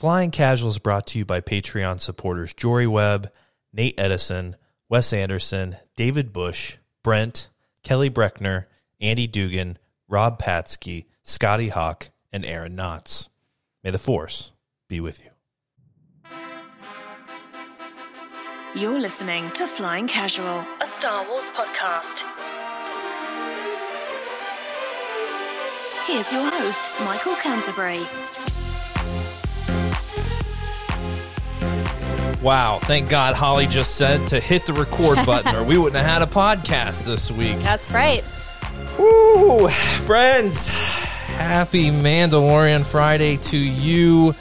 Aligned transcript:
Flying 0.00 0.30
Casuals 0.30 0.78
brought 0.78 1.06
to 1.08 1.18
you 1.18 1.26
by 1.26 1.42
Patreon 1.42 2.00
supporters 2.00 2.54
Jory 2.54 2.86
Webb, 2.86 3.30
Nate 3.70 4.00
Edison, 4.00 4.56
Wes 4.88 5.12
Anderson, 5.12 5.76
David 5.94 6.32
Bush, 6.32 6.78
Brent, 7.04 7.50
Kelly 7.82 8.08
Breckner, 8.08 8.64
Andy 8.98 9.26
Dugan, 9.26 9.76
Rob 10.08 10.40
Patsky, 10.40 11.04
Scotty 11.22 11.68
Hawk, 11.68 12.08
and 12.32 12.46
Aaron 12.46 12.74
Knotts. 12.74 13.28
May 13.84 13.90
the 13.90 13.98
Force 13.98 14.52
be 14.88 15.00
with 15.00 15.22
you. 15.22 15.32
You're 18.74 19.00
listening 19.00 19.50
to 19.50 19.66
Flying 19.66 20.08
Casual, 20.08 20.64
a 20.80 20.86
Star 20.98 21.28
Wars 21.28 21.44
podcast. 21.50 22.22
Here's 26.06 26.32
your 26.32 26.50
host, 26.50 26.90
Michael 27.04 27.34
Canterbury. 27.34 28.59
Wow, 32.42 32.78
thank 32.78 33.10
God 33.10 33.34
Holly 33.34 33.66
just 33.66 33.96
said 33.96 34.28
to 34.28 34.40
hit 34.40 34.64
the 34.64 34.72
record 34.72 35.16
button 35.26 35.54
or 35.54 35.62
we 35.62 35.76
wouldn't 35.76 36.02
have 36.02 36.10
had 36.10 36.22
a 36.22 36.30
podcast 36.30 37.04
this 37.04 37.30
week. 37.30 37.58
That's 37.58 37.90
right. 37.92 38.24
Woo! 38.98 39.68
Friends, 39.68 40.68
happy 40.68 41.90
Mandalorian 41.90 42.84
Friday 42.86 43.36
to 43.36 43.58
you. 43.58 44.34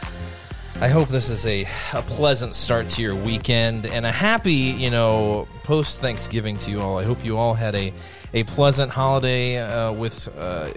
I 0.80 0.88
hope 0.88 1.09
this 1.09 1.30
is 1.30 1.45
a, 1.45 1.66
a 1.94 2.02
pleasant 2.02 2.55
start 2.55 2.88
to 2.89 3.02
your 3.02 3.16
weekend 3.16 3.85
and 3.85 4.05
a 4.05 4.13
happy, 4.13 4.53
you 4.53 4.89
know, 4.89 5.45
post 5.63 6.00
Thanksgiving 6.00 6.55
to 6.59 6.72
you 6.72 6.80
all. 6.80 7.00
I 7.00 7.03
hope 7.03 7.25
you 7.25 7.36
all 7.38 7.53
had 7.53 7.75
a, 7.75 7.94
a 8.34 8.44
pleasant 8.45 8.91
holiday 8.91 9.58
uh, 9.58 9.91
with 9.91 10.30
uh, 10.38 10.70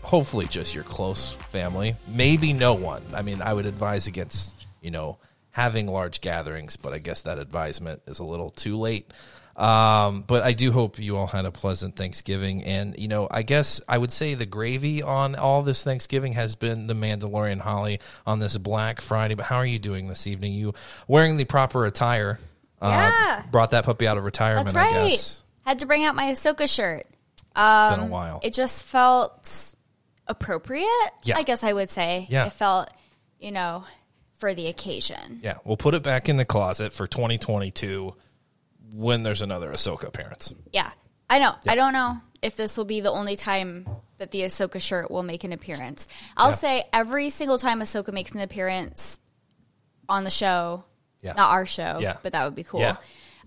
hopefully 0.00 0.46
just 0.46 0.74
your 0.74 0.84
close 0.84 1.34
family. 1.50 1.94
Maybe 2.08 2.54
no 2.54 2.72
one. 2.72 3.02
I 3.14 3.20
mean, 3.20 3.42
I 3.42 3.52
would 3.52 3.66
advise 3.66 4.06
against, 4.06 4.66
you 4.80 4.90
know, 4.90 5.18
having 5.60 5.86
large 5.86 6.20
gatherings, 6.22 6.76
but 6.76 6.92
I 6.94 6.98
guess 6.98 7.22
that 7.22 7.38
advisement 7.38 8.00
is 8.06 8.18
a 8.18 8.24
little 8.24 8.48
too 8.50 8.76
late. 8.78 9.12
Um, 9.56 10.22
but 10.26 10.42
I 10.42 10.54
do 10.54 10.72
hope 10.72 10.98
you 10.98 11.18
all 11.18 11.26
had 11.26 11.44
a 11.44 11.50
pleasant 11.50 11.94
Thanksgiving. 11.94 12.64
And, 12.64 12.96
you 12.98 13.08
know, 13.08 13.28
I 13.30 13.42
guess 13.42 13.82
I 13.86 13.98
would 13.98 14.10
say 14.10 14.32
the 14.34 14.46
gravy 14.46 15.02
on 15.02 15.34
all 15.34 15.60
this 15.62 15.84
Thanksgiving 15.84 16.32
has 16.32 16.54
been 16.54 16.86
the 16.86 16.94
Mandalorian 16.94 17.60
Holly 17.60 18.00
on 18.26 18.38
this 18.38 18.56
Black 18.56 19.02
Friday. 19.02 19.34
But 19.34 19.44
how 19.46 19.56
are 19.56 19.66
you 19.66 19.78
doing 19.78 20.08
this 20.08 20.26
evening? 20.26 20.54
You 20.54 20.72
wearing 21.06 21.36
the 21.36 21.44
proper 21.44 21.84
attire? 21.84 22.38
Yeah. 22.80 23.42
Uh, 23.44 23.50
brought 23.50 23.72
that 23.72 23.84
puppy 23.84 24.06
out 24.08 24.16
of 24.16 24.24
retirement, 24.24 24.68
That's 24.72 24.74
right. 24.74 24.96
I 24.96 25.08
guess. 25.10 25.42
Had 25.66 25.80
to 25.80 25.86
bring 25.86 26.04
out 26.04 26.14
my 26.14 26.32
Ahsoka 26.32 26.66
shirt. 26.74 27.06
been 27.54 28.00
a 28.00 28.06
while. 28.06 28.40
It 28.42 28.54
just 28.54 28.84
felt 28.84 29.74
appropriate, 30.26 30.88
Yeah. 31.24 31.36
I 31.36 31.42
guess 31.42 31.62
I 31.62 31.74
would 31.74 31.90
say. 31.90 32.26
Yeah. 32.30 32.46
It 32.46 32.54
felt, 32.54 32.88
you 33.38 33.50
know, 33.50 33.84
for 34.40 34.54
the 34.54 34.66
occasion. 34.66 35.40
Yeah, 35.42 35.58
we'll 35.64 35.76
put 35.76 35.94
it 35.94 36.02
back 36.02 36.28
in 36.28 36.36
the 36.38 36.44
closet 36.44 36.92
for 36.92 37.06
2022 37.06 38.14
when 38.92 39.22
there's 39.22 39.42
another 39.42 39.70
Ahsoka 39.70 40.04
appearance. 40.04 40.52
Yeah. 40.72 40.90
I 41.28 41.38
know. 41.38 41.54
I 41.68 41.76
don't 41.76 41.92
know 41.92 42.16
if 42.42 42.56
this 42.56 42.76
will 42.76 42.84
be 42.86 43.00
the 43.00 43.12
only 43.12 43.36
time 43.36 43.86
that 44.18 44.32
the 44.32 44.40
Ahsoka 44.40 44.80
shirt 44.80 45.10
will 45.10 45.22
make 45.22 45.44
an 45.44 45.52
appearance. 45.52 46.08
I'll 46.36 46.48
Yeah. 46.50 46.54
say 46.56 46.84
every 46.92 47.30
single 47.30 47.58
time 47.58 47.80
Ahsoka 47.80 48.12
makes 48.12 48.32
an 48.32 48.40
appearance 48.40 49.20
on 50.08 50.24
the 50.24 50.30
show, 50.30 50.84
Yeah. 51.22 51.34
not 51.34 51.50
our 51.52 51.66
show, 51.66 51.98
Yeah. 52.00 52.16
but 52.22 52.32
that 52.32 52.44
would 52.44 52.56
be 52.56 52.64
cool. 52.64 52.80
Yeah. 52.80 52.96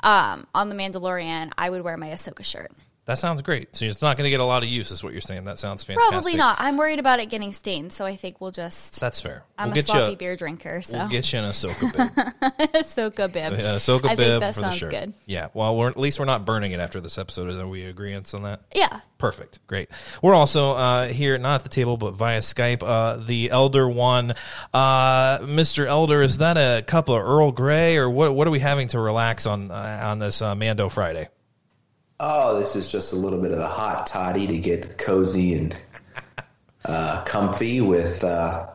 Um, 0.01 0.47
on 0.55 0.69
The 0.69 0.75
Mandalorian, 0.75 1.51
I 1.57 1.69
would 1.69 1.81
wear 1.81 1.97
my 1.97 2.09
Ahsoka 2.09 2.45
shirt. 2.45 2.71
That 3.05 3.19
sounds 3.19 3.41
great. 3.41 3.75
So 3.75 3.85
it's 3.85 4.01
not 4.01 4.15
going 4.15 4.25
to 4.25 4.29
get 4.29 4.39
a 4.39 4.45
lot 4.45 4.63
of 4.63 4.69
use, 4.69 4.89
is 4.91 5.03
what 5.03 5.11
you're 5.11 5.21
saying. 5.21 5.43
That 5.43 5.59
sounds 5.59 5.83
fantastic. 5.83 6.11
Probably 6.11 6.35
not. 6.35 6.57
I'm 6.59 6.77
worried 6.77 6.99
about 6.99 7.19
it 7.19 7.29
getting 7.29 7.51
stained, 7.51 7.91
so 7.91 8.05
I 8.05 8.15
think 8.15 8.39
we'll 8.39 8.51
just. 8.51 9.01
That's 9.01 9.19
fair. 9.19 9.43
I'm 9.57 9.71
we'll 9.71 9.79
a 9.79 9.83
sloppy 9.83 10.11
you. 10.11 10.17
beer 10.17 10.35
drinker, 10.37 10.81
so 10.81 10.97
We'll 10.97 11.07
get 11.09 11.31
you 11.33 11.39
an 11.39 11.45
Ahsoka 11.45 11.91
bib. 11.91 12.71
Ahsoka 12.73 13.31
bib. 13.31 13.53
Yeah, 13.53 13.75
Ahsoka 13.75 14.05
I 14.05 14.15
bib 14.15 14.17
think 14.17 14.39
that 14.39 14.53
for 14.53 14.61
the 14.61 14.67
sounds 14.67 14.77
shirt. 14.77 14.91
good. 14.91 15.13
Yeah. 15.25 15.49
Well, 15.53 15.75
we're, 15.75 15.89
at 15.89 15.97
least 15.97 16.17
we're 16.17 16.25
not 16.25 16.45
burning 16.45 16.71
it 16.71 16.79
after 16.79 17.01
this 17.01 17.17
episode. 17.17 17.53
Are 17.53 17.67
we 17.67 17.83
agreeing 17.83 18.23
on 18.33 18.43
that? 18.43 18.61
Yeah, 18.73 19.01
Perfect. 19.23 19.65
Great. 19.67 19.89
We're 20.21 20.33
also 20.33 20.73
uh, 20.73 21.07
here, 21.07 21.37
not 21.37 21.55
at 21.55 21.63
the 21.63 21.69
table, 21.69 21.95
but 21.95 22.11
via 22.11 22.39
Skype. 22.39 22.83
Uh, 22.83 23.17
the 23.25 23.51
Elder 23.51 23.87
One, 23.87 24.33
uh, 24.73 25.39
Mr. 25.39 25.85
Elder, 25.85 26.21
is 26.21 26.39
that 26.39 26.57
a 26.57 26.81
cup 26.83 27.07
of 27.07 27.15
Earl 27.23 27.53
Grey, 27.53 27.97
or 27.97 28.09
what? 28.09 28.35
What 28.35 28.47
are 28.47 28.51
we 28.51 28.59
having 28.59 28.89
to 28.89 28.99
relax 28.99 29.45
on 29.45 29.71
uh, 29.71 29.99
on 30.03 30.19
this 30.19 30.41
uh, 30.41 30.55
Mando 30.55 30.89
Friday? 30.89 31.29
Oh, 32.25 32.57
this 32.57 32.77
is 32.77 32.89
just 32.89 33.11
a 33.11 33.17
little 33.17 33.37
bit 33.37 33.51
of 33.51 33.59
a 33.59 33.67
hot 33.67 34.07
toddy 34.07 34.47
to 34.47 34.57
get 34.57 34.97
cozy 34.97 35.55
and 35.55 35.77
uh, 36.85 37.21
comfy 37.25 37.81
with 37.81 38.23
uh, 38.23 38.69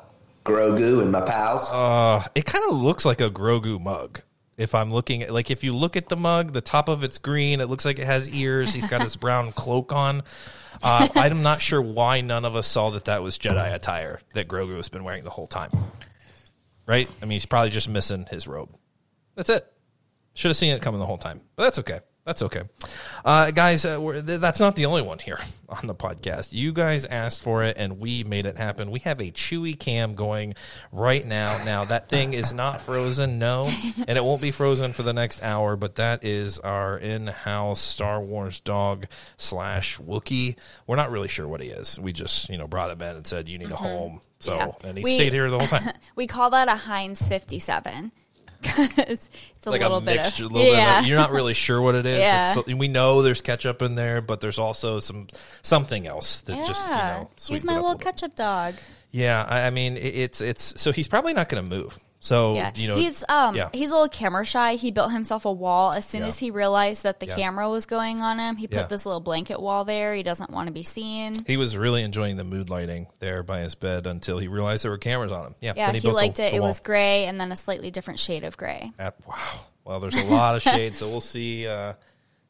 Grogu 0.44 1.00
and 1.00 1.10
my 1.10 1.22
pals. 1.22 1.72
Uh, 1.72 2.28
it 2.34 2.44
kind 2.44 2.66
of 2.69 2.76
looks 2.76 3.06
like 3.06 3.22
a 3.22 3.31
Grogu 3.31 3.81
mug. 3.81 4.20
If 4.58 4.75
I'm 4.75 4.92
looking 4.92 5.22
at, 5.22 5.32
like, 5.32 5.50
if 5.50 5.64
you 5.64 5.75
look 5.75 5.97
at 5.97 6.10
the 6.10 6.16
mug, 6.16 6.53
the 6.53 6.60
top 6.60 6.91
of 6.91 7.03
it's 7.03 7.16
green. 7.16 7.62
It 7.62 7.70
looks 7.70 7.87
like 7.87 7.98
it 7.98 8.04
has 8.04 8.28
ears. 8.28 8.75
He's 8.75 8.87
got 8.87 9.00
his 9.00 9.16
brown 9.25 9.53
cloak 9.53 9.94
on. 9.94 10.25
Uh, 10.82 11.08
I'm 11.14 11.42
not 11.42 11.62
sure 11.62 11.81
why 11.81 12.20
none 12.20 12.44
of 12.44 12.54
us 12.54 12.66
saw 12.66 12.91
that 12.91 13.06
that 13.06 13.22
was 13.22 13.38
Jedi 13.38 13.75
attire 13.75 14.20
that 14.34 14.47
Grogu 14.47 14.76
has 14.76 14.91
been 14.91 15.04
wearing 15.04 15.25
the 15.25 15.31
whole 15.31 15.47
time. 15.47 15.70
Right? 16.84 17.08
I 17.22 17.25
mean, 17.25 17.37
he's 17.37 17.47
probably 17.47 17.70
just 17.70 17.88
missing 17.88 18.26
his 18.31 18.47
robe. 18.47 18.76
That's 19.37 19.48
it. 19.48 19.66
Should 20.34 20.50
have 20.50 20.56
seen 20.56 20.75
it 20.75 20.82
coming 20.82 21.00
the 21.00 21.06
whole 21.06 21.16
time, 21.16 21.41
but 21.56 21.62
that's 21.62 21.78
okay. 21.78 22.00
That's 22.28 22.43
okay, 22.43 22.65
uh, 23.25 23.53
guys. 23.53 23.87
Uh, 23.87 23.97
we're, 23.99 24.21
th- 24.21 24.39
that's 24.39 24.61
not 24.61 24.77
the 24.77 24.84
only 24.84 25.00
one 25.00 25.19
here 25.19 25.39
on 25.71 25.87
the 25.87 25.94
podcast. 25.94 26.53
You 26.53 26.72
guys 26.75 27.06
asked 27.06 27.43
for 27.43 27.62
it, 27.62 27.78
and 27.78 27.99
we 27.99 28.22
made 28.22 28.44
it 28.44 28.59
happen. 28.59 28.91
We 28.91 28.99
have 29.00 29.19
a 29.19 29.31
Chewy 29.31 29.78
cam 29.78 30.15
going 30.15 30.55
right 30.93 31.25
now. 31.25 31.65
Now 31.65 31.87
that 31.87 32.11
thing 32.11 32.34
is 32.34 32.53
not 32.53 32.83
frozen, 32.83 33.38
no, 33.38 33.72
and 34.06 34.19
it 34.19 34.22
won't 34.22 34.43
be 34.43 34.50
frozen 34.50 34.93
for 34.93 35.03
the 35.03 35.15
next 35.15 35.43
hour. 35.43 35.75
But 35.77 35.94
that 35.94 36.22
is 36.22 36.59
our 36.59 36.99
in-house 36.99 37.81
Star 37.81 38.21
Wars 38.22 38.61
dog 38.61 39.06
slash 39.38 39.97
Wookie. 39.97 40.56
We're 40.87 40.97
not 40.97 41.11
really 41.11 41.28
sure 41.28 41.49
what 41.49 41.62
he 41.62 41.69
is. 41.69 41.99
We 41.99 42.12
just 42.12 42.50
you 42.50 42.59
know 42.59 42.69
brought 42.69 42.91
him 42.91 43.00
in 43.00 43.17
and 43.17 43.27
said 43.27 43.49
you 43.49 43.56
need 43.56 43.71
a 43.72 43.77
home. 43.77 44.21
So 44.41 44.55
Yeah. 44.55 44.69
and 44.84 44.99
he 44.99 45.03
We- 45.03 45.17
stayed 45.17 45.33
here 45.33 45.49
the 45.50 45.61
whole 45.61 45.67
time. 45.67 45.94
we 46.15 46.27
call 46.27 46.50
that 46.50 46.69
a 46.69 46.77
Heinz 46.77 47.27
57 47.27 48.12
because 48.60 48.88
it's 48.98 49.66
a 49.66 49.70
like 49.70 49.80
little 49.80 49.98
a 49.98 50.00
bit 50.00 50.16
mixture, 50.16 50.46
of 50.46 50.52
little 50.52 50.72
yeah. 50.72 50.96
bit. 50.96 51.00
Of, 51.00 51.06
you're 51.08 51.19
not 51.19 51.30
really 51.30 51.54
sure 51.54 51.80
what 51.80 51.94
it 51.94 52.06
is. 52.06 52.19
Yeah. 52.19 52.54
It's, 52.56 52.66
we 52.66 52.88
know 52.88 53.22
there's 53.22 53.41
ketchup 53.41 53.82
in 53.82 53.94
there, 53.94 54.20
but 54.20 54.41
there's 54.41 54.58
also 54.58 54.98
some 55.00 55.28
something 55.62 56.06
else 56.06 56.41
that 56.42 56.56
yeah. 56.56 56.64
just 56.64 56.88
you 56.88 56.96
know 56.96 57.30
he's 57.48 57.64
my 57.64 57.76
little 57.76 57.94
bit. 57.94 58.04
ketchup 58.04 58.36
dog. 58.36 58.74
Yeah, 59.10 59.44
I, 59.48 59.66
I 59.66 59.70
mean 59.70 59.96
it, 59.96 60.00
it's 60.00 60.41
it's 60.41 60.80
so 60.80 60.92
he's 60.92 61.08
probably 61.08 61.32
not 61.32 61.48
going 61.48 61.69
to 61.69 61.76
move. 61.76 61.98
So 62.21 62.55
Yeah, 62.55 62.73
you 62.75 62.89
know 62.89 62.97
he's 62.97 63.23
um 63.29 63.55
yeah. 63.55 63.69
he's 63.73 63.91
a 63.91 63.93
little 63.93 64.09
camera 64.09 64.45
shy. 64.45 64.75
He 64.75 64.91
built 64.91 65.12
himself 65.12 65.45
a 65.45 65.53
wall 65.53 65.93
as 65.93 66.05
soon 66.05 66.23
Yeah. 66.23 66.27
as 66.29 66.39
he 66.39 66.51
realized 66.51 67.05
that 67.05 67.21
the 67.21 67.27
camera 67.27 67.69
was 67.69 67.87
going 67.87 68.21
on 68.21 68.39
him. 68.41 68.56
He 68.56 68.67
put 68.67 68.89
this 68.89 69.06
little 69.06 69.21
blanket 69.21 69.61
wall 69.61 69.84
there. 69.84 70.15
He 70.15 70.23
doesn't 70.25 70.51
want 70.51 70.67
to 70.67 70.73
be 70.73 70.83
seen. 70.83 71.45
he 71.47 71.56
was 71.56 71.77
really 71.77 72.03
enjoying 72.03 72.37
the 72.37 72.45
mood 72.45 72.71
lighting 72.71 73.06
there 73.21 73.43
by 73.45 73.61
his 73.61 73.75
bed 73.77 74.06
until 74.09 74.39
he 74.39 74.49
realized 74.49 74.83
there 74.84 74.91
were 74.91 74.99
cameras 74.99 75.31
on 75.31 75.47
him. 75.47 75.55
Yeah, 75.61 75.73
Yeah, 75.77 75.87
then 75.87 75.95
he, 75.95 76.01
built 76.01 76.12
the- 76.12 76.17
liked 76.17 76.37
the 76.39 76.47
it. 76.47 76.55
It 76.55 76.61
was 76.61 76.81
gray 76.81 77.27
and 77.27 77.41
then 77.41 77.53
a 77.53 77.56
slightly 77.56 77.91
different 77.93 78.19
shade 78.19 78.43
of 78.43 78.56
gray. 78.56 78.91
At- 78.99 79.15
wow. 79.27 79.37
Well, 79.85 80.00
there's 80.00 80.17
a 80.21 80.25
lot 80.27 80.55
of 80.56 80.62
shades, 80.62 80.99
so 80.99 81.09
we'll 81.09 81.21
see. 81.23 81.67
Uh, 81.67 81.95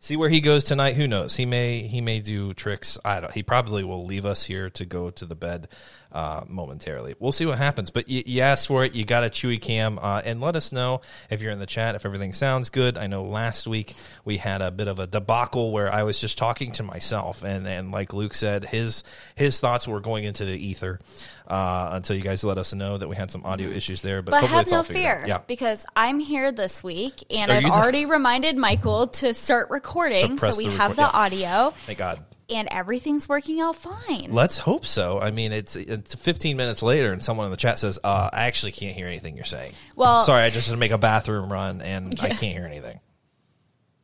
see 0.00 0.16
where 0.16 0.28
he 0.28 0.40
goes 0.40 0.64
tonight. 0.64 0.94
Who 0.96 1.06
knows? 1.06 1.36
He 1.36 1.44
may 1.46 1.82
he 1.82 2.00
may 2.00 2.20
do 2.20 2.52
tricks. 2.54 2.98
I 3.04 3.20
don't. 3.20 3.32
He 3.32 3.42
probably 3.44 3.84
will 3.84 4.06
leave 4.06 4.24
us 4.26 4.44
here 4.44 4.70
to 4.70 4.84
go 4.84 5.10
to 5.10 5.24
the 5.26 5.36
bed 5.36 5.68
uh, 6.12 6.42
momentarily. 6.48 7.14
We'll 7.18 7.32
see 7.32 7.46
what 7.46 7.58
happens. 7.58 7.90
But 7.90 8.08
you, 8.08 8.22
you 8.24 8.40
asked 8.42 8.66
for 8.66 8.84
it. 8.84 8.94
You 8.94 9.04
got 9.04 9.24
a 9.24 9.28
Chewy 9.28 9.60
Cam, 9.60 9.98
uh, 9.98 10.22
and 10.24 10.40
let 10.40 10.56
us 10.56 10.72
know 10.72 11.00
if 11.30 11.42
you're 11.42 11.52
in 11.52 11.58
the 11.58 11.66
chat 11.66 11.94
if 11.94 12.06
everything 12.06 12.32
sounds 12.32 12.70
good. 12.70 12.96
I 12.96 13.06
know 13.06 13.24
last 13.24 13.66
week 13.66 13.94
we 14.24 14.38
had 14.38 14.62
a 14.62 14.70
bit 14.70 14.88
of 14.88 14.98
a 14.98 15.06
debacle 15.06 15.72
where 15.72 15.92
I 15.92 16.02
was 16.04 16.18
just 16.20 16.38
talking 16.38 16.72
to 16.72 16.82
myself, 16.82 17.42
and 17.44 17.66
and 17.66 17.90
like 17.92 18.12
Luke 18.12 18.34
said, 18.34 18.64
his 18.64 19.04
his 19.34 19.60
thoughts 19.60 19.86
were 19.86 20.00
going 20.00 20.24
into 20.24 20.44
the 20.44 20.56
ether 20.56 20.98
uh, 21.46 21.90
until 21.92 22.16
you 22.16 22.22
guys 22.22 22.44
let 22.44 22.58
us 22.58 22.74
know 22.74 22.98
that 22.98 23.08
we 23.08 23.16
had 23.16 23.30
some 23.30 23.44
audio 23.44 23.68
issues 23.68 24.02
there. 24.02 24.22
But, 24.22 24.32
But 24.32 24.40
hopefully 24.40 24.56
have 24.56 24.62
it's 24.66 24.72
all 24.72 24.78
no 24.78 24.82
fear. 24.84 25.24
Yeah. 25.26 25.40
because 25.46 25.84
I'm 25.96 26.20
here 26.20 26.52
this 26.52 26.84
week 26.84 27.24
and 27.30 27.50
Are 27.50 27.54
I've 27.56 27.62
you 27.62 27.68
the- 27.68 27.74
already 27.74 28.06
reminded 28.06 28.56
Michael 28.56 29.08
to 29.08 29.34
start 29.34 29.70
recording. 29.70 30.36
So 30.38 30.52
we 30.56 30.66
the 30.68 30.76
have 30.76 30.96
the 30.96 31.02
yeah. 31.02 31.10
audio 31.12 31.74
Thank 31.86 31.98
God. 31.98 32.24
And 32.50 32.68
everything's 32.70 33.28
working 33.28 33.60
out 33.60 33.76
fine. 33.76 34.28
Let's 34.30 34.58
hope 34.58 34.86
so. 34.86 35.20
I 35.20 35.30
mean, 35.30 35.52
it's 35.52 35.76
it's 35.76 36.14
15 36.14 36.56
minutes 36.56 36.82
later, 36.82 37.12
and 37.12 37.22
someone 37.22 37.46
in 37.46 37.50
the 37.50 37.56
chat 37.56 37.78
says, 37.78 37.98
uh, 38.02 38.30
"I 38.32 38.46
actually 38.46 38.72
can't 38.72 38.96
hear 38.96 39.06
anything 39.06 39.36
you're 39.36 39.44
saying." 39.44 39.72
Well- 39.96 40.22
sorry, 40.22 40.42
I 40.44 40.50
just 40.50 40.68
had 40.68 40.74
to 40.74 40.78
make 40.78 40.90
a 40.92 40.98
bathroom 40.98 41.52
run, 41.52 41.80
and 41.82 42.14
I 42.20 42.28
can't 42.30 42.54
hear 42.54 42.64
anything. 42.64 43.00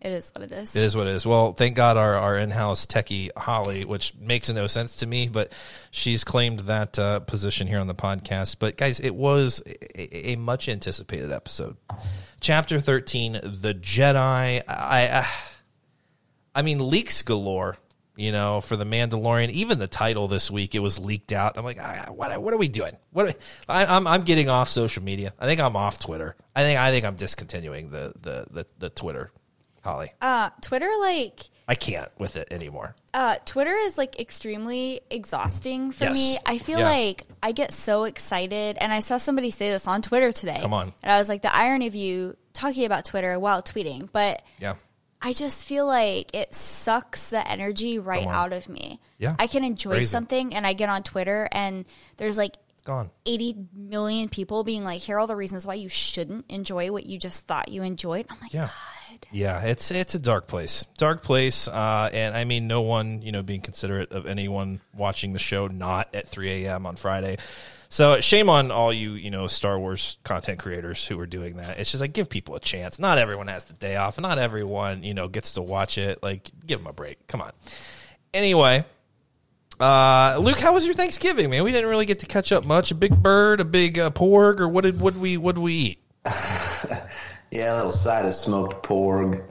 it 0.01 0.13
is 0.13 0.31
what 0.35 0.45
it 0.45 0.53
is. 0.53 0.77
It 0.77 0.83
is 0.83 0.95
what 0.95 1.07
it 1.07 1.15
is. 1.15 1.25
Well, 1.25 1.55
thank 1.55 1.77
God 1.77 1.97
our, 1.97 2.15
our 2.15 2.37
in-house 2.37 2.85
techie 2.85 3.31
Holly, 3.37 3.87
which 3.87 4.13
makes 4.21 4.51
no 4.51 4.67
sense 4.67 4.97
to 4.97 5.07
me, 5.07 5.29
but 5.29 5.51
she's 5.91 6.25
claimed 6.25 6.61
that 6.61 6.99
uh, 6.99 7.21
position 7.21 7.67
here 7.67 7.79
on 7.79 7.87
the 7.87 7.95
podcast. 7.95 8.57
But 8.59 8.77
guys, 8.77 9.01
it 9.01 9.15
was 9.15 9.63
a, 9.99 10.33
a 10.33 10.37
much 10.37 10.69
anticipated 10.69 11.33
episode. 11.33 11.79
Chapter 12.41 12.79
13, 12.79 13.33
the 13.43 13.73
Jedi. 13.75 14.15
I, 14.17 14.63
I, 14.69 15.27
I 16.55 16.61
mean, 16.61 16.87
leaks 16.91 17.23
galore 17.23 17.79
you 18.17 18.31
know, 18.33 18.61
for 18.61 18.77
the 18.77 18.85
Mandalorian. 18.85 19.51
Even 19.51 19.79
the 19.79 19.89
title 19.89 20.29
this 20.29 20.51
week, 20.51 20.75
it 20.75 20.79
was 20.81 20.99
leaked 20.99 21.33
out. 21.33 21.57
I'm 21.59 21.65
like, 21.65 21.79
ah, 21.81 22.07
what, 22.11 22.41
what 22.43 22.55
are 22.55 22.59
we 22.59 22.69
doing? 22.69 22.97
What 23.13 23.27
are, 23.29 23.35
I, 23.69 23.87
I'm 23.87 24.07
I'm 24.07 24.23
getting 24.23 24.49
off 24.49 24.69
social 24.69 25.03
media. 25.03 25.33
I 25.39 25.47
think 25.47 25.61
I'm 25.61 25.77
off 25.77 25.99
Twitter. 25.99 26.37
I 26.55 26.63
think 26.63 26.79
I 26.79 26.91
think 26.91 27.05
I'm 27.05 27.17
discontinuing 27.17 27.91
the 27.91 28.13
the 28.21 28.47
the, 28.51 28.67
the 28.79 28.91
Twitter. 28.91 29.31
Holly, 29.83 30.11
Uh, 30.23 30.49
Twitter, 30.63 30.91
like, 31.03 31.41
I 31.69 31.75
can't 31.75 32.09
with 32.19 32.37
it 32.37 32.49
anymore. 32.51 32.97
uh, 33.13 33.37
Twitter 33.45 33.75
is 33.77 33.99
like 33.99 34.19
extremely 34.19 35.03
exhausting 35.11 35.93
for 35.93 36.05
Yes. 36.05 36.15
me. 36.15 36.39
I 36.47 36.57
feel 36.57 36.79
Yeah. 36.79 36.89
like 36.89 37.25
I 37.43 37.53
get 37.53 37.75
so 37.75 38.05
excited, 38.05 38.79
and 38.81 38.95
I 38.95 39.01
saw 39.01 39.19
somebody 39.19 39.51
say 39.51 39.71
this 39.71 39.87
on 39.87 40.01
Twitter 40.01 40.33
today. 40.33 40.59
Come 40.63 40.73
on. 40.73 40.95
and 41.03 41.13
I 41.13 41.19
was 41.19 41.29
like, 41.29 41.43
the 41.43 41.55
irony 41.55 41.87
of 41.87 41.95
you 41.95 42.35
talking 42.55 42.87
about 42.87 43.05
Twitter 43.05 43.39
while 43.39 43.63
tweeting, 43.63 44.09
but 44.11 44.41
Yeah, 44.59 44.77
I 45.25 45.33
just 45.33 45.67
feel 45.67 45.87
like 45.87 46.35
it 46.35 46.55
sucks 46.55 47.31
the 47.31 47.51
energy 47.51 47.99
right 47.99 48.27
out 48.27 48.53
of 48.53 48.69
me. 48.69 49.01
Yeah. 49.19 49.35
I 49.39 49.47
can 49.47 49.65
enjoy 49.65 49.93
Crazy. 49.93 50.07
something, 50.07 50.55
and 50.55 50.67
I 50.67 50.75
get 50.75 50.91
on 50.91 51.03
Twitter, 51.03 51.49
and 51.51 51.87
there's 52.19 52.37
like 52.37 52.57
gone. 52.85 53.11
80 53.25 53.57
million 53.75 54.29
people 54.29 54.63
being 54.65 54.85
like, 54.85 55.01
here 55.01 55.17
are 55.17 55.21
all 55.21 55.27
the 55.27 55.35
reasons 55.35 55.67
why 55.67 55.75
you 55.75 55.89
shouldn't 55.89 56.45
enjoy 56.51 56.93
what 56.93 57.07
you 57.07 57.19
just 57.19 57.47
thought 57.47 57.71
you 57.71 57.83
enjoyed. 57.83 58.27
I'm 58.29 58.37
like, 58.43 58.53
Yeah. 58.53 58.67
God. 58.67 58.73
Yeah, 59.31 59.61
it's 59.63 59.91
it's 59.93 60.15
a 60.17 60.19
dark 60.19 60.49
place, 60.49 60.85
dark 60.99 61.23
place, 61.23 61.69
uh, 61.69 62.11
and 62.13 62.37
I 62.37 62.45
mean, 62.45 62.67
no 62.67 62.83
one, 62.83 63.23
you 63.23 63.31
know, 63.33 63.43
being 63.45 63.61
considerate 63.61 64.11
of 64.13 64.27
anyone 64.27 64.81
watching 64.93 65.33
the 65.33 65.39
show 65.39 65.69
not 65.69 66.09
at 66.15 66.27
3 66.29 66.65
a.m. 66.65 66.85
on 66.85 66.97
Friday. 66.97 67.39
So 67.95 68.21
shame 68.21 68.51
on 68.51 68.73
all 68.73 68.93
you, 68.93 69.13
you 69.13 69.31
know, 69.31 69.47
Star 69.47 69.79
Wars 69.79 70.19
content 70.25 70.59
creators 70.59 71.07
who 71.07 71.17
are 71.21 71.29
doing 71.29 71.59
that. 71.59 71.79
It's 71.79 71.93
just 71.93 72.01
like 72.01 72.13
give 72.13 72.29
people 72.29 72.57
a 72.57 72.61
chance. 72.61 72.99
Not 72.99 73.19
everyone 73.19 73.47
has 73.47 73.67
the 73.67 73.75
day 73.75 73.95
off. 73.95 74.19
Not 74.19 74.37
everyone, 74.37 75.05
you 75.05 75.15
know, 75.15 75.29
gets 75.29 75.53
to 75.53 75.63
watch 75.63 75.97
it. 75.97 76.21
Like, 76.21 76.51
give 76.67 76.81
them 76.81 76.89
a 76.89 76.93
break. 76.93 77.25
Come 77.29 77.41
on. 77.41 77.53
Anyway, 78.33 78.85
uh, 79.79 80.39
Luke, 80.41 80.59
how 80.59 80.75
was 80.75 80.85
your 80.85 80.97
Thanksgiving, 80.97 81.51
man? 81.51 81.63
We 81.63 81.71
didn't 81.71 81.89
really 81.89 82.05
get 82.05 82.19
to 82.19 82.27
catch 82.27 82.51
up 82.51 82.67
much. 82.67 82.91
A 82.91 82.97
big 82.97 83.15
bird, 83.23 83.61
a 83.61 83.65
big 83.65 83.97
uh, 83.97 84.11
porg, 84.11 84.59
or 84.59 84.67
what 84.67 84.83
did 84.83 85.01
what 85.01 85.15
we 85.15 85.37
what 85.37 85.55
did 85.55 85.63
we 85.63 85.75
eat? 85.75 85.99
Yeah, 87.53 87.75
a 87.75 87.77
little 87.77 87.93
side 87.93 88.27
of 88.27 88.35
smoked 88.35 88.83
pork, 88.83 89.49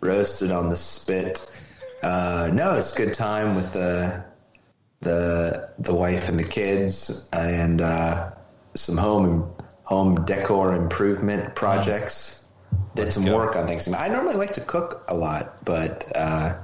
roasted 0.00 0.50
on 0.50 0.70
the 0.70 0.76
spit. 0.76 1.56
Uh, 2.02 2.50
no, 2.52 2.74
it's 2.74 2.92
a 2.92 2.96
good 2.96 3.14
time 3.14 3.54
with 3.54 3.74
the 3.74 4.24
the 5.00 5.70
the 5.78 5.94
wife 5.94 6.28
and 6.28 6.38
the 6.38 6.44
kids, 6.44 7.28
and 7.32 7.80
uh, 7.80 8.30
some 8.74 8.96
home 8.96 9.52
home 9.84 10.24
decor 10.24 10.74
improvement 10.74 11.54
projects. 11.54 12.46
Did 12.94 13.12
some 13.12 13.24
go. 13.24 13.34
work 13.34 13.56
on 13.56 13.66
Thanksgiving. 13.66 14.00
I 14.00 14.08
normally 14.08 14.34
like 14.34 14.54
to 14.54 14.60
cook 14.60 15.04
a 15.08 15.14
lot, 15.14 15.64
but 15.64 16.04
uh, 16.14 16.56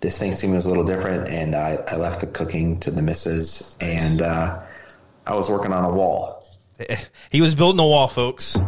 this 0.00 0.18
Thanksgiving 0.18 0.56
was 0.56 0.66
a 0.66 0.68
little 0.68 0.84
different, 0.84 1.28
and 1.28 1.54
I, 1.54 1.78
I 1.86 1.96
left 1.96 2.20
the 2.20 2.26
cooking 2.26 2.80
to 2.80 2.90
the 2.90 3.02
missus, 3.02 3.76
and 3.80 4.22
uh, 4.22 4.62
I 5.26 5.34
was 5.34 5.48
working 5.50 5.72
on 5.72 5.84
a 5.84 5.90
wall. 5.90 6.44
He 7.30 7.40
was 7.40 7.54
building 7.54 7.80
a 7.80 7.86
wall, 7.86 8.06
folks. 8.06 8.58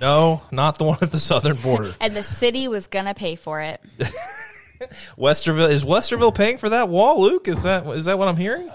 No, 0.00 0.42
not 0.52 0.78
the 0.78 0.84
one 0.84 0.98
at 1.00 1.10
the 1.10 1.18
southern 1.18 1.56
border. 1.56 1.94
And 2.00 2.14
the 2.14 2.22
city 2.22 2.68
was 2.68 2.86
going 2.86 3.06
to 3.06 3.14
pay 3.14 3.34
for 3.34 3.60
it. 3.60 3.80
Westerville 5.18 5.68
is 5.70 5.84
Westerville 5.84 6.34
paying 6.34 6.58
for 6.58 6.68
that 6.70 6.88
wall, 6.88 7.20
Luke? 7.22 7.48
Is 7.48 7.62
that 7.64 7.86
is 7.88 8.04
that 8.06 8.18
what 8.18 8.28
I'm 8.28 8.36
hearing? 8.36 8.68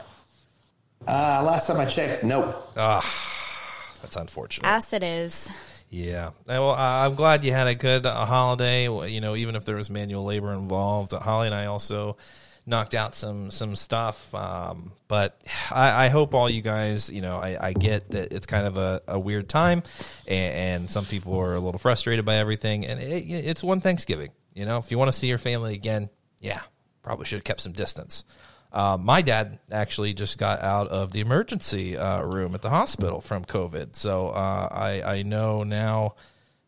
Uh, 1.08 1.42
last 1.46 1.68
time 1.68 1.80
I 1.80 1.86
checked, 1.86 2.24
nope. 2.24 2.74
That's 2.76 4.16
unfortunate. 4.16 4.68
As 4.68 4.94
it 4.94 5.04
is. 5.04 5.50
Yeah. 5.90 6.28
Uh, 6.28 6.32
Well, 6.48 6.72
I- 6.72 7.06
I'm 7.06 7.16
glad 7.16 7.44
you 7.44 7.52
had 7.52 7.68
a 7.68 7.76
good 7.76 8.06
uh, 8.06 8.26
holiday. 8.26 8.84
You 9.10 9.22
know, 9.22 9.36
even 9.36 9.56
if 9.56 9.66
there 9.66 9.76
was 9.76 9.90
manual 9.90 10.24
labor 10.24 10.54
involved, 10.54 11.12
Holly 11.12 11.48
and 11.48 11.56
I 11.56 11.66
also 11.66 12.18
knocked 12.66 12.94
out 12.94 13.16
some 13.16 13.50
some 13.52 13.76
stuff. 13.76 14.34
Um, 14.36 14.92
but 15.08 15.40
I, 15.72 16.06
I 16.06 16.08
hope 16.10 16.34
all 16.34 16.50
you 16.50 16.62
guys, 16.62 17.10
you 17.10 17.22
know, 17.22 17.38
I, 17.38 17.58
I 17.70 17.74
get 17.74 18.12
that 18.12 18.32
it's 18.34 18.46
kind 18.46 18.66
of 18.68 18.78
a, 18.78 19.02
a 19.08 19.20
weird 19.20 19.50
time, 19.50 19.84
and, 20.28 20.54
and 20.82 20.90
some 20.92 21.06
people 21.06 21.38
are 21.40 21.56
a 21.56 21.60
little 21.60 21.80
frustrated 21.80 22.26
by 22.26 22.36
everything. 22.38 22.86
And 22.86 23.00
it, 23.02 23.28
it's 23.30 23.64
one 23.64 23.82
Thanksgiving. 23.82 24.30
You 24.54 24.66
know, 24.66 24.78
if 24.78 24.92
you 24.92 24.98
want 24.98 25.12
to 25.12 25.18
see 25.18 25.28
your 25.28 25.38
family 25.38 25.74
again, 25.74 26.10
yeah, 26.40 26.62
probably 27.04 27.26
should 27.26 27.38
have 27.38 27.44
kept 27.44 27.62
some 27.62 27.74
distance. 27.74 28.24
Uh, 28.72 28.98
my 29.00 29.22
dad 29.22 29.60
actually 29.72 30.14
just 30.14 30.38
got 30.38 30.62
out 30.62 30.88
of 30.88 31.12
the 31.12 31.20
emergency 31.20 31.98
uh, 31.98 32.22
room 32.22 32.56
at 32.56 32.62
the 32.62 32.70
hospital 32.70 33.20
from 33.20 33.44
COVID, 33.44 33.96
so 33.96 34.30
uh, 34.30 34.68
I 34.72 35.02
I 35.04 35.24
know 35.24 35.64
now. 35.64 36.16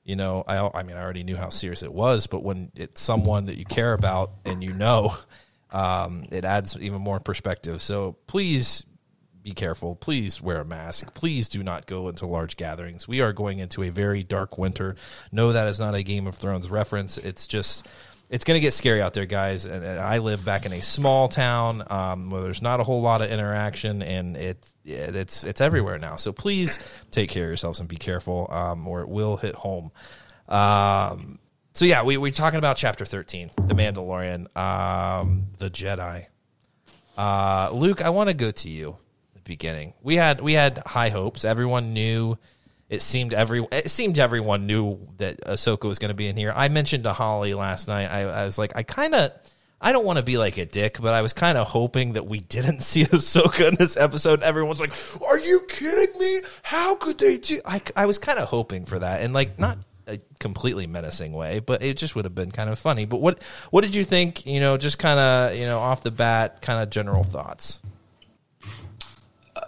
You 0.04 0.18
know, 0.18 0.44
I 0.46 0.58
I 0.58 0.84
mean, 0.84 0.98
I 0.98 1.02
already 1.02 1.24
knew 1.24 1.38
how 1.38 1.48
serious 1.48 1.82
it 1.82 1.94
was, 1.94 2.28
but 2.28 2.44
when 2.44 2.72
it's 2.76 3.00
someone 3.00 3.46
that 3.46 3.58
you 3.58 3.64
care 3.64 3.94
about 3.94 4.32
and 4.44 4.62
you 4.62 4.74
know, 4.74 5.16
um, 5.72 6.26
it 6.30 6.44
adds 6.44 6.78
even 6.78 7.00
more 7.00 7.22
perspective. 7.22 7.82
So 7.82 8.18
please 8.28 8.86
be 9.44 9.52
careful. 9.52 9.96
Please 9.96 10.42
wear 10.42 10.62
a 10.62 10.66
mask. 10.66 11.14
Please 11.14 11.50
do 11.50 11.64
not 11.64 11.86
go 11.86 12.08
into 12.08 12.26
large 12.26 12.56
gatherings. 12.56 13.08
We 13.08 13.22
are 13.22 13.34
going 13.34 13.60
into 13.60 13.84
a 13.84 13.90
very 13.90 14.24
dark 14.24 14.58
winter. 14.58 14.96
No, 15.32 15.52
that 15.52 15.68
is 15.68 15.80
not 15.80 15.96
a 15.96 16.04
Game 16.04 16.28
of 16.28 16.36
Thrones 16.36 16.70
reference. 16.70 17.18
It's 17.18 17.46
just, 17.46 17.86
it's 18.30 18.46
going 18.46 18.56
to 18.56 18.62
get 18.62 18.74
scary 18.74 19.02
out 19.02 19.14
there, 19.14 19.26
guys. 19.26 19.66
And, 19.66 19.84
and 19.84 20.00
I 20.00 20.20
live 20.20 20.46
back 20.46 20.66
in 20.66 20.74
a 20.74 20.82
small 20.82 21.28
town 21.28 21.84
um, 21.90 22.30
where 22.30 22.42
there's 22.42 22.62
not 22.62 22.80
a 22.80 22.84
whole 22.84 23.02
lot 23.02 23.22
of 23.22 23.30
interaction, 23.30 24.02
and 24.02 24.38
it's 24.38 24.74
it's 24.86 25.44
it's 25.44 25.62
everywhere 25.62 26.00
now. 26.00 26.16
So 26.16 26.32
please 26.32 26.80
take 27.12 27.30
care 27.30 27.44
of 27.44 27.50
yourselves 27.50 27.80
and 27.80 27.88
be 27.88 27.98
careful, 27.98 28.48
um, 28.50 28.88
or 28.88 29.02
it 29.02 29.10
will 29.10 29.38
hit 29.38 29.56
home. 29.56 29.92
Um, 30.48 31.40
so 31.74 31.86
yeah, 31.86 32.04
we 32.04 32.18
we're 32.18 32.32
talking 32.32 32.60
about 32.60 32.78
chapter 32.78 33.06
thirteen, 33.06 33.52
the 33.58 33.76
Mandalorian, 33.76 34.56
um, 34.58 35.48
the 35.58 35.70
Jedi. 35.70 36.28
Uh, 37.18 37.70
Luke, 37.72 38.02
I 38.04 38.10
want 38.10 38.30
to 38.30 38.34
go 38.34 38.52
to 38.52 38.70
you. 38.70 38.98
Beginning, 39.44 39.94
we 40.02 40.16
had 40.16 40.42
we 40.42 40.54
had 40.54 40.80
high 40.86 41.10
hopes. 41.10 41.46
Everyone 41.46 41.94
knew. 41.94 42.38
It 42.90 43.02
seemed 43.02 43.34
every 43.34 43.66
it 43.72 43.90
seemed 43.90 44.20
everyone 44.20 44.68
knew 44.68 45.00
that 45.18 45.42
Ahsoka 45.42 45.88
was 45.88 46.00
going 46.00 46.10
to 46.10 46.16
be 46.16 46.28
in 46.28 46.38
here. 46.38 46.54
I 46.56 46.70
mentioned 46.70 47.06
to 47.06 47.14
Holly 47.14 47.54
last 47.54 47.88
night. 47.88 48.06
I, 48.06 48.22
I 48.22 48.46
was 48.46 48.58
like, 48.58 48.74
I 48.76 48.84
kind 48.84 49.16
of. 49.16 49.32
I 49.86 49.92
don't 49.92 50.06
want 50.06 50.16
to 50.16 50.24
be 50.24 50.38
like 50.38 50.56
a 50.56 50.66
dick, 50.66 51.02
but 51.02 51.14
I 51.14 51.22
was 51.22 51.34
kind 51.34 51.58
of 51.58 51.68
hoping 51.68 52.14
that 52.14 52.26
we 52.26 52.38
didn't 52.38 52.80
see 52.84 53.04
Ahsoka 53.04 53.68
in 53.68 53.76
this 53.76 53.98
episode. 53.98 54.42
Everyone's 54.42 54.80
like, 54.80 54.94
"Are 55.22 55.38
you 55.40 55.60
kidding 55.68 56.18
me? 56.18 56.42
How 56.62 56.96
could 56.96 57.18
they 57.18 57.38
do?" 57.38 57.60
I, 57.66 57.82
I 57.94 58.06
was 58.06 58.18
kind 58.18 58.40
of 58.40 58.48
hoping 58.48 58.86
for 58.86 59.00
that, 59.00 59.20
and 59.20 59.34
like 59.34 59.54
mm-hmm. 59.54 59.62
not 59.62 59.78
a 60.08 60.20
completely 60.40 60.88
menacing 60.88 61.34
way, 61.34 61.60
but 61.60 61.82
it 61.82 61.98
just 61.98 62.16
would 62.16 62.26
have 62.26 62.36
been 62.36 62.52
kind 62.52 62.70
of 62.70 62.80
funny. 62.80 63.06
But 63.06 63.22
what 63.22 63.42
what 63.72 63.84
did 63.84 63.96
you 63.96 64.04
think? 64.04 64.46
You 64.46 64.60
know, 64.60 64.78
just 64.78 65.00
kind 65.00 65.20
of 65.20 65.58
you 65.58 65.66
know 65.66 65.80
off 65.80 66.04
the 66.04 66.12
bat, 66.12 66.62
kind 66.62 66.82
of 66.82 66.90
general 66.90 67.24
thoughts. 67.24 67.82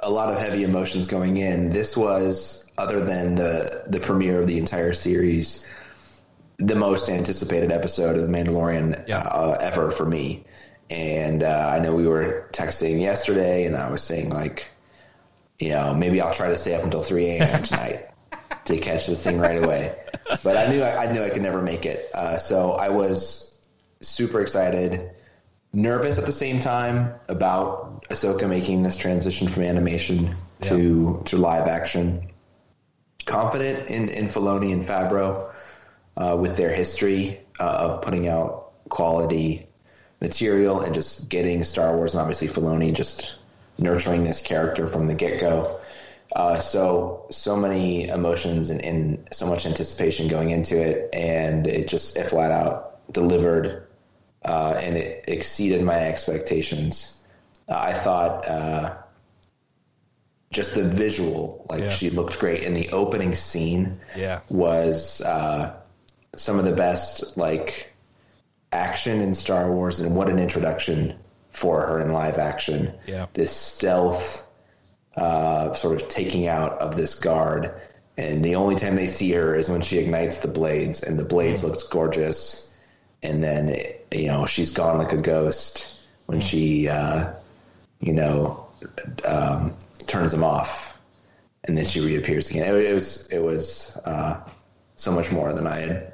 A 0.06 0.12
lot 0.12 0.30
of 0.32 0.38
heavy 0.40 0.64
emotions 0.64 1.08
going 1.08 1.38
in. 1.38 1.72
This 1.72 1.98
was, 1.98 2.72
other 2.78 3.02
than 3.02 3.36
the 3.36 3.84
the 3.88 4.00
premiere 4.00 4.40
of 4.40 4.48
the 4.48 4.58
entire 4.60 4.94
series, 4.94 5.70
the 6.58 6.76
most 6.76 7.10
anticipated 7.10 7.72
episode 7.72 8.16
of 8.16 8.22
The 8.22 8.28
Mandalorian 8.30 9.08
Yeah. 9.08 9.20
uh, 9.20 9.58
ever 9.60 9.90
for 9.92 10.06
me. 10.06 10.46
And 10.92 11.42
uh, 11.42 11.72
I 11.76 11.80
know 11.80 11.96
we 11.96 12.06
were 12.08 12.48
texting 12.54 13.02
yesterday, 13.02 13.66
and 13.66 13.76
I 13.76 13.90
was 13.90 14.04
saying 14.04 14.30
like, 14.30 14.68
you 15.58 15.70
know, 15.70 15.96
maybe 15.96 16.22
I'll 16.22 16.34
try 16.36 16.50
to 16.50 16.58
stay 16.58 16.76
up 16.76 16.84
until 16.84 17.02
three 17.02 17.26
a.m. 17.38 17.64
tonight 17.70 18.06
to 18.66 18.78
catch 18.78 19.08
this 19.08 19.24
thing 19.24 19.40
right 19.40 19.64
away. 19.64 19.96
But 20.44 20.56
I 20.58 20.70
knew 20.70 20.84
I, 20.84 21.06
I 21.06 21.12
knew 21.12 21.24
I 21.24 21.30
could 21.32 21.42
never 21.42 21.62
make 21.62 21.86
it. 21.88 22.10
Uh, 22.14 22.38
so 22.38 22.74
I 22.74 22.90
was 22.90 23.58
super 24.02 24.42
excited 24.42 25.10
nervous 25.74 26.18
at 26.20 26.26
the 26.26 26.32
same 26.32 26.60
time 26.62 27.14
about 27.28 27.95
Ahsoka 28.10 28.48
making 28.48 28.84
this 28.84 28.98
transition 28.98 29.48
from 29.48 29.64
animation 29.64 30.36
to 30.62 31.22
to 31.26 31.38
live 31.38 31.68
action. 31.68 32.30
Confident 33.26 33.90
in 33.90 34.10
in 34.10 34.26
Filoni 34.26 34.72
and 34.74 34.84
Favreau 34.84 35.52
uh, 36.18 36.38
with 36.40 36.58
their 36.58 36.74
history 36.74 37.40
uh, 37.60 37.64
of 37.64 38.02
putting 38.02 38.28
out 38.28 38.72
quality 38.90 39.68
material 40.22 40.82
and 40.82 40.94
just 40.94 41.30
getting 41.30 41.64
Star 41.64 41.96
Wars 41.96 42.14
and 42.14 42.22
obviously 42.22 42.48
Filoni 42.48 42.94
just 42.94 43.38
nurturing 43.78 44.24
this 44.24 44.42
character 44.42 44.88
from 44.88 45.08
the 45.08 45.16
get 45.16 45.42
go. 45.42 45.80
Uh, 46.36 46.60
so 46.60 47.26
so 47.32 47.56
many 47.56 48.08
emotions 48.08 48.70
and, 48.70 48.84
and 48.84 49.28
so 49.32 49.46
much 49.46 49.66
anticipation 49.66 50.28
going 50.28 50.52
into 50.52 50.82
it, 50.82 51.10
and 51.14 51.68
it 51.68 51.88
just 51.88 52.18
it 52.18 52.28
flat 52.28 52.52
out 52.52 53.12
delivered 53.12 53.88
uh, 54.44 54.76
and 54.80 54.98
it 54.98 55.26
exceeded 55.28 55.82
my 55.84 55.98
expectations. 55.98 57.22
I 57.68 57.94
thought 57.94 58.48
uh, 58.48 58.94
just 60.52 60.76
the 60.76 60.84
visual, 60.84 61.66
like 61.70 61.82
Yeah. 61.82 61.90
she 61.90 62.10
looked 62.10 62.40
great, 62.40 62.64
and 62.64 62.76
the 62.76 62.90
opening 62.92 63.36
scene 63.36 64.00
Yeah. 64.16 64.42
was 64.50 65.22
uh, 65.22 65.74
some 66.36 66.60
of 66.60 66.66
the 66.66 66.72
best 66.74 67.38
like 67.38 67.92
action 68.72 69.22
in 69.22 69.34
Star 69.34 69.72
Wars, 69.72 70.00
and 70.00 70.16
what 70.16 70.30
an 70.30 70.40
introduction 70.40 71.14
for 71.52 71.86
her 71.88 72.02
in 72.02 72.12
live 72.14 72.38
action. 72.38 72.94
Yeah. 73.08 73.28
this 73.34 73.52
stealth 73.52 74.46
uh, 75.16 75.72
sort 75.74 76.02
of 76.02 76.08
taking 76.10 76.48
out 76.48 76.74
of 76.80 76.98
this 76.98 77.16
guard. 77.16 77.72
And 78.18 78.44
the 78.44 78.56
only 78.56 78.76
time 78.76 78.96
they 78.98 79.08
see 79.08 79.32
her 79.32 79.56
is 79.56 79.70
when 79.70 79.82
she 79.82 79.98
ignites 79.98 80.42
the 80.42 80.48
blades, 80.50 81.02
and 81.04 81.18
the 81.18 81.24
blades 81.26 81.64
looks 81.64 81.84
gorgeous. 81.84 82.74
And 83.24 83.42
then, 83.44 83.76
you 84.12 84.28
know, 84.28 84.46
she's 84.46 84.72
gone 84.72 84.98
like 84.98 85.14
a 85.14 85.18
ghost. 85.18 85.92
when 86.28 86.42
she, 86.42 86.90
uh, 86.90 87.34
you 88.06 88.14
know, 88.14 88.68
um, 89.28 89.76
turns 90.06 90.34
him 90.34 90.44
off, 90.44 90.98
and 91.64 91.78
then 91.78 91.86
she 91.86 92.00
reappears 92.00 92.52
again. 92.52 92.74
It, 92.76 92.86
it 92.86 92.94
was 92.94 93.28
it 93.32 93.40
was 93.40 93.98
uh, 94.06 94.42
so 94.96 95.12
much 95.12 95.32
more 95.32 95.52
than 95.54 95.66
I 95.66 95.78
had 95.80 96.14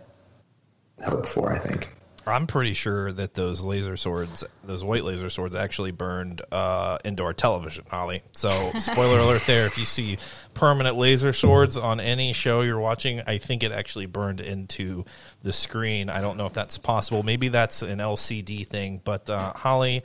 hoped 1.04 1.28
for. 1.28 1.52
I 1.52 1.60
think. 1.60 1.90
I'm 2.26 2.46
pretty 2.46 2.76
sure 2.76 3.12
that 3.12 3.34
those 3.34 3.62
laser 3.62 3.98
swords, 3.98 4.44
those 4.64 4.84
white 4.84 5.04
laser 5.04 5.30
swords, 5.32 5.56
actually 5.56 5.90
burned 5.90 6.44
uh, 6.52 7.00
indoor 7.04 7.34
television, 7.34 7.86
Holly. 7.90 8.22
So, 8.32 8.50
spoiler 8.78 9.20
alert 9.20 9.42
there. 9.48 9.66
If 9.66 9.78
you 9.78 9.86
see 9.86 10.18
permanent 10.54 10.98
laser 10.98 11.34
swords 11.34 11.80
on 11.80 12.00
any 12.00 12.34
show 12.34 12.62
you're 12.62 12.80
watching, 12.80 13.22
I 13.26 13.40
think 13.40 13.64
it 13.64 13.72
actually 13.72 14.06
burned 14.06 14.40
into 14.40 15.04
the 15.42 15.52
screen. 15.52 16.10
I 16.10 16.22
don't 16.22 16.38
know 16.38 16.46
if 16.46 16.54
that's 16.54 16.78
possible. 16.78 17.24
Maybe 17.24 17.48
that's 17.48 17.82
an 17.82 17.98
LCD 17.98 18.68
thing. 18.68 19.02
But, 19.04 19.28
uh, 19.28 19.54
Holly, 19.54 20.04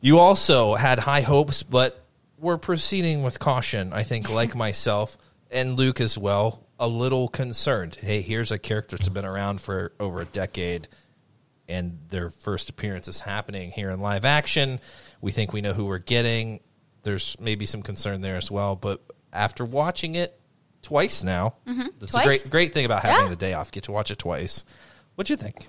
you 0.00 0.18
also 0.18 0.74
had 0.74 0.98
high 0.98 1.20
hopes, 1.22 1.62
but 1.62 2.04
we're 2.38 2.58
proceeding 2.58 3.22
with 3.22 3.38
caution, 3.38 3.92
I 3.92 4.02
think, 4.02 4.30
like 4.30 4.54
myself 4.66 5.18
and 5.50 5.76
Luke 5.76 6.00
as 6.00 6.16
well. 6.16 6.66
A 6.78 6.88
little 6.88 7.28
concerned. 7.28 7.96
Hey, 8.00 8.22
here's 8.22 8.50
a 8.50 8.58
character 8.58 8.96
that's 8.96 9.10
been 9.10 9.26
around 9.26 9.60
for 9.60 9.92
over 10.00 10.22
a 10.22 10.24
decade 10.24 10.88
and 11.70 11.98
their 12.08 12.30
first 12.30 12.68
appearance 12.68 13.06
is 13.06 13.20
happening 13.20 13.70
here 13.70 13.90
in 13.90 14.00
live 14.00 14.24
action. 14.24 14.80
We 15.20 15.30
think 15.30 15.52
we 15.52 15.60
know 15.60 15.72
who 15.72 15.86
we're 15.86 15.98
getting. 15.98 16.60
There's 17.04 17.36
maybe 17.40 17.64
some 17.64 17.82
concern 17.82 18.20
there 18.20 18.36
as 18.36 18.50
well, 18.50 18.76
but 18.76 19.00
after 19.32 19.64
watching 19.64 20.16
it 20.16 20.38
twice 20.82 21.22
now, 21.22 21.54
mm-hmm. 21.66 21.86
that's 21.98 22.16
a 22.16 22.24
great 22.24 22.50
great 22.50 22.74
thing 22.74 22.84
about 22.84 23.02
having 23.02 23.26
Yeah. 23.26 23.30
the 23.30 23.36
day 23.36 23.54
off. 23.54 23.70
Get 23.70 23.84
to 23.84 23.92
watch 23.92 24.10
it 24.10 24.18
twice. 24.18 24.64
What'd 25.14 25.30
you 25.30 25.36
think? 25.36 25.68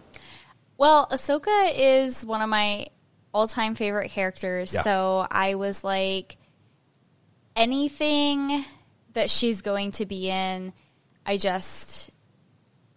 Well, 0.78 1.08
Ahsoka 1.12 1.72
is 1.76 2.26
one 2.26 2.42
of 2.42 2.50
my 2.50 2.88
all 3.34 3.48
time 3.48 3.76
favorite 3.76 4.10
characters. 4.12 4.74
Yeah. 4.74 4.82
So 4.84 5.28
I 5.30 5.56
was 5.56 5.84
like, 5.84 6.38
anything 7.56 8.66
that 9.14 9.30
she's 9.30 9.62
going 9.62 9.92
to 9.94 10.06
be 10.06 10.30
in, 10.30 10.74
I 11.26 11.38
just. 11.38 12.10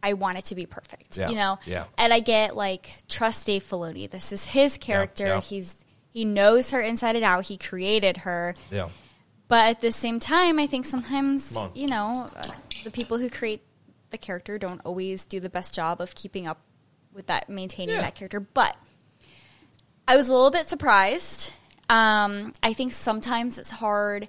I 0.03 0.13
want 0.13 0.37
it 0.37 0.45
to 0.47 0.55
be 0.55 0.67
perfect, 0.67 1.17
Yeah. 1.17 1.31
you 1.31 1.35
know. 1.37 1.59
Yeah. 1.65 1.85
And 1.97 2.13
I 2.13 2.21
get 2.21 2.55
like 2.55 2.91
trust 3.09 3.47
Dave 3.47 3.65
Filoni. 3.65 4.11
This 4.11 4.33
is 4.33 4.45
his 4.45 4.77
character. 4.77 5.25
yeah. 5.27 5.41
He's 5.41 5.75
he 6.11 6.27
knows 6.27 6.73
her 6.73 6.81
inside 6.83 7.17
and 7.17 7.25
out. 7.25 7.47
He 7.47 7.57
created 7.57 8.19
her. 8.19 8.55
Yeah. 8.71 8.91
But 9.49 9.71
at 9.71 9.81
the 9.81 9.91
same 9.93 10.21
time, 10.21 10.59
I 10.59 10.67
think 10.67 10.85
sometimes, 10.85 11.51
you 11.75 11.87
know, 11.87 12.29
uh, 12.37 12.43
the 12.85 12.91
people 12.91 13.17
who 13.17 13.31
create 13.31 13.63
the 14.11 14.19
character 14.19 14.59
don't 14.59 14.81
always 14.85 15.25
do 15.25 15.41
the 15.41 15.49
best 15.49 15.75
job 15.75 16.03
of 16.03 16.15
keeping 16.15 16.47
up 16.47 16.61
with 17.15 17.27
that, 17.29 17.49
maintaining 17.49 17.97
that 17.97 18.15
character. 18.15 18.41
But 18.41 18.77
I 20.07 20.17
was 20.17 20.29
a 20.29 20.33
little 20.33 20.51
bit 20.51 20.69
surprised. 20.69 21.53
Um, 21.89 22.53
I 22.63 22.73
think 22.73 22.93
sometimes 22.93 23.59
it's 23.59 23.71
hard 23.71 24.29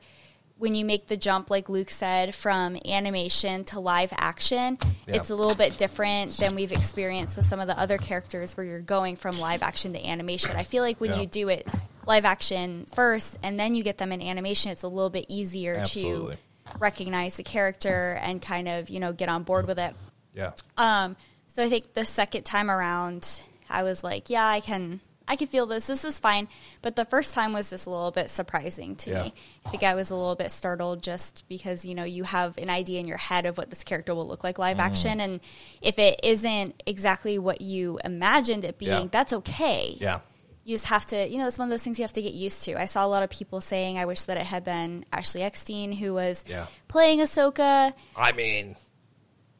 when 0.58 0.74
you 0.74 0.86
make 0.86 1.08
the 1.08 1.18
jump, 1.18 1.50
like 1.50 1.68
Luke 1.68 1.90
said, 1.90 2.34
from 2.34 2.78
animation 2.86 3.66
to 3.66 3.82
live 3.82 4.14
action. 4.16 4.78
Yeah. 5.06 5.16
It's 5.16 5.30
a 5.30 5.36
little 5.36 5.56
bit 5.56 5.78
different 5.78 6.32
than 6.38 6.56
we've 6.56 6.72
experienced 6.72 7.36
with 7.36 7.46
some 7.46 7.60
of 7.60 7.68
the 7.68 7.78
other 7.78 7.98
characters 7.98 8.56
where 8.56 8.66
you're 8.66 8.80
going 8.80 9.18
from 9.18 9.38
live 9.38 9.64
action 9.64 9.92
to 9.94 10.06
animation. 10.06 10.56
I 10.56 10.64
feel 10.64 10.82
like 10.82 11.02
when 11.02 11.12
Yeah. 11.12 11.22
you 11.22 11.28
do 11.28 11.50
it 11.50 11.68
live 12.06 12.24
action 12.24 12.86
first 12.94 13.38
and 13.44 13.60
then 13.60 13.76
you 13.76 13.84
get 13.84 13.98
them 13.98 14.14
in 14.14 14.22
animation, 14.22 14.72
it's 14.72 14.84
a 14.84 14.88
little 14.88 15.10
bit 15.10 15.26
easier 15.28 15.76
Absolutely. 15.76 16.36
to 16.72 16.78
recognize 16.80 17.36
the 17.36 17.44
character 17.44 18.18
and 18.22 18.42
kind 18.42 18.70
of, 18.70 18.90
you 18.90 19.02
know, 19.02 19.12
get 19.12 19.28
on 19.28 19.44
board 19.44 19.68
with 19.68 19.80
it. 19.80 19.94
Yeah. 20.34 20.52
Um, 20.78 21.18
so 21.54 21.64
I 21.66 21.70
think 21.70 21.94
the 21.94 22.06
second 22.06 22.44
time 22.44 22.72
around, 22.72 23.42
I 23.70 23.84
was 23.84 24.06
like, 24.06 24.30
yeah, 24.30 24.48
I 24.48 24.62
can, 24.62 25.02
I 25.28 25.36
can 25.36 25.48
feel 25.48 25.66
this. 25.66 25.88
This 25.88 26.06
is 26.06 26.20
fine. 26.20 26.48
But 26.82 26.96
the 26.96 27.06
first 27.06 27.34
time 27.34 27.52
was 27.54 27.70
just 27.72 27.88
a 27.88 27.90
little 27.90 28.12
bit 28.12 28.30
surprising 28.30 28.96
to 28.98 29.10
Yeah. 29.10 29.24
me. 29.24 29.34
I 29.66 29.70
think 29.70 29.84
I 29.84 29.96
was 29.96 30.10
a 30.12 30.16
little 30.16 30.36
bit 30.36 30.52
startled 30.52 31.02
just 31.02 31.44
because 31.50 31.84
you 31.86 31.96
know 31.96 32.04
you 32.04 32.24
have 32.26 32.58
an 32.60 32.70
idea 32.70 33.00
in 33.00 33.08
your 33.08 33.18
head 33.18 33.46
of 33.46 33.58
what 33.58 33.70
this 33.72 33.84
character 33.84 34.14
will 34.14 34.28
look 34.28 34.44
like 34.44 34.58
Mm. 34.58 34.60
live 34.60 34.80
action, 34.80 35.20
and 35.20 35.40
if 35.82 35.98
it 35.98 36.20
isn't 36.24 36.82
exactly 36.86 37.40
what 37.40 37.62
you 37.62 38.00
imagined 38.04 38.64
it 38.64 38.78
being, 38.78 38.92
Yeah. 39.04 39.08
that's 39.12 39.34
okay. 39.34 39.98
Yeah. 40.00 40.20
You 40.64 40.76
just 40.76 40.88
have 40.88 41.06
to, 41.08 41.28
you 41.30 41.38
know, 41.38 41.48
it's 41.48 41.60
one 41.60 41.68
of 41.68 41.70
those 41.72 41.84
things 41.84 42.00
you 42.00 42.04
have 42.04 42.14
to 42.14 42.22
get 42.24 42.34
used 42.34 42.64
to. 42.64 42.80
I 42.80 42.86
saw 42.86 43.06
a 43.06 43.08
lot 43.08 43.22
of 43.22 43.30
people 43.30 43.62
saying, 43.62 44.00
"I 44.00 44.06
wish 44.06 44.22
that 44.22 44.38
it 44.38 44.46
had 44.48 44.64
been 44.64 45.06
Ashley 45.14 45.44
Eckstein 45.44 45.92
who 45.92 46.14
was 46.16 46.44
Yeah. 46.48 46.66
playing 46.88 47.20
Ahsoka." 47.20 47.94
I 48.16 48.32
mean, 48.32 48.76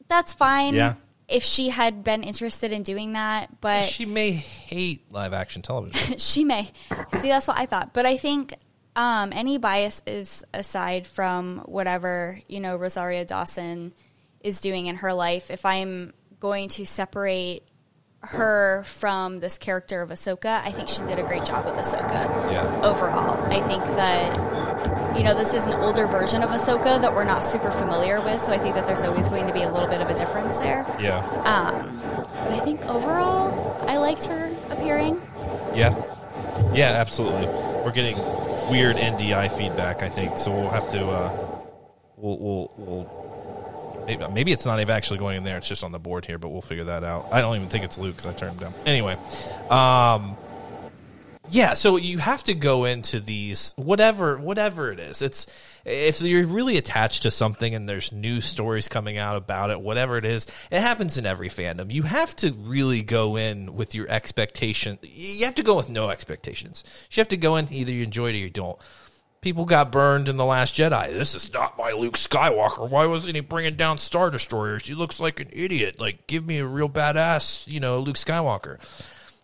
that's 0.08 0.34
fine. 0.34 0.74
Yeah. 0.74 0.94
If 1.28 1.42
she 1.42 1.70
had 1.70 2.04
been 2.04 2.22
interested 2.22 2.70
in 2.72 2.82
doing 2.84 3.14
that, 3.14 3.60
but 3.60 3.86
she 3.86 4.04
may 4.06 4.30
hate 4.30 5.10
live 5.10 5.32
action 5.32 5.60
television. 5.62 6.18
she 6.18 6.44
may. 6.44 6.70
See, 7.20 7.28
that's 7.28 7.48
what 7.48 7.58
I 7.58 7.66
thought. 7.66 7.92
But 7.92 8.06
I 8.06 8.16
think 8.16 8.54
um, 8.94 9.32
any 9.32 9.58
bias 9.58 10.02
is 10.06 10.44
aside 10.54 11.06
from 11.08 11.58
whatever, 11.66 12.38
you 12.48 12.60
know, 12.60 12.76
Rosario 12.76 13.24
Dawson 13.24 13.92
is 14.40 14.60
doing 14.60 14.86
in 14.86 14.96
her 14.96 15.12
life. 15.12 15.50
If 15.50 15.66
I'm 15.66 16.12
going 16.38 16.68
to 16.70 16.86
separate 16.86 17.64
her 18.20 18.84
from 18.86 19.38
this 19.38 19.58
character 19.58 20.02
of 20.02 20.10
Ahsoka, 20.10 20.62
I 20.64 20.70
think 20.70 20.88
she 20.88 21.02
did 21.04 21.18
a 21.18 21.22
great 21.24 21.44
job 21.44 21.64
with 21.64 21.74
Ahsoka 21.74 22.52
Yeah. 22.52 22.80
overall. 22.84 23.44
I 23.52 23.60
think 23.62 23.84
that, 23.84 24.36
you 25.16 25.24
know, 25.24 25.34
this 25.34 25.54
is 25.54 25.62
an 25.64 25.74
older 25.74 26.06
version 26.06 26.42
of 26.42 26.50
Ahsoka 26.50 27.00
that 27.00 27.14
we're 27.14 27.24
not 27.24 27.44
super 27.44 27.70
familiar 27.70 28.20
with. 28.20 28.44
So 28.44 28.52
I 28.52 28.58
think 28.58 28.74
that 28.74 28.86
there's 28.86 29.02
always 29.02 29.28
going 29.28 29.46
to 29.46 29.52
be 29.52 29.62
a 29.62 29.70
little 29.72 29.88
bit 29.88 30.00
of 30.00 30.08
a 30.08 30.14
difference 30.14 30.58
there. 30.60 30.84
Yeah. 31.00 31.22
But 32.44 32.52
I 32.52 32.60
think 32.60 32.80
overall, 32.86 33.76
I 33.88 33.96
liked 33.96 34.26
her 34.26 34.54
appearing. 34.70 35.20
Yeah. 35.74 35.94
Yeah, 36.74 36.90
absolutely. 36.92 37.46
We're 37.46 37.92
getting 37.92 38.18
weird 38.70 38.96
NDI 38.96 39.50
feedback, 39.56 40.02
I 40.02 40.08
think, 40.08 40.38
so 40.38 40.50
we'll 40.50 40.70
have 40.70 40.88
to 40.90 41.06
uh 41.06 41.30
we'll 42.16 42.38
we'll 42.38 42.74
we'll 42.76 44.04
maybe, 44.06 44.26
maybe 44.28 44.52
it's 44.52 44.66
not 44.66 44.80
even 44.80 44.94
actually 44.94 45.18
going 45.18 45.36
in 45.36 45.44
there, 45.44 45.58
it's 45.58 45.68
just 45.68 45.84
on 45.84 45.92
the 45.92 45.98
board 45.98 46.26
here, 46.26 46.38
but 46.38 46.48
we'll 46.48 46.62
figure 46.62 46.84
that 46.84 47.04
out. 47.04 47.28
I 47.30 47.40
don't 47.40 47.56
even 47.56 47.68
think 47.68 47.84
it's 47.84 47.98
Luke 47.98 48.16
cuz 48.16 48.26
I 48.26 48.32
turned 48.32 48.54
him 48.54 48.58
down. 48.58 48.72
Anyway, 48.86 49.16
um 49.70 50.36
yeah, 51.50 51.74
so 51.74 51.96
you 51.96 52.18
have 52.18 52.42
to 52.44 52.54
go 52.54 52.84
into 52.84 53.20
these 53.20 53.72
whatever 53.76 54.38
whatever 54.38 54.90
it 54.92 54.98
is. 54.98 55.22
It's 55.22 55.46
if 55.84 56.20
you're 56.20 56.46
really 56.46 56.76
attached 56.76 57.22
to 57.22 57.30
something 57.30 57.74
and 57.74 57.88
there's 57.88 58.12
new 58.12 58.40
stories 58.40 58.88
coming 58.88 59.18
out 59.18 59.36
about 59.36 59.70
it, 59.70 59.80
whatever 59.80 60.18
it 60.18 60.24
is, 60.24 60.46
it 60.70 60.80
happens 60.80 61.16
in 61.16 61.26
every 61.26 61.48
fandom. 61.48 61.92
You 61.92 62.02
have 62.02 62.34
to 62.36 62.52
really 62.52 63.02
go 63.02 63.36
in 63.36 63.74
with 63.74 63.94
your 63.94 64.08
expectation. 64.08 64.98
You 65.02 65.44
have 65.44 65.54
to 65.56 65.62
go 65.62 65.76
with 65.76 65.88
no 65.88 66.10
expectations. 66.10 66.82
You 67.10 67.20
have 67.20 67.28
to 67.28 67.36
go 67.36 67.56
in 67.56 67.72
either 67.72 67.92
you 67.92 68.02
enjoy 68.02 68.30
it 68.30 68.34
or 68.34 68.38
you 68.38 68.50
don't. 68.50 68.78
People 69.42 69.64
got 69.64 69.92
burned 69.92 70.28
in 70.28 70.36
the 70.36 70.44
Last 70.44 70.74
Jedi. 70.74 71.12
This 71.12 71.36
is 71.36 71.52
not 71.52 71.78
my 71.78 71.92
Luke 71.92 72.16
Skywalker. 72.16 72.90
Why 72.90 73.06
wasn't 73.06 73.36
he 73.36 73.40
bringing 73.40 73.76
down 73.76 73.98
Star 73.98 74.28
Destroyers? 74.28 74.88
He 74.88 74.94
looks 74.94 75.20
like 75.20 75.38
an 75.38 75.50
idiot. 75.52 76.00
Like, 76.00 76.26
give 76.26 76.44
me 76.44 76.58
a 76.58 76.66
real 76.66 76.88
badass, 76.88 77.64
you 77.68 77.78
know, 77.78 78.00
Luke 78.00 78.16
Skywalker. 78.16 78.78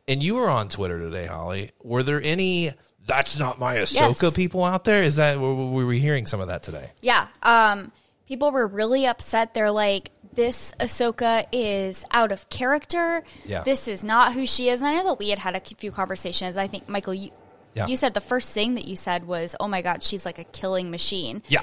And 0.08 0.22
you 0.22 0.34
were 0.34 0.48
on 0.48 0.68
Twitter 0.68 0.98
today, 0.98 1.26
Holly. 1.26 1.70
Were 1.82 2.02
there 2.02 2.20
any 2.20 2.72
"That's 3.06 3.38
not 3.38 3.58
my 3.58 3.76
Ahsoka" 3.76 4.22
Yes. 4.22 4.34
people 4.34 4.64
out 4.64 4.84
there? 4.84 5.02
Is 5.02 5.16
that 5.16 5.38
were, 5.38 5.54
were 5.54 5.86
we 5.86 6.00
hearing 6.00 6.26
some 6.26 6.40
of 6.40 6.48
that 6.48 6.62
today? 6.64 6.90
Yeah. 7.00 7.26
Um, 7.42 7.92
people 8.26 8.50
were 8.50 8.66
really 8.66 9.06
upset. 9.06 9.54
They're 9.54 9.70
like, 9.70 10.10
this 10.34 10.74
Ahsoka 10.80 11.44
is 11.52 12.04
out 12.10 12.32
of 12.32 12.48
character. 12.48 13.22
Yeah. 13.44 13.62
This 13.62 13.86
is 13.86 14.02
not 14.02 14.32
who 14.32 14.46
she 14.46 14.68
is. 14.68 14.80
And 14.80 14.88
I 14.88 14.94
know 14.96 15.04
that 15.04 15.18
we 15.18 15.28
had 15.30 15.38
had 15.38 15.54
a 15.54 15.60
few 15.60 15.92
conversations. 15.92 16.56
I 16.56 16.66
think, 16.66 16.88
Michael, 16.88 17.14
you, 17.14 17.30
Yeah. 17.74 17.86
you 17.86 17.96
said 17.96 18.14
the 18.14 18.20
first 18.20 18.48
thing 18.48 18.74
that 18.74 18.86
you 18.86 18.96
said 18.96 19.26
was, 19.26 19.54
oh 19.60 19.68
my 19.68 19.82
God, 19.82 20.02
she's 20.02 20.24
like 20.24 20.38
a 20.38 20.44
killing 20.44 20.90
machine. 20.90 21.42
Yeah, 21.48 21.62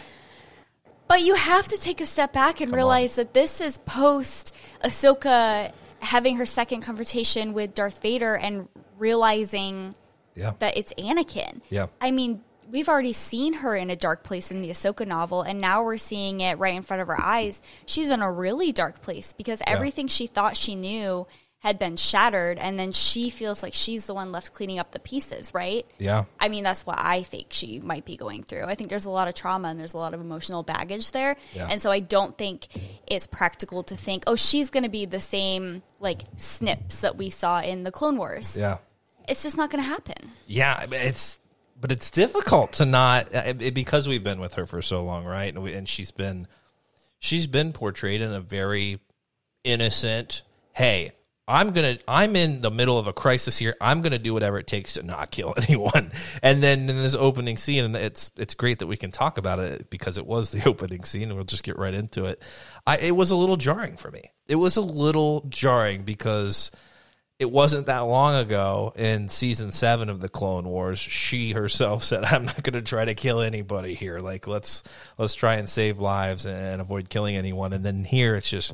But 1.08 1.22
you 1.24 1.34
have 1.34 1.68
to 1.70 1.78
take 1.78 2.00
a 2.02 2.06
step 2.06 2.32
back 2.32 2.62
and 2.62 2.72
realize 2.72 3.16
that 3.16 3.34
this 3.34 3.60
is 3.60 3.80
post 3.80 4.56
Ahsoka 4.84 5.72
having 6.02 6.38
her 6.38 6.46
second 6.46 6.82
confrontation 6.82 7.54
with 7.54 7.74
Darth 7.74 8.02
Vader 8.02 8.36
and 8.36 8.68
realizing 8.98 9.94
yeah, 10.36 10.54
that 10.60 10.78
it's 10.78 10.94
Anakin. 10.94 11.62
Yeah. 11.70 11.88
I 12.00 12.12
mean, 12.12 12.42
we've 12.72 12.90
already 12.90 13.14
seen 13.14 13.54
her 13.54 13.76
in 13.76 13.90
a 13.90 13.96
dark 13.96 14.24
place 14.24 14.52
in 14.52 14.62
the 14.62 14.70
Ahsoka 14.70 15.06
novel, 15.06 15.42
and 15.42 15.60
now 15.60 15.84
we're 15.84 15.98
seeing 15.98 16.42
it 16.42 16.58
right 16.60 16.76
in 16.76 16.82
front 16.82 17.02
of 17.02 17.10
our 17.10 17.20
eyes. 17.20 17.62
She's 17.86 18.12
in 18.12 18.22
a 18.22 18.32
really 18.32 18.72
dark 18.72 19.02
place 19.02 19.34
because 19.34 19.62
everything 19.66 20.08
she 20.08 20.28
thought 20.28 20.56
she 20.56 20.76
knew 20.76 21.28
had 21.62 21.78
been 21.78 21.98
shattered, 21.98 22.58
and 22.58 22.80
then 22.80 22.92
she 22.94 23.30
feels 23.30 23.62
like 23.62 23.74
she's 23.74 24.06
the 24.06 24.14
one 24.14 24.32
left 24.32 24.54
cleaning 24.54 24.80
up 24.80 24.92
the 24.92 25.00
pieces, 25.00 25.54
right? 25.54 25.86
yeah, 25.98 26.24
I 26.40 26.48
mean, 26.48 26.64
that's 26.64 26.86
what 26.86 26.98
I 26.98 27.24
think 27.24 27.48
she 27.50 27.80
might 27.80 28.06
be 28.06 28.16
going 28.16 28.44
through. 28.44 28.64
I 28.64 28.76
think 28.76 28.90
there's 28.90 29.04
a 29.06 29.10
lot 29.10 29.28
of 29.28 29.34
trauma 29.34 29.68
and 29.68 29.78
there's 29.80 29.94
a 29.94 29.98
lot 29.98 30.14
of 30.14 30.22
emotional 30.22 30.64
baggage 30.64 31.12
there. 31.12 31.36
Yeah. 31.54 31.68
And 31.70 31.82
so 31.82 31.92
I 31.92 32.00
don't 32.00 32.38
think 32.38 32.68
it's 33.08 33.28
practical 33.28 33.84
to 33.84 33.96
think, 33.98 34.24
oh, 34.26 34.38
she's 34.38 34.70
going 34.70 34.84
to 34.84 34.90
be 34.90 35.06
the 35.06 35.20
same, 35.20 35.82
like, 36.00 36.22
snips 36.38 37.02
that 37.02 37.18
we 37.18 37.30
saw 37.30 37.60
in 37.62 37.84
the 37.84 37.92
Clone 37.92 38.16
Wars. 38.16 38.56
yeah, 38.56 38.78
It's 39.28 39.44
just 39.44 39.58
not 39.58 39.70
going 39.70 39.84
to 39.84 39.90
happen. 39.90 40.32
yeah. 40.48 40.86
It's 40.92 41.42
but 41.82 41.92
it's 41.94 42.12
difficult 42.12 42.74
to 42.74 42.86
not 42.86 43.34
uh, 43.36 43.54
it, 43.60 43.74
because 43.74 44.08
we've 44.08 44.24
been 44.24 44.40
with 44.42 44.56
her 44.56 44.66
for 44.66 44.82
so 44.82 45.02
long, 45.04 45.24
right? 45.26 45.54
And, 45.54 45.64
we, 45.64 45.74
and 45.74 45.88
she's 45.88 46.12
been 46.12 46.48
she's 47.20 47.48
been 47.48 47.72
portrayed 47.74 48.20
in 48.22 48.34
a 48.34 48.42
very 48.42 49.00
innocent. 49.64 50.44
Hey, 50.74 51.12
I'm 51.50 51.72
gonna 51.72 51.98
I'm 52.08 52.36
in 52.36 52.62
the 52.62 52.70
middle 52.70 53.00
of 53.00 53.08
a 53.08 53.14
crisis 53.14 53.58
here. 53.58 53.76
I'm 53.82 54.02
gonna 54.02 54.20
do 54.20 54.34
whatever 54.34 54.60
it 54.60 54.68
takes 54.68 54.94
to 54.94 55.04
not 55.04 55.32
kill 55.32 55.56
anyone. 55.68 56.12
And 56.44 56.62
then 56.62 56.82
in 56.90 56.96
this 56.96 57.16
opening 57.16 57.58
scene, 57.58 57.84
and 57.84 57.96
it's 57.96 58.32
it's 58.38 58.54
great 58.54 58.80
that 58.80 58.88
we 58.88 58.98
can 58.98 59.12
talk 59.12 59.38
about 59.38 59.60
it 59.60 59.90
because 59.90 60.18
it 60.18 60.28
was 60.28 60.52
the 60.52 60.64
opening 60.68 61.04
scene, 61.04 61.34
we'll 61.36 61.44
just 61.44 61.64
get 61.64 61.78
right 61.78 61.94
into 61.94 62.26
it. 62.26 62.42
I 62.86 62.98
it 62.98 63.16
was 63.16 63.32
a 63.32 63.36
little 63.36 63.58
jarring 63.58 63.98
for 63.98 64.12
me. 64.12 64.32
It 64.48 64.56
was 64.56 64.78
a 64.78 64.82
little 64.82 65.42
jarring 65.50 66.04
because 66.04 66.72
it 67.40 67.50
wasn't 67.50 67.86
that 67.86 68.00
long 68.00 68.36
ago 68.36 68.92
in 68.98 69.30
season 69.30 69.72
seven 69.72 70.10
of 70.10 70.20
the 70.20 70.28
Clone 70.28 70.66
Wars. 70.66 71.00
She 71.00 71.54
herself 71.54 72.04
said, 72.06 72.26
"I'm 72.26 72.46
not 72.46 72.62
going 72.62 72.74
to 72.74 72.82
try 72.82 73.06
to 73.06 73.16
kill 73.16 73.42
anybody 73.42 73.96
here. 73.96 74.20
Like 74.20 74.46
let's 74.46 74.84
let's 75.18 75.34
try 75.34 75.56
and 75.56 75.68
save 75.68 76.00
lives 76.00 76.46
and 76.46 76.82
avoid 76.82 77.10
killing 77.10 77.38
anyone." 77.38 77.74
And 77.74 77.84
then 77.84 78.04
here 78.04 78.36
it's 78.36 78.50
just 78.50 78.74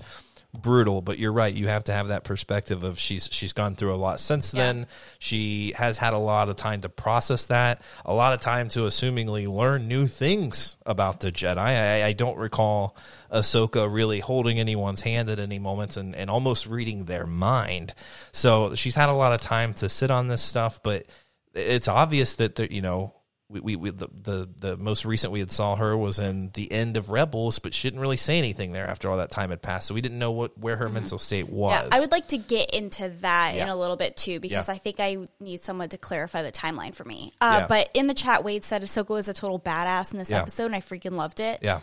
brutal 0.61 1.01
but 1.01 1.19
you're 1.19 1.31
right. 1.33 1.53
You 1.53 1.67
have 1.67 1.83
to 1.85 1.93
have 1.93 2.07
that 2.09 2.23
perspective 2.23 2.83
of 2.83 2.97
she's 2.99 3.29
she's 3.31 3.53
gone 3.53 3.75
through 3.75 3.93
a 3.93 3.97
lot 3.97 4.19
since 4.19 4.53
Yeah. 4.53 4.63
then. 4.63 4.87
She 5.19 5.73
has 5.77 5.97
had 5.97 6.13
a 6.13 6.17
lot 6.17 6.49
of 6.49 6.55
time 6.55 6.81
to 6.81 6.89
process 6.89 7.45
that 7.47 7.81
a 8.05 8.13
lot 8.13 8.33
of 8.33 8.41
time 8.41 8.69
to 8.69 8.81
assumingly 8.81 9.47
learn 9.47 9.87
new 9.87 10.07
things 10.07 10.75
about 10.85 11.19
the 11.19 11.31
jedi. 11.31 11.57
I, 11.57 12.03
I 12.05 12.13
don't 12.13 12.37
recall 12.37 12.95
ahsoka 13.31 13.91
really 13.91 14.19
holding 14.19 14.59
anyone's 14.59 15.01
hand 15.01 15.29
at 15.29 15.39
any 15.39 15.59
moments 15.59 15.97
and, 15.97 16.15
and 16.15 16.29
almost 16.29 16.67
reading 16.67 17.05
their 17.05 17.25
mind. 17.25 17.93
So 18.31 18.75
she's 18.75 18.95
had 18.95 19.09
a 19.09 19.13
lot 19.13 19.33
of 19.33 19.41
time 19.41 19.73
to 19.75 19.89
sit 19.89 20.11
on 20.11 20.27
this 20.27 20.41
stuff 20.41 20.81
but 20.83 21.05
it's 21.53 21.87
obvious 21.87 22.35
that 22.35 22.55
there, 22.55 22.67
you 22.67 22.81
know 22.81 23.13
we, 23.49 23.59
we, 23.59 23.75
we 23.75 23.89
the, 23.91 24.07
the 24.23 24.49
the 24.59 24.77
most 24.77 25.05
recent 25.05 25.31
we 25.31 25.39
had 25.39 25.51
saw 25.51 25.75
her 25.75 25.95
was 25.95 26.17
in 26.19 26.49
the 26.55 26.71
end 26.71 26.97
of 26.97 27.09
Rebels, 27.11 27.59
but 27.59 27.73
she 27.75 27.87
didn't 27.87 27.99
really 27.99 28.17
say 28.17 28.37
anything 28.39 28.71
there 28.71 28.87
after 28.87 29.09
all 29.09 29.17
that 29.17 29.29
time 29.29 29.51
had 29.51 29.61
passed, 29.61 29.87
so 29.87 29.93
we 29.93 30.01
didn't 30.01 30.17
know 30.17 30.31
what 30.31 30.57
where 30.57 30.75
her 30.77 30.89
mental 30.89 31.17
state 31.19 31.47
was. 31.49 31.71
Yeah, 31.73 31.89
I 31.91 31.99
would 31.99 32.11
like 32.11 32.27
to 32.29 32.37
get 32.39 32.71
into 32.73 33.09
that 33.21 33.55
in 33.55 33.69
a 33.69 33.75
little 33.75 33.95
bit 33.97 34.17
too 34.17 34.39
because 34.39 34.67
Yeah. 34.67 34.73
I 34.73 34.77
think 34.77 34.99
I 34.99 35.17
need 35.39 35.63
someone 35.63 35.89
to 35.89 35.97
clarify 35.99 36.41
the 36.41 36.51
timeline 36.51 36.95
for 36.95 37.03
me. 37.05 37.33
Uh, 37.39 37.59
Yeah. 37.61 37.67
But 37.67 37.89
in 37.93 38.07
the 38.07 38.15
chat, 38.15 38.43
Wade 38.43 38.63
said 38.63 38.81
Ahsoka 38.81 39.09
was 39.09 39.29
a 39.29 39.33
total 39.33 39.59
badass 39.59 40.11
in 40.11 40.17
this 40.17 40.29
Yeah. 40.29 40.41
episode, 40.41 40.65
and 40.65 40.75
I 40.75 40.81
freaking 40.81 41.11
loved 41.13 41.39
it. 41.39 41.59
yeah, 41.61 41.81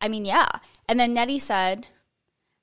I 0.00 0.08
mean, 0.08 0.24
yeah. 0.24 0.48
And 0.88 0.98
then 0.98 1.12
Nettie 1.12 1.38
said 1.38 1.86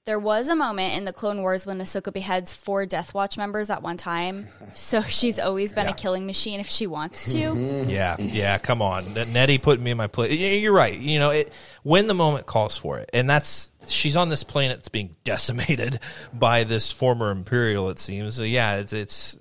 there 0.06 0.18
was 0.20 0.50
a 0.50 0.56
moment 0.56 0.96
in 0.98 1.06
the 1.06 1.14
Clone 1.14 1.42
Wars 1.42 1.66
when 1.66 1.80
Ahsoka 1.80 2.12
beheads 2.12 2.56
four 2.56 2.88
Death 2.88 3.14
Watch 3.14 3.38
members 3.38 3.70
at 3.70 3.84
one 3.84 3.98
time, 3.98 4.48
so 4.74 5.02
she's 5.08 5.38
always 5.40 5.74
been 5.74 5.86
Yeah. 5.86 5.92
a 5.92 5.96
killing 5.96 6.26
machine 6.26 6.60
if 6.60 6.68
she 6.70 6.88
wants 6.88 7.32
to. 7.32 7.86
yeah, 7.88 8.16
yeah. 8.20 8.58
Come 8.58 8.82
on, 8.82 9.04
Nettie 9.32 9.60
put 9.60 9.80
me 9.80 9.92
in 9.92 9.98
my 9.98 10.08
place. 10.08 10.32
You're 10.34 10.74
right. 10.74 10.98
You 10.98 11.20
know, 11.20 11.30
it 11.30 11.52
when 11.84 12.08
the 12.08 12.16
moment 12.16 12.48
calls 12.48 12.78
for 12.78 12.98
it, 12.98 13.10
and 13.14 13.30
that's 13.30 13.70
she's 13.88 14.18
on 14.18 14.30
this 14.30 14.44
planet 14.44 14.78
that's 14.78 14.90
being 14.90 15.16
decimated 15.24 16.00
by 16.34 16.64
this 16.64 16.92
former 16.92 17.30
Imperial. 17.30 17.90
It 17.92 18.00
seems. 18.00 18.36
So 18.36 18.44
yeah, 18.44 18.78
it's 18.78 18.94
it's 18.94 19.38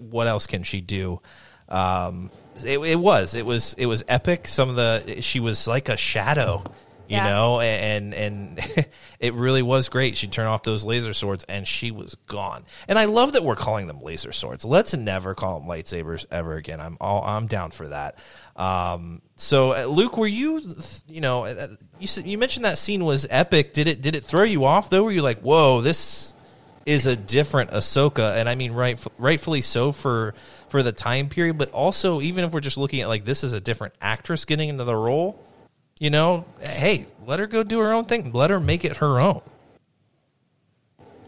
what 0.00 0.26
else 0.26 0.46
can 0.48 0.64
she 0.64 0.80
do? 0.80 1.20
Um, 1.68 2.30
it, 2.64 2.78
it 2.80 2.98
was 2.98 3.34
it 3.34 3.46
was 3.46 3.74
it 3.78 3.86
was 3.86 4.02
epic. 4.08 4.48
Some 4.48 4.70
of 4.70 4.76
the 4.76 5.20
she 5.22 5.38
was 5.38 5.68
like 5.68 5.88
a 5.88 5.96
shadow. 5.96 6.64
You 7.16 7.22
know, 7.22 7.60
and 7.60 8.14
and 8.14 8.86
it 9.20 9.34
really 9.34 9.62
was 9.62 9.88
great. 9.88 10.16
She'd 10.16 10.32
turn 10.32 10.46
off 10.46 10.62
those 10.62 10.84
laser 10.84 11.14
swords, 11.14 11.44
and 11.48 11.66
she 11.66 11.90
was 11.90 12.16
gone. 12.26 12.64
And 12.86 12.98
I 12.98 13.06
love 13.06 13.32
that 13.32 13.42
we're 13.42 13.56
calling 13.56 13.86
them 13.86 14.02
laser 14.02 14.32
swords. 14.32 14.64
Let's 14.64 14.94
never 14.94 15.34
call 15.34 15.58
them 15.58 15.68
lightsabers 15.68 16.26
ever 16.30 16.56
again. 16.56 16.80
I'm 16.80 16.96
all 17.00 17.22
I'm 17.24 17.46
down 17.46 17.70
for 17.70 17.88
that. 17.88 18.18
Um, 18.56 19.22
so, 19.36 19.72
uh, 19.72 19.84
Luke, 19.86 20.16
were 20.16 20.26
you, 20.26 20.60
you 21.06 21.20
know, 21.20 21.44
uh, 21.44 21.68
you 22.00 22.08
said, 22.08 22.26
you 22.26 22.36
mentioned 22.38 22.64
that 22.64 22.76
scene 22.76 23.04
was 23.04 23.26
epic. 23.30 23.72
Did 23.72 23.86
it 23.86 24.02
did 24.02 24.16
it 24.16 24.24
throw 24.24 24.42
you 24.42 24.64
off 24.64 24.90
though? 24.90 25.04
Were 25.04 25.12
you 25.12 25.22
like, 25.22 25.40
whoa, 25.40 25.80
this 25.80 26.34
is 26.84 27.06
a 27.06 27.16
different 27.16 27.70
Ahsoka? 27.70 28.36
And 28.36 28.48
I 28.48 28.54
mean, 28.54 28.72
right, 28.72 29.02
rightfully 29.16 29.60
so 29.60 29.92
for 29.92 30.34
for 30.68 30.82
the 30.82 30.92
time 30.92 31.28
period, 31.28 31.56
but 31.56 31.70
also 31.70 32.20
even 32.20 32.44
if 32.44 32.52
we're 32.52 32.60
just 32.60 32.78
looking 32.78 33.00
at 33.00 33.08
like 33.08 33.24
this 33.24 33.44
is 33.44 33.52
a 33.52 33.60
different 33.60 33.94
actress 34.02 34.44
getting 34.44 34.68
into 34.68 34.84
the 34.84 34.96
role 34.96 35.42
you 36.00 36.10
know, 36.10 36.44
hey, 36.60 37.06
let 37.26 37.38
her 37.40 37.46
go 37.46 37.62
do 37.62 37.78
her 37.80 37.92
own 37.92 38.04
thing. 38.04 38.32
Let 38.32 38.50
her 38.50 38.60
make 38.60 38.84
it 38.84 38.98
her 38.98 39.20
own. 39.20 39.42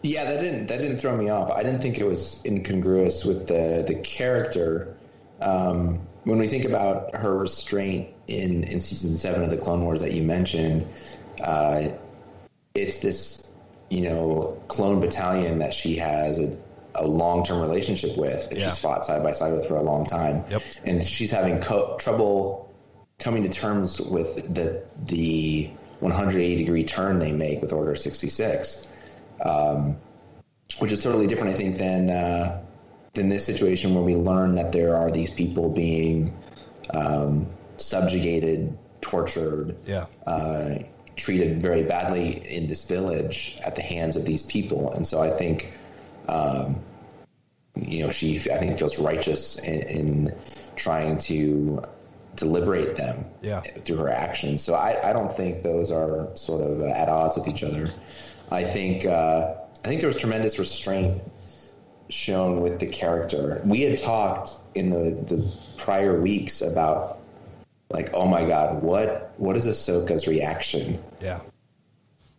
Yeah, 0.03 0.23
that 0.23 0.41
didn't 0.41 0.67
that 0.67 0.77
didn't 0.79 0.97
throw 0.97 1.15
me 1.15 1.29
off. 1.29 1.51
I 1.51 1.61
didn't 1.61 1.79
think 1.81 1.99
it 1.99 2.05
was 2.05 2.41
incongruous 2.45 3.23
with 3.23 3.47
the 3.47 3.83
the 3.87 3.95
character. 3.95 4.95
Um, 5.41 5.99
when 6.23 6.39
we 6.39 6.47
think 6.47 6.65
about 6.65 7.13
her 7.15 7.37
restraint 7.37 8.09
in 8.27 8.63
in 8.63 8.79
season 8.79 9.11
seven 9.17 9.43
of 9.43 9.49
the 9.51 9.57
Clone 9.57 9.83
Wars 9.83 10.01
that 10.01 10.13
you 10.13 10.23
mentioned, 10.23 10.87
uh, 11.43 11.89
it's 12.73 12.99
this 12.99 13.51
you 13.89 14.09
know 14.09 14.59
clone 14.69 14.99
battalion 15.01 15.59
that 15.59 15.73
she 15.73 15.97
has 15.97 16.39
a, 16.39 16.57
a 16.95 17.05
long 17.05 17.43
term 17.43 17.61
relationship 17.61 18.17
with. 18.17 18.49
that 18.49 18.57
Yeah. 18.59 18.69
She's 18.69 18.79
fought 18.79 19.05
side 19.05 19.21
by 19.21 19.33
side 19.33 19.53
with 19.53 19.67
for 19.67 19.75
a 19.75 19.83
long 19.83 20.03
time, 20.05 20.43
Yep. 20.49 20.61
and 20.83 21.03
she's 21.03 21.31
having 21.31 21.59
co- 21.59 21.95
trouble 21.97 22.70
coming 23.21 23.43
to 23.43 23.49
terms 23.49 23.99
with 24.01 24.53
the 24.53 24.83
the 25.05 25.69
180 25.99 26.55
degree 26.55 26.83
turn 26.83 27.19
they 27.19 27.31
make 27.31 27.61
with 27.61 27.71
Order 27.71 27.95
66 27.95 28.87
which 30.79 30.91
is 30.91 31.03
totally 31.03 31.27
different, 31.27 31.51
I 31.51 31.53
think, 31.53 31.77
than 31.77 32.09
uh, 32.09 32.61
than 33.13 33.27
this 33.29 33.45
situation 33.45 33.93
where 33.93 34.03
we 34.03 34.15
learn 34.15 34.55
that 34.55 34.71
there 34.71 34.95
are 34.95 35.11
these 35.11 35.29
people 35.29 35.69
being 35.69 36.33
um, 36.93 37.47
subjugated, 37.77 38.77
tortured, 39.01 39.75
Yeah. 39.85 40.05
uh, 40.25 40.75
treated 41.17 41.61
very 41.61 41.83
badly 41.83 42.41
in 42.47 42.67
this 42.67 42.87
village 42.87 43.57
at 43.65 43.75
the 43.75 43.81
hands 43.81 44.15
of 44.15 44.25
these 44.25 44.43
people, 44.43 44.91
and 44.93 45.05
so 45.05 45.21
I 45.21 45.29
think, 45.29 45.73
um, 46.29 46.77
you 47.75 48.03
know, 48.03 48.11
she 48.11 48.37
I 48.51 48.57
think 48.57 48.77
feels 48.79 48.99
righteous 48.99 49.59
in, 49.59 49.81
in 49.81 50.35
trying 50.75 51.17
to 51.19 51.81
to 52.37 52.45
liberate 52.45 52.95
them 52.95 53.25
Yeah. 53.41 53.59
through 53.61 53.97
her 53.97 54.09
actions. 54.09 54.63
So 54.63 54.73
I, 54.75 55.09
I 55.09 55.13
don't 55.13 55.31
think 55.33 55.63
those 55.63 55.91
are 55.91 56.29
sort 56.35 56.61
of 56.61 56.81
uh, 56.81 56.85
at 56.87 57.09
odds 57.09 57.35
with 57.37 57.47
each 57.47 57.63
other. 57.63 57.91
I 58.51 58.63
think 58.63 59.05
uh, 59.05 59.53
I 59.83 59.87
think 59.87 60.01
there 60.01 60.07
was 60.07 60.17
tremendous 60.17 60.59
restraint 60.59 61.21
shown 62.09 62.61
with 62.61 62.79
the 62.79 62.87
character. 62.87 63.61
We 63.65 63.81
had 63.81 63.97
talked 63.97 64.51
in 64.75 64.89
the, 64.89 65.11
the 65.35 65.51
prior 65.77 66.19
weeks 66.19 66.61
about 66.61 67.19
like, 67.89 68.11
oh 68.13 68.25
my 68.27 68.45
god, 68.45 68.81
what 68.83 69.33
what 69.37 69.57
is 69.57 69.67
Ahsoka's 69.67 70.27
reaction 70.27 71.01
Yeah. 71.21 71.41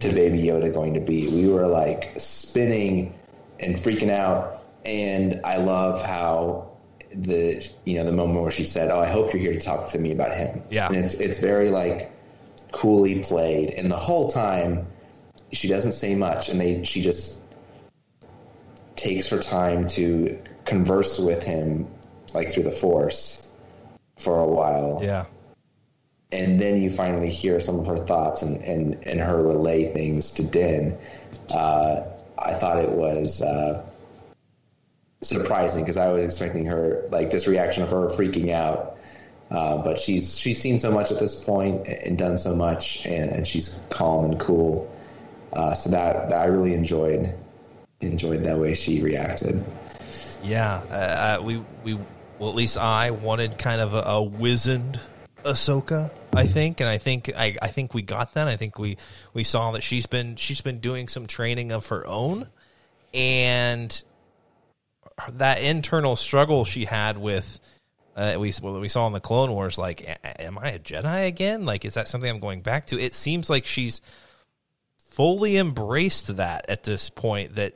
to 0.01 0.11
Baby 0.11 0.39
Yoda 0.41 0.73
going 0.73 0.95
to 0.95 1.01
be? 1.01 1.29
We 1.29 1.49
were 1.49 1.67
like 1.67 2.15
spinning 2.19 3.15
and 3.61 3.77
freaking 3.77 4.11
out, 4.11 4.57
and 4.85 5.41
I 5.45 5.59
love 5.59 6.03
how 6.03 6.72
the 7.15 7.69
you 7.85 7.95
know 7.99 8.05
the 8.05 8.13
moment 8.13 8.41
where 8.43 8.51
she 8.51 8.65
said, 8.65 8.91
"Oh, 8.91 9.01
I 9.01 9.07
hope 9.07 9.33
you're 9.33 9.43
here 9.43 9.53
to 9.53 9.61
talk 9.61 9.89
to 9.91 9.99
me 9.99 10.13
about 10.13 10.35
him." 10.35 10.63
Yeah. 10.71 10.87
and 10.87 10.97
it's 10.97 11.15
it's 11.15 11.39
very 11.39 11.71
like 11.71 12.11
coolly 12.73 13.21
played, 13.21 13.71
and 13.71 13.91
the 13.91 13.97
whole 13.97 14.31
time 14.31 14.87
she 15.53 15.69
doesn't 15.69 15.93
say 15.93 16.15
much, 16.15 16.49
and 16.49 16.61
they 16.61 16.83
she 16.85 17.03
just 17.03 17.45
takes 18.97 19.29
her 19.29 19.39
time 19.39 19.87
to 19.89 20.39
converse 20.65 21.19
with 21.19 21.43
him 21.43 21.87
like 22.35 22.49
through 22.51 22.63
the 22.63 22.71
Force 22.71 23.51
for 24.19 24.39
a 24.39 24.47
while 24.47 25.01
Yeah. 25.03 25.25
and 26.31 26.61
then 26.61 26.81
you 26.81 26.89
finally 26.89 27.29
hear 27.29 27.59
some 27.59 27.81
of 27.81 27.87
her 27.89 27.97
thoughts 27.97 28.43
and, 28.43 28.63
and, 28.63 29.03
and 29.07 29.21
her 29.21 29.43
relay 29.43 29.93
things 29.93 30.31
to 30.33 30.45
Din. 30.45 30.97
Uh, 31.53 32.03
I 32.39 32.53
thought 32.55 32.79
it 32.79 32.91
was 32.91 33.43
uh, 33.43 33.85
surprising 35.23 35.83
because 35.83 35.97
I 35.97 36.09
was 36.09 36.25
expecting 36.25 36.67
her 36.67 37.07
like 37.11 37.31
this 37.31 37.47
reaction 37.47 37.83
of 37.83 37.91
her 37.91 38.09
freaking 38.09 38.51
out. 38.53 38.97
Uh, 39.51 39.77
but 39.83 39.99
she's 39.99 40.39
she's 40.39 40.59
seen 40.59 40.79
so 40.79 40.91
much 40.91 41.13
at 41.13 41.19
this 41.19 41.45
point 41.45 41.87
and 41.87 42.17
done 42.17 42.39
so 42.39 42.55
much, 42.55 43.07
and, 43.07 43.31
and 43.31 43.47
she's 43.47 43.85
calm 43.91 44.25
and 44.25 44.41
cool. 44.41 44.91
Uh, 45.53 45.75
so 45.75 45.91
that, 45.91 46.31
that 46.31 46.41
I 46.41 46.47
really 46.47 46.75
enjoyed 46.75 47.35
enjoyed 48.01 48.45
that 48.45 48.59
way 48.59 48.75
she 48.75 49.03
reacted. 49.03 49.63
Yeah. 50.43 50.81
Uh, 50.91 50.95
uh, 50.95 51.43
we 51.43 51.63
we 51.85 51.99
well 52.39 52.49
at 52.49 52.57
least 52.57 52.79
I 52.79 53.11
wanted 53.11 53.59
kind 53.59 53.81
of 53.81 53.95
a, 53.95 54.01
a 54.01 54.23
wizened 54.23 54.99
Ahsoka. 55.45 56.11
I 56.35 56.47
think, 56.47 56.81
and 56.81 56.89
I 56.89 56.97
think 56.97 57.31
I, 57.37 57.57
I 57.61 57.69
think 57.69 57.93
we 57.93 58.01
got 58.01 58.35
that. 58.35 58.49
I 58.49 58.57
think 58.57 58.79
we 58.79 58.97
we 59.35 59.45
saw 59.45 59.73
that 59.73 59.83
she's 59.83 60.07
been 60.07 60.37
she's 60.37 60.63
been 60.63 60.79
doing 60.79 61.09
some 61.09 61.27
training 61.27 61.73
of 61.73 61.89
her 61.89 62.07
own, 62.07 62.49
and 63.13 64.03
that 65.31 65.63
internal 65.63 66.17
struggle 66.17 66.65
she 66.65 66.85
had 66.85 67.19
with 67.19 67.61
uh, 68.15 68.37
we 68.39 68.53
well, 68.63 68.79
we 68.79 68.89
saw 68.89 69.07
in 69.07 69.13
the 69.13 69.21
Clone 69.21 69.53
Wars. 69.53 69.79
Like, 69.79 70.19
am 70.39 70.59
I 70.59 70.73
a 70.73 70.79
Jedi 70.79 71.27
again? 71.27 71.65
Like, 71.65 71.85
is 71.85 71.95
that 71.95 72.09
something 72.09 72.29
I'm 72.29 72.41
going 72.41 72.61
back 72.61 72.87
to? 72.87 73.01
It 73.01 73.15
seems 73.15 73.49
like 73.49 73.65
she's 73.65 74.01
fully 74.99 75.57
embraced 75.57 76.37
that 76.37 76.67
at 76.69 76.85
this 76.85 77.09
point. 77.09 77.55
That 77.55 77.75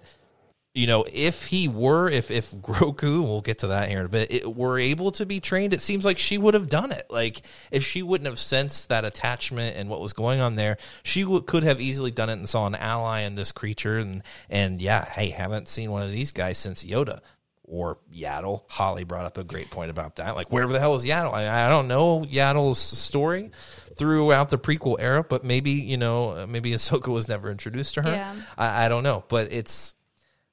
you 0.74 0.86
know, 0.86 1.06
if 1.10 1.46
he 1.46 1.68
were, 1.68 2.10
if 2.10 2.30
if 2.30 2.50
Grogu, 2.52 3.22
we'll 3.22 3.40
get 3.40 3.60
to 3.60 3.68
that 3.68 3.88
here 3.88 4.00
in 4.00 4.06
a 4.06 4.10
bit, 4.10 4.30
it, 4.30 4.54
were 4.54 4.78
able 4.78 5.10
to 5.12 5.24
be 5.24 5.40
trained, 5.40 5.72
it 5.72 5.80
seems 5.80 6.04
like 6.04 6.18
she 6.18 6.36
would 6.36 6.52
have 6.52 6.68
done 6.68 6.92
it. 6.92 7.06
Like 7.08 7.40
if 7.70 7.82
she 7.82 8.02
wouldn't 8.02 8.28
have 8.28 8.38
sensed 8.38 8.90
that 8.90 9.06
attachment 9.06 9.78
and 9.78 9.88
what 9.88 10.02
was 10.02 10.12
going 10.12 10.40
on 10.40 10.56
there, 10.56 10.76
she 11.02 11.22
w- 11.22 11.40
could 11.40 11.64
have 11.64 11.80
easily 11.80 12.10
done 12.10 12.28
it 12.28 12.34
and 12.34 12.46
saw 12.46 12.66
an 12.66 12.74
ally 12.74 13.20
in 13.20 13.36
this 13.36 13.52
creature. 13.52 13.96
And 13.96 14.22
and 14.50 14.82
yeah, 14.82 15.06
hey, 15.06 15.30
haven't 15.30 15.68
seen 15.68 15.90
one 15.90 16.02
of 16.02 16.12
these 16.12 16.30
guys 16.30 16.58
since 16.58 16.84
Yoda 16.84 17.20
or 17.66 17.98
Yaddle. 18.14 18.62
Holly 18.68 19.04
brought 19.04 19.26
up 19.26 19.38
a 19.38 19.44
great 19.44 19.70
point 19.70 19.90
about 19.90 20.16
that. 20.16 20.36
Like, 20.36 20.52
where 20.52 20.66
the 20.66 20.78
hell 20.78 20.94
is 20.94 21.04
Yaddle? 21.04 21.32
I, 21.32 21.66
I 21.66 21.68
don't 21.68 21.88
know 21.88 22.24
Yaddle's 22.24 22.78
story 22.78 23.50
throughout 23.96 24.50
the 24.50 24.58
prequel 24.58 24.96
era, 24.98 25.24
but 25.24 25.44
maybe 25.44 25.72
you 25.72 25.96
know, 25.96 26.46
maybe 26.46 26.72
Ahsoka 26.72 27.08
was 27.08 27.28
never 27.28 27.50
introduced 27.50 27.94
to 27.94 28.02
her. 28.02 28.10
Yeah. 28.10 28.34
I, 28.56 28.86
I 28.86 28.88
don't 28.88 29.02
know, 29.02 29.24
but 29.28 29.52
it's. 29.52 29.94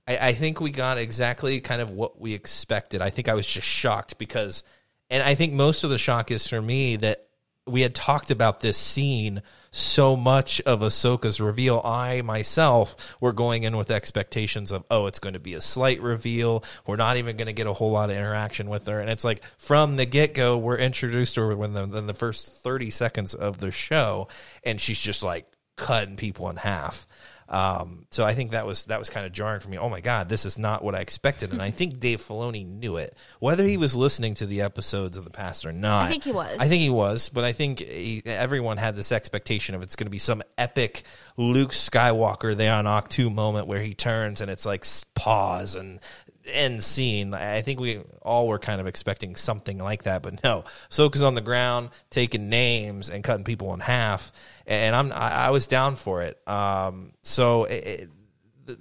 I, 0.07 0.29
I 0.29 0.33
think 0.33 0.59
we 0.59 0.69
got 0.71 0.97
exactly 0.97 1.61
kind 1.61 1.81
of 1.81 1.91
what 1.91 2.19
we 2.19 2.33
expected. 2.33 3.01
I 3.01 3.09
think 3.09 3.29
I 3.29 3.35
was 3.35 3.47
just 3.47 3.67
shocked 3.67 4.17
because, 4.17 4.63
and 5.09 5.23
I 5.23 5.35
think 5.35 5.53
most 5.53 5.83
of 5.83 5.89
the 5.89 5.97
shock 5.97 6.29
is 6.29 6.47
for 6.47 6.61
me 6.61 6.97
that 6.97 7.27
we 7.65 7.81
had 7.81 7.95
talked 7.95 8.29
about 8.29 8.59
this 8.59 8.77
scene 8.77 9.41
so 9.75 10.15
much 10.15 10.61
of 10.61 10.81
Ahsoka's 10.81 11.41
reveal. 11.41 11.81
I 11.83 12.21
myself 12.21 13.15
were 13.19 13.33
going 13.33 13.63
in 13.63 13.75
with 13.75 13.89
expectations 13.89 14.71
of, 14.71 14.85
oh, 14.91 15.07
it's 15.07 15.17
going 15.17 15.33
to 15.33 15.39
be 15.39 15.55
a 15.55 15.61
slight 15.61 15.99
reveal. 15.99 16.63
We're 16.85 16.95
not 16.95 17.17
even 17.17 17.37
going 17.37 17.47
to 17.47 17.53
get 17.53 17.65
a 17.65 17.73
whole 17.73 17.91
lot 17.91 18.11
of 18.11 18.15
interaction 18.15 18.69
with 18.69 18.85
her. 18.85 18.99
And 18.99 19.09
it's 19.09 19.23
like 19.23 19.43
from 19.57 19.95
the 19.95 20.05
get 20.05 20.35
go, 20.35 20.59
we're 20.59 20.77
introduced 20.77 21.33
to 21.35 21.41
her 21.41 21.55
when 21.55 21.73
the, 21.73 21.83
in 21.97 22.05
the 22.05 22.13
first 22.13 22.53
30 22.63 22.91
seconds 22.91 23.33
of 23.33 23.57
the 23.57 23.71
show, 23.71 24.27
and 24.63 24.79
she's 24.79 25.01
just 25.01 25.23
like 25.23 25.47
cutting 25.75 26.17
people 26.17 26.49
in 26.51 26.57
half. 26.57 27.07
Um, 27.49 28.05
so 28.09 28.23
I 28.23 28.33
think 28.33 28.51
that 28.51 28.65
was 28.65 28.85
that 28.85 28.99
was 28.99 29.09
kind 29.09 29.25
of 29.25 29.31
jarring 29.31 29.59
for 29.59 29.69
me. 29.69 29.77
Oh 29.77 29.89
my 29.89 30.01
God, 30.01 30.29
this 30.29 30.45
is 30.45 30.57
not 30.57 30.83
what 30.83 30.95
I 30.95 31.01
expected, 31.01 31.51
and 31.51 31.61
I 31.61 31.71
think 31.71 31.99
Dave 31.99 32.19
Filoni 32.19 32.65
knew 32.65 32.97
it. 32.97 33.15
Whether 33.39 33.65
he 33.65 33.77
was 33.77 33.95
listening 33.95 34.33
to 34.35 34.45
the 34.45 34.61
episodes 34.61 35.17
of 35.17 35.23
the 35.23 35.29
past 35.29 35.65
or 35.65 35.71
not, 35.71 36.03
I 36.03 36.09
think 36.09 36.23
he 36.23 36.31
was. 36.31 36.57
I 36.59 36.67
think 36.67 36.81
he 36.81 36.89
was, 36.89 37.29
but 37.29 37.43
I 37.43 37.51
think 37.51 37.79
he, 37.79 38.21
everyone 38.25 38.77
had 38.77 38.95
this 38.95 39.11
expectation 39.11 39.75
of 39.75 39.81
it's 39.81 39.95
going 39.95 40.07
to 40.07 40.11
be 40.11 40.17
some 40.17 40.41
epic 40.57 41.03
Luke 41.37 41.71
Skywalker 41.71 42.55
there 42.55 42.73
on 42.73 42.85
Ahch-To 42.85 43.29
moment 43.29 43.67
where 43.67 43.81
he 43.81 43.93
turns 43.93 44.41
and 44.41 44.49
it's 44.49 44.65
like 44.65 44.85
pause 45.15 45.75
and 45.75 45.99
end 46.45 46.83
scene. 46.83 47.33
I 47.33 47.61
think 47.61 47.79
we 47.79 48.01
all 48.21 48.47
were 48.47 48.59
kind 48.59 48.81
of 48.81 48.87
expecting 48.87 49.35
something 49.35 49.77
like 49.77 50.03
that, 50.03 50.21
but 50.21 50.43
no. 50.43 50.65
Soka's 50.89 51.21
on 51.21 51.35
the 51.35 51.41
ground 51.41 51.89
taking 52.09 52.49
names 52.49 53.09
and 53.09 53.23
cutting 53.23 53.43
people 53.43 53.73
in 53.73 53.79
half, 53.79 54.31
and 54.65 54.95
I'm 54.95 55.11
I, 55.11 55.47
I 55.47 55.49
was 55.51 55.67
down 55.67 55.95
for 55.95 56.23
it. 56.23 56.39
Um, 56.47 57.13
so 57.21 57.65
it, 57.65 57.83
it, 57.85 58.09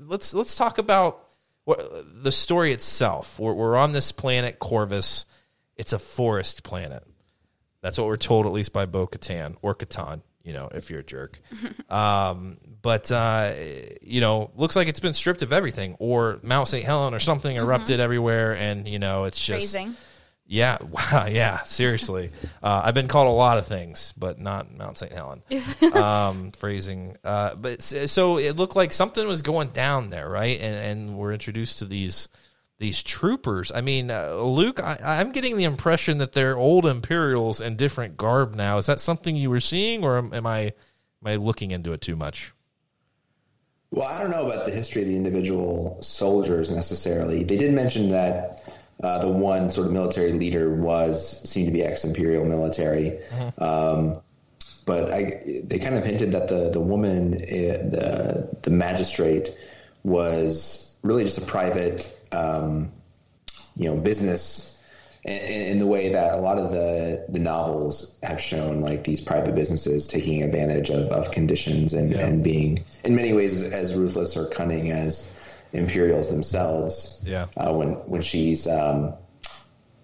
let's 0.01 0.35
let's 0.35 0.57
talk 0.57 0.79
about 0.79 1.27
what, 1.64 1.81
the 2.22 2.33
story 2.33 2.72
itself. 2.72 3.38
We're, 3.38 3.55
we're 3.55 3.77
on 3.77 3.92
this 3.92 4.12
planet 4.12 4.59
Corvus. 4.59 5.27
It's 5.77 5.92
a 5.92 5.98
forest 5.98 6.62
planet. 6.62 7.05
That's 7.81 7.98
what 7.98 8.07
we're 8.07 8.16
told, 8.16 8.46
at 8.46 8.53
least 8.53 8.72
by 8.72 8.87
Bo 8.87 9.07
Katan 9.07 9.57
or 9.62 9.75
Katan, 9.75 10.22
you 10.44 10.52
know, 10.52 10.68
if 10.72 10.90
you're 10.90 11.00
a 11.00 11.05
jerk. 11.05 11.40
um, 11.90 12.59
but, 12.81 13.11
uh, 13.12 13.55
you 14.02 14.20
know, 14.20 14.50
looks 14.57 14.76
like 14.76 14.88
it's 14.88 15.00
been 15.00 15.14
stripped 15.14 15.42
of 15.42 15.52
everything, 15.52 15.96
or 15.98 16.40
Mount 16.42 16.68
St. 16.68 16.85
Helen 16.85 17.14
or 17.14 17.20
something 17.20 17.57
erupted 17.57 18.00
everywhere, 18.00 18.57
and, 18.57 18.88
you 18.88 18.98
know, 18.98 19.24
it's 19.24 19.44
just. 19.44 19.72
Phrasing. 19.72 19.96
Yeah, 20.44 20.78
wow, 20.90 21.26
yeah, 21.26 21.62
seriously. 21.62 22.31
Uh, 22.62 22.83
I've 22.85 22.94
been 22.94 23.09
called 23.09 23.26
a 23.26 23.33
lot 23.33 23.59
of 23.59 23.66
things, 23.66 24.14
but 24.16 24.38
not 24.38 24.72
Mount 24.72 24.96
St. 24.96 25.11
Helen. 25.11 25.42
um, 25.94 26.52
phrasing. 26.52 27.16
Uh, 27.24 27.57
but 27.57 27.83
so 27.83 28.38
it 28.38 28.55
looked 28.55 28.76
like 28.76 28.92
something 28.92 29.26
was 29.26 29.42
going 29.42 29.70
down 29.70 30.11
there, 30.11 30.28
right? 30.28 30.61
And, 30.61 30.76
and 30.76 31.18
we're 31.18 31.33
introduced 31.33 31.81
to 31.81 31.87
these 31.87 32.28
these 32.83 33.03
troopers. 33.03 33.73
I 33.73 33.81
mean, 33.81 34.11
uh, 34.11 34.35
Luke, 34.35 34.81
I, 34.81 34.99
I'm 35.03 35.33
getting 35.33 35.57
the 35.57 35.64
impression 35.64 36.18
that 36.18 36.33
they're 36.33 36.59
old 36.59 36.85
Imperials 36.85 37.61
in 37.61 37.77
different 37.77 38.16
garb 38.16 38.55
now. 38.55 38.77
Is 38.77 38.87
that 38.87 39.01
something 39.01 39.37
you 39.37 39.49
were 39.49 39.61
seeing, 39.61 40.05
or 40.05 40.18
am, 40.18 40.35
am 40.35 40.47
I 40.47 40.61
am 40.61 41.27
I 41.27 41.37
looking 41.37 41.71
into 41.71 41.92
it 41.92 42.01
too 42.01 42.16
much? 42.16 42.53
Well, 43.92 44.09
I 44.09 44.21
don't 44.21 44.31
know 44.31 44.47
about 44.47 44.64
the 44.64 44.73
history 44.73 45.03
of 45.03 45.09
the 45.09 45.16
individual 45.16 45.99
soldiers 46.03 46.71
necessarily. 46.71 47.45
They 47.45 47.57
did 47.57 47.73
mention 47.73 48.11
that 48.11 48.62
uh, 49.03 49.18
the 49.18 49.29
one 49.29 49.71
sort 49.71 49.87
of 49.87 49.92
military 49.92 50.33
leader 50.33 50.75
was 50.75 51.49
seemed 51.49 51.66
to 51.66 51.73
be 51.73 51.83
ex-imperial 51.83 52.45
military, 52.45 53.21
um, 53.59 54.21
but 54.87 55.12
I, 55.12 55.62
they 55.64 55.79
kind 55.79 55.95
of 55.95 56.05
hinted 56.05 56.33
that 56.33 56.49
the 56.49 56.71
the 56.71 56.81
woman, 56.81 57.35
uh, 57.35 57.79
the 57.95 58.59
the 58.62 58.71
magistrate, 58.71 59.55
was 60.03 60.97
really 61.03 61.25
just 61.25 61.38
a 61.38 61.47
private, 61.47 62.12
um, 62.33 62.92
you 63.77 63.87
know, 63.87 63.97
business. 63.97 64.83
In, 65.25 65.38
in 65.38 65.79
the 65.79 65.87
way 65.87 66.09
that 66.09 66.35
a 66.37 66.40
lot 66.40 66.59
of 66.59 66.73
the, 66.73 67.25
the 67.29 67.38
novels 67.38 68.18
have 68.25 68.40
shown, 68.40 68.81
like 68.81 69.05
these 69.05 69.21
private 69.21 69.55
businesses 69.55 70.09
taking 70.09 70.42
advantage 70.42 70.90
of, 70.90 71.12
of 71.12 71.31
conditions 71.31 71.95
and, 71.95 72.12
and 72.12 72.42
being, 72.42 72.85
in 73.05 73.14
many 73.14 73.33
ways, 73.33 73.62
as, 73.62 73.73
as 73.73 73.97
ruthless 73.97 74.37
or 74.37 74.49
cunning 74.49 74.90
as 74.90 75.33
Imperials 75.73 76.29
themselves. 76.29 77.23
Yeah. 77.25 77.47
Uh, 77.57 77.73
when 77.73 77.90
when 78.07 78.21
she's 78.21 78.66
um, 78.66 79.14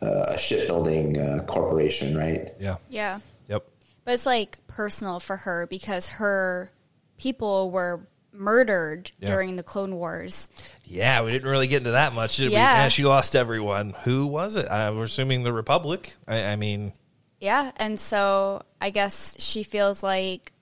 uh, 0.01 0.23
a 0.29 0.39
shipbuilding 0.39 1.19
uh, 1.19 1.45
corporation, 1.47 2.17
right? 2.17 2.55
Yeah. 2.59 2.77
Yeah. 2.89 3.21
Yep. 3.49 3.67
But 4.05 4.15
it's 4.15 4.25
like 4.25 4.67
personal 4.67 5.21
for 5.21 5.37
her 5.37 5.67
because 5.67 6.09
her 6.09 6.71
people 7.19 7.71
were 7.71 8.09
murdered 8.39 9.11
Yeah. 9.19 9.29
during 9.29 9.57
the 9.57 9.63
Clone 9.63 9.97
Wars. 9.97 10.49
Yeah, 10.85 11.23
we 11.23 11.33
didn't 11.33 11.49
really 11.51 11.67
get 11.67 11.79
into 11.79 11.91
that 11.93 12.15
much, 12.15 12.37
did 12.37 12.49
we? 12.49 12.53
Yeah. 12.55 12.83
Yeah, 12.83 12.89
she 12.89 13.05
lost 13.05 13.37
everyone. 13.37 13.95
Who 14.05 14.27
was 14.27 14.57
it? 14.57 14.67
I, 14.69 14.91
we're 14.91 15.05
assuming 15.05 15.43
the 15.43 15.53
Republic. 15.53 16.15
I, 16.27 16.43
I 16.45 16.57
mean, 16.57 16.93
Yeah. 17.41 17.73
And 17.77 17.99
so 18.01 18.63
I 18.81 18.91
guess 18.91 19.37
she 19.41 19.63
feels 19.63 20.03
like 20.03 20.53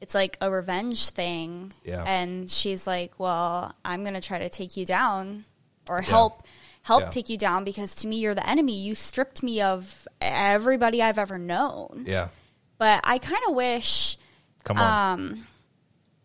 it's 0.00 0.14
like 0.14 0.36
a 0.40 0.50
revenge 0.50 1.08
thing. 1.10 1.72
Yeah. 1.84 2.04
And 2.06 2.50
she's 2.50 2.86
like, 2.86 3.18
well, 3.18 3.74
I'm 3.84 4.02
going 4.02 4.14
to 4.14 4.20
try 4.20 4.38
to 4.38 4.48
take 4.48 4.76
you 4.76 4.84
down 4.84 5.44
or 5.88 6.02
help. 6.02 6.46
Help 6.82 7.00
Yeah. 7.04 7.08
take 7.08 7.30
you 7.30 7.38
down 7.38 7.64
because 7.64 7.94
to 7.96 8.06
me 8.08 8.16
you're 8.18 8.34
the 8.34 8.46
enemy. 8.46 8.78
You 8.78 8.94
stripped 8.94 9.42
me 9.42 9.62
of 9.62 10.06
everybody 10.20 11.00
I've 11.00 11.18
ever 11.18 11.38
known. 11.38 12.04
yeah. 12.06 12.28
But 12.76 13.00
I 13.04 13.16
kind 13.18 13.40
of 13.48 13.54
wish 13.54 14.18
Come 14.64 14.78
on. 14.78 15.20
Um, 15.20 15.46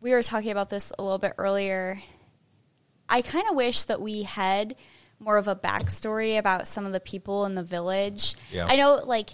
we 0.01 0.11
were 0.11 0.23
talking 0.23 0.51
about 0.51 0.69
this 0.69 0.91
a 0.97 1.03
little 1.03 1.17
bit 1.17 1.33
earlier. 1.37 2.01
I 3.07 3.21
kind 3.21 3.45
of 3.49 3.55
wish 3.55 3.83
that 3.83 4.01
we 4.01 4.23
had 4.23 4.75
more 5.19 5.37
of 5.37 5.47
a 5.47 5.55
backstory 5.55 6.37
about 6.37 6.67
some 6.67 6.85
of 6.85 6.93
the 6.93 6.99
people 6.99 7.45
in 7.45 7.55
the 7.55 7.63
village. 7.63 8.35
Yeah. 8.51 8.65
I 8.67 8.75
know, 8.77 9.01
like, 9.03 9.31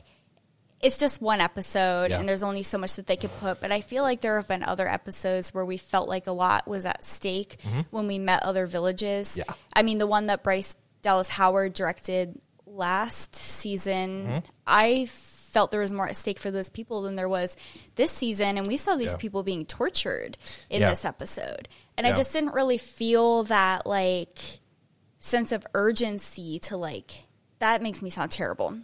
it's 0.81 0.97
just 0.97 1.21
one 1.21 1.41
episode 1.41 2.11
Yeah. 2.11 2.19
and 2.19 2.27
there's 2.27 2.43
only 2.43 2.63
so 2.63 2.77
much 2.77 2.95
that 2.95 3.07
they 3.07 3.15
could 3.17 3.35
put, 3.39 3.59
but 3.61 3.71
I 3.71 3.81
feel 3.81 4.03
like 4.03 4.21
there 4.21 4.35
have 4.37 4.47
been 4.47 4.63
other 4.63 4.87
episodes 4.87 5.53
where 5.53 5.65
we 5.65 5.77
felt 5.77 6.09
like 6.09 6.27
a 6.27 6.31
lot 6.31 6.67
was 6.67 6.85
at 6.85 7.03
stake 7.05 7.57
when 7.91 8.07
we 8.07 8.17
met 8.19 8.43
other 8.43 8.65
villages. 8.65 9.29
Mm-hmm. 9.29 9.39
Yeah. 9.49 9.55
I 9.73 9.83
mean, 9.83 9.97
the 9.99 10.07
one 10.07 10.27
that 10.27 10.43
Bryce 10.43 10.75
Dallas 11.01 11.29
Howard 11.29 11.73
directed 11.73 12.39
last 12.65 13.35
season, 13.35 14.25
Mm-hmm. 14.27 14.37
I 14.67 15.05
felt 15.55 15.71
there 15.71 15.79
was 15.79 15.93
more 15.93 16.05
at 16.09 16.17
stake 16.17 16.37
for 16.37 16.51
those 16.51 16.69
people 16.69 17.01
than 17.03 17.15
there 17.15 17.29
was 17.29 17.55
this 17.95 18.11
season. 18.11 18.57
And 18.57 18.67
we 18.67 18.75
saw 18.75 18.97
these 18.97 19.11
Yeah. 19.11 19.15
people 19.15 19.41
being 19.41 19.65
tortured 19.65 20.37
in 20.69 20.81
Yeah. 20.81 20.89
this 20.89 21.05
episode. 21.05 21.69
And 21.97 22.05
I 22.05 22.11
just 22.11 22.33
didn't 22.33 22.53
really 22.53 22.77
feel 22.77 23.43
that 23.43 23.87
like 23.87 24.37
sense 25.21 25.53
of 25.53 25.65
urgency 25.73 26.59
to 26.59 26.75
like 26.75 27.27
that 27.59 27.81
makes 27.81 28.01
me 28.01 28.09
sound 28.09 28.31
terrible. 28.31 28.77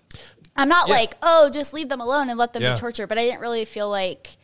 I'm 0.55 0.69
not 0.69 0.87
Yeah. 0.87 0.93
like, 0.93 1.17
oh, 1.21 1.49
just 1.49 1.73
leave 1.73 1.89
them 1.89 1.99
alone 1.99 2.29
and 2.29 2.39
let 2.39 2.53
them 2.53 2.63
Yeah. 2.63 2.71
be 2.73 2.79
tortured, 2.79 3.07
but 3.07 3.17
I 3.17 3.25
didn't 3.25 3.41
really 3.41 3.65
feel 3.65 3.89
like 3.89 4.37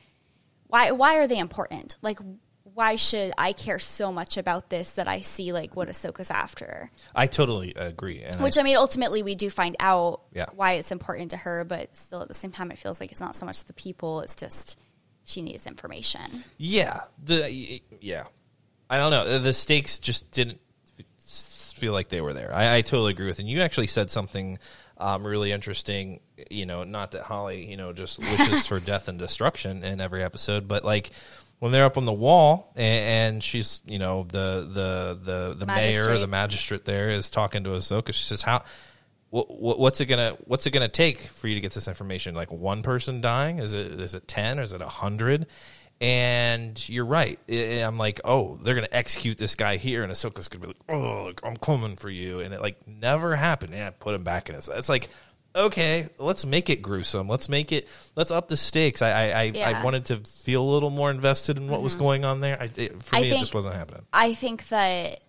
why 0.68 0.92
why 0.92 1.16
are 1.16 1.28
they 1.28 1.40
important? 1.40 1.96
Like 2.02 2.20
why 2.78 2.96
should 2.96 3.34
I 3.40 3.54
care 3.54 3.80
so 3.80 4.12
much 4.12 4.38
about 4.38 4.70
this 4.70 4.90
that 4.92 5.08
I 5.08 5.22
see 5.22 5.52
like 5.52 5.76
what 5.76 5.88
Ahsoka's 5.90 6.30
after? 6.30 6.92
I 7.16 7.26
totally 7.26 7.74
agree. 7.76 8.22
And 8.22 8.36
I- 8.36 8.44
Which 8.44 8.56
I 8.56 8.62
mean, 8.62 8.78
ultimately 8.78 9.24
we 9.24 9.34
do 9.34 9.50
find 9.50 9.76
out 9.80 10.22
Yeah. 10.32 10.46
why 10.54 10.74
it's 10.74 10.92
important 10.92 11.32
to 11.32 11.38
her, 11.38 11.63
but 11.63 11.98
still 11.98 12.22
at 12.22 12.28
the 12.28 12.36
same 12.36 12.52
time, 12.52 12.70
it 12.70 12.78
feels 12.78 13.00
like 13.00 13.12
it's 13.12 13.20
not 13.20 13.36
so 13.36 13.48
much 13.48 13.63
the 13.63 13.74
people; 13.74 14.22
it's 14.22 14.36
just 14.36 14.80
she 15.24 15.42
needs 15.42 15.66
information. 15.66 16.44
Yeah, 16.58 17.00
the 17.24 17.82
yeah, 18.00 18.26
I 18.92 19.00
don't 19.00 19.10
know. 19.10 19.40
The 19.40 19.54
stakes 19.54 19.98
just 19.98 20.30
didn't 20.30 20.62
feel 21.18 21.94
like 21.94 22.10
they 22.10 22.22
were 22.22 22.34
there. 22.34 22.54
I, 22.54 22.78
I 22.78 22.82
totally 22.82 23.12
agree 23.12 23.26
with, 23.26 23.40
and 23.40 23.50
you 23.50 23.62
actually 23.62 23.88
said 23.88 24.12
something 24.12 24.60
um, 24.98 25.26
really 25.26 25.52
interesting. 25.52 26.20
You 26.52 26.68
know, 26.68 26.84
not 26.84 27.12
that 27.12 27.24
Holly, 27.24 27.66
you 27.66 27.76
know, 27.76 27.92
just 27.92 28.20
wishes 28.20 28.68
for 28.70 28.80
death 28.80 29.08
and 29.08 29.18
destruction 29.18 29.84
in 29.84 30.00
every 30.00 30.24
episode, 30.24 30.68
but 30.68 30.86
like 30.86 31.10
when 31.60 31.72
they're 31.72 31.86
up 31.86 31.98
on 31.98 32.06
the 32.06 32.13
wall 32.13 32.72
and, 32.76 33.34
and 33.36 33.43
she's, 33.43 33.82
you 33.86 34.00
know, 34.00 34.24
the 34.24 34.67
the 34.72 35.20
the 35.24 35.56
the 35.60 35.65
mayor, 35.65 35.93
Magistrate. 35.93 36.20
the 36.20 36.28
magistrate 36.28 36.86
there 36.86 37.10
is 37.10 37.30
talking 37.30 37.63
to 37.63 37.72
Ahsoka. 37.72 38.13
She 38.13 38.26
says, 38.26 38.41
"How." 38.41 38.63
What, 39.30 39.60
what, 39.60 39.78
what's 39.78 40.00
it 40.00 40.06
gonna 40.06 40.38
What's 40.46 40.65
it 40.67 40.70
gonna 40.72 40.88
take 40.88 41.20
for 41.20 41.50
you 41.50 41.56
to 41.56 41.60
get 41.60 41.74
this 41.74 41.89
information? 41.89 42.34
Like 42.34 42.50
one 42.50 42.82
person 42.82 43.20
dying? 43.20 43.60
Is 43.60 43.74
it 43.74 44.00
is 44.00 44.15
it 44.15 44.26
ten 44.26 44.58
or 44.58 44.62
is 44.62 44.72
it 44.72 44.82
a 44.82 44.88
hundred? 44.88 45.48
And 46.00 46.88
you're 46.88 47.06
right. 47.06 47.38
I'm 47.50 47.98
like, 47.98 48.22
oh, 48.24 48.58
they're 48.63 48.74
gonna 48.76 48.88
execute 48.91 49.38
this 49.38 49.56
guy 49.56 49.76
here, 49.76 50.02
and 50.02 50.12
Ahsoka's 50.13 50.48
gonna 50.48 50.62
be 50.62 50.67
like, 50.67 50.78
oh, 50.88 51.34
I'm 51.43 51.58
coming 51.58 51.98
for 51.98 52.10
you, 52.10 52.39
and 52.39 52.54
it 52.54 52.62
like 52.62 52.88
never 52.88 53.36
happened. 53.36 53.74
Yeah, 53.74 53.89
put 53.89 54.15
him 54.15 54.24
back 54.24 54.48
in 54.48 54.56
his. 54.56 54.70
It's 54.70 54.88
like, 54.89 55.10
okay, 55.58 56.08
let's 56.17 56.46
make 56.46 56.70
it 56.70 56.82
gruesome. 56.82 57.28
Let's 57.28 57.50
make 57.50 57.72
it. 57.72 57.88
Let's 58.15 58.32
up 58.32 58.48
the 58.48 58.58
stakes. 58.58 59.02
I 59.02 59.10
I, 59.10 59.13
I, 59.13 59.39
I 59.39 59.43
Yeah. 59.43 59.74
Mm-hmm. 59.74 59.84
wanted 59.84 60.06
to 60.06 60.17
feel 60.17 60.62
a 60.63 60.70
little 60.70 60.89
more 60.89 61.12
invested 61.12 61.58
in 61.58 61.67
what 61.67 61.82
was 61.82 61.96
going 61.96 62.24
on 62.26 62.39
there. 62.39 62.58
I, 62.62 62.70
it, 62.76 63.02
for 63.04 63.15
I 63.15 63.22
me, 63.22 63.32
it 63.32 63.39
just 63.39 63.54
wasn't 63.56 63.76
happening. 63.76 64.04
I 64.13 64.34
think 64.34 64.67
that 64.70 65.20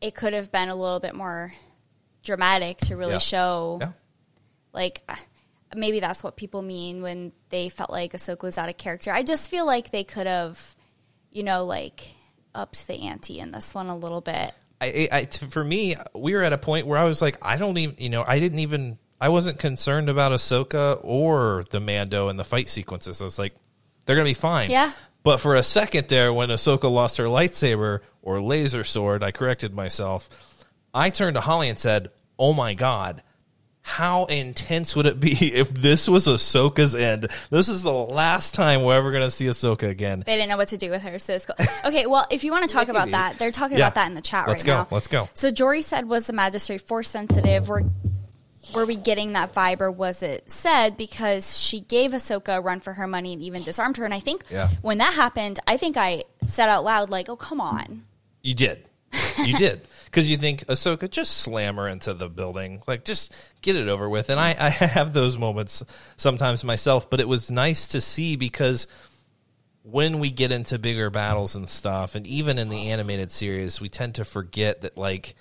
it 0.00 0.14
could 0.14 0.32
have 0.32 0.50
been 0.52 0.68
a 0.68 0.74
little 0.76 1.00
bit 1.00 1.14
more 1.14 1.52
dramatic 2.22 2.78
to 2.78 2.96
really 2.96 3.12
Yeah. 3.12 3.18
show 3.18 3.78
Yeah. 3.80 3.92
like 4.72 5.02
maybe 5.76 5.98
that's 6.00 6.22
what 6.22 6.36
people 6.36 6.62
mean 6.62 7.02
when 7.02 7.32
they 7.50 7.68
felt 7.68 7.90
like 7.90 8.12
Ahsoka 8.12 8.42
was 8.44 8.56
out 8.58 8.68
of 8.68 8.76
character. 8.76 9.12
I 9.12 9.22
just 9.24 9.50
feel 9.50 9.66
like 9.66 9.90
they 9.90 10.04
could 10.04 10.26
have, 10.28 10.76
you 11.32 11.42
know, 11.42 11.64
like 11.64 12.12
upped 12.54 12.86
the 12.86 12.94
ante 13.08 13.40
in 13.40 13.50
this 13.50 13.74
one 13.74 13.88
a 13.88 13.96
little 13.96 14.20
bit. 14.20 14.52
I, 14.80 15.08
I, 15.10 15.24
t- 15.24 15.46
for 15.46 15.64
me, 15.64 15.96
we 16.14 16.34
were 16.34 16.42
at 16.42 16.52
a 16.52 16.58
point 16.58 16.86
where 16.86 16.98
I 16.98 17.04
was 17.04 17.20
like, 17.20 17.38
I 17.44 17.56
don't 17.56 17.76
even, 17.78 17.96
you 17.98 18.08
know, 18.10 18.22
I 18.26 18.38
didn't 18.38 18.60
even, 18.60 18.98
I 19.24 19.30
wasn't 19.30 19.58
concerned 19.58 20.10
about 20.10 20.32
Ahsoka 20.32 21.00
or 21.02 21.64
the 21.70 21.80
Mando 21.80 22.28
and 22.28 22.38
the 22.38 22.44
fight 22.44 22.68
sequences. 22.68 23.22
I 23.22 23.24
was 23.24 23.38
like, 23.38 23.54
they're 24.04 24.16
gonna 24.16 24.28
be 24.28 24.34
fine. 24.34 24.70
Yeah. 24.70 24.92
But 25.22 25.38
for 25.40 25.54
a 25.54 25.62
second 25.62 26.08
there, 26.08 26.30
when 26.30 26.50
Ahsoka 26.50 26.92
lost 26.92 27.16
her 27.16 27.24
lightsaber 27.24 28.00
or 28.20 28.42
laser 28.42 28.84
sword, 28.84 29.22
I 29.22 29.30
corrected 29.30 29.72
myself. 29.72 30.28
I 30.92 31.08
turned 31.08 31.36
to 31.36 31.40
Holly 31.40 31.70
and 31.70 31.78
said, 31.78 32.10
"Oh 32.38 32.52
my 32.52 32.74
god." 32.74 33.22
How 33.80 34.26
intense 34.26 34.94
would 34.94 35.06
it 35.06 35.18
be 35.20 35.32
if 35.54 35.70
this 35.70 36.06
was 36.06 36.26
Ahsoka's 36.26 36.94
end? 36.94 37.28
This 37.50 37.70
is 37.70 37.82
the 37.82 37.92
last 37.92 38.54
time 38.54 38.82
we're 38.82 38.94
ever 38.96 39.10
going 39.10 39.24
to 39.24 39.30
see 39.30 39.46
Ahsoka 39.46 39.88
again. 39.88 40.22
They 40.26 40.36
didn't 40.36 40.50
know 40.50 40.56
what 40.58 40.68
to 40.68 40.76
do 40.78 40.90
with 40.90 41.02
her, 41.02 41.18
so 41.18 41.32
it's 41.34 41.46
cool. 41.46 41.56
Okay, 41.86 42.04
well, 42.06 42.26
if 42.30 42.44
you 42.44 42.52
want 42.52 42.68
to 42.68 42.74
talk 42.74 42.88
about 42.88 43.10
that, 43.12 43.38
they're 43.38 43.50
talking 43.52 43.78
Yeah. 43.78 43.84
about 43.88 43.94
that 43.96 44.06
in 44.08 44.14
the 44.14 44.22
chat 44.22 44.46
right 44.46 44.46
now. 44.46 44.52
Let's 44.52 44.62
right 44.64 44.66
go. 44.66 44.76
now. 44.82 44.88
Let's 44.90 45.06
go. 45.06 45.28
So 45.34 45.50
Jory 45.50 45.80
said, 45.82 46.06
"Was 46.08 46.24
the 46.26 46.32
magistrate 46.34 46.82
force 46.82 47.08
sensitive? 47.08 47.68
Were 47.70 47.84
were 48.74 48.86
we 48.86 48.96
getting 48.96 49.32
that 49.32 49.52
vibe, 49.52 49.80
or 49.80 49.90
was 49.90 50.22
it 50.22 50.50
said 50.50 50.96
because 50.96 51.58
she 51.60 51.80
gave 51.80 52.12
Ahsoka 52.12 52.58
a 52.58 52.60
run 52.60 52.80
for 52.80 52.92
her 52.94 53.06
money 53.06 53.32
and 53.32 53.42
even 53.42 53.62
disarmed 53.62 53.96
her?" 53.96 54.04
And 54.04 54.14
I 54.14 54.20
think 54.20 54.44
Yeah. 54.50 54.68
when 54.82 54.98
that 54.98 55.14
happened, 55.14 55.58
I 55.66 55.76
think 55.76 55.96
I 55.96 56.24
said 56.44 56.68
out 56.68 56.84
loud, 56.84 57.10
"Like, 57.10 57.28
oh 57.28 57.36
come 57.36 57.60
on." 57.60 58.04
You 58.42 58.54
did. 58.54 58.84
You 59.38 59.52
did. 59.58 59.80
Because 60.06 60.30
you 60.30 60.36
think, 60.36 60.64
Ahsoka, 60.66 61.10
just 61.10 61.38
slam 61.38 61.74
her 61.76 61.88
into 61.88 62.14
the 62.14 62.28
building. 62.28 62.82
Like, 62.86 63.04
just 63.04 63.34
get 63.62 63.74
it 63.74 63.88
over 63.88 64.08
with. 64.08 64.30
And 64.30 64.38
I, 64.38 64.54
I 64.56 64.68
have 64.70 65.12
those 65.12 65.36
moments 65.36 65.82
sometimes 66.16 66.62
myself, 66.62 67.10
but 67.10 67.18
it 67.20 67.26
was 67.26 67.50
nice 67.50 67.88
to 67.88 68.00
see 68.00 68.36
because 68.36 68.86
when 69.82 70.18
we 70.20 70.30
get 70.30 70.52
into 70.52 70.78
bigger 70.78 71.10
battles 71.10 71.54
and 71.56 71.68
stuff, 71.68 72.14
and 72.14 72.26
even 72.26 72.58
in 72.58 72.68
the 72.68 72.90
animated 72.90 73.30
series, 73.30 73.80
we 73.80 73.88
tend 73.88 74.14
to 74.16 74.24
forget 74.24 74.80
that, 74.82 74.96
like, 74.96 75.34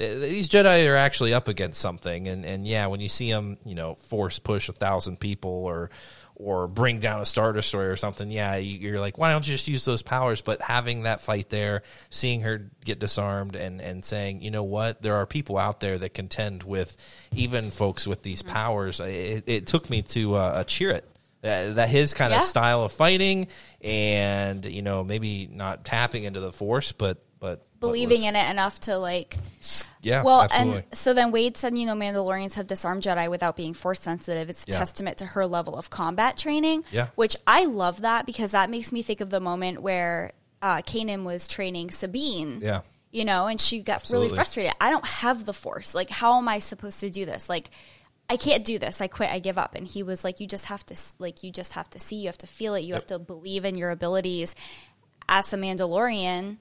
these 0.00 0.48
Jedi 0.48 0.88
are 0.88 0.96
actually 0.96 1.34
up 1.34 1.46
against 1.48 1.80
something, 1.80 2.26
and 2.28 2.44
and 2.46 2.66
yeah, 2.66 2.86
when 2.86 3.00
you 3.00 3.08
see 3.08 3.30
them, 3.30 3.58
you 3.64 3.74
know, 3.74 3.94
force 3.94 4.38
push 4.38 4.68
a 4.68 4.72
thousand 4.72 5.20
people 5.20 5.50
or 5.50 5.90
or 6.36 6.66
bring 6.66 6.98
down 7.00 7.20
a 7.20 7.26
star 7.26 7.52
destroyer 7.52 7.90
or 7.90 7.96
something, 7.96 8.30
yeah, 8.30 8.56
you- 8.56 8.78
you're 8.78 8.98
like, 8.98 9.18
why 9.18 9.30
don't 9.30 9.46
you 9.46 9.52
just 9.52 9.68
use 9.68 9.84
those 9.84 10.00
powers? 10.00 10.40
But 10.40 10.62
having 10.62 11.02
that 11.02 11.20
fight 11.20 11.50
there, 11.50 11.82
seeing 12.08 12.40
her 12.40 12.70
get 12.82 12.98
disarmed, 12.98 13.56
and 13.56 13.80
and 13.82 14.02
saying, 14.04 14.40
you 14.40 14.50
know 14.50 14.62
what, 14.64 15.02
there 15.02 15.16
are 15.16 15.26
people 15.26 15.58
out 15.58 15.80
there 15.80 15.98
that 15.98 16.14
contend 16.14 16.62
with 16.62 16.96
even 17.32 17.70
folks 17.70 18.06
with 18.06 18.22
these 18.22 18.40
powers. 18.42 19.00
It, 19.00 19.44
it 19.46 19.66
took 19.66 19.90
me 19.90 20.00
to 20.02 20.34
uh, 20.36 20.52
a 20.56 20.64
cheer 20.64 20.90
it. 20.90 21.04
Uh, 21.44 21.72
that 21.72 21.88
his 21.90 22.12
kind 22.14 22.32
of 22.34 22.42
style 22.42 22.84
of 22.84 22.92
fighting, 22.92 23.46
and 23.82 24.64
you 24.66 24.82
know 24.82 25.02
maybe 25.04 25.46
not 25.52 25.84
tapping 25.84 26.24
into 26.24 26.40
the 26.40 26.52
force, 26.52 26.92
but 26.92 27.22
Believing 27.80 28.24
in 28.24 28.36
it 28.36 28.50
enough 28.50 28.78
to 28.80 28.98
like 28.98 29.36
Yeah, 30.02 30.22
Well, 30.22 30.42
absolutely. 30.42 30.84
and 30.90 30.98
so 30.98 31.12
then 31.12 31.30
Wade 31.32 31.56
said, 31.56 31.76
you 31.76 31.84
know, 31.86 31.94
Mandalorians 31.94 32.54
have 32.54 32.66
disarmed 32.66 33.02
Jedi 33.02 33.28
without 33.30 33.56
being 33.56 33.74
force 33.74 34.00
sensitive. 34.00 34.48
It's 34.48 34.64
a 34.68 34.72
Yeah. 34.72 34.78
testament 34.78 35.18
to 35.18 35.26
her 35.26 35.46
level 35.46 35.76
of 35.76 35.90
combat 35.90 36.36
training. 36.36 36.84
Yeah. 36.90 37.08
Which 37.16 37.36
I 37.46 37.64
love 37.66 38.00
that 38.02 38.24
because 38.26 38.52
that 38.52 38.70
makes 38.70 38.92
me 38.92 39.02
think 39.02 39.20
of 39.20 39.30
the 39.30 39.40
moment 39.40 39.82
where 39.82 40.32
uh, 40.62 40.78
Kanan 40.78 41.24
was 41.24 41.48
training 41.48 41.90
Sabine. 41.90 42.60
Yeah. 42.62 42.80
You 43.12 43.24
know, 43.24 43.46
and 43.46 43.60
she 43.60 43.80
got 43.80 43.96
Absolutely. 43.96 44.26
really 44.28 44.36
frustrated. 44.36 44.72
I 44.80 44.90
don't 44.90 45.06
have 45.06 45.44
the 45.44 45.52
force. 45.54 45.94
Like, 45.94 46.10
how 46.10 46.38
am 46.38 46.48
I 46.48 46.58
supposed 46.60 47.00
to 47.00 47.10
do 47.10 47.24
this? 47.26 47.48
Like, 47.48 47.70
I 48.28 48.36
can't 48.36 48.64
do 48.64 48.78
this. 48.78 49.00
I 49.00 49.08
quit. 49.08 49.30
I 49.30 49.38
give 49.40 49.58
up. 49.58 49.74
And 49.74 49.86
he 49.86 50.02
was 50.02 50.22
like, 50.22 50.38
you 50.38 50.46
just 50.46 50.66
have 50.66 50.86
to, 50.86 50.96
like, 51.18 51.42
you 51.42 51.50
just 51.50 51.72
have 51.72 51.90
to 51.90 51.98
see. 51.98 52.16
You 52.16 52.26
have 52.28 52.38
to 52.38 52.46
feel 52.46 52.74
it. 52.74 52.84
You 52.84 52.94
have 52.94 53.06
to 53.06 53.18
believe 53.18 53.64
in 53.64 53.74
your 53.76 53.90
abilities 53.90 54.54
as 55.28 55.52
a 55.52 55.56
Mandalorian 55.56 56.58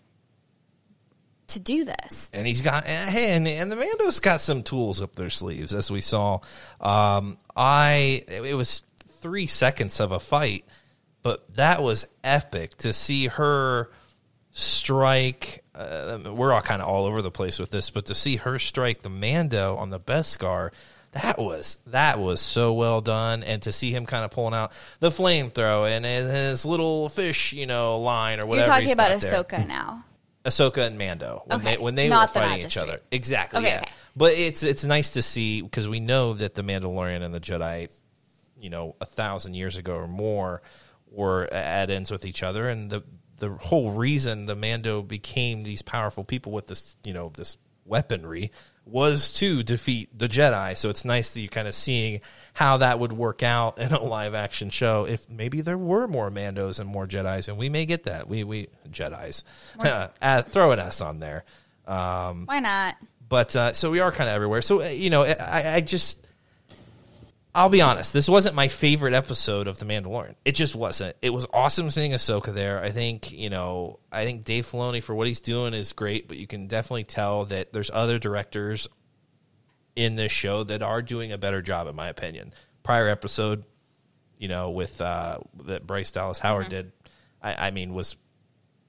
to 1.49 1.59
do 1.59 1.85
this. 1.85 2.29
and 2.33 2.45
he's 2.47 2.62
got 2.62 2.85
hey, 2.85 3.31
and, 3.31 3.47
and 3.47 3.71
the 3.71 3.75
Mando's 3.75 4.19
got 4.19 4.41
some 4.41 4.63
tools 4.63 5.01
up 5.01 5.15
their 5.15 5.29
sleeves, 5.29 5.73
as 5.73 5.91
we 5.91 6.01
saw. 6.01 6.39
Um, 6.79 7.38
I 7.55 8.23
it 8.27 8.55
was 8.55 8.83
three 9.07 9.47
seconds 9.47 9.99
of 9.99 10.12
a 10.12 10.19
fight, 10.19 10.65
but 11.23 11.53
that 11.55 11.83
was 11.83 12.07
epic 12.23 12.77
to 12.77 12.93
see 12.93 13.27
her 13.27 13.89
strike. 14.51 15.63
Uh, 15.75 16.19
we're 16.33 16.53
all 16.53 16.62
kind 16.62 16.81
of 16.81 16.88
all 16.88 17.05
over 17.05 17.21
the 17.21 17.31
place 17.31 17.59
with 17.59 17.71
this, 17.71 17.89
but 17.89 18.05
to 18.07 18.15
see 18.15 18.38
her 18.38 18.59
strike 18.59 19.01
the 19.01 19.09
Mando 19.09 19.75
on 19.77 19.89
the 19.89 19.99
Beskar. 19.99 20.71
That 21.13 21.39
was 21.39 21.79
that 21.88 22.19
was 22.19 22.39
so 22.39 22.73
well 22.73 23.01
done, 23.01 23.41
and 23.41 23.63
to 23.63 23.71
see 23.71 23.91
him 23.91 24.05
kind 24.05 24.23
of 24.23 24.29
pulling 24.29 24.53
out 24.53 24.71
the 24.99 25.09
flamethrower 25.09 25.89
and 25.89 26.05
his, 26.05 26.29
his 26.29 26.65
little 26.65 27.09
fish, 27.09 27.51
you 27.51 27.65
know, 27.65 27.99
line 27.99 28.39
or 28.39 28.45
whatever. 28.45 28.57
You're 28.57 28.65
talking 28.65 28.85
he's 28.85 28.93
about 28.93 29.19
got 29.19 29.21
there. 29.21 29.43
Ahsoka 29.43 29.67
now. 29.67 30.05
Ahsoka 30.45 30.86
and 30.86 30.97
Mando 30.97 31.43
when 31.45 31.60
Okay. 31.60 31.75
they 31.75 31.82
when 31.82 31.95
they 31.95 32.08
Not 32.10 32.30
were 32.30 32.41
fighting 32.41 32.65
each 32.65 32.78
other. 32.78 33.02
Exactly. 33.12 33.60
Okay, 33.60 33.69
yeah. 33.69 33.78
okay. 33.82 33.91
But 34.15 34.34
it's 34.34 34.63
it's 34.63 34.86
nice 34.86 35.12
to 35.12 35.21
see 35.21 35.62
because 35.62 35.88
we 35.88 35.99
know 35.99 36.34
that 36.34 36.56
the 36.56 36.62
Mandalorian 36.62 37.21
and 37.21 37.34
the 37.34 37.39
Jedi, 37.39 37.91
you 38.60 38.69
know, 38.69 38.95
a 39.02 39.06
thousand 39.06 39.54
years 39.56 39.78
ago 39.78 39.93
or 39.95 40.08
more, 40.08 40.62
were 41.12 41.52
at 41.54 41.89
ends 41.89 42.12
with 42.12 42.25
each 42.25 42.41
other, 42.43 42.69
and 42.69 42.89
the 42.89 43.04
the 43.38 43.49
whole 43.49 43.91
reason 43.91 44.45
the 44.45 44.56
Mando 44.56 45.02
became 45.02 45.63
these 45.63 45.82
powerful 45.82 46.23
people 46.23 46.52
with 46.52 46.67
this, 46.67 46.95
you 47.06 47.13
know, 47.13 47.32
this 47.36 47.58
weaponry 47.86 48.52
was 48.91 49.34
to 49.34 49.63
defeat 49.63 50.10
the 50.17 50.28
Jedi. 50.28 50.75
So 50.78 50.89
it's 50.89 51.06
nice 51.06 51.34
that 51.34 51.41
you're 51.41 51.49
kind 51.49 51.67
of 51.67 51.75
seeing 51.75 52.21
how 52.54 52.78
that 52.78 52.99
would 52.99 53.13
work 53.13 53.43
out 53.43 53.80
in 53.80 53.91
a 53.91 54.02
live 54.02 54.34
action 54.34 54.69
show. 54.69 55.06
If 55.06 55.30
maybe 55.30 55.62
there 55.62 55.78
were 55.78 56.08
more 56.08 56.30
Mandos 56.30 56.80
and 56.80 56.89
more 56.89 57.08
Jedi's, 57.08 57.47
and 57.47 57.58
we 57.58 57.69
may 57.69 57.86
get 57.86 58.04
that. 58.04 58.28
We 58.28 58.43
we 58.43 58.67
Jedi's 58.89 59.43
uh, 59.80 60.41
throw 60.43 60.71
an 60.71 60.80
S 60.80 61.02
on 61.02 61.19
there. 61.19 61.45
Um, 61.88 62.45
Why 62.45 62.60
not? 62.60 62.95
but 63.30 63.56
uh, 63.56 63.73
so 63.73 63.91
we 63.91 63.99
are 63.99 64.12
kind 64.12 64.30
of 64.30 64.36
everywhere. 64.36 64.62
So 64.62 64.82
uh, 64.82 64.88
you 64.88 65.10
know, 65.10 65.23
I, 65.23 65.75
I 65.75 65.82
just. 65.82 66.25
I'll 67.60 67.67
be 67.67 67.82
honest. 67.82 68.13
This 68.13 68.30
wasn't 68.30 68.56
my 68.56 68.69
favorite 68.69 69.13
episode 69.13 69.67
of 69.67 69.80
The 69.80 69.86
Mandalorian. 69.86 70.36
It 70.45 70.54
just 70.54 70.76
wasn't. 70.76 71.17
It 71.22 71.32
was 71.32 71.45
awesome 71.52 71.91
seeing 71.91 72.13
Ahsoka 72.13 72.54
there. 72.54 72.82
I 72.82 72.91
think 72.91 73.34
you 73.34 73.50
know. 73.50 74.00
I 74.13 74.24
think 74.24 74.45
Dave 74.45 74.65
Filoni 74.65 75.04
for 75.04 75.13
what 75.13 75.28
he's 75.28 75.41
doing 75.41 75.74
is 75.74 75.91
great, 75.91 76.30
but 76.30 76.38
you 76.38 76.48
can 76.48 76.67
definitely 76.67 77.04
tell 77.04 77.43
that 77.45 77.74
there's 77.74 77.91
other 77.93 78.17
directors 78.17 78.88
in 79.98 80.15
this 80.15 80.32
show 80.32 80.63
that 80.63 80.82
are 80.82 81.02
doing 81.02 81.34
a 81.34 81.38
better 81.38 81.62
job, 81.62 81.88
in 81.88 81.98
my 81.98 82.08
opinion. 82.08 82.54
Prior 82.82 83.10
episode, 83.10 83.65
you 84.38 84.48
know, 84.48 84.69
with 84.69 85.02
uh, 85.02 85.39
that 85.65 85.86
Bryce 85.86 86.13
Dallas 86.13 86.39
Howard 86.39 86.69
did, 86.69 86.93
I, 87.43 87.67
I 87.67 87.72
mean, 87.72 87.93
was 87.93 88.15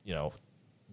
you 0.04 0.14
know 0.14 0.32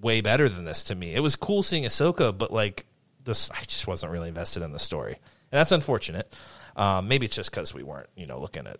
way 0.01 0.21
better 0.21 0.49
than 0.49 0.65
this 0.65 0.85
to 0.85 0.95
me. 0.95 1.13
It 1.13 1.19
was 1.19 1.35
cool 1.35 1.61
seeing 1.61 1.83
Ahsoka, 1.83 2.35
but 2.35 2.51
like 2.51 2.87
this, 3.23 3.51
I 3.51 3.61
just 3.67 3.85
wasn't 3.85 4.13
really 4.13 4.29
invested 4.29 4.63
in 4.63 4.71
the 4.71 4.79
story, 4.79 5.13
and 5.51 5.59
that's 5.59 5.71
unfortunate. 5.71 6.33
Um, 6.77 7.07
maybe 7.07 7.25
it's 7.25 7.35
just 7.35 7.51
because 7.51 7.73
we 7.73 7.83
weren't, 7.83 8.07
you 8.15 8.27
know, 8.27 8.39
looking 8.39 8.67
at 8.67 8.77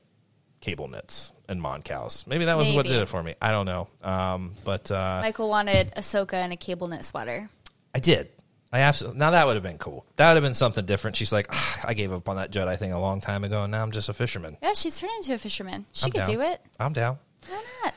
cable 0.62 0.88
nets 0.88 1.34
and 1.50 1.62
Mon 1.62 1.82
Cals. 1.82 2.26
Maybe 2.28 2.46
that 2.46 2.58
was 2.58 2.72
what 2.72 2.86
did 2.86 2.96
it 3.02 3.10
for 3.10 3.22
me. 3.22 3.36
I 3.42 3.52
don't 3.52 3.66
know. 3.66 3.88
Um, 4.04 4.54
but 4.64 4.90
uh, 4.92 5.20
Michael 5.22 5.50
wanted 5.50 5.94
Ahsoka 5.96 6.44
in 6.46 6.52
a 6.52 6.58
cable 6.58 6.88
knit 6.88 7.04
sweater. 7.04 7.50
I 7.94 8.00
did. 8.00 8.30
I 8.72 8.82
absolutely. 8.82 9.20
Now 9.20 9.32
that 9.32 9.48
would 9.48 9.56
have 9.56 9.64
been 9.64 9.78
cool. 9.78 10.06
That 10.18 10.30
would 10.30 10.36
have 10.36 10.44
been 10.44 10.54
something 10.54 10.86
different. 10.86 11.16
She's 11.16 11.32
like, 11.32 11.48
"Ah, 11.52 11.82
I 11.86 11.94
gave 11.94 12.12
up 12.12 12.28
on 12.28 12.36
that 12.36 12.52
Jedi 12.52 12.78
thing 12.78 12.92
a 12.92 13.00
long 13.00 13.22
time 13.22 13.44
ago, 13.46 13.64
and 13.64 13.72
now 13.72 13.82
I'm 13.82 13.92
just 13.92 14.10
a 14.10 14.14
fisherman. 14.14 14.58
Yeah, 14.62 14.74
she's 14.74 15.00
turned 15.00 15.14
into 15.18 15.34
a 15.34 15.38
fisherman. 15.38 15.86
She 15.94 16.06
I'm 16.06 16.12
could 16.12 16.18
down. 16.26 16.28
do 16.28 16.42
it. 16.42 16.62
I'm 16.80 16.94
down. 16.94 17.18
Why 17.48 17.64
not? 17.84 17.94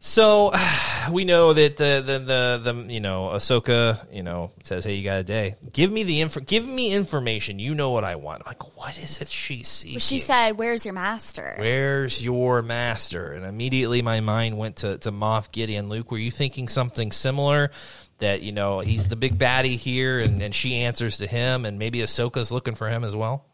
So 0.00 0.52
we 1.10 1.24
know 1.24 1.52
that 1.52 1.76
the 1.76 2.02
the 2.04 2.18
the, 2.18 2.72
the 2.72 2.92
you 2.92 3.00
know 3.00 3.28
Ahsoka 3.28 4.06
you 4.12 4.22
know 4.22 4.52
says, 4.62 4.84
"Hey, 4.84 4.94
you 4.94 5.04
got 5.04 5.18
a 5.20 5.24
day. 5.24 5.56
Give 5.72 5.90
me 5.90 6.02
the 6.04 6.20
info. 6.20 6.40
Give 6.40 6.66
me 6.66 6.92
information. 6.92 7.58
You 7.58 7.74
know 7.74 7.90
what 7.90 8.04
I 8.04 8.16
want." 8.16 8.42
I'm 8.44 8.50
like, 8.50 8.76
"What 8.76 8.96
is 8.96 9.20
it 9.20 9.28
she's 9.28 9.68
seeking?" 9.68 9.98
She 9.98 10.20
said, 10.20 10.52
"Where's 10.52 10.84
your 10.84 10.94
master?" 10.94 11.56
Where's 11.58 12.24
your 12.24 12.62
master? 12.62 13.32
And 13.32 13.44
immediately 13.44 14.02
my 14.02 14.20
mind 14.20 14.56
went 14.56 14.76
to, 14.76 14.98
to 14.98 15.10
Moff 15.12 15.50
Gideon. 15.50 15.88
Luke, 15.88 16.10
were 16.10 16.18
you 16.18 16.30
thinking 16.30 16.68
something 16.68 17.12
similar? 17.12 17.70
That, 18.18 18.42
you 18.42 18.50
know, 18.50 18.80
he's 18.80 19.06
the 19.06 19.14
big 19.14 19.38
baddie 19.38 19.76
here 19.76 20.18
and, 20.18 20.42
and 20.42 20.52
she 20.52 20.74
answers 20.74 21.18
to 21.18 21.28
him 21.28 21.64
and 21.64 21.78
maybe 21.78 21.98
Ahsoka's 22.00 22.50
looking 22.50 22.74
for 22.74 22.88
him 22.88 23.04
as 23.04 23.14
well? 23.14 23.44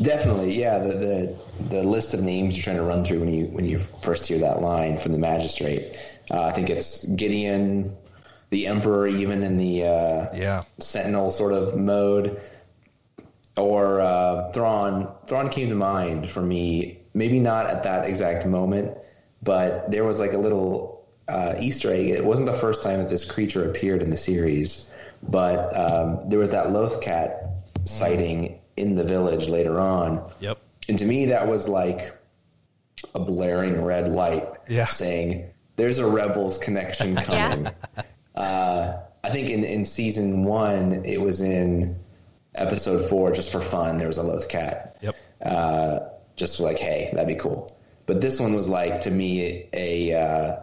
Definitely, 0.00 0.58
yeah. 0.58 0.78
The, 0.78 0.92
the 0.92 1.38
the 1.68 1.82
list 1.82 2.14
of 2.14 2.22
names 2.22 2.56
you're 2.56 2.64
trying 2.64 2.76
to 2.76 2.82
run 2.82 3.04
through 3.04 3.20
when 3.20 3.32
you 3.32 3.46
when 3.46 3.64
you 3.64 3.78
first 3.78 4.26
hear 4.26 4.38
that 4.38 4.60
line 4.60 4.98
from 4.98 5.12
the 5.12 5.18
magistrate, 5.18 5.96
uh, 6.30 6.42
I 6.42 6.52
think 6.52 6.70
it's 6.70 7.06
Gideon, 7.06 7.94
the 8.50 8.66
Emperor, 8.66 9.06
even 9.06 9.42
in 9.42 9.58
the 9.58 9.84
uh, 9.84 10.28
Yeah. 10.34 10.62
Sentinel 10.78 11.30
sort 11.30 11.52
of 11.52 11.76
mode, 11.76 12.40
or 13.56 14.00
uh, 14.00 14.50
Thrawn. 14.52 15.12
Thrawn 15.26 15.50
came 15.50 15.68
to 15.68 15.74
mind 15.74 16.28
for 16.28 16.42
me. 16.42 16.98
Maybe 17.14 17.40
not 17.40 17.66
at 17.66 17.82
that 17.82 18.06
exact 18.06 18.46
moment, 18.46 18.96
but 19.42 19.90
there 19.90 20.04
was 20.04 20.18
like 20.18 20.32
a 20.32 20.38
little 20.38 21.06
uh, 21.28 21.54
Easter 21.60 21.92
egg. 21.92 22.08
It 22.08 22.24
wasn't 22.24 22.46
the 22.46 22.54
first 22.54 22.82
time 22.82 22.98
that 23.00 23.10
this 23.10 23.30
creature 23.30 23.68
appeared 23.68 24.02
in 24.02 24.08
the 24.10 24.16
series, 24.16 24.90
but 25.22 25.76
um, 25.78 26.20
there 26.28 26.38
was 26.38 26.48
that 26.50 26.68
Lothcat 26.68 27.50
sighting 27.84 28.58
in 28.82 28.94
the 28.96 29.04
village 29.04 29.48
later 29.48 29.80
on. 29.80 30.30
Yep. 30.40 30.58
And 30.88 30.98
to 30.98 31.04
me, 31.04 31.26
that 31.26 31.46
was 31.48 31.68
like 31.68 32.14
a 33.14 33.20
blaring 33.20 33.82
red 33.82 34.08
light 34.08 34.46
Yeah. 34.68 34.84
saying, 34.86 35.50
there's 35.76 35.98
a 35.98 36.06
Rebels 36.06 36.58
connection 36.58 37.16
coming. 37.28 37.68
uh, 38.34 38.96
I 39.24 39.30
think 39.30 39.48
in, 39.50 39.64
in 39.64 39.84
season 39.84 40.44
one, 40.44 41.04
it 41.04 41.20
was 41.20 41.40
in 41.40 41.98
episode 42.54 43.08
four, 43.08 43.32
just 43.32 43.50
for 43.50 43.60
fun, 43.60 43.96
there 43.98 44.06
was 44.08 44.18
a 44.18 44.22
Loth 44.22 44.48
cat. 44.48 44.96
Yep. 45.00 45.14
Uh, 45.44 45.98
just 46.36 46.60
like, 46.60 46.78
hey, 46.78 47.10
that'd 47.12 47.28
be 47.28 47.34
cool. 47.40 47.74
But 48.06 48.20
this 48.20 48.40
one 48.40 48.52
was 48.54 48.68
like, 48.68 49.02
to 49.02 49.10
me, 49.10 49.68
a, 49.72 50.12
uh, 50.20 50.56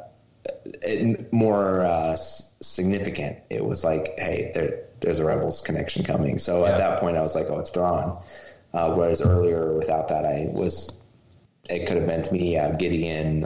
it, 0.65 1.31
more 1.33 1.83
uh, 1.83 2.15
significant. 2.15 3.39
It 3.49 3.65
was 3.65 3.83
like, 3.83 4.13
hey, 4.19 4.51
there, 4.53 4.85
there's 5.01 5.19
a 5.19 5.25
Rebels 5.25 5.61
connection 5.61 6.03
coming. 6.03 6.37
So 6.39 6.65
Yeah. 6.65 6.71
at 6.71 6.77
that 6.77 6.99
point, 6.99 7.17
I 7.17 7.21
was 7.21 7.35
like, 7.35 7.47
oh, 7.49 7.59
it's 7.59 7.69
Thrawn. 7.69 8.21
Uh, 8.73 8.93
whereas 8.93 9.21
earlier, 9.21 9.73
without 9.73 10.07
that, 10.09 10.25
I 10.25 10.47
was. 10.51 11.01
It 11.69 11.87
could 11.87 11.97
have 11.97 12.07
been 12.07 12.23
to 12.23 12.33
me 12.33 12.57
uh, 12.57 12.71
Gideon, 12.71 13.45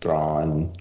Thrawn, 0.00 0.72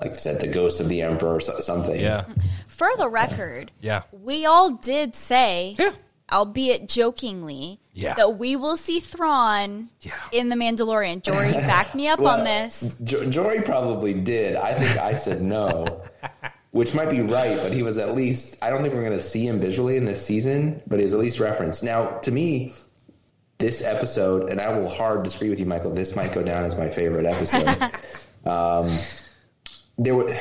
like 0.00 0.12
I 0.12 0.16
said, 0.16 0.40
the 0.40 0.48
ghost 0.48 0.80
of 0.80 0.88
the 0.88 1.02
Emperor, 1.02 1.38
so- 1.40 1.60
something. 1.60 2.00
Yeah. 2.00 2.24
For 2.66 2.88
the 2.96 3.08
record, 3.08 3.72
Yeah. 3.80 4.02
we 4.12 4.46
all 4.46 4.70
did 4.76 5.14
say, 5.14 5.74
Yeah. 5.78 5.92
Albeit 6.32 6.88
jokingly, 6.88 7.80
Yeah. 7.92 8.14
that 8.14 8.38
we 8.38 8.56
will 8.56 8.76
see 8.76 9.00
Thrawn 9.00 9.88
Yeah. 10.00 10.12
in 10.32 10.48
The 10.48 10.56
Mandalorian. 10.56 11.22
Jory, 11.22 11.52
back 11.52 11.94
me 11.94 12.08
up 12.08 12.20
on 12.20 12.44
this. 12.44 12.96
Jo- 13.04 13.28
Jory 13.30 13.62
probably 13.62 14.14
did. 14.14 14.56
I 14.56 14.74
think 14.74 14.98
I 14.98 15.14
said 15.14 15.40
no, 15.42 16.02
which 16.70 16.94
might 16.94 17.10
be 17.10 17.20
right, 17.20 17.56
but 17.62 17.72
he 17.72 17.82
was 17.82 17.96
at 17.98 18.14
least. 18.14 18.62
I 18.62 18.70
don't 18.70 18.82
think 18.82 18.94
we're 18.94 19.04
going 19.04 19.16
to 19.18 19.20
see 19.24 19.46
him 19.46 19.60
visually 19.60 19.96
in 19.96 20.04
this 20.04 20.24
season, 20.24 20.82
but 20.86 20.98
he 20.98 21.02
was 21.04 21.14
at 21.14 21.20
least 21.20 21.40
referenced. 21.40 21.82
Now, 21.82 22.06
to 22.18 22.30
me, 22.30 22.74
this 23.58 23.82
episode, 23.84 24.50
and 24.50 24.60
I 24.60 24.68
will 24.78 24.88
hard 24.88 25.24
disagree 25.24 25.48
with 25.48 25.58
you, 25.58 25.66
Michael. 25.66 25.92
This 25.92 26.14
might 26.14 26.32
go 26.32 26.42
down 26.44 26.64
as 26.64 26.76
my 26.76 26.90
favorite 26.90 27.26
episode. 27.26 27.66
um, 28.46 28.88
there 29.98 30.14
were. 30.14 30.32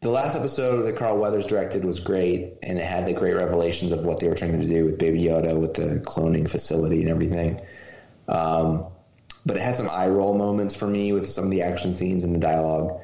The 0.00 0.10
last 0.10 0.34
episode 0.34 0.84
that 0.84 0.96
Carl 0.96 1.18
Weathers 1.18 1.46
directed 1.46 1.84
was 1.84 2.00
great, 2.00 2.54
and 2.62 2.78
it 2.78 2.84
had 2.84 3.06
the 3.06 3.12
great 3.12 3.34
revelations 3.34 3.92
of 3.92 4.02
what 4.02 4.18
they 4.18 4.28
were 4.28 4.34
trying 4.34 4.58
to 4.58 4.66
do 4.66 4.86
with 4.86 4.98
Baby 4.98 5.24
Yoda, 5.24 5.58
with 5.58 5.74
the 5.74 6.00
cloning 6.00 6.48
facility 6.48 7.00
and 7.02 7.10
everything. 7.10 7.60
Um, 8.26 8.86
but 9.44 9.56
it 9.56 9.62
had 9.62 9.76
some 9.76 9.90
eye 9.90 10.08
roll 10.08 10.38
moments 10.38 10.74
for 10.74 10.86
me 10.86 11.12
with 11.12 11.28
some 11.28 11.44
of 11.44 11.50
the 11.50 11.62
action 11.62 11.94
scenes 11.94 12.24
and 12.24 12.34
the 12.34 12.38
dialogue. 12.40 12.98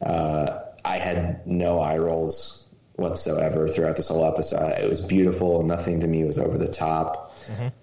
Uh, 0.00 0.60
I 0.86 0.96
had 0.96 1.46
no 1.46 1.80
eye 1.80 1.98
rolls 1.98 2.66
whatsoever 2.96 3.68
throughout 3.68 3.96
this 3.96 4.08
whole 4.08 4.24
episode. 4.24 4.72
It 4.78 4.88
was 4.88 5.02
beautiful. 5.02 5.62
Nothing 5.64 6.00
to 6.00 6.06
me 6.06 6.24
was 6.24 6.38
over 6.38 6.56
the 6.56 6.68
top 6.68 7.36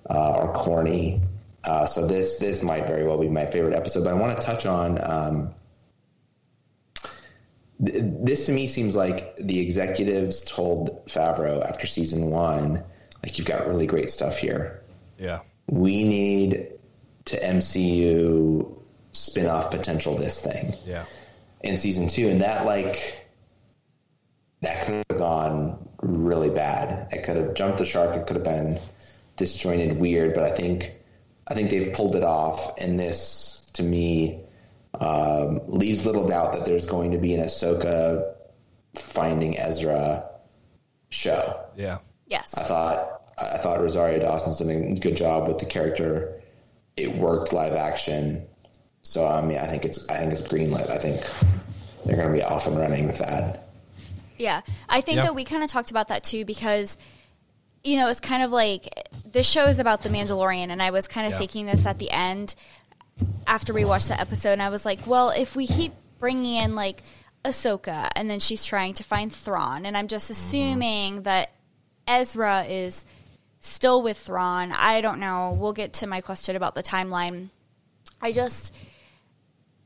uh, 0.09 0.29
or 0.31 0.53
corny. 0.53 1.21
Uh, 1.63 1.85
so 1.85 2.07
this 2.07 2.37
this 2.37 2.63
might 2.63 2.87
very 2.87 3.05
well 3.05 3.19
be 3.19 3.29
my 3.29 3.45
favorite 3.45 3.75
episode. 3.75 4.05
But 4.05 4.11
I 4.11 4.13
want 4.15 4.35
to 4.35 4.43
touch 4.43 4.65
on. 4.65 4.99
Um, 5.01 5.55
this 7.79 8.45
to 8.45 8.51
me 8.53 8.67
seems 8.67 8.95
like 8.95 9.35
the 9.37 9.59
executives 9.59 10.41
told 10.41 11.05
Favreau 11.07 11.63
after 11.67 11.87
season 11.87 12.29
one, 12.29 12.83
like 13.23 13.37
you've 13.37 13.47
got 13.47 13.67
really 13.67 13.85
great 13.87 14.09
stuff 14.09 14.37
here 14.37 14.81
Yeah. 15.19 15.41
we 15.67 16.03
need 16.03 16.67
to 17.25 17.37
MCU 17.37 18.77
spin 19.11 19.47
off 19.47 19.71
potential 19.71 20.15
this 20.15 20.39
thing 20.41 20.75
Yeah. 20.85 21.05
in 21.61 21.75
season 21.77 22.07
two. 22.07 22.29
And 22.29 22.41
that, 22.41 22.65
like, 22.65 23.25
that 24.61 24.85
could 24.85 25.03
have 25.09 25.17
gone 25.19 25.89
really 26.01 26.49
bad. 26.49 27.11
It 27.11 27.23
could 27.23 27.37
have 27.37 27.53
jumped 27.55 27.79
the 27.79 27.85
shark. 27.85 28.15
It 28.15 28.27
could 28.27 28.35
have 28.37 28.45
been 28.45 28.79
disjointed, 29.37 29.99
weird, 29.99 30.33
but 30.33 30.43
I 30.43 30.51
think, 30.51 30.93
I 31.47 31.53
think 31.53 31.69
they've 31.69 31.91
pulled 31.93 32.15
it 32.15 32.23
off. 32.23 32.77
And 32.79 32.99
this, 32.99 33.69
to 33.73 33.83
me, 33.83 34.39
um, 34.99 35.61
leaves 35.67 36.05
little 36.05 36.27
doubt 36.27 36.53
that 36.53 36.65
there's 36.65 36.85
going 36.85 37.11
to 37.11 37.17
be 37.17 37.33
an 37.35 37.41
Ahsoka 37.45 38.33
finding 38.95 39.57
Ezra 39.59 40.29
show. 41.09 41.59
Yeah. 41.75 41.99
Yes. 42.27 42.47
I 42.53 42.63
thought 42.63 43.21
I 43.37 43.57
thought 43.57 43.79
Rosario 43.81 44.19
Dawson's 44.19 44.59
done 44.59 44.69
a 44.69 44.95
good 44.95 45.15
job 45.15 45.47
with 45.47 45.59
the 45.59 45.65
character. 45.65 46.41
It 46.97 47.15
worked 47.17 47.51
live 47.51 47.73
action, 47.73 48.45
so 49.01 49.27
I 49.27 49.41
mean, 49.41 49.57
I 49.57 49.65
think 49.65 49.83
it's 49.85 50.09
I 50.09 50.17
think 50.17 50.31
it's 50.31 50.41
greenlit. 50.41 50.89
I 50.89 50.97
think 50.97 51.21
they're 52.05 52.15
going 52.15 52.29
to 52.29 52.33
be 52.33 52.43
off 52.43 52.67
and 52.67 52.77
running 52.77 53.05
with 53.05 53.17
that. 53.19 53.67
Yeah, 54.37 54.61
I 54.89 55.01
think 55.01 55.17
Yeah. 55.17 55.23
that 55.23 55.35
we 55.35 55.43
kind 55.43 55.63
of 55.63 55.69
talked 55.69 55.91
about 55.91 56.07
that 56.07 56.23
too 56.23 56.45
because 56.45 56.97
you 57.83 57.97
know 57.97 58.07
it's 58.09 58.19
kind 58.21 58.43
of 58.43 58.51
like 58.51 58.87
this 59.29 59.49
show 59.49 59.65
is 59.65 59.79
about 59.79 60.01
the 60.03 60.09
Mandalorian, 60.09 60.69
and 60.69 60.81
I 60.81 60.91
was 60.91 61.07
kind 61.07 61.27
of 61.27 61.33
Yeah. 61.33 61.39
thinking 61.39 61.65
this 61.65 61.85
at 61.85 61.99
the 61.99 62.09
end 62.11 62.55
after 63.47 63.73
we 63.73 63.85
watched 63.85 64.09
that 64.09 64.19
episode, 64.19 64.53
and 64.53 64.61
I 64.61 64.69
was 64.69 64.85
like, 64.85 65.05
well, 65.07 65.29
if 65.29 65.55
we 65.55 65.67
keep 65.67 65.93
bringing 66.19 66.55
in 66.55 66.75
like 66.75 67.01
Ahsoka, 67.43 68.09
and 68.15 68.29
then 68.29 68.39
she's 68.39 68.65
trying 68.65 68.93
to 68.95 69.03
find 69.03 69.31
Thrawn, 69.31 69.85
and 69.85 69.97
I'm 69.97 70.07
just 70.07 70.29
assuming 70.29 71.23
that 71.23 71.51
Ezra 72.07 72.63
is 72.63 73.05
still 73.59 74.01
with 74.01 74.17
Thrawn. 74.17 74.71
I 74.71 75.01
don't 75.01 75.19
know. 75.19 75.57
We'll 75.59 75.73
get 75.73 75.93
to 75.93 76.07
my 76.07 76.21
question 76.21 76.55
about 76.55 76.75
the 76.75 76.83
timeline. 76.83 77.49
I 78.21 78.31
just 78.31 78.73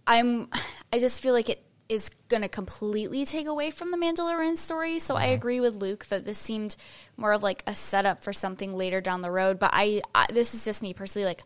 I'm 0.05 0.49
I 0.93 0.99
just 0.99 1.21
feel 1.21 1.33
like 1.33 1.49
it 1.49 1.63
is 1.87 2.09
going 2.27 2.43
to 2.43 2.47
completely 2.47 3.25
take 3.25 3.47
away 3.47 3.71
from 3.71 3.89
the 3.89 3.97
Mandalorian 3.97 4.57
story. 4.57 4.99
So 4.99 5.15
I 5.15 5.25
agree 5.25 5.59
with 5.59 5.75
Luke 5.75 6.05
that 6.07 6.23
this 6.23 6.37
seemed 6.37 6.75
more 7.17 7.33
of 7.33 7.41
like 7.41 7.63
a 7.65 7.73
setup 7.73 8.23
for 8.23 8.31
something 8.31 8.77
later 8.77 9.01
down 9.01 9.21
the 9.21 9.31
road, 9.31 9.57
but 9.57 9.71
I, 9.73 10.01
I 10.13 10.27
this 10.31 10.53
is 10.53 10.65
just 10.65 10.81
me 10.81 10.93
personally 10.93 11.25
like 11.25 11.43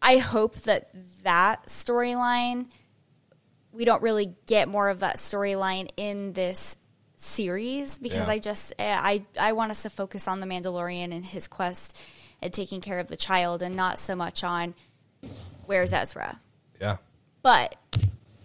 I 0.00 0.18
hope 0.18 0.56
that 0.62 0.90
that 1.24 1.66
storyline 1.66 2.66
we 3.72 3.84
don't 3.84 4.02
really 4.02 4.34
get 4.46 4.66
more 4.68 4.88
of 4.88 5.00
that 5.00 5.18
storyline 5.18 5.88
in 5.96 6.32
this 6.32 6.78
series 7.16 7.98
because 7.98 8.26
Yeah. 8.26 8.32
I 8.32 8.38
just 8.38 8.72
eh, 8.78 8.96
I 8.98 9.24
I 9.38 9.52
want 9.52 9.70
us 9.70 9.82
to 9.82 9.90
focus 9.90 10.26
on 10.28 10.40
the 10.40 10.46
Mandalorian 10.46 11.14
and 11.14 11.24
his 11.24 11.48
quest 11.48 12.00
and 12.40 12.52
taking 12.52 12.80
care 12.80 12.98
of 12.98 13.08
the 13.08 13.16
child 13.16 13.62
and 13.62 13.76
not 13.76 13.98
so 13.98 14.14
much 14.16 14.42
on 14.44 14.74
where's 15.66 15.92
Ezra. 15.92 16.40
Yeah. 16.80 16.96
But 17.42 17.76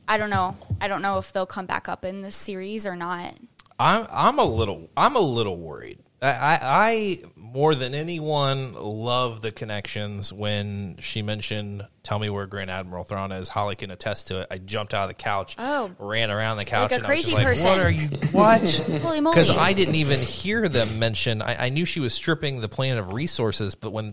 I 0.08 0.18
don't 0.18 0.30
know. 0.30 0.58
I 0.82 0.88
don't 0.88 1.02
know 1.02 1.18
if 1.18 1.32
they'll 1.32 1.46
come 1.46 1.66
back 1.66 1.88
up 1.88 2.04
in 2.04 2.22
this 2.22 2.36
series 2.36 2.86
or 2.86 2.96
not. 2.96 3.34
I'm 3.80 4.08
I'm 4.12 4.40
a 4.40 4.44
little 4.46 4.90
I'm 4.98 5.16
a 5.16 5.20
little 5.22 5.58
worried. 5.58 6.00
I, 6.22 6.30
I, 6.30 6.60
I 6.62 7.22
more 7.54 7.76
than 7.76 7.94
anyone 7.94 8.74
love 8.74 9.42
the 9.42 9.52
connections. 9.52 10.34
When 10.34 10.98
she 11.00 11.22
mentioned, 11.22 11.86
"Tell 12.02 12.18
me 12.20 12.30
where 12.30 12.46
Grand 12.48 12.72
Admiral 12.72 13.04
Thrawn 13.04 13.32
is," 13.32 13.50
Holly 13.50 13.76
can 13.76 13.92
attest 13.92 14.28
to 14.30 14.42
it. 14.42 14.48
I 14.50 14.58
jumped 14.58 14.94
out 14.94 15.04
of 15.04 15.08
the 15.10 15.14
couch, 15.14 15.56
Oh. 15.60 15.92
ran 16.00 16.32
around 16.32 16.58
the 16.58 16.66
couch, 16.66 16.92
Like 16.92 17.02
a 17.02 17.04
and 17.04 17.06
I 17.06 17.10
was 17.10 17.22
just 17.24 17.36
crazy 17.36 17.46
like, 17.46 17.46
person. 17.46 17.66
"What 17.66 17.80
are 17.80 17.92
you? 17.92 18.08
What?" 18.32 19.32
Because 19.34 19.50
I 19.52 19.74
didn't 19.74 19.96
even 19.96 20.20
hear 20.20 20.68
them 20.68 21.00
mention. 21.00 21.42
I, 21.42 21.68
I 21.68 21.70
knew 21.70 21.86
she 21.86 22.00
was 22.00 22.14
stripping 22.14 22.62
the 22.62 22.70
planet 22.70 23.00
of 23.00 23.14
resources, 23.14 23.76
but 23.76 23.92
when 23.92 24.12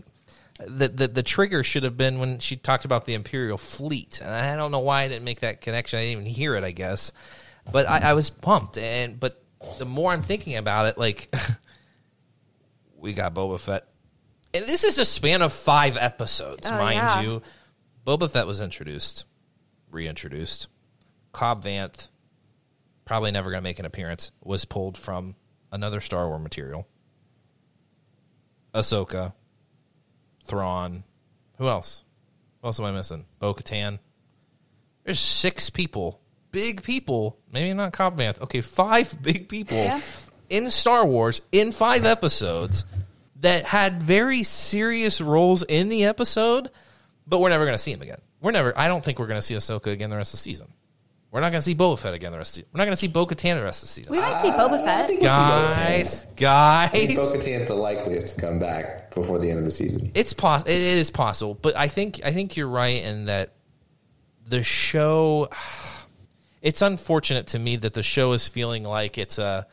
the, 0.59 0.87
the 0.89 1.07
the 1.07 1.23
trigger 1.23 1.63
should 1.63 1.83
have 1.83 1.97
been 1.97 2.19
when 2.19 2.37
she 2.39 2.55
talked 2.55 2.85
about 2.85 3.05
the 3.05 3.15
Imperial 3.15 3.57
fleet, 3.57 4.21
and 4.21 4.31
I 4.31 4.55
don't 4.55 4.71
know 4.71 4.79
why 4.79 5.03
I 5.03 5.07
didn't 5.07 5.25
make 5.25 5.39
that 5.39 5.61
connection. 5.61 5.97
I 5.97 6.03
didn't 6.03 6.11
even 6.21 6.25
hear 6.31 6.55
it. 6.55 6.63
I 6.63 6.71
guess, 6.71 7.11
but 7.71 7.87
I, 7.89 8.11
I 8.11 8.13
was 8.13 8.29
pumped, 8.29 8.77
and 8.77 9.19
but 9.19 9.41
the 9.79 9.85
more 9.85 10.11
I'm 10.11 10.21
thinking 10.21 10.55
about 10.57 10.85
it, 10.87 10.97
like 10.97 11.33
we 13.01 13.13
got 13.13 13.33
Boba 13.33 13.59
Fett, 13.59 13.87
and 14.53 14.63
this 14.65 14.83
is 14.83 14.97
a 14.99 15.05
span 15.05 15.41
of 15.41 15.51
five 15.51 15.97
episodes, 15.97 16.69
Oh, 16.71 16.77
mind 16.77 16.95
yeah. 16.97 17.21
you. 17.21 17.41
Boba 18.05 18.29
Fett 18.29 18.47
was 18.47 18.61
introduced, 18.61 19.25
reintroduced. 19.89 20.67
Cobb 21.31 21.63
Vanth, 21.63 22.09
probably 23.05 23.31
never 23.31 23.49
going 23.49 23.61
to 23.61 23.67
make 23.69 23.79
an 23.79 23.85
appearance, 23.85 24.31
was 24.43 24.65
pulled 24.65 24.97
from 24.97 25.35
another 25.71 26.01
Star 26.01 26.27
Wars 26.27 26.41
material. 26.41 26.87
Ahsoka, 28.73 29.33
Thrawn, 30.43 31.03
who 31.57 31.67
else? 31.67 32.03
Who 32.61 32.67
else 32.67 32.79
am 32.79 32.85
I 32.85 32.91
missing? 32.91 33.25
Bo 33.39 33.53
Katan. 33.53 33.99
There's 35.03 35.19
six 35.19 35.69
people, 35.69 36.21
big 36.51 36.83
people. 36.83 37.37
Maybe 37.51 37.73
not 37.73 37.93
Cobb 37.93 38.17
Vanth. 38.17 38.39
Okay, 38.41 38.61
five 38.61 39.15
big 39.21 39.49
people 39.49 39.77
Yeah. 39.77 40.01
In 40.51 40.69
Star 40.69 41.05
Wars 41.05 41.41
in 41.51 41.71
five 41.71 42.05
episodes 42.05 42.85
that 43.37 43.65
had 43.65 44.03
very 44.03 44.43
serious 44.43 45.21
roles 45.21 45.63
in 45.63 45.89
the 45.89 46.05
episode, 46.05 46.69
but 47.25 47.39
we're 47.39 47.49
never 47.49 47.65
going 47.65 47.75
to 47.75 47.81
see 47.81 47.93
them 47.93 48.01
again. 48.01 48.19
We're 48.41 48.51
never. 48.51 48.77
I 48.77 48.87
don't 48.87 49.03
think 49.03 49.17
we're 49.17 49.27
going 49.27 49.39
to 49.39 49.45
see 49.45 49.55
Ahsoka 49.55 49.87
again 49.87 50.09
the 50.09 50.17
rest 50.17 50.33
of 50.33 50.39
the 50.39 50.43
season. 50.43 50.67
We're 51.31 51.39
not 51.39 51.51
going 51.51 51.61
to 51.61 51.65
see 51.65 51.75
Boba 51.75 51.97
Fett 51.97 52.13
again 52.13 52.33
the 52.33 52.37
rest. 52.37 52.57
Of 52.57 52.63
the, 52.63 52.69
we're 52.73 52.79
not 52.79 52.83
going 52.85 52.93
to 52.93 52.97
see 52.97 53.07
Bo 53.07 53.25
Katan 53.25 53.55
the 53.55 53.63
rest 53.63 53.83
of 53.83 53.87
the 53.87 53.93
season. 53.93 54.11
We 54.11 54.19
might 54.19 54.41
see 54.41 54.49
Boba 54.49 54.83
Fett. 54.83 55.07
we'll 55.07 55.17
see 55.17 55.25
Bo-Katan. 55.25 56.35
guys, 56.35 56.85
I 56.85 56.87
think 56.89 57.09
guys, 57.15 57.31
Bo-Katan's 57.31 57.67
the 57.69 57.75
likeliest 57.75 58.35
to 58.35 58.41
come 58.41 58.59
back 58.59 59.15
before 59.15 59.39
the 59.39 59.49
end 59.49 59.59
of 59.59 59.65
the 59.65 59.71
season. 59.71 60.11
it's 60.13 60.33
possible. 60.33 60.69
It 60.71 60.77
is 60.77 61.09
possible, 61.09 61.53
but 61.53 61.77
I 61.77 61.87
think 61.87 62.19
I 62.25 62.33
think 62.33 62.57
you're 62.57 62.67
right 62.67 63.01
in 63.01 63.25
that 63.25 63.53
the 64.47 64.63
show. 64.63 65.49
It's 66.61 66.83
unfortunate 66.83 67.47
to 67.47 67.57
me 67.57 67.77
that 67.77 67.93
the 67.93 68.03
show 68.03 68.33
is 68.33 68.47
feeling 68.47 68.83
like 68.83 69.17
it's 69.17 69.39
a, 69.39 69.65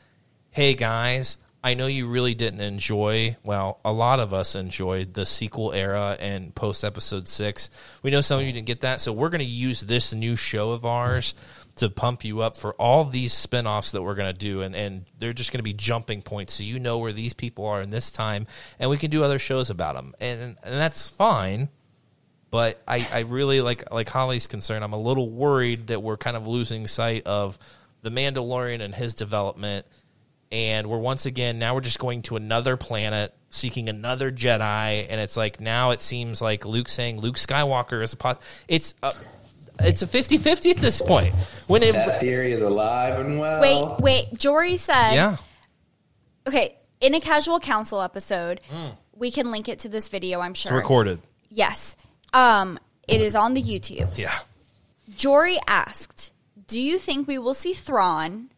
hey 0.51 0.75
guys, 0.75 1.37
I 1.63 1.75
know 1.75 1.87
you 1.87 2.09
really 2.09 2.35
didn't 2.35 2.61
enjoy. 2.61 3.37
Well, 3.45 3.81
a 3.85 3.93
lot 3.93 4.21
of 4.21 4.33
us 4.33 4.55
enjoyed 4.55 5.15
the 5.15 5.27
sequel 5.27 5.73
era 5.73 6.17
and 6.19 6.55
post 6.55 6.85
episode 6.85 7.29
six. 7.29 7.69
We 8.03 8.11
know 8.11 8.21
some 8.21 8.41
of 8.41 8.47
you 8.47 8.53
didn't 8.53 8.67
get 8.67 8.81
that, 8.81 9.01
so 9.01 9.13
we're 9.13 9.29
going 9.29 9.41
to 9.41 9.45
use 9.45 9.81
this 9.81 10.15
new 10.15 10.37
show 10.37 10.73
of 10.73 10.87
ours 10.87 11.35
to 11.77 11.89
pump 11.89 12.25
you 12.25 12.41
up 12.41 12.57
for 12.57 12.75
all 12.75 13.05
these 13.05 13.33
spin-offs 13.33 13.93
that 13.93 14.03
we're 14.03 14.17
going 14.17 14.33
to 14.33 14.39
do 14.39 14.63
and, 14.63 14.75
and 14.75 15.05
they're 15.21 15.33
just 15.33 15.53
going 15.53 15.61
to 15.61 15.65
be 15.65 15.73
jumping 15.73 16.23
points 16.23 16.55
so 16.55 16.65
you 16.65 16.81
know 16.81 16.99
where 16.99 17.13
these 17.13 17.35
people 17.35 17.67
are 17.67 17.81
in 17.81 17.91
this 17.91 18.11
time 18.11 18.49
and 18.81 18.91
we 18.91 18.97
can 18.97 19.13
do 19.13 19.23
other 19.23 19.39
shows 19.39 19.71
about 19.71 19.95
them 19.95 20.13
and 20.19 20.41
and 20.41 20.57
that's 20.65 21.09
fine 21.09 21.69
but 22.51 22.83
I, 22.89 23.07
I 23.13 23.21
really 23.21 23.61
like 23.61 23.93
like 23.93 24.09
Holly's 24.09 24.49
concern 24.49 24.83
I'm 24.83 24.93
a 24.93 25.01
little 25.01 25.31
worried 25.31 25.87
that 25.87 26.03
we're 26.03 26.17
kind 26.17 26.37
of 26.37 26.49
losing 26.49 26.89
sight 26.89 27.29
of 27.29 27.61
the 28.03 28.11
Mandalorian 28.11 28.81
and 28.81 28.95
his 28.95 29.15
development, 29.15 29.87
and 30.51 30.87
we're 30.87 30.99
once 30.99 31.27
again 31.27 31.59
now 31.59 31.75
we're 31.75 31.81
just 31.81 31.99
going 31.99 32.23
to 32.23 32.37
another 32.37 32.77
planet 32.77 33.35
seeking 33.51 33.89
another 33.89 34.31
Jedi, 34.31 35.07
and 35.09 35.21
it's 35.21 35.37
like 35.37 35.61
now 35.61 35.91
it 35.91 36.01
seems 36.01 36.43
like 36.43 36.65
Luke 36.65 36.89
saying 36.89 37.21
Luke 37.21 37.37
Skywalker 37.37 38.03
is 38.03 38.13
a 38.13 38.17
pot. 38.17 38.43
It's 38.69 38.95
a 39.03 39.13
it's 39.81 40.03
a 40.03 40.07
50-50 40.07 40.73
at 40.73 40.77
this 40.79 41.01
point. 41.01 41.35
When 41.69 41.83
it 41.85 41.93
That 41.93 42.21
theory 42.21 42.51
is 42.51 42.63
alive 42.63 43.21
and 43.21 43.39
well. 43.39 43.61
Wait, 43.61 44.03
wait. 44.03 44.39
Jory 44.39 44.77
said, 44.77 45.15
yeah 45.15 45.37
okay, 46.49 46.77
in 47.01 47.15
a 47.15 47.21
casual 47.21 47.61
council 47.61 48.01
episode, 48.01 48.61
we 49.15 49.31
can 49.31 49.51
link 49.51 49.69
it 49.69 49.81
to 49.81 49.89
this 49.89 50.09
video, 50.09 50.41
I'm 50.41 50.55
sure. 50.55 50.73
it's 50.73 50.77
recorded. 50.77 51.21
Yes. 51.51 51.97
Um, 52.33 52.79
it 53.07 53.21
is 53.21 53.37
on 53.37 53.55
the 53.55 53.63
YouTube. 53.63 54.19
Yeah. 54.19 54.37
Jory 55.17 55.59
asked, 55.69 56.33
Do 56.67 56.81
you 56.81 56.99
think 56.99 57.29
we 57.29 57.39
will 57.39 57.55
see 57.55 57.73
Thrawn 57.73 58.51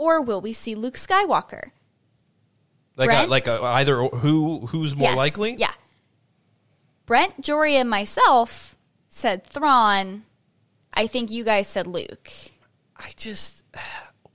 or 0.00 0.22
will 0.22 0.40
we 0.40 0.54
see 0.54 0.74
Luke 0.74 0.94
Skywalker? 0.94 1.72
Like 2.96 3.10
a, 3.10 3.12
Brent? 3.12 3.28
like 3.30 3.46
a, 3.46 3.62
either 3.62 4.02
who 4.02 4.66
who's 4.66 4.96
more 4.96 5.08
Yes. 5.08 5.16
likely? 5.16 5.54
Yeah. 5.58 5.72
Brent, 7.04 7.40
Jory, 7.42 7.76
and 7.76 7.90
myself 7.90 8.76
said 9.10 9.44
Thrawn. 9.44 10.24
I 10.94 11.06
think 11.06 11.30
you 11.30 11.44
guys 11.44 11.68
said 11.68 11.86
Luke. 11.86 12.30
I 12.96 13.10
just 13.16 13.62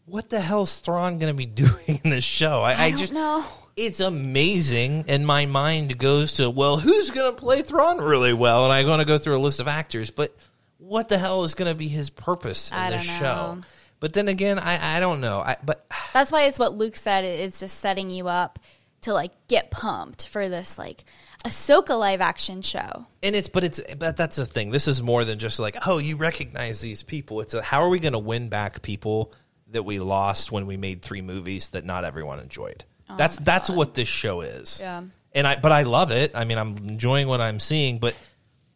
what 0.06 0.30
the 0.30 0.40
hell's 0.40 0.80
Thrawn 0.80 1.18
going 1.18 1.34
to 1.34 1.38
be 1.38 1.46
doing 1.64 2.00
in 2.04 2.12
this 2.12 2.24
show? 2.24 2.62
I, 2.62 2.74
I, 2.74 2.90
don't 2.90 3.00
just 3.00 3.14
know. 3.14 3.44
It's 3.76 4.00
amazing, 4.00 5.06
and 5.08 5.26
my 5.26 5.48
mind 5.48 5.98
goes 5.98 6.36
to 6.36 6.50
well, 6.50 6.78
who's 6.78 7.10
going 7.10 7.34
to 7.34 7.42
play 7.42 7.64
Thrawn 7.64 7.98
really 7.98 8.34
well? 8.34 8.66
And 8.66 8.72
I'm 8.74 8.86
going 8.86 9.00
to 9.00 9.06
go 9.06 9.18
through 9.18 9.36
a 9.38 9.40
list 9.40 9.60
of 9.60 9.68
actors, 9.68 10.12
but 10.12 10.36
what 10.78 11.10
the 11.10 11.18
hell 11.18 11.44
is 11.44 11.56
going 11.56 11.72
to 11.72 11.76
be 11.76 11.88
his 11.88 12.12
purpose 12.12 12.72
in 12.72 12.78
I 12.78 12.92
this 12.92 13.08
don't 13.08 13.20
show? 13.20 13.62
But 14.06 14.14
then 14.14 14.28
again, 14.28 14.60
I, 14.60 14.98
I 14.98 15.00
don't 15.00 15.20
know. 15.20 15.40
I, 15.40 15.56
but 15.64 15.84
That's 16.14 16.32
why 16.32 16.44
it's 16.44 16.60
what 16.60 16.78
Luke 16.78 16.96
said. 16.96 17.26
It's 17.26 17.60
just 17.60 17.80
setting 17.80 18.12
you 18.12 18.28
up 18.28 18.60
to 19.02 19.14
like 19.14 19.32
get 19.48 19.72
pumped 19.72 20.28
for 20.28 20.48
this 20.48 20.78
like 20.78 21.06
Ahsoka 21.44 22.00
live 22.00 22.22
action 22.22 22.62
show. 22.62 23.08
and 23.24 23.36
it's 23.36 23.50
but 23.50 23.64
it's 23.64 23.82
but 23.96 24.16
that's 24.16 24.36
the 24.36 24.46
thing. 24.46 24.70
This 24.70 24.88
is 24.88 25.02
more 25.02 25.26
than 25.26 25.40
just 25.40 25.60
like 25.60 25.88
oh, 25.88 25.98
you 25.98 26.18
recognize 26.18 26.82
these 26.82 27.02
people. 27.02 27.42
It's 27.42 27.56
a, 27.56 27.64
how 27.64 27.82
are 27.82 27.90
we 27.90 27.98
going 27.98 28.14
to 28.14 28.20
win 28.20 28.48
back 28.48 28.84
people 28.84 29.34
that 29.72 29.82
we 29.82 29.98
lost 29.98 30.52
when 30.52 30.68
we 30.68 30.78
made 30.78 31.02
three 31.02 31.24
movies 31.24 31.70
that 31.70 31.84
not 31.84 32.06
everyone 32.06 32.40
enjoyed. 32.40 32.86
Oh 33.10 33.18
that's 33.18 33.38
that's 33.38 33.72
what 33.72 33.96
this 33.96 34.08
show 34.08 34.42
is. 34.42 34.82
Yeah. 34.82 35.02
And 35.32 35.48
I 35.48 35.56
but 35.56 35.72
I 35.72 35.82
love 35.82 36.12
it. 36.12 36.36
I 36.36 36.46
mean, 36.46 36.60
I'm 36.60 36.78
enjoying 36.78 37.28
what 37.28 37.42
I'm 37.42 37.60
seeing. 37.60 37.98
But 37.98 38.14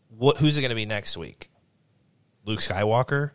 what 0.07 0.38
who's 0.38 0.57
it 0.57 0.61
going 0.61 0.69
to 0.69 0.75
be 0.75 0.88
next 0.88 1.17
week? 1.17 1.51
Luke 2.45 2.61
Skywalker. 2.61 3.34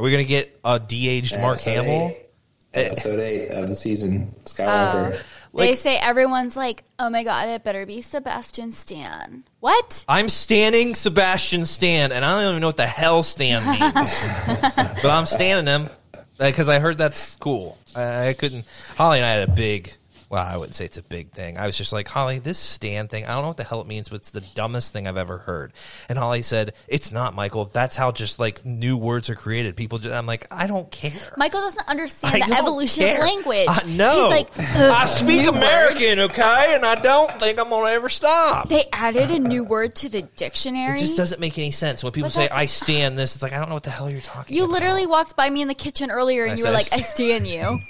Are 0.00 0.02
we 0.02 0.10
going 0.10 0.24
to 0.24 0.28
get 0.28 0.58
a 0.64 0.80
de-aged 0.80 1.38
Mark 1.40 1.56
Episode 1.56 1.70
Hamill? 1.84 2.06
eight. 2.08 2.86
Episode 2.86 3.20
eight 3.20 3.50
of 3.50 3.68
the 3.68 3.74
season. 3.76 4.34
Skywalker. 4.46 5.12
Oh. 5.14 5.20
they 5.58 5.70
Like- 5.72 5.78
say 5.78 5.98
everyone's 5.98 6.56
like, 6.56 6.84
"Oh 6.98 7.10
my 7.10 7.22
god, 7.22 7.50
it 7.50 7.62
better 7.64 7.84
be 7.84 8.00
Sebastian 8.00 8.72
Stan." 8.72 9.44
What? 9.58 10.06
I'm 10.08 10.30
standing 10.30 10.94
Sebastian 10.94 11.66
Stan, 11.66 12.12
and 12.12 12.24
I 12.24 12.40
don't 12.40 12.48
even 12.52 12.60
know 12.62 12.68
what 12.68 12.78
the 12.78 12.86
hell 12.86 13.22
Stan 13.22 13.62
means, 13.66 14.14
but 14.46 15.04
I'm 15.04 15.26
standing 15.26 15.66
him 15.66 15.90
because 16.38 16.70
I 16.70 16.78
heard 16.78 16.96
that's 16.96 17.36
cool. 17.36 17.76
I, 17.94 18.28
I 18.28 18.32
couldn't. 18.32 18.64
Holly 18.96 19.18
and 19.18 19.26
I 19.26 19.32
had 19.32 19.50
a 19.50 19.52
big. 19.52 19.92
Well, 20.30 20.46
I 20.46 20.56
wouldn't 20.56 20.76
say 20.76 20.84
it's 20.84 20.96
a 20.96 21.02
big 21.02 21.32
thing. 21.32 21.58
I 21.58 21.66
was 21.66 21.76
just 21.76 21.92
like, 21.92 22.06
Holly, 22.06 22.38
this 22.38 22.56
stand 22.56 23.10
thing, 23.10 23.24
I 23.26 23.32
don't 23.34 23.42
know 23.42 23.48
what 23.48 23.56
the 23.56 23.64
hell 23.64 23.80
it 23.80 23.88
means, 23.88 24.08
but 24.08 24.14
it's 24.20 24.30
the 24.30 24.40
dumbest 24.54 24.92
thing 24.92 25.08
I've 25.08 25.16
ever 25.16 25.38
heard. 25.38 25.72
And 26.08 26.16
Holly 26.16 26.42
said, 26.42 26.72
It's 26.86 27.10
not, 27.10 27.34
Michael. 27.34 27.64
That's 27.64 27.96
how 27.96 28.12
just 28.12 28.38
like 28.38 28.64
new 28.64 28.96
words 28.96 29.28
are 29.28 29.34
created. 29.34 29.74
People 29.76 29.98
just, 29.98 30.14
I'm 30.14 30.26
like, 30.26 30.46
I 30.48 30.68
don't 30.68 30.88
care. 30.88 31.34
Michael 31.36 31.62
doesn't 31.62 31.88
understand 31.88 32.44
I 32.44 32.46
the 32.46 32.54
evolution 32.58 33.02
care. 33.06 33.18
of 33.18 33.24
language. 33.24 33.66
I 33.68 33.82
know. 33.88 34.30
He's 34.30 34.30
like, 34.30 34.58
I 34.78 35.04
speak 35.06 35.42
new 35.42 35.48
American, 35.50 36.20
okay, 36.20 36.74
and 36.76 36.84
I 36.86 36.94
don't 36.94 37.32
think 37.40 37.58
I'm 37.58 37.68
gonna 37.68 37.90
ever 37.90 38.08
stop. 38.08 38.68
they 38.68 38.84
added 38.92 39.32
a 39.32 39.38
new 39.40 39.64
word 39.64 39.96
to 39.96 40.08
the 40.08 40.22
dictionary. 40.22 40.94
It 40.94 41.00
just 41.00 41.16
doesn't 41.16 41.40
make 41.40 41.58
any 41.58 41.72
sense 41.72 42.04
when 42.04 42.12
people 42.12 42.28
But 42.28 42.34
say 42.34 42.48
"I 42.48 42.66
stand 42.66 43.18
this." 43.18 43.34
It's 43.34 43.42
like 43.42 43.52
I 43.52 43.58
don't 43.58 43.68
know 43.68 43.74
what 43.74 43.82
the 43.82 43.90
hell 43.90 44.08
you're 44.08 44.20
talking. 44.20 44.54
You 44.54 44.62
about. 44.66 44.74
literally 44.74 45.06
walked 45.06 45.34
by 45.34 45.50
me 45.50 45.60
in 45.60 45.66
the 45.66 45.74
kitchen 45.74 46.08
earlier 46.12 46.44
and 46.44 46.52
I 46.52 46.56
you 46.56 46.64
were 46.64 46.70
like, 46.70 46.86
"I 46.92 46.98
stand 47.00 47.48
you." 47.48 47.80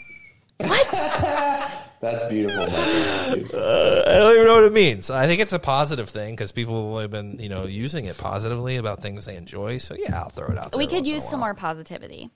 What? 0.57 1.71
That's 2.01 2.25
beautiful. 2.29 2.61
Michael. 2.67 3.59
Uh, 3.61 4.03
I 4.07 4.13
don't 4.15 4.35
even 4.35 4.47
know 4.47 4.55
what 4.55 4.65
it 4.65 4.73
means. 4.73 5.11
I 5.11 5.27
think 5.27 5.41
it's 5.43 5.53
a 5.53 5.59
positive 5.59 6.09
thing 6.09 6.35
because 6.35 6.51
people 6.51 6.99
have 6.99 7.11
been, 7.11 7.39
you 7.39 7.51
know, 7.51 7.65
using 7.67 8.07
it 8.07 8.17
positively 8.17 8.77
about 8.77 9.03
things 9.03 9.27
they 9.27 9.37
enjoy. 9.37 9.79
So 9.79 9.95
yeah, 9.95 10.19
I'll 10.19 10.31
throw 10.31 10.49
it 10.49 10.57
out. 10.59 10.73
There 10.73 10.79
we 10.79 10.87
could 10.87 10.97
once 10.97 11.09
in 11.09 11.15
a 11.15 11.19
use 11.19 11.29
some 11.29 11.41
more 11.41 11.53
positivity. 11.55 12.31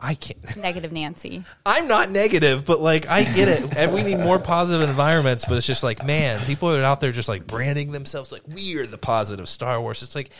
I 0.00 0.14
can't. 0.14 0.56
Negative 0.62 0.92
Nancy. 0.92 1.44
I'm 1.64 1.88
not 1.88 2.10
negative, 2.10 2.64
but 2.66 2.80
like 2.80 3.08
I 3.08 3.24
get 3.24 3.48
it, 3.48 3.76
and 3.76 3.92
we 3.94 4.02
need 4.02 4.18
more 4.18 4.38
positive 4.38 4.88
environments. 4.88 5.44
But 5.46 5.56
it's 5.58 5.66
just 5.66 5.82
like, 5.82 6.04
man, 6.04 6.38
people 6.40 6.74
are 6.74 6.82
out 6.82 7.00
there 7.00 7.12
just 7.12 7.28
like 7.28 7.46
branding 7.46 7.92
themselves 7.92 8.32
like 8.32 8.42
we 8.46 8.78
are 8.78 8.86
the 8.86 8.98
positive 8.98 9.48
Star 9.48 9.80
Wars. 9.80 10.02
It's 10.02 10.14
like. 10.14 10.30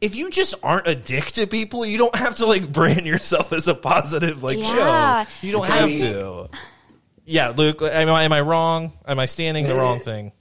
If 0.00 0.16
you 0.16 0.30
just 0.30 0.56
aren't 0.64 0.88
a 0.88 0.96
dick 0.96 1.26
to 1.26 1.46
people, 1.46 1.86
you 1.86 1.96
don't 1.96 2.16
have 2.16 2.34
to 2.38 2.46
like 2.46 2.72
brand 2.72 3.06
yourself 3.06 3.52
as 3.52 3.68
a 3.68 3.74
positive 3.76 4.42
like 4.42 4.58
Yeah. 4.58 5.22
show. 5.22 5.30
You 5.46 5.52
don't 5.52 5.66
have 5.68 5.88
mean- 5.88 6.00
to. 6.00 6.48
Yeah, 7.24 7.50
Luke, 7.56 7.82
am 7.82 8.10
I, 8.10 8.24
am 8.24 8.32
I 8.32 8.40
wrong? 8.40 8.92
Am 9.06 9.18
I 9.18 9.26
standing 9.26 9.66
the 9.66 9.74
wrong 9.74 10.00
thing? 10.04 10.32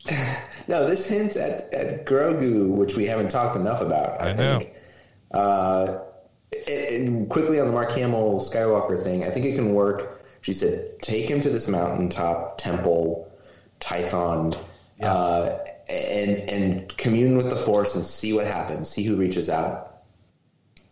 No, 0.67 0.87
this 0.87 1.07
hints 1.07 1.35
at, 1.35 1.73
at 1.73 2.05
Grogu, 2.05 2.67
which 2.69 2.95
we 2.95 3.05
haven't 3.05 3.29
talked 3.29 3.55
enough 3.55 3.81
about. 3.81 4.21
I, 4.21 4.29
I 4.29 4.33
know. 4.33 4.59
think. 4.59 4.73
Uh, 5.31 5.99
and 6.67 7.29
quickly 7.29 7.59
on 7.59 7.67
the 7.67 7.71
Mark 7.71 7.91
Hamill 7.91 8.39
Skywalker 8.39 9.01
thing, 9.01 9.23
I 9.23 9.29
think 9.29 9.45
it 9.45 9.55
can 9.55 9.73
work. 9.73 10.23
She 10.41 10.53
said, 10.53 11.01
"Take 11.01 11.29
him 11.29 11.39
to 11.41 11.49
this 11.49 11.67
mountaintop 11.67 12.57
temple, 12.57 13.31
Tython, 13.79 14.57
uh, 15.01 15.57
and 15.89 16.49
and 16.49 16.97
commune 16.97 17.37
with 17.37 17.49
the 17.49 17.55
Force 17.55 17.95
and 17.95 18.03
see 18.03 18.33
what 18.33 18.47
happens. 18.47 18.89
See 18.89 19.03
who 19.03 19.15
reaches 19.15 19.49
out." 19.49 20.03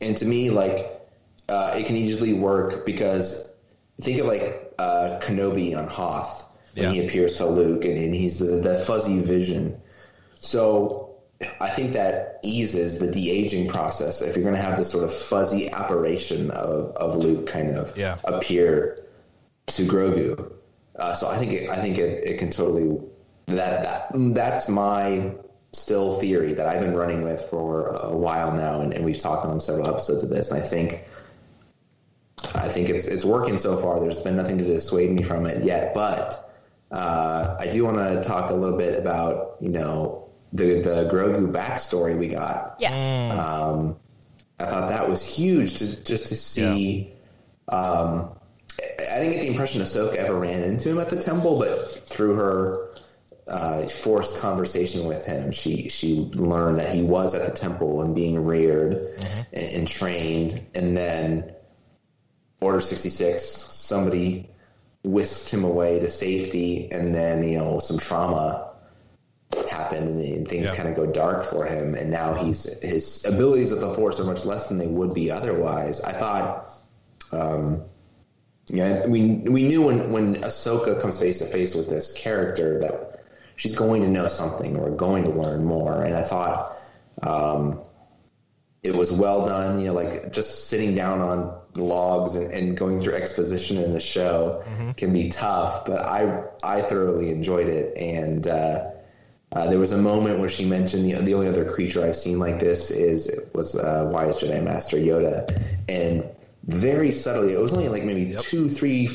And 0.01 0.15
to 0.17 0.25
me, 0.25 0.49
like, 0.49 1.01
uh, 1.49 1.73
it 1.75 1.87
can 1.87 1.97
easily 1.97 2.33
work 2.33 2.85
because 2.85 3.53
think 3.99 4.19
of 4.19 4.27
like 4.27 4.68
uh, 4.80 5.19
Kenobi 5.21 5.77
on 5.77 5.88
Hoth 5.88 6.45
when 6.75 6.86
Yeah. 6.86 6.91
he 6.93 7.05
appears 7.05 7.34
to 7.36 7.45
Luke, 7.45 7.84
and, 7.86 7.97
and 7.97 8.15
he's 8.15 8.39
the, 8.39 8.61
the 8.61 8.75
fuzzy 8.75 9.19
vision. 9.19 9.80
So 10.39 11.15
I 11.59 11.69
think 11.69 11.93
that 11.93 12.39
eases 12.43 12.99
the 12.99 13.11
de 13.11 13.30
aging 13.30 13.67
process 13.69 14.21
if 14.21 14.36
you're 14.36 14.43
going 14.43 14.55
to 14.55 14.61
have 14.61 14.77
this 14.77 14.91
sort 14.91 15.03
of 15.03 15.13
fuzzy 15.13 15.69
apparition 15.71 16.51
of, 16.51 16.95
of 16.95 17.15
Luke 17.15 17.47
kind 17.47 17.71
of 17.71 17.95
Yeah. 17.97 18.17
appear 18.23 19.05
to 19.67 19.84
Grogu. 19.84 20.51
Uh, 20.95 21.13
so 21.13 21.30
I 21.30 21.38
think 21.38 21.53
it, 21.53 21.69
I 21.69 21.77
think 21.77 21.97
it, 21.97 22.23
it 22.25 22.39
can 22.39 22.49
totally 22.49 22.99
that 23.47 23.84
that 23.84 24.11
that's 24.36 24.67
my 24.69 25.32
still 25.71 26.19
theory 26.19 26.53
that 26.53 26.67
I've 26.67 26.82
been 26.82 26.95
running 26.95 27.21
with 27.23 27.41
for 27.49 27.88
a 27.88 28.15
while 28.15 28.51
now, 28.53 28.82
and, 28.82 28.93
and 28.93 29.05
we've 29.05 29.17
talked 29.19 29.45
on 29.45 29.59
several 29.59 29.88
episodes 29.88 30.23
of 30.23 30.30
this, 30.30 30.51
and 30.51 30.61
I 30.61 30.65
think 30.65 31.05
I 32.55 32.67
think 32.67 32.89
it's 32.89 33.05
it's 33.07 33.25
working 33.25 33.57
so 33.57 33.77
far. 33.77 33.99
There's 33.99 34.21
been 34.21 34.35
nothing 34.35 34.57
to 34.59 34.65
dissuade 34.65 35.11
me 35.11 35.23
from 35.23 35.45
it 35.45 35.63
yet, 35.63 35.93
but 35.93 36.53
uh, 36.91 37.57
I 37.59 37.67
do 37.67 37.83
want 37.83 37.97
to 37.97 38.21
talk 38.27 38.49
a 38.49 38.53
little 38.53 38.77
bit 38.77 38.97
about 38.99 39.57
you 39.59 39.69
know 39.69 40.29
the 40.53 40.81
the 40.81 41.09
Grogu 41.11 41.51
backstory 41.51 42.17
we 42.17 42.27
got. 42.27 42.77
Yes. 42.79 43.37
Um, 43.37 43.97
I 44.59 44.65
thought 44.65 44.89
that 44.89 45.09
was 45.09 45.25
huge 45.25 45.75
to 45.75 46.03
just 46.03 46.27
to 46.27 46.35
see. 46.35 47.13
Um, 47.67 48.31
I 48.79 49.15
I 49.15 49.19
didn't 49.19 49.33
get 49.33 49.41
the 49.41 49.47
impression 49.47 49.81
Ahsoka 49.81 50.15
ever 50.15 50.37
ran 50.37 50.63
into 50.63 50.89
him 50.89 50.99
at 50.99 51.09
the 51.09 51.21
temple, 51.21 51.59
but 51.59 51.75
through 51.77 52.35
her 52.35 52.89
uh, 53.49 53.87
forced 53.87 54.39
conversation 54.41 55.05
with 55.05 55.25
him. 55.25 55.51
She 55.51 55.89
she 55.89 56.15
learned 56.33 56.77
that 56.77 56.93
he 56.93 57.01
was 57.01 57.35
at 57.35 57.45
the 57.45 57.57
temple 57.57 58.01
and 58.01 58.15
being 58.15 58.43
reared 58.43 58.93
and, 59.51 59.73
and 59.73 59.87
trained, 59.87 60.65
and 60.75 60.95
then 60.95 61.53
Order 62.62 62.80
sixty 62.82 63.10
six. 63.10 63.43
Somebody 63.45 64.49
whisked 65.03 65.49
him 65.49 65.64
away 65.64 65.99
to 65.99 66.10
safety, 66.10 66.91
and 66.91 67.16
then 67.16 67.47
you 67.47 67.57
know 67.57 67.80
some 67.80 67.97
trauma 67.97 68.72
happened, 69.70 70.22
and, 70.22 70.47
things 70.47 70.68
Yeah. 70.68 70.76
kind 70.76 70.89
of 70.89 70.95
go 70.95 71.05
dark 71.05 71.45
for 71.45 71.66
him. 71.66 71.95
And 71.95 72.12
now 72.12 72.34
he's 72.36 72.82
his 72.82 73.26
abilities 73.26 73.72
with 73.72 73.82
the 73.82 73.93
Force 73.93 74.20
are 74.20 74.26
much 74.26 74.45
less 74.45 74.68
than 74.68 74.78
they 74.78 74.88
would 74.88 75.14
be 75.14 75.32
otherwise. 75.32 76.01
I 76.01 76.14
thought. 76.14 76.68
Um, 77.32 77.84
yeah, 78.68 79.07
we 79.07 79.22
we 79.36 79.64
knew 79.64 79.82
when 79.84 80.12
when 80.12 80.36
Ahsoka 80.38 80.99
comes 81.01 81.20
face 81.20 81.39
to 81.39 81.45
face 81.45 81.74
with 81.76 81.89
this 81.89 82.14
character 82.14 82.80
that 82.82 83.22
she's 83.55 83.76
going 83.76 84.01
to 84.03 84.07
know 84.07 84.28
something 84.28 84.76
or 84.78 84.91
going 84.91 85.24
to 85.24 85.32
learn 85.32 85.64
more, 85.66 86.03
and 86.03 86.16
I 86.16 86.24
thought 86.24 86.72
um, 87.24 87.82
it 88.84 88.95
was 88.95 89.12
well 89.12 89.45
done. 89.45 89.80
You 89.80 89.88
know, 89.88 89.93
like 89.93 90.32
just 90.32 90.70
sitting 90.70 90.93
down 90.93 91.20
on 91.22 91.59
logs 91.76 92.36
and, 92.36 92.51
and 92.51 92.78
going 92.78 92.99
through 92.99 93.13
exposition 93.13 93.78
in 93.78 93.95
a 93.95 93.99
show 93.99 94.63
can 94.97 95.13
be 95.13 95.30
tough, 95.30 95.86
but 95.86 96.05
I 96.05 96.43
I 96.63 96.82
thoroughly 96.82 97.30
enjoyed 97.32 97.67
it, 97.67 97.95
and 97.97 98.47
uh, 98.47 98.91
uh, 99.51 99.67
there 99.67 99.80
was 99.80 99.91
a 99.91 99.97
moment 99.97 100.39
where 100.39 100.49
she 100.49 100.65
mentioned 100.65 101.05
the 101.05 101.13
the 101.22 101.34
only 101.34 101.47
other 101.47 101.72
creature 101.72 102.03
I've 102.03 102.15
seen 102.15 102.39
like 102.39 102.59
this 102.59 102.91
is 102.91 103.49
was 103.53 103.76
uh, 103.76 104.09
Wise 104.11 104.41
Jedi 104.41 104.63
Master 104.63 104.97
Yoda, 104.97 105.63
and 105.88 106.28
very 106.65 107.11
subtly, 107.11 107.53
it 107.53 107.59
was 107.59 107.74
only 107.74 107.89
like 107.89 108.03
maybe 108.03 108.36
two, 108.36 108.70
three, 108.70 109.09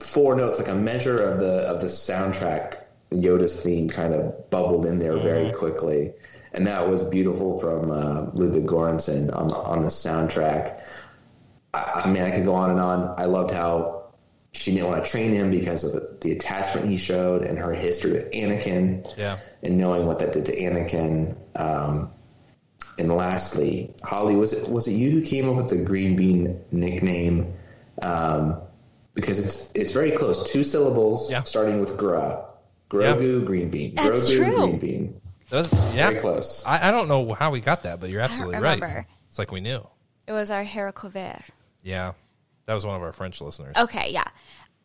four 0.00 0.36
notes, 0.36 0.58
like 0.58 0.68
a 0.68 0.74
measure 0.74 1.18
of 1.18 1.40
the 1.40 1.68
of 1.68 1.80
the 1.80 1.88
soundtrack. 1.88 2.76
Yoda's 3.10 3.60
theme 3.60 3.88
kind 3.88 4.14
of 4.14 4.48
bubbled 4.50 4.86
in 4.86 5.00
there 5.00 5.18
very 5.18 5.52
quickly, 5.52 6.12
and 6.52 6.64
that 6.68 6.88
was 6.88 7.02
beautiful 7.02 7.58
from 7.58 7.90
uh, 7.90 8.30
Ludwig 8.34 8.66
Göransson 8.66 9.34
on 9.34 9.50
on 9.50 9.82
the 9.82 9.88
soundtrack. 9.88 10.80
I, 11.74 12.02
I 12.04 12.10
mean, 12.10 12.22
I 12.22 12.30
could 12.30 12.44
go 12.44 12.54
on 12.54 12.70
and 12.70 12.80
on. 12.80 13.14
I 13.18 13.24
loved 13.26 13.50
how 13.52 14.04
she 14.52 14.72
didn't 14.74 14.88
want 14.88 15.04
to 15.04 15.10
train 15.10 15.32
him 15.32 15.50
because 15.50 15.84
of 15.84 15.92
the, 15.92 16.16
the 16.20 16.32
attachment 16.32 16.88
he 16.88 16.96
showed 16.96 17.42
and 17.42 17.56
her 17.58 17.72
history 17.72 18.12
with 18.12 18.30
Anakin 18.32 19.16
Yeah. 19.16 19.38
and 19.62 19.78
knowing 19.78 20.06
what 20.06 20.18
that 20.18 20.32
did 20.32 20.46
to 20.46 20.56
Anakin. 20.56 21.36
Um, 21.54 22.10
and 22.98 23.10
lastly, 23.14 23.94
Holly, 24.02 24.34
was 24.36 24.52
it 24.52 24.68
was 24.68 24.86
it 24.88 24.92
you 24.92 25.10
who 25.10 25.22
came 25.22 25.48
up 25.48 25.54
with 25.56 25.68
the 25.70 25.76
green 25.78 26.16
bean 26.16 26.60
nickname? 26.72 27.54
Um, 28.02 28.60
because 29.14 29.38
it's 29.38 29.70
it's 29.74 29.92
very 29.92 30.10
close, 30.12 30.50
two 30.50 30.64
syllables, 30.64 31.30
Yeah. 31.30 31.42
starting 31.44 31.80
with 31.80 31.96
gra, 31.96 32.44
Grogu 32.90 33.44
green 33.46 33.70
bean, 33.70 33.94
That's 33.94 34.30
Grogu 34.32 34.36
true. 34.36 34.56
green 34.56 34.78
bean. 34.78 35.20
That 35.50 35.56
was- 35.70 35.72
yeah. 35.94 36.08
Very 36.08 36.20
close. 36.20 36.64
I, 36.66 36.88
I 36.88 36.90
don't 36.90 37.08
know 37.08 37.32
how 37.34 37.50
we 37.50 37.60
got 37.60 37.82
that, 37.84 38.00
but 38.00 38.10
you're 38.10 38.20
absolutely 38.20 38.58
right. 38.58 39.04
It's 39.28 39.38
like 39.38 39.52
we 39.52 39.60
knew. 39.60 39.86
It 40.26 40.32
was 40.32 40.50
our 40.50 40.64
haricot 40.64 41.12
vert. 41.12 41.42
Yeah. 41.82 42.12
That 42.66 42.74
was 42.74 42.86
one 42.86 42.96
of 42.96 43.02
our 43.02 43.12
French 43.12 43.40
listeners. 43.40 43.76
Okay, 43.76 44.10
yeah. 44.12 44.24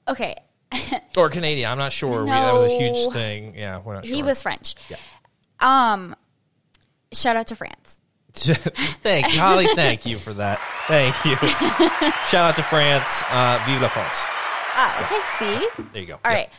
Okay. 0.08 0.36
Or 1.16 1.30
Canadian. 1.30 1.72
I'm 1.72 1.78
not 1.78 1.94
sure. 1.94 2.26
We, 2.26 2.30
that 2.30 2.54
was 2.54 2.70
a 2.70 2.78
huge 2.78 3.14
thing. 3.14 3.56
Yeah. 3.56 3.80
We're 3.80 3.96
not 3.96 4.06
sure. 4.06 4.16
He 4.16 4.24
was 4.24 4.42
French. 4.42 4.76
Yeah. 4.90 4.98
Um 5.62 6.16
shout 7.14 7.36
out 7.38 7.48
to 7.48 7.56
France. 7.56 8.00
thank 8.36 9.34
you, 9.34 9.40
Holly. 9.40 9.66
Thank 9.76 10.06
you 10.06 10.18
for 10.18 10.34
that. 10.34 10.60
Thank 10.88 11.16
you. 11.24 11.36
Shout 12.28 12.50
out 12.50 12.56
to 12.58 12.64
France. 12.64 13.24
Uh, 13.30 13.64
vive 13.66 13.82
la 13.82 13.88
France. 13.88 14.18
Ah, 14.78 15.06
okay, 15.06 15.22
see? 15.40 15.84
There 15.94 16.02
you 16.02 16.08
go. 16.08 16.16
All 16.16 16.32
right. 16.32 16.50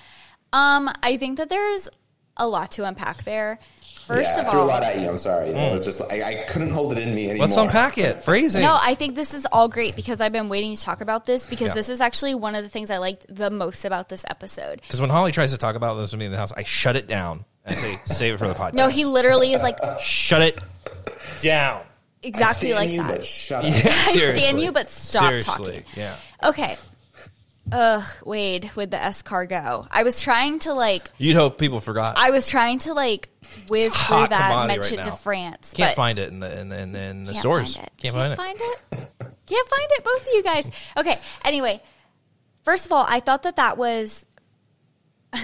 Um, 0.55 0.91
I 1.03 1.18
think 1.18 1.37
that 1.37 1.51
there's 1.51 1.91
a 2.39 2.47
lot 2.49 2.72
to 2.72 2.84
unpack 2.84 3.18
there. 3.24 3.59
First 4.07 4.30
yeah, 4.30 4.40
of 4.40 4.46
I 4.46 4.50
threw 4.50 4.61
all, 4.61 4.66
a 4.66 4.68
lot 4.68 4.84
at 4.84 5.00
you. 5.00 5.09
I'm 5.09 5.18
sorry. 5.18 5.48
It 5.48 5.57
mm. 5.57 5.72
was 5.72 5.84
just 5.84 6.00
I, 6.00 6.22
I 6.22 6.34
couldn't 6.48 6.70
hold 6.70 6.92
it 6.92 6.98
in 6.98 7.12
me 7.12 7.28
anymore. 7.28 7.48
Let's 7.48 7.57
unpack 7.57 7.98
it. 7.98 8.22
Phrasing. 8.22 8.62
no, 8.62 8.78
I 8.80 8.94
think 8.94 9.16
this 9.16 9.34
is 9.34 9.46
all 9.50 9.66
great 9.68 9.96
because 9.96 10.20
I've 10.20 10.30
been 10.30 10.48
waiting 10.48 10.76
to 10.76 10.80
talk 10.80 11.00
about 11.00 11.26
this 11.26 11.44
because 11.44 11.68
Yeah. 11.68 11.74
this 11.74 11.88
is 11.88 12.00
actually 12.00 12.36
one 12.36 12.54
of 12.54 12.62
the 12.62 12.70
things 12.70 12.92
I 12.92 12.98
liked 12.98 13.26
the 13.28 13.50
most 13.50 13.84
about 13.84 14.09
this 14.09 14.24
episode. 14.30 14.80
Because 14.80 15.00
when 15.00 15.11
Holly 15.11 15.32
tries 15.32 15.50
to 15.50 15.59
talk 15.59 15.74
about 15.74 15.94
this 15.96 16.12
with 16.12 16.20
me 16.20 16.26
in 16.26 16.30
the 16.30 16.38
house, 16.38 16.52
I 16.52 16.62
shut 16.62 16.94
it 16.94 17.09
down 17.09 17.44
and 17.64 17.74
I 17.74 17.76
say, 17.76 17.98
save 18.04 18.34
it 18.34 18.36
for 18.38 18.46
the 18.46 18.54
podcast. 18.54 18.74
No, 18.74 18.88
he 18.88 19.04
literally 19.04 19.52
is 19.54 19.61
like 19.62 19.78
shut 19.98 20.40
it 20.40 20.61
down. 21.40 21.82
exactly 22.22 22.68
Stand 22.68 22.78
like 22.78 22.90
you, 22.94 23.02
that. 23.02 23.11
But 23.11 23.24
shut 23.24 23.64
up. 23.64 23.72
Yeah, 24.14 24.34
stand 24.34 24.61
you, 24.61 24.70
but 24.70 24.88
stop 24.88 25.24
Seriously. 25.24 25.66
talking. 25.66 25.84
Yeah. 25.96 26.14
Okay. 26.44 26.76
Ugh, 27.73 28.05
Wade 28.25 28.71
with 28.77 28.91
the 28.93 28.97
escargot. 28.97 29.89
I 29.91 30.03
was 30.05 30.21
trying 30.21 30.61
to 30.61 30.73
like 30.73 31.11
You'd 31.19 31.35
hope 31.37 31.59
people 31.59 31.81
forgot. 31.81 32.17
I 32.17 32.31
was 32.31 32.49
trying 32.49 32.79
to 32.81 32.95
like 32.95 33.29
whiz 33.69 33.93
through 33.95 34.29
that 34.29 34.53
and 34.53 34.69
mention 34.69 34.99
right 34.99 35.07
it 35.07 35.11
to 35.11 35.17
France. 35.17 35.73
Can't 35.75 35.97
find 35.97 36.19
it 36.19 36.29
in 36.31 36.39
the 36.41 36.61
in 36.61 36.69
the, 36.69 36.79
in 36.81 36.93
the, 36.93 37.01
in 37.01 37.25
the 37.25 37.33
can't 37.33 37.41
stores. 37.41 37.77
Find 37.77 37.87
it. 37.89 37.93
Can't, 37.99 38.14
find 38.14 38.33
it. 38.33 38.37
find 38.37 38.59
it. 38.59 39.12
Can't 39.47 39.69
find 39.69 39.89
it. 39.91 40.05
Both 40.05 40.21
of 40.23 40.29
you 40.33 40.43
guys. 40.43 40.71
Okay. 40.97 41.19
Anyway, 41.45 41.83
first 42.62 42.87
of 42.87 42.93
all, 42.93 43.05
I 43.09 43.21
thought 43.21 43.43
that 43.43 43.57
that 43.57 43.77
was 43.77 44.27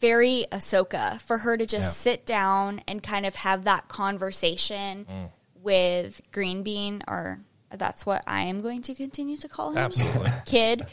very 0.00 0.46
Ahsoka 0.52 1.20
for 1.20 1.38
her 1.38 1.56
to 1.56 1.66
just 1.66 1.88
Yeah. 1.88 1.90
sit 2.12 2.26
down 2.26 2.80
and 2.86 3.02
kind 3.02 3.26
of 3.26 3.34
have 3.36 3.64
that 3.64 3.88
conversation 3.88 5.06
Mm. 5.10 5.30
with 5.62 6.20
Green 6.32 6.62
Bean, 6.62 7.02
or 7.08 7.40
that's 7.70 8.06
what 8.06 8.22
I 8.26 8.42
am 8.42 8.60
going 8.60 8.82
to 8.82 8.94
continue 8.94 9.36
to 9.38 9.48
call 9.48 9.70
him 9.70 9.78
Absolutely. 9.78 10.32
kid. 10.46 10.86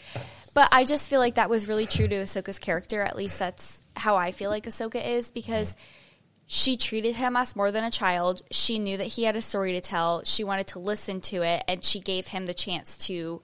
But 0.53 0.69
I 0.71 0.85
just 0.85 1.09
feel 1.09 1.19
like 1.19 1.35
that 1.35 1.49
was 1.49 1.67
really 1.67 1.85
true 1.85 2.07
to 2.07 2.15
Ahsoka's 2.15 2.59
character. 2.59 3.01
At 3.01 3.15
least 3.15 3.37
that's 3.39 3.81
how 3.95 4.15
I 4.15 4.31
feel 4.31 4.49
like 4.49 4.65
Ahsoka 4.65 5.05
is 5.05 5.31
because 5.31 5.75
she 6.47 6.77
treated 6.77 7.15
him 7.15 7.35
as 7.35 7.55
more 7.55 7.71
than 7.71 7.83
a 7.83 7.91
child. 7.91 8.41
She 8.51 8.79
knew 8.79 8.97
that 8.97 9.07
he 9.07 9.23
had 9.23 9.35
a 9.35 9.41
story 9.41 9.73
to 9.73 9.81
tell. 9.81 10.23
She 10.23 10.43
wanted 10.43 10.67
to 10.67 10.79
listen 10.79 11.21
to 11.21 11.41
it, 11.41 11.63
and 11.67 11.83
she 11.83 11.99
gave 11.99 12.27
him 12.27 12.45
the 12.45 12.53
chance 12.53 12.97
to 13.07 13.41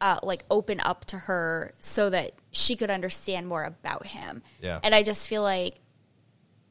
uh, 0.00 0.18
like 0.22 0.44
open 0.50 0.80
up 0.80 1.04
to 1.06 1.16
her 1.16 1.72
so 1.80 2.10
that 2.10 2.32
she 2.50 2.74
could 2.74 2.90
understand 2.90 3.46
more 3.46 3.64
about 3.64 4.06
him. 4.06 4.42
Yeah. 4.60 4.80
And 4.82 4.94
I 4.94 5.02
just 5.02 5.28
feel 5.28 5.42
like 5.42 5.78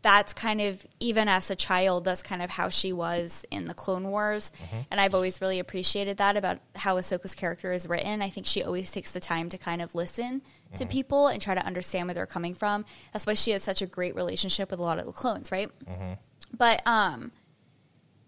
that's 0.01 0.33
kind 0.33 0.61
of 0.61 0.83
even 0.99 1.27
as 1.27 1.51
a 1.51 1.55
child 1.55 2.05
that's 2.05 2.23
kind 2.23 2.41
of 2.41 2.49
how 2.49 2.69
she 2.69 2.91
was 2.91 3.45
in 3.51 3.65
the 3.65 3.73
clone 3.73 4.07
wars. 4.07 4.51
Mm-hmm. 4.63 4.81
And 4.89 4.99
i've 4.99 5.13
always 5.13 5.41
really 5.41 5.59
appreciated 5.59 6.17
that 6.17 6.37
about 6.37 6.59
how 6.75 6.97
ahsoka's 6.99 7.35
character 7.35 7.71
is 7.71 7.87
written. 7.87 8.21
I 8.21 8.29
think 8.29 8.47
she 8.47 8.63
always 8.63 8.91
takes 8.91 9.11
the 9.11 9.19
time 9.19 9.49
to 9.49 9.57
kind 9.57 9.81
of 9.81 9.93
listen 9.93 10.41
to 10.75 10.83
mm-hmm. 10.83 10.91
people 10.91 11.27
and 11.27 11.41
try 11.41 11.53
to 11.53 11.65
understand 11.65 12.07
where 12.07 12.15
they're 12.15 12.25
coming 12.25 12.53
from 12.53 12.85
that's 13.13 13.27
why 13.27 13.33
she 13.33 13.51
has 13.51 13.63
such 13.63 13.81
a 13.81 13.85
great 13.85 14.15
relationship 14.15 14.71
with 14.71 14.79
a 14.79 14.83
lot 14.83 14.99
of 14.99 15.05
the 15.05 15.11
clones 15.11 15.51
right? 15.51 15.69
Mm-hmm. 15.85 16.13
But 16.57 16.81
um 16.85 17.31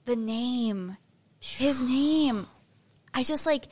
the 0.05 0.15
name 0.15 0.97
his 1.39 1.81
name 1.83 2.47
i 3.13 3.23
just 3.23 3.45
like 3.45 3.65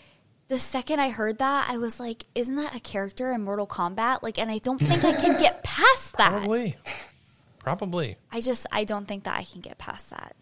the 0.47 0.59
second 0.59 0.99
i 0.99 1.09
heard 1.09 1.37
that 1.37 1.69
i 1.69 1.77
was 1.77 1.99
like 1.99 2.25
isn't 2.35 2.55
that 2.55 2.75
a 2.75 2.79
character 2.79 3.31
in 3.31 3.41
mortal 3.43 3.67
kombat? 3.67 4.23
Like 4.23 4.39
and 4.39 4.49
i 4.49 4.57
don't 4.57 4.79
think 4.79 5.03
i 5.03 5.13
can 5.13 5.37
get 5.37 5.63
past 5.63 6.17
that. 6.17 6.31
Probably. 6.31 6.75
Probably. 7.63 8.17
I 8.31 8.41
just 8.41 8.65
I 8.71 8.83
don't 8.83 9.07
think 9.07 9.23
that 9.25 9.37
I 9.37 9.43
can 9.43 9.61
get 9.61 9.77
past 9.77 10.09
that. 10.09 10.35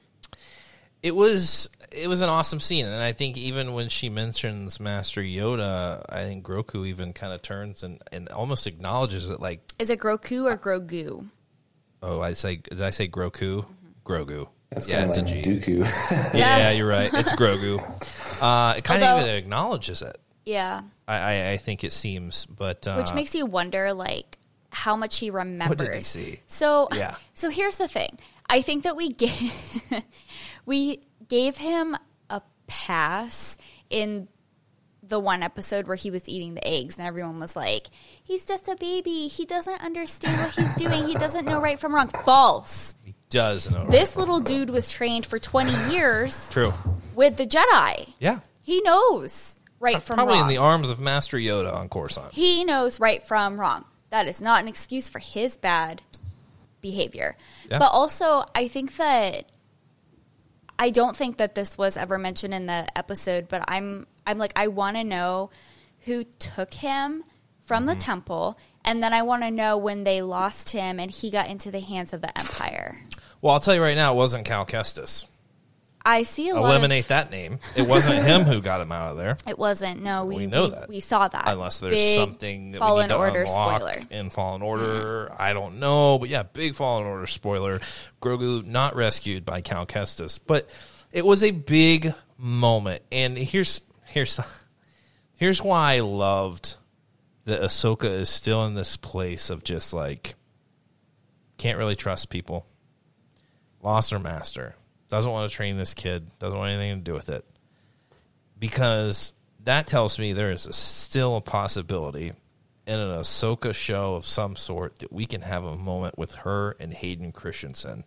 It 1.02 1.16
was 1.16 1.70
it 1.94 2.08
was 2.08 2.22
an 2.22 2.30
awesome 2.30 2.60
scene, 2.60 2.86
and 2.86 3.02
I 3.02 3.14
think 3.14 3.38
even 3.38 3.74
when 3.74 3.88
she 3.90 4.10
mentions 4.10 4.80
Master 4.80 5.22
Yoda, 5.22 6.04
I 6.10 6.24
think 6.24 6.46
Groku 6.46 6.86
even 6.88 7.14
kind 7.14 7.32
of 7.34 7.42
turns 7.42 7.84
and, 7.84 8.02
and 8.12 8.28
almost 8.30 8.68
acknowledges 8.68 9.30
it, 9.30 9.40
like, 9.40 9.62
Is 9.80 9.90
it 9.90 10.00
Groku 10.00 10.44
or 10.46 10.58
Grogu? 10.58 11.28
oh, 12.04 12.22
I 12.22 12.34
say 12.34 12.58
did 12.58 12.82
I 12.82 12.90
say 12.90 13.08
Groku? 13.08 13.66
Grogu. 14.06 14.48
That's 14.72 14.88
yeah, 14.90 15.06
it's 15.06 15.18
of 15.18 15.26
a 15.26 15.28
like 15.34 15.44
G. 15.44 15.52
Dooku. 15.60 16.34
Yeah, 16.34 16.58
Yeah. 16.58 16.72
you're 16.72 16.88
right. 16.88 17.12
It's 17.14 17.32
Grogu. 17.34 17.80
Uh, 18.42 18.76
it 18.78 18.86
kind 18.86 19.04
Although- 19.04 19.18
of 19.18 19.28
even 19.28 19.36
acknowledges 19.36 20.02
it. 20.02 20.18
Yeah, 20.46 20.82
I, 21.10 21.18
I, 21.18 21.52
I 21.52 21.58
think 21.58 21.84
it 21.84 21.92
seems, 21.92 22.46
but 22.46 22.88
uh, 22.88 22.96
which 22.96 23.14
makes 23.14 23.36
you 23.36 23.46
wonder 23.46 23.94
like 23.94 24.38
how 24.72 24.96
much 24.96 25.18
he 25.18 25.30
remembers. 25.30 26.08
see? 26.08 26.42
So 26.48 26.88
Yeah. 26.94 27.16
So 27.34 27.50
here's 27.50 27.78
the 27.78 27.88
thing. 27.88 28.18
I 28.50 28.62
think 28.62 28.84
that 28.84 28.96
we 28.96 29.10
gave 29.14 29.54
we 30.66 31.02
gave 31.28 31.58
him 31.58 31.96
a 32.30 32.42
pass 32.68 33.58
in 33.90 34.28
the 35.04 35.20
one 35.20 35.42
episode 35.42 35.88
where 35.88 35.96
he 35.96 36.12
was 36.12 36.30
eating 36.30 36.54
the 36.54 36.68
eggs 36.68 36.98
and 36.98 37.08
everyone 37.08 37.40
was 37.40 37.56
like, 37.56 37.88
"He's 38.24 38.46
just 38.46 38.68
a 38.68 38.76
baby. 38.76 39.28
He 39.28 39.46
doesn't 39.46 39.82
understand 39.84 40.38
what 40.40 40.54
he's 40.54 40.74
doing. 40.76 41.08
He 41.08 41.16
doesn't 41.16 41.46
know 41.46 41.60
right 41.60 41.80
from 41.80 41.96
wrong." 41.96 42.10
False. 42.26 42.96
he 43.04 43.16
does 43.30 43.70
know. 43.72 43.88
This 43.90 44.16
little 44.16 44.40
dude 44.40 44.70
was 44.70 44.92
trained 44.92 45.26
for 45.26 45.40
20 45.40 45.94
years 45.94 46.48
True. 46.52 46.72
with 47.16 47.38
the 47.38 47.46
Jedi. 47.48 48.14
Yeah. 48.20 48.40
He 48.64 48.82
knows 48.82 49.56
right 49.80 50.02
from 50.02 50.18
wrong. 50.18 50.28
Probably 50.28 50.42
in 50.42 50.48
the 50.48 50.58
arms 50.58 50.90
of 50.92 51.00
Master 51.00 51.38
Yoda 51.38 51.74
on 51.74 51.90
Coruscant. 51.90 52.34
he 52.34 52.64
knows 52.64 53.00
right 53.00 53.24
from 53.24 53.60
wrong. 53.60 53.86
That 54.10 54.28
is 54.28 54.42
not 54.42 54.62
an 54.62 54.68
excuse 54.68 55.10
for 55.10 55.20
his 55.20 55.58
bad 55.58 56.02
behavior. 56.82 57.36
Yeah. 57.70 57.80
But 57.80 57.92
also, 57.92 58.44
I 58.56 58.68
think 58.68 58.96
that 58.98 59.46
I 60.78 60.90
don't 60.92 61.16
think 61.16 61.38
that 61.38 61.56
this 61.56 61.78
was 61.78 61.98
ever 61.98 62.18
mentioned 62.18 62.54
in 62.54 62.66
the 62.66 62.88
episode, 62.98 63.48
but 63.50 63.64
I'm 63.68 64.08
I'm 64.26 64.38
like 64.38 64.54
I 64.56 64.68
want 64.68 64.96
to 64.98 65.04
know 65.04 65.50
who 66.06 66.24
took 66.24 66.74
him 66.76 67.24
from 67.64 67.84
Mm-hmm. 67.84 67.90
the 67.90 67.96
temple, 67.96 68.58
and 68.84 69.04
then 69.04 69.14
I 69.14 69.22
want 69.22 69.44
to 69.44 69.52
know 69.52 69.78
when 69.78 70.04
they 70.06 70.22
lost 70.22 70.72
him 70.72 71.00
and 71.00 71.12
he 71.12 71.30
got 71.30 71.48
into 71.50 71.70
the 71.70 71.82
hands 71.82 72.14
of 72.14 72.22
the 72.22 72.36
Empire. 72.40 72.98
Well, 73.42 73.54
I'll 73.54 73.60
tell 73.60 73.76
you 73.76 73.82
right 73.82 73.96
now, 73.96 74.14
it 74.14 74.16
wasn't 74.18 74.46
Cal 74.46 74.66
Kestis. 74.66 75.26
I 76.10 76.24
see 76.24 76.50
a 76.50 76.56
lot. 76.56 76.72
Eliminate 76.72 77.04
of, 77.04 77.08
that 77.10 77.30
name. 77.30 77.60
It 77.76 77.86
wasn't 77.86 78.24
him 78.26 78.42
who 78.42 78.62
got 78.62 78.82
him 78.82 78.92
out 78.92 79.12
of 79.12 79.18
there. 79.18 79.38
It 79.48 79.60
wasn't. 79.60 80.02
No, 80.02 80.26
we 80.26 80.38
We 80.38 80.48
know 80.48 80.64
we, 80.64 80.70
that. 80.72 80.90
we 80.90 81.00
saw 81.02 81.28
that. 81.28 81.48
Unless 81.48 81.80
there's 81.82 81.94
Big 81.94 82.18
something 82.18 82.72
that 82.72 82.78
we 82.78 82.80
Fallen 82.80 83.12
Order 83.12 83.46
spoiler. 83.46 83.96
in 84.10 84.32
Fallen 84.32 84.64
Order. 84.64 85.30
Uh-huh. 85.32 85.36
I 85.38 85.54
don't 85.54 85.80
know, 85.80 86.18
but 86.18 86.30
yeah, 86.30 86.44
big 86.44 86.74
Fallen 86.74 87.06
Order 87.06 87.28
spoiler. 87.28 87.80
Grogu 88.22 88.66
not 88.66 88.96
rescued 88.96 89.46
by 89.46 89.62
Cal 89.62 89.86
Kestis, 89.86 90.40
but 90.46 90.68
it 91.12 91.24
was 91.26 91.44
a 91.44 91.52
big 91.52 92.12
moment. 92.38 93.04
And 93.12 93.38
here's 93.38 93.82
here's 94.06 94.40
here's 95.38 95.62
why 95.62 95.94
I 95.94 96.00
loved 96.00 96.76
that 97.46 97.62
Ahsoka 97.62 98.12
is 98.12 98.30
still 98.30 98.66
in 98.66 98.74
this 98.74 98.98
place 98.98 99.52
of 99.52 99.64
just 99.64 99.94
like 99.94 100.34
can't 101.58 101.78
really 101.78 101.96
trust 101.96 102.30
people. 102.30 102.66
Lost 103.84 104.10
her 104.10 104.20
master. 104.20 104.76
Doesn't 105.10 105.32
want 105.32 105.50
to 105.50 105.56
train 105.56 105.78
this 105.78 105.94
kid. 105.94 106.30
Doesn't 106.40 106.58
want 106.58 106.72
anything 106.72 107.00
to 107.00 107.04
do 107.04 107.14
with 107.14 107.30
it. 107.30 107.46
Because 108.58 109.34
that 109.64 109.88
tells 109.88 110.20
me 110.20 110.34
there 110.34 110.52
is 110.52 110.66
a, 110.66 110.74
still 110.74 111.36
a 111.38 111.42
possibility 111.42 112.34
in 112.86 113.00
an 113.00 113.10
Ahsoka 113.20 113.74
show 113.74 114.16
of 114.16 114.26
some 114.26 114.56
sort 114.56 115.00
that 115.00 115.12
we 115.12 115.26
can 115.26 115.42
have 115.42 115.64
a 115.64 115.76
moment 115.76 116.18
with 116.18 116.36
her 116.36 116.76
and 116.80 116.94
Hayden 116.94 117.32
Christensen 117.32 118.04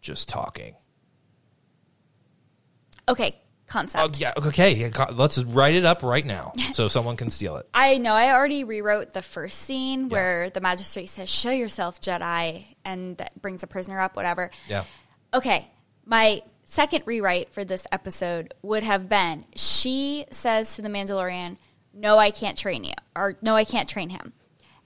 just 0.00 0.28
talking. 0.28 0.74
Okay, 3.08 3.34
Oh, 3.36 3.70
concept. 3.70 4.18
yeah. 4.20 4.32
Okay. 4.36 4.74
Yeah, 4.74 5.06
let's 5.12 5.42
write 5.44 5.74
it 5.74 5.84
up 5.84 6.02
right 6.02 6.24
now 6.24 6.52
so 6.72 6.88
someone 6.88 7.16
can 7.16 7.28
steal 7.30 7.56
it. 7.56 7.68
I 7.74 7.98
know 7.98 8.14
I 8.14 8.32
already 8.32 8.64
rewrote 8.64 9.12
the 9.12 9.20
first 9.22 9.58
scene 9.58 10.08
where 10.08 10.48
the 10.50 10.60
magistrate 10.60 11.08
says, 11.10 11.28
"Show 11.28 11.50
yourself, 11.50 12.00
Jedi," 12.00 12.64
and 12.84 13.16
that 13.18 13.40
brings 13.42 13.62
a 13.62 13.66
prisoner 13.66 14.00
up. 14.00 14.16
Whatever. 14.16 14.50
Yeah. 14.68 14.84
Okay, 15.34 15.70
my 16.04 16.42
second 16.64 17.02
rewrite 17.06 17.52
for 17.52 17.64
this 17.64 17.86
episode 17.92 18.54
would 18.62 18.82
have 18.82 19.08
been 19.08 19.44
she 19.54 20.26
says 20.30 20.76
to 20.76 20.82
the 20.82 20.88
Mandalorian, 20.88 21.56
No, 21.94 22.18
I 22.18 22.30
can't 22.30 22.56
train 22.56 22.84
you, 22.84 22.94
or 23.14 23.36
No, 23.42 23.56
I 23.56 23.64
can't 23.64 23.88
train 23.88 24.10
him. 24.10 24.32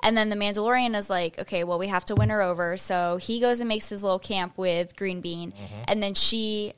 And 0.05 0.17
then 0.17 0.31
the 0.31 0.37
Mandalorian 0.37 0.97
is 0.97 1.09
like, 1.09 1.39
Okay, 1.41 1.65
well, 1.65 1.79
we 1.79 1.89
have 1.89 2.05
to 2.07 2.15
win 2.15 2.31
her 2.31 2.43
over. 2.43 2.77
So 2.77 3.17
he 3.17 3.41
goes 3.41 3.61
and 3.61 3.69
makes 3.69 3.89
his 3.89 4.03
little 4.03 4.19
camp 4.19 4.59
with 4.59 4.97
Green 4.97 5.21
Bean. 5.21 5.53
Mm-hmm. 5.53 5.83
And 5.89 6.03
then 6.03 6.15
she 6.15 6.73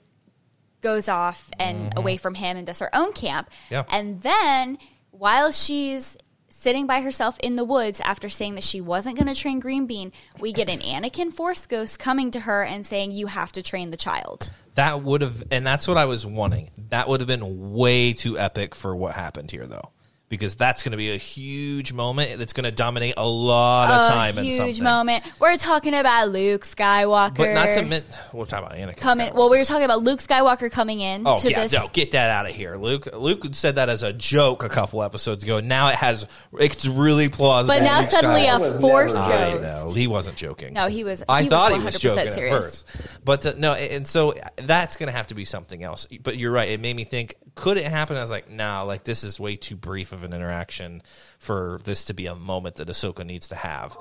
goes 0.80 1.08
off 1.08 1.50
and 1.58 1.90
mm-hmm. 1.90 1.98
away 1.98 2.16
from 2.16 2.34
him 2.34 2.56
and 2.56 2.66
does 2.66 2.80
her 2.80 2.94
own 2.94 3.12
camp. 3.12 3.48
Yeah. 3.70 3.84
And 3.88 4.20
then 4.22 4.78
while 5.10 5.52
she's 5.52 6.16
sitting 6.64 6.86
by 6.86 7.02
herself 7.02 7.38
in 7.42 7.56
the 7.56 7.64
woods 7.64 8.00
after 8.00 8.30
saying 8.30 8.54
that 8.54 8.64
she 8.64 8.80
wasn't 8.80 9.18
going 9.18 9.26
to 9.26 9.38
train 9.38 9.60
Green 9.60 9.86
Bean, 9.86 10.10
we 10.40 10.50
get 10.50 10.70
an 10.70 10.80
Anakin 10.80 11.30
Force 11.30 11.66
ghost 11.66 11.98
coming 11.98 12.30
to 12.30 12.40
her 12.40 12.64
and 12.64 12.86
saying, 12.86 13.12
You 13.12 13.26
have 13.26 13.52
to 13.52 13.62
train 13.62 13.90
the 13.90 13.98
child. 13.98 14.50
That 14.74 15.02
would 15.02 15.20
have, 15.20 15.44
and 15.50 15.66
that's 15.66 15.86
what 15.86 15.98
I 15.98 16.06
was 16.06 16.24
wanting. 16.24 16.70
That 16.88 17.06
would 17.06 17.20
have 17.20 17.28
been 17.28 17.72
way 17.74 18.14
too 18.14 18.38
epic 18.38 18.74
for 18.74 18.96
what 18.96 19.14
happened 19.14 19.50
here, 19.50 19.66
though, 19.66 19.90
because 20.34 20.56
that's 20.56 20.82
going 20.82 20.90
to 20.92 20.96
be 20.96 21.12
a 21.12 21.16
huge 21.16 21.92
moment 21.92 22.38
that's 22.38 22.52
going 22.52 22.64
to 22.64 22.70
dominate 22.72 23.14
a 23.16 23.26
lot 23.26 23.90
of 23.90 24.08
time 24.12 24.34
a 24.36 24.40
and 24.40 24.46
huge 24.46 24.56
something. 24.78 24.84
moment. 24.84 25.24
We're 25.38 25.56
talking 25.56 25.94
about 25.94 26.30
Luke 26.30 26.64
Skywalker. 26.66 27.36
But 27.36 27.52
not 27.54 27.74
to 27.74 27.82
min- 27.82 28.02
we're 28.32 28.44
talking 28.46 28.66
about 28.66 28.78
Anakin. 28.78 28.96
coming. 28.96 29.28
Skywalker. 29.28 29.34
Well, 29.34 29.50
we 29.50 29.58
were 29.58 29.64
talking 29.64 29.84
about 29.84 30.02
Luke 30.02 30.20
Skywalker 30.20 30.70
coming 30.70 31.00
in 31.00 31.22
Oh 31.26 31.38
to 31.38 31.50
yeah, 31.50 31.62
this. 31.62 31.72
no, 31.72 31.88
get 31.92 32.10
that 32.12 32.30
out 32.30 32.48
of 32.48 32.54
here, 32.54 32.76
Luke. 32.76 33.06
Luke 33.14 33.44
said 33.52 33.76
that 33.76 33.88
as 33.88 34.02
a 34.02 34.12
joke 34.12 34.64
a 34.64 34.68
couple 34.68 35.02
episodes 35.02 35.44
ago. 35.44 35.60
Now 35.60 35.88
it 35.88 35.94
has, 35.96 36.26
it's 36.58 36.84
really 36.86 37.28
plausible. 37.28 37.74
But 37.78 37.82
now 37.84 38.00
Luke 38.00 38.10
suddenly 38.10 38.46
a 38.46 38.54
Skywalker 38.54 38.60
was 38.60 38.80
Force 38.80 39.12
never 39.14 39.32
I 39.32 39.54
know 39.60 39.88
he 39.94 40.06
wasn't 40.06 40.36
joking. 40.36 40.74
No, 40.74 40.88
he 40.88 41.04
was- 41.04 41.22
I 41.28 41.42
he 41.42 41.46
was 41.46 41.50
thought 41.52 41.72
he 41.72 41.84
was 41.84 41.96
100% 41.96 42.00
joking 42.00 42.32
serious. 42.32 42.54
at 42.54 42.62
first, 42.62 43.24
but 43.24 43.46
uh, 43.46 43.52
no, 43.56 43.74
and 43.74 44.06
so 44.06 44.34
that's 44.56 44.96
going 44.96 45.06
to 45.08 45.16
have 45.16 45.28
to 45.28 45.34
be 45.34 45.44
something 45.44 45.82
else. 45.82 46.06
But 46.22 46.36
you're 46.36 46.50
right; 46.52 46.68
it 46.70 46.80
made 46.80 46.96
me 46.96 47.04
think: 47.04 47.36
could 47.54 47.76
it 47.76 47.86
happen? 47.86 48.16
I 48.16 48.20
was 48.20 48.30
like, 48.30 48.50
nah, 48.50 48.82
like 48.82 49.04
this 49.04 49.22
is 49.22 49.38
way 49.38 49.56
too 49.56 49.76
brief 49.76 50.12
of 50.12 50.23
an 50.24 50.32
interaction 50.32 51.02
for 51.38 51.78
this 51.84 52.04
to 52.06 52.14
be 52.14 52.26
a 52.26 52.34
moment 52.34 52.76
that 52.76 52.88
Ahsoka 52.88 53.24
needs 53.24 53.48
to 53.48 53.56
have. 53.56 53.96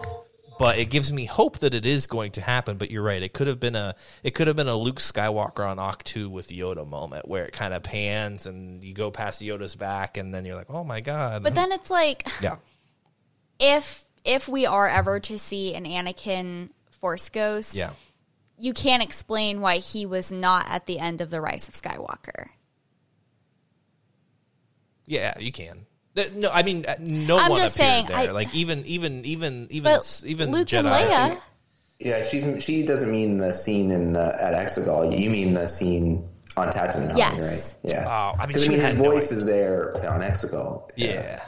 But 0.59 0.77
it 0.77 0.89
gives 0.89 1.11
me 1.11 1.25
hope 1.25 1.59
that 1.59 1.73
it 1.73 1.85
is 1.85 2.07
going 2.07 2.31
to 2.33 2.41
happen. 2.41 2.77
But 2.77 2.91
you're 2.91 3.03
right; 3.03 3.21
it 3.21 3.33
could 3.33 3.47
have 3.47 3.59
been 3.59 3.75
a 3.75 3.95
it 4.23 4.35
could 4.35 4.47
have 4.47 4.55
been 4.55 4.67
a 4.67 4.75
Luke 4.75 4.99
Skywalker 4.99 5.67
on 5.67 5.77
Ahch-To 5.77 6.29
with 6.29 6.49
Yoda 6.49 6.87
moment 6.87 7.27
where 7.27 7.45
it 7.45 7.53
kind 7.53 7.73
of 7.73 7.83
pans 7.83 8.45
and 8.45 8.83
you 8.83 8.93
go 8.93 9.09
past 9.09 9.41
Yoda's 9.41 9.75
back, 9.75 10.17
and 10.17 10.33
then 10.33 10.45
you're 10.45 10.55
like, 10.55 10.69
oh 10.69 10.83
my 10.83 11.01
god! 11.01 11.43
But 11.43 11.55
then 11.55 11.71
it's 11.71 11.89
like, 11.89 12.27
yeah, 12.41 12.57
if 13.59 14.05
if 14.23 14.47
we 14.47 14.65
are 14.65 14.87
ever 14.87 15.19
to 15.21 15.39
see 15.39 15.73
an 15.73 15.85
Anakin 15.85 16.69
Force 16.91 17.29
ghost, 17.29 17.75
yeah. 17.75 17.91
you 18.57 18.73
can't 18.73 19.03
explain 19.03 19.59
why 19.59 19.77
he 19.77 20.05
was 20.05 20.31
not 20.31 20.65
at 20.69 20.85
the 20.85 20.99
end 20.99 21.19
of 21.21 21.29
the 21.29 21.41
Rise 21.41 21.67
of 21.67 21.73
Skywalker. 21.73 22.47
Yeah, 25.05 25.37
you 25.39 25.51
can. 25.51 25.85
Th- 26.15 26.31
No, 26.33 26.49
I 26.51 26.63
mean, 26.63 26.85
uh, 26.87 26.95
no 26.99 27.37
I'm 27.39 27.49
one 27.51 27.61
just 27.61 27.75
appeared 27.75 27.89
saying, 27.91 28.05
there. 28.07 28.17
I- 28.17 28.25
like 28.31 28.53
even, 28.53 28.85
even, 28.85 29.25
even, 29.25 29.67
even, 29.71 29.83
But 29.91 30.23
even 30.25 30.51
Luke 30.51 30.67
Jedi. 30.67 30.77
and 30.85 30.87
Leia, 31.37 31.41
Yeah, 31.99 32.21
she's 32.23 32.63
she 32.63 32.85
doesn't 32.85 33.11
mean 33.11 33.37
the 33.37 33.53
scene 33.53 33.89
in 33.91 34.13
the 34.13 34.25
at 34.41 34.53
Exegol. 34.53 35.17
You 35.17 35.29
mean 35.29 35.53
the 35.53 35.67
scene 35.67 36.27
on 36.57 36.67
Tatooine, 36.69 37.15
Yes. 37.17 37.39
right? 37.83 37.91
Yeah. 37.91 38.05
Oh, 38.07 38.35
I 38.39 38.45
mean, 38.45 38.53
'Cause, 38.53 38.65
she 38.65 38.73
his 38.73 38.83
had 38.83 38.97
no 38.99 39.11
voice 39.11 39.31
is 39.31 39.45
there 39.45 39.95
on 40.07 40.21
Exegol. 40.21 40.89
Yeah, 40.95 41.41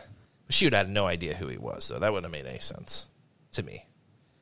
she 0.49 0.66
would 0.66 0.74
have 0.74 0.88
had 0.88 0.93
no 0.93 1.05
idea 1.05 1.36
who 1.36 1.47
he 1.47 1.57
was, 1.57 1.84
so 1.84 1.99
that 1.99 2.11
wouldn't 2.11 2.26
have 2.34 2.43
made 2.43 2.49
any 2.49 2.59
sense 2.59 3.05
to 3.53 3.61
me. 3.63 3.86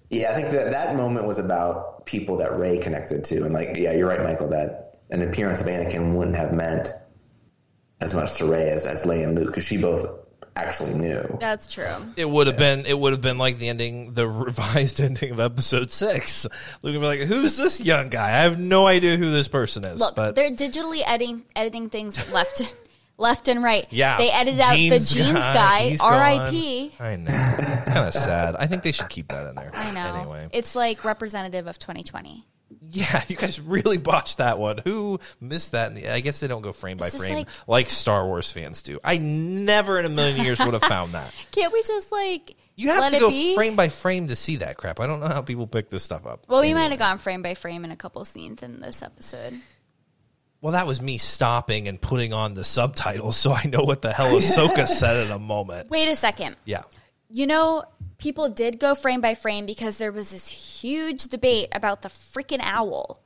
Yeah, 0.10 0.32
I 0.32 0.36
think 0.36 0.50
that 0.52 0.72
that 0.72 0.96
moment 0.96 1.26
was 1.28 1.40
about 1.40 2.06
people 2.06 2.38
that 2.38 2.58
Rey 2.58 2.78
connected 2.78 3.24
to, 3.26 3.44
and 3.44 3.54
like, 3.54 3.76
yeah, 3.76 3.92
you're 3.94 4.08
right, 4.08 4.22
Michael. 4.24 4.48
That 4.50 5.00
an 5.10 5.22
appearance 5.22 5.60
of 5.62 5.68
Anakin 5.68 6.14
wouldn't 6.14 6.36
have 6.38 6.54
meant 6.54 6.94
as 8.04 8.14
much 8.14 8.36
to 8.38 8.46
Rey 8.46 8.70
as 8.70 8.86
as 8.86 9.06
Leia 9.06 9.28
and 9.28 9.36
Luke, 9.38 9.48
because 9.48 9.66
she 9.66 9.78
both 9.78 10.06
actually 10.56 10.94
knew. 10.94 11.38
that's 11.40 11.72
true. 11.74 11.96
It 12.16 12.30
would 12.30 12.46
have 12.46 12.58
been, 12.58 12.86
it 12.86 12.98
would 12.98 13.12
have 13.14 13.22
been 13.22 13.40
like 13.40 13.58
the 13.58 13.70
ending, 13.70 14.14
the 14.14 14.28
revised 14.48 15.02
ending 15.02 15.32
of 15.32 15.40
Episode 15.40 15.90
Six. 15.92 16.46
Luke 16.84 16.94
would 16.94 17.00
be 17.00 17.06
like, 17.06 17.22
"Who's 17.22 17.58
this 17.58 17.82
young 17.82 18.10
guy? 18.10 18.28
I 18.28 18.44
have 18.44 18.60
no 18.60 18.86
idea 18.86 19.18
who 19.18 19.32
this 19.32 19.48
person 19.48 19.84
is." 19.86 20.00
Look, 20.00 20.16
but 20.16 20.36
they're 20.36 20.52
digitally 20.52 21.02
editing 21.06 21.44
editing 21.56 21.90
things 21.90 22.32
left 22.32 22.62
left 23.18 23.48
and 23.48 23.64
right. 23.64 23.88
yeah, 23.92 24.18
they 24.18 24.30
edited 24.32 24.60
out 24.60 24.74
the 24.74 24.90
Jeans 24.90 25.14
jeans 25.14 25.34
guy. 25.34 25.98
R.I.P. 26.02 26.92
I 27.00 27.16
know. 27.16 27.32
It's 27.32 27.90
kind 27.90 28.08
of 28.08 28.14
sad. 28.14 28.56
I 28.56 28.68
think 28.68 28.84
they 28.84 28.92
should 28.92 29.10
keep 29.10 29.30
that 29.30 29.48
in 29.48 29.56
there. 29.56 29.72
I 29.74 29.92
know. 29.92 30.16
Anyway, 30.22 30.50
It's 30.52 30.76
like 30.76 31.04
representative 31.04 31.68
of 31.68 31.80
2020. 31.80 32.46
Yeah, 32.82 33.24
you 33.28 33.36
guys 33.36 33.60
really 33.60 33.98
botched 33.98 34.38
that 34.38 34.60
one. 34.60 34.80
Who 34.84 35.20
missed 35.40 35.72
that? 35.74 35.90
In 35.90 35.96
the, 35.96 36.08
I 36.10 36.20
guess 36.20 36.40
they 36.40 36.48
don't 36.48 36.62
go 36.62 36.74
frame 36.74 36.98
by 36.98 37.08
It's 37.08 37.16
just 37.16 37.24
frame 37.24 37.36
like- 37.38 37.48
like, 37.68 37.90
Star 37.90 38.26
Wars 38.26 38.52
fans 38.52 38.82
do. 38.82 39.00
I 39.04 39.18
never 39.18 40.00
in 40.00 40.06
a 40.06 40.10
million 40.10 40.44
years 40.44 40.60
would 40.60 40.74
have 40.74 40.84
found 40.84 41.14
that. 41.14 41.34
Can't 41.52 41.72
we 41.74 41.82
just 41.84 42.12
like 42.12 42.56
You 42.76 42.90
have 42.90 43.02
let 43.02 43.10
to 43.12 43.16
it 43.18 43.20
go 43.20 43.30
be? 43.30 43.56
frame 43.56 43.76
by 43.76 43.90
frame 43.90 44.28
to 44.28 44.36
see 44.36 44.58
that 44.58 44.78
crap. 44.78 45.00
I 45.00 45.08
don't 45.08 45.20
know 45.20 45.28
how 45.28 45.42
people 45.42 45.68
pick 45.68 45.90
this 45.90 46.04
stuff 46.04 46.26
up. 46.26 46.46
Well, 46.48 46.62
we 46.62 46.74
might 46.74 46.92
have 46.92 47.00
gone 47.00 47.18
frame 47.20 47.42
by 47.42 47.54
frame 47.54 47.84
in 47.86 47.92
a 47.92 47.96
couple 47.98 48.24
scenes 48.26 48.64
in 48.64 48.80
this 48.80 49.02
episode. 49.02 49.54
Well, 50.62 50.72
that 50.74 50.88
was 50.88 51.02
me 51.02 51.18
stopping 51.18 51.90
and 51.90 52.00
putting 52.00 52.32
on 52.32 52.54
the 52.54 52.64
subtitles 52.64 53.36
so 53.36 53.52
I 53.52 53.66
know 53.66 53.82
what 53.84 54.02
the 54.02 54.14
hell 54.14 54.32
Ahsoka 54.34 54.88
said 54.88 55.26
in 55.26 55.32
a 55.32 55.38
moment. 55.40 55.90
Wait 55.90 56.08
a 56.08 56.16
second. 56.16 56.56
Yeah. 56.64 56.84
You 57.36 57.48
know, 57.48 57.84
people 58.20 58.48
did 58.50 58.80
go 58.80 58.94
frame 58.94 59.20
by 59.20 59.34
frame 59.34 59.66
because 59.66 59.98
there 59.98 60.12
was 60.12 60.30
this 60.30 60.48
huge 60.48 61.24
debate 61.30 61.70
about 61.74 62.04
the 62.04 62.10
freaking 62.10 62.60
owl. 62.62 63.20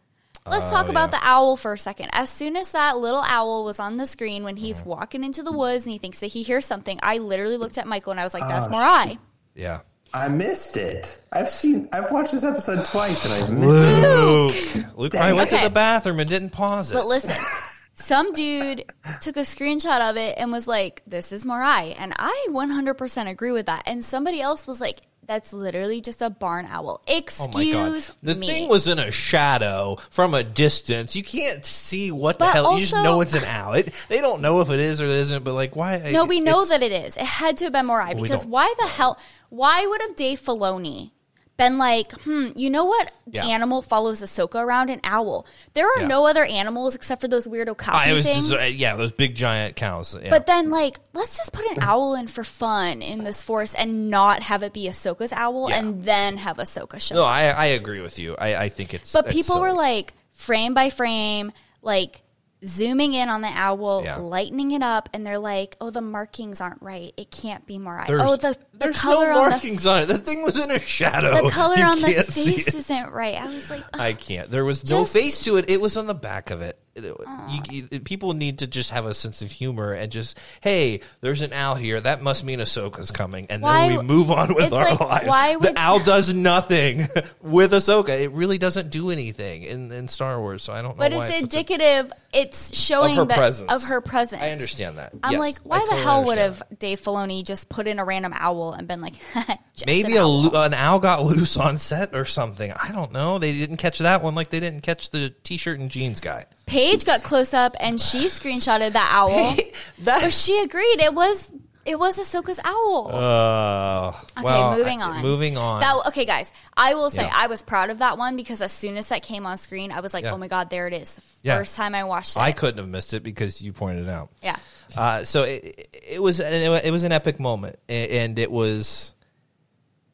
Let's 0.50 0.72
talk 0.72 0.88
Oh, 0.88 0.92
about 0.92 1.12
yeah. 1.12 1.20
the 1.20 1.28
owl 1.28 1.58
for 1.58 1.74
a 1.74 1.78
second. 1.78 2.10
As 2.14 2.30
soon 2.30 2.56
as 2.56 2.72
that 2.72 2.96
little 2.98 3.22
owl 3.28 3.66
was 3.66 3.82
on 3.82 3.98
the 3.98 4.06
screen 4.06 4.46
when 4.46 4.56
he's 4.56 4.80
Mm-hmm. 4.80 4.90
walking 4.90 5.24
into 5.26 5.44
the 5.44 5.52
woods 5.52 5.86
and 5.86 5.92
he 5.92 5.98
thinks 6.00 6.22
that 6.22 6.28
he 6.28 6.42
hears 6.44 6.66
something, 6.66 6.98
I 7.04 7.18
literally 7.18 7.58
looked 7.58 7.78
at 7.78 7.86
Michael 7.86 8.12
and 8.12 8.20
I 8.22 8.24
was 8.24 8.34
like, 8.34 8.44
Ah, 8.44 8.48
"That's 8.48 8.70
Morai." 8.70 9.20
Yeah. 9.56 9.82
I 10.14 10.30
missed 10.30 10.78
it. 10.78 11.20
I've 11.34 11.50
seen. 11.50 11.90
I've 11.92 12.10
watched 12.12 12.32
this 12.32 12.46
episode 12.46 12.86
twice, 12.86 13.26
and 13.26 13.34
I've 13.34 13.52
missed 13.52 13.76
it. 13.76 14.08
Luke. 14.08 14.54
Luke 14.96 15.12
probably 15.12 15.34
went 15.34 15.50
Okay. 15.52 15.58
to 15.64 15.68
the 15.68 15.74
bathroom 15.74 16.22
and 16.22 16.30
didn't 16.30 16.52
pause 16.52 16.92
it. 16.92 16.96
But 16.96 17.08
listen, 17.08 17.36
some 18.00 18.32
dude 18.34 18.86
took 19.22 19.38
a 19.38 19.42
screenshot 19.42 20.08
of 20.10 20.18
it 20.18 20.36
and 20.38 20.52
was 20.52 20.68
like, 20.68 21.02
"This 21.08 21.32
is 21.32 21.46
Morai," 21.46 21.94
and 21.98 22.14
I 22.18 22.48
100% 22.50 23.28
agree 23.30 23.52
with 23.52 23.66
that. 23.66 23.84
And 23.86 24.04
somebody 24.04 24.40
else 24.42 24.68
was 24.68 24.80
like, 24.80 25.02
"That's 25.26 25.52
literally 25.52 26.00
just 26.02 26.22
a 26.22 26.30
barn 26.30 26.68
owl." 26.72 27.02
Oh 27.08 27.14
Excuse 27.18 27.54
my 27.54 27.72
god! 27.72 28.04
The 28.24 28.36
me. 28.36 28.48
thing 28.48 28.70
was 28.70 28.88
in 28.88 29.00
a 29.00 29.12
shadow 29.12 29.98
from 30.10 30.34
a 30.34 30.44
distance. 30.44 31.16
You 31.16 31.24
can't 31.24 31.66
see 31.66 32.12
what 32.12 32.40
the 32.40 32.46
But 32.46 32.54
hell. 32.54 32.74
you 32.76 32.82
just 32.82 32.94
also- 32.94 33.04
know 33.04 33.22
it's 33.22 33.34
an 33.34 33.44
owl. 33.46 33.74
It, 33.74 33.92
they 34.10 34.22
don't 34.22 34.42
know 34.42 34.62
if 34.62 34.70
it 34.70 34.80
is 34.80 35.02
or 35.02 35.06
it 35.06 35.12
isn't. 35.12 35.44
But 35.44 35.54
like, 35.54 35.76
why? 35.76 35.98
No, 36.12 36.26
we 36.26 36.40
know 36.40 36.66
that 36.66 36.82
it 36.84 36.92
is. 36.92 37.18
It 37.18 37.24
had 37.24 37.58
to 37.58 37.66
have 37.66 37.74
been 37.74 37.88
Morai 37.88 38.14
because 38.14 38.46
why 38.46 38.74
the 38.80 38.88
hell? 38.88 39.20
Why 39.50 39.86
would 39.86 40.02
have 40.02 40.16
Dave 40.16 40.42
Filoni 40.42 41.12
been 41.58 41.78
like, 41.80 42.12
hmm, 42.22 42.50
you 42.56 42.70
know 42.70 42.86
what 42.86 43.12
Yeah. 43.26 43.46
animal 43.46 43.82
follows 43.82 44.22
Ahsoka 44.22 44.56
around? 44.64 44.90
An 44.92 45.00
owl. 45.04 45.46
There 45.74 45.88
are 45.88 46.02
Yeah. 46.02 46.08
no 46.08 46.28
other 46.28 46.46
animals 46.46 46.94
except 46.96 47.20
for 47.20 47.28
those 47.28 47.48
weirdo 47.48 47.76
cow 47.78 47.94
I 47.94 48.14
was 48.14 48.26
things. 48.26 48.50
just, 48.50 48.62
uh, 48.62 48.66
yeah, 48.66 48.96
those 48.96 49.12
big 49.12 49.36
giant 49.36 49.76
cows. 49.76 50.16
Yeah. 50.22 50.30
But 50.30 50.46
then, 50.46 50.70
like, 50.70 51.00
let's 51.14 51.36
just 51.36 51.52
put 51.54 51.66
an 51.72 51.82
owl 51.82 52.14
in 52.16 52.28
for 52.28 52.44
fun 52.44 53.02
in 53.02 53.24
this 53.24 53.42
forest 53.44 53.76
and 53.78 54.10
not 54.10 54.44
have 54.44 54.62
it 54.64 54.72
be 54.74 54.88
Ahsoka's 54.88 55.34
owl, 55.34 55.68
and 55.68 56.04
then 56.04 56.38
have 56.38 56.58
Ahsoka 56.58 57.02
show 57.02 57.16
no. 57.16 57.24
I, 57.24 57.46
I 57.48 57.66
agree 57.68 58.02
with 58.02 58.20
you. 58.20 58.36
I, 58.38 58.56
I 58.56 58.70
think 58.70 58.94
it's. 58.94 59.12
But 59.12 59.30
people 59.30 59.60
were 59.60 59.74
like 59.74 60.14
frame 60.34 60.74
by 60.76 60.92
frame, 60.92 61.52
like 61.82 62.22
zooming 62.66 63.14
in 63.14 63.30
on 63.30 63.42
the 63.42 63.50
owl, 63.54 64.02
Yeah. 64.04 64.18
lightening 64.18 64.72
it 64.72 64.82
up, 64.82 65.10
and 65.14 65.26
they're 65.26 65.40
like, 65.40 65.78
"Oh, 65.80 65.90
the 65.90 66.02
markings 66.02 66.60
aren't 66.62 66.82
right. 66.82 67.14
It 67.18 67.30
can't 67.32 67.66
be. 67.66 67.78
There's, 67.78 68.22
oh, 68.24 68.36
the, 68.36 68.58
the 68.74 68.78
there's 68.80 69.00
color 69.02 69.28
no 69.28 69.38
on 69.40 69.44
the 69.46 69.50
markings 69.52 69.86
on 69.86 70.04
it. 70.04 70.06
The 70.08 70.18
thing 70.18 70.42
was 70.42 70.58
in 70.58 70.72
a 70.72 70.80
shadow. 70.80 71.44
the 71.44 71.50
color 71.52 71.76
You 71.78 71.84
on 71.84 72.02
the 72.02 72.14
face 72.24 72.74
isn't 72.74 73.12
right." 73.12 73.36
I 73.36 73.46
was 73.48 73.70
like, 73.70 73.84
"Ugh." 73.94 74.00
I 74.00 74.14
can't. 74.14 74.50
There 74.50 74.66
was 74.66 74.90
no 74.90 75.02
Just- 75.02 75.14
face 75.14 75.44
to 75.44 75.58
it. 75.58 75.70
It 75.70 75.80
was 75.82 75.98
on 75.98 76.08
the 76.08 76.16
back 76.16 76.50
of 76.50 76.62
it. 76.62 76.80
You, 77.02 77.62
you- 77.92 78.00
people 78.02 78.34
need 78.34 78.60
to 78.60 78.68
just 78.68 78.92
have 78.92 79.06
a 79.06 79.14
sense 79.14 79.42
of 79.42 79.52
humor 79.52 79.94
and 79.94 80.12
just, 80.12 80.40
hey, 80.62 81.02
there's 81.22 81.42
an 81.42 81.54
owl 81.54 81.76
here. 81.76 82.00
That 82.02 82.22
must 82.22 82.44
mean 82.44 82.60
Ahsoka's 82.60 83.12
coming, 83.12 83.48
and 83.50 83.62
Why- 83.62 83.88
then 83.90 83.98
we 83.98 84.04
move 84.04 84.32
on 84.32 84.54
with 84.56 84.72
our 84.74 84.92
like, 84.92 85.00
lives. 85.00 85.28
why 85.28 85.56
the 85.58 85.74
owl 85.78 86.00
does 86.04 86.34
nothing 86.34 87.08
with 87.42 87.72
Ahsoka. 87.72 88.10
It 88.10 88.32
really 88.32 88.58
doesn't 88.58 88.90
do 88.90 89.10
anything 89.12 89.64
in, 89.64 89.92
in 89.92 90.08
Star 90.08 90.40
Wars. 90.40 90.64
So 90.64 90.74
I 90.74 90.82
don't 90.82 90.98
know. 90.98 91.04
but 91.04 91.14
it's 91.14 91.22
such 91.22 91.32
a- 91.34 91.44
indicative. 91.44 92.12
it's 92.34 92.78
showing 92.78 93.16
her 93.16 93.26
that 93.26 93.38
presence. 93.38 93.72
of 93.72 93.84
her 93.84 94.02
presence. 94.02 94.42
I 94.42 94.52
understand 94.52 94.98
that. 94.98 95.14
I'm 95.24 95.34
Yes, 95.34 95.40
like, 95.40 95.58
why 95.64 95.86
the 95.90 95.96
hell 95.96 96.24
would 96.26 96.38
have 96.38 96.62
Dave 96.80 97.02
Filoni 97.02 97.44
just 97.44 97.70
put 97.70 97.88
in 97.88 98.00
a 98.00 98.06
random 98.06 98.34
owl 98.36 98.74
and 98.74 98.88
been 98.88 99.02
like, 99.02 99.14
just 99.74 99.86
Maybe 99.86 100.14
an 100.14 100.20
owl. 100.20 100.42
lo- 100.44 100.64
an 100.64 100.74
owl 100.74 101.00
got 101.00 101.24
loose 101.24 101.58
on 101.58 101.78
set 101.78 102.16
or 102.16 102.26
something. 102.26 102.72
I 102.72 102.92
don't 102.92 103.12
know. 103.12 103.38
They 103.40 103.54
didn't 103.54 103.78
catch 103.78 104.00
that 104.00 104.22
one 104.24 104.36
like 104.36 104.50
they 104.50 104.60
didn't 104.60 104.82
catch 104.82 105.10
the 105.12 105.30
t-shirt 105.44 105.80
and 105.80 105.90
jeans 105.92 106.20
guy. 106.22 106.46
Paige 106.68 107.04
got 107.06 107.24
close 107.24 107.54
up 107.54 107.76
and 107.80 108.00
she 108.00 108.28
screenshotted 108.28 108.92
that 108.94 109.10
owl. 109.14 109.56
that 110.04 110.22
But 110.22 110.34
she 110.34 110.62
agreed 110.62 111.00
it 111.02 111.14
was 111.14 111.52
it 111.86 111.98
was 111.98 112.18
Ahsoka's 112.18 112.60
owl. 112.66 113.10
Uh, 113.16 114.10
okay, 114.10 114.44
well, 114.44 114.78
moving 114.78 115.02
I- 115.02 115.06
on. 115.18 115.22
Moving 115.22 115.56
on. 115.58 115.80
That 115.80 116.08
okay, 116.08 116.26
guys. 116.26 116.52
I 116.76 116.96
will 116.96 117.10
say 117.10 117.24
Yeah. 117.24 117.32
I 117.34 117.48
was 117.48 117.64
proud 117.64 117.90
of 117.90 118.00
that 118.00 118.18
one 118.18 118.36
because 118.36 118.60
as 118.62 118.74
soon 118.74 118.98
as 118.98 119.08
that 119.08 119.24
came 119.24 119.46
on 119.46 119.58
screen, 119.58 119.94
I 119.94 120.02
was 120.02 120.14
like, 120.14 120.26
Yeah. 120.26 120.34
"Oh 120.34 120.38
my 120.38 120.50
god, 120.50 120.70
there 120.70 120.88
it 120.88 120.94
is!" 120.94 121.20
Yeah. 121.44 121.56
First 121.58 121.76
time 121.76 121.96
I 121.96 122.04
watched 122.04 122.36
it. 122.36 122.42
I 122.42 122.52
couldn't 122.52 122.80
have 122.80 122.90
missed 122.90 123.14
it 123.14 123.24
because 123.24 123.62
you 123.62 123.72
pointed 123.72 124.08
it 124.08 124.10
out. 124.10 124.30
Yeah. 124.44 124.58
Uh, 124.98 125.24
so 125.24 125.44
it, 125.44 125.88
it 126.06 126.22
was 126.22 126.42
it 126.42 126.92
was 126.92 127.04
an 127.06 127.14
epic 127.14 127.40
moment, 127.40 127.78
and 127.88 128.38
it 128.38 128.52
was, 128.52 129.16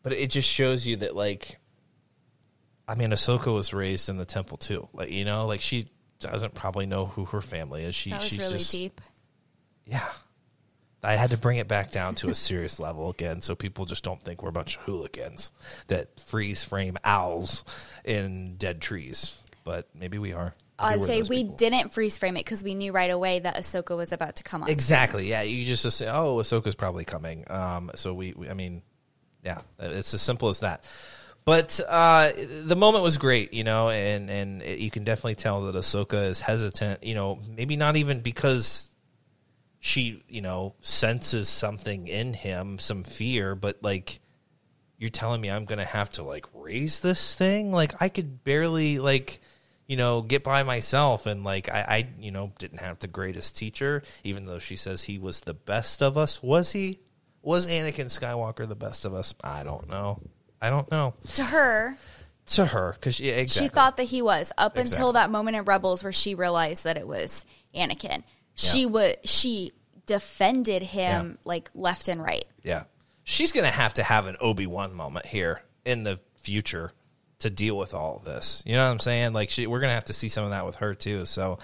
but 0.04 0.14
it 0.14 0.30
just 0.30 0.48
shows 0.48 0.86
you 0.86 0.98
that 0.98 1.16
like, 1.16 1.58
I 2.88 2.94
mean, 2.94 3.10
Ahsoka 3.10 3.52
was 3.52 3.74
raised 3.74 4.10
in 4.10 4.18
the 4.18 4.26
temple 4.26 4.58
too. 4.58 4.88
Like 4.94 5.10
you 5.10 5.26
know, 5.26 5.48
like 5.48 5.62
she 5.62 5.88
doesn't 6.32 6.54
probably 6.56 6.86
know 6.86 7.08
who 7.08 7.26
her 7.26 7.42
family 7.42 7.84
is. 7.84 7.96
She 7.96 8.12
That 8.12 8.20
was 8.20 8.30
she's 8.30 8.40
really 8.40 8.54
just, 8.54 8.72
deep. 8.72 9.02
Yeah. 9.86 10.08
I 11.04 11.16
had 11.16 11.32
to 11.32 11.38
bring 11.38 11.58
it 11.58 11.68
back 11.68 11.92
down 11.92 12.16
to 12.16 12.30
a 12.30 12.36
serious 12.36 12.80
level 12.80 13.10
again 13.10 13.42
so 13.42 13.56
people 13.56 13.86
just 13.86 14.04
don't 14.06 14.24
think 14.24 14.42
we're 14.42 14.50
a 14.50 14.54
bunch 14.54 14.78
of 14.78 14.84
hooligans 14.84 15.52
that 15.88 16.18
freeze 16.20 16.64
frame 16.64 16.98
owls 17.04 17.66
in 18.06 18.56
dead 18.56 18.82
trees. 18.82 19.38
But 19.66 19.90
maybe 19.94 20.18
we 20.18 20.32
are. 20.32 20.56
Maybe 20.82 21.02
I'd 21.02 21.02
say 21.04 21.22
we 21.22 21.44
people. 21.44 21.56
didn't 21.58 21.94
freeze 21.94 22.18
frame 22.18 22.38
it 22.38 22.46
because 22.46 22.64
we 22.64 22.74
knew 22.74 22.94
right 22.94 23.12
away 23.12 23.40
that 23.40 23.58
Ahsoka 23.58 23.96
was 23.98 24.12
about 24.14 24.38
to 24.38 24.44
come 24.44 24.64
on. 24.64 24.70
Exactly. 24.70 25.30
Yeah. 25.30 25.42
You 25.42 25.66
just 25.66 25.90
say, 25.92 26.08
oh, 26.08 26.38
Ahsoka's 26.38 26.76
probably 26.76 27.06
coming. 27.06 27.50
Um, 27.50 27.92
so 27.96 28.14
we, 28.14 28.34
we, 28.34 28.50
I 28.50 28.54
mean, 28.54 28.82
yeah, 29.44 29.60
it's 29.80 30.14
as 30.14 30.22
simple 30.22 30.50
as 30.50 30.62
that. 30.62 30.90
But 31.46 31.80
uh, 31.88 32.32
the 32.64 32.76
moment 32.76 33.04
was 33.04 33.18
great, 33.18 33.54
you 33.54 33.64
know, 33.64 33.90
and 33.90 34.30
and 34.30 34.62
it, 34.62 34.80
you 34.80 34.90
can 34.90 35.04
definitely 35.04 35.36
tell 35.36 35.62
that 35.64 35.76
Ahsoka 35.76 36.30
is 36.30 36.40
hesitant. 36.40 37.04
You 37.04 37.16
know, 37.16 37.40
maybe 37.56 37.76
not 37.76 37.98
even 37.98 38.22
because 38.22 38.90
she, 39.80 40.24
you 40.30 40.42
know, 40.42 40.76
senses 40.80 41.50
something 41.50 42.08
in 42.08 42.34
him, 42.34 42.80
some 42.80 43.04
fear, 43.04 43.56
but 43.56 43.84
like 43.84 44.22
you're 44.98 45.10
telling 45.10 45.42
me 45.42 45.52
I'm 45.52 45.66
going 45.66 45.80
to 45.80 45.86
have 45.86 46.10
to 46.12 46.24
like 46.24 46.46
raise 46.54 47.02
this 47.02 47.36
thing? 47.36 47.74
Like 47.74 48.02
I 48.02 48.08
could 48.08 48.46
barely 48.46 49.00
like 49.00 49.42
you 49.86 49.98
know 49.98 50.22
get 50.22 50.44
by 50.44 50.64
myself 50.64 51.26
and 51.26 51.44
like 51.44 51.68
I, 51.68 51.82
I 51.82 52.08
you 52.20 52.32
know 52.32 52.54
didn't 52.58 52.80
have 52.80 53.00
the 53.00 53.08
greatest 53.08 53.58
teacher 53.58 54.02
even 54.24 54.46
though 54.46 54.60
she 54.60 54.78
says 54.78 55.04
he 55.04 55.20
was 55.20 55.42
the 55.42 55.54
best 55.54 56.02
of 56.02 56.18
us 56.18 56.42
was 56.42 56.72
he 56.72 57.00
was 57.42 57.68
Anakin 57.68 58.06
Skywalker 58.06 58.68
the 58.68 58.76
best 58.76 59.04
of 59.04 59.14
us 59.14 59.34
I 59.44 59.64
don't 59.64 59.90
know 59.90 60.22
I 60.64 60.70
don't 60.70 60.90
know 60.92 61.14
To 61.36 61.44
her, 61.44 61.98
to 62.48 62.66
her 62.66 62.94
because 62.94 63.16
she 63.16 63.30
exactly. 63.30 63.68
she 63.68 63.70
thought 63.74 63.98
that 63.98 64.06
he 64.06 64.22
was 64.22 64.52
up 64.58 64.78
Exactly. 64.78 64.96
until 64.96 65.12
that 65.14 65.30
moment 65.30 65.58
in 65.58 65.64
Rebels 65.66 66.04
where 66.04 66.12
she 66.14 66.34
realized 66.36 66.86
that 66.86 66.98
it 66.98 67.08
was 67.08 67.46
Anakin. 67.76 68.24
She 68.56 68.86
would 68.86 69.18
she 69.24 69.72
defended 70.06 70.84
him 70.84 71.38
like 71.46 71.70
left 71.74 72.08
and 72.08 72.22
right. 72.22 72.46
Yeah. 72.64 72.84
She's 73.24 73.52
going 73.52 73.64
to 73.66 73.72
have 73.72 73.94
to 73.96 74.04
have 74.04 74.26
an 74.28 74.36
Obi 74.42 74.68
Wan 74.68 74.94
moment 74.94 75.26
here 75.26 75.62
in 75.86 76.04
the 76.04 76.20
future 76.38 76.92
to 77.40 77.50
deal 77.50 77.78
with 77.78 77.94
all 77.94 78.18
of 78.18 78.26
this. 78.26 78.62
You 78.66 78.76
know 78.76 78.86
what 78.86 78.92
I'm 78.92 79.00
saying? 79.00 79.32
Like, 79.34 79.50
she, 79.50 79.66
we're 79.66 79.80
going 79.80 79.90
to 79.92 79.96
have 79.96 80.06
to 80.06 80.14
see 80.14 80.28
some 80.28 80.44
of 80.44 80.50
that 80.52 80.66
with 80.66 80.76
her, 80.76 80.94
too. 80.94 81.26
So, 81.26 81.60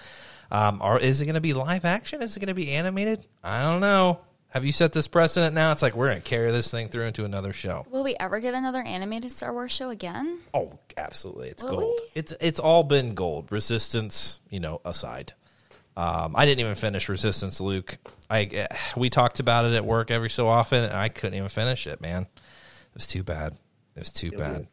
um, 0.50 0.80
or 0.82 0.98
is 0.98 1.20
it 1.20 1.26
going 1.26 1.34
to 1.34 1.40
be 1.42 1.52
live 1.52 1.84
action? 1.84 2.22
Is 2.22 2.34
it 2.36 2.40
going 2.40 2.48
to 2.48 2.54
be 2.54 2.72
animated? 2.72 3.26
I 3.44 3.62
don't 3.62 3.80
know. 3.80 4.20
Have 4.50 4.64
you 4.64 4.72
set 4.72 4.92
this 4.92 5.06
precedent 5.06 5.54
now? 5.54 5.70
It's 5.70 5.80
like 5.80 5.94
we're 5.94 6.08
going 6.08 6.20
to 6.20 6.28
carry 6.28 6.50
this 6.50 6.70
thing 6.72 6.88
through 6.88 7.04
into 7.04 7.24
another 7.24 7.52
show. 7.52 7.86
Will 7.88 8.02
we 8.02 8.16
ever 8.18 8.40
get 8.40 8.52
another 8.52 8.82
animated 8.82 9.30
Star 9.30 9.52
Wars 9.52 9.70
show 9.70 9.90
again? 9.90 10.40
Oh, 10.52 10.76
absolutely. 10.96 11.50
It's 11.50 11.62
Will 11.62 11.70
gold. 11.70 12.00
we? 12.00 12.08
It's 12.16 12.34
it's 12.40 12.58
all 12.58 12.82
been 12.82 13.14
gold. 13.14 13.52
Resistance, 13.52 14.40
you 14.50 14.58
know, 14.58 14.80
aside. 14.84 15.34
Um, 15.96 16.34
I 16.34 16.46
didn't 16.46 16.60
even 16.60 16.74
finish 16.74 17.08
Resistance, 17.08 17.60
Luke. 17.60 17.98
I 18.28 18.42
eh, 18.42 18.66
we 18.96 19.08
talked 19.08 19.38
about 19.38 19.66
it 19.66 19.74
at 19.74 19.84
work 19.84 20.10
every 20.10 20.30
so 20.30 20.48
often, 20.48 20.82
and 20.82 20.94
I 20.94 21.10
couldn't 21.10 21.36
even 21.36 21.48
finish 21.48 21.86
it. 21.86 22.00
Man, 22.00 22.22
it 22.22 22.94
was 22.94 23.06
too 23.06 23.22
bad. 23.22 23.52
It 23.94 24.00
was 24.00 24.10
too 24.10 24.32
bad. 24.32 24.66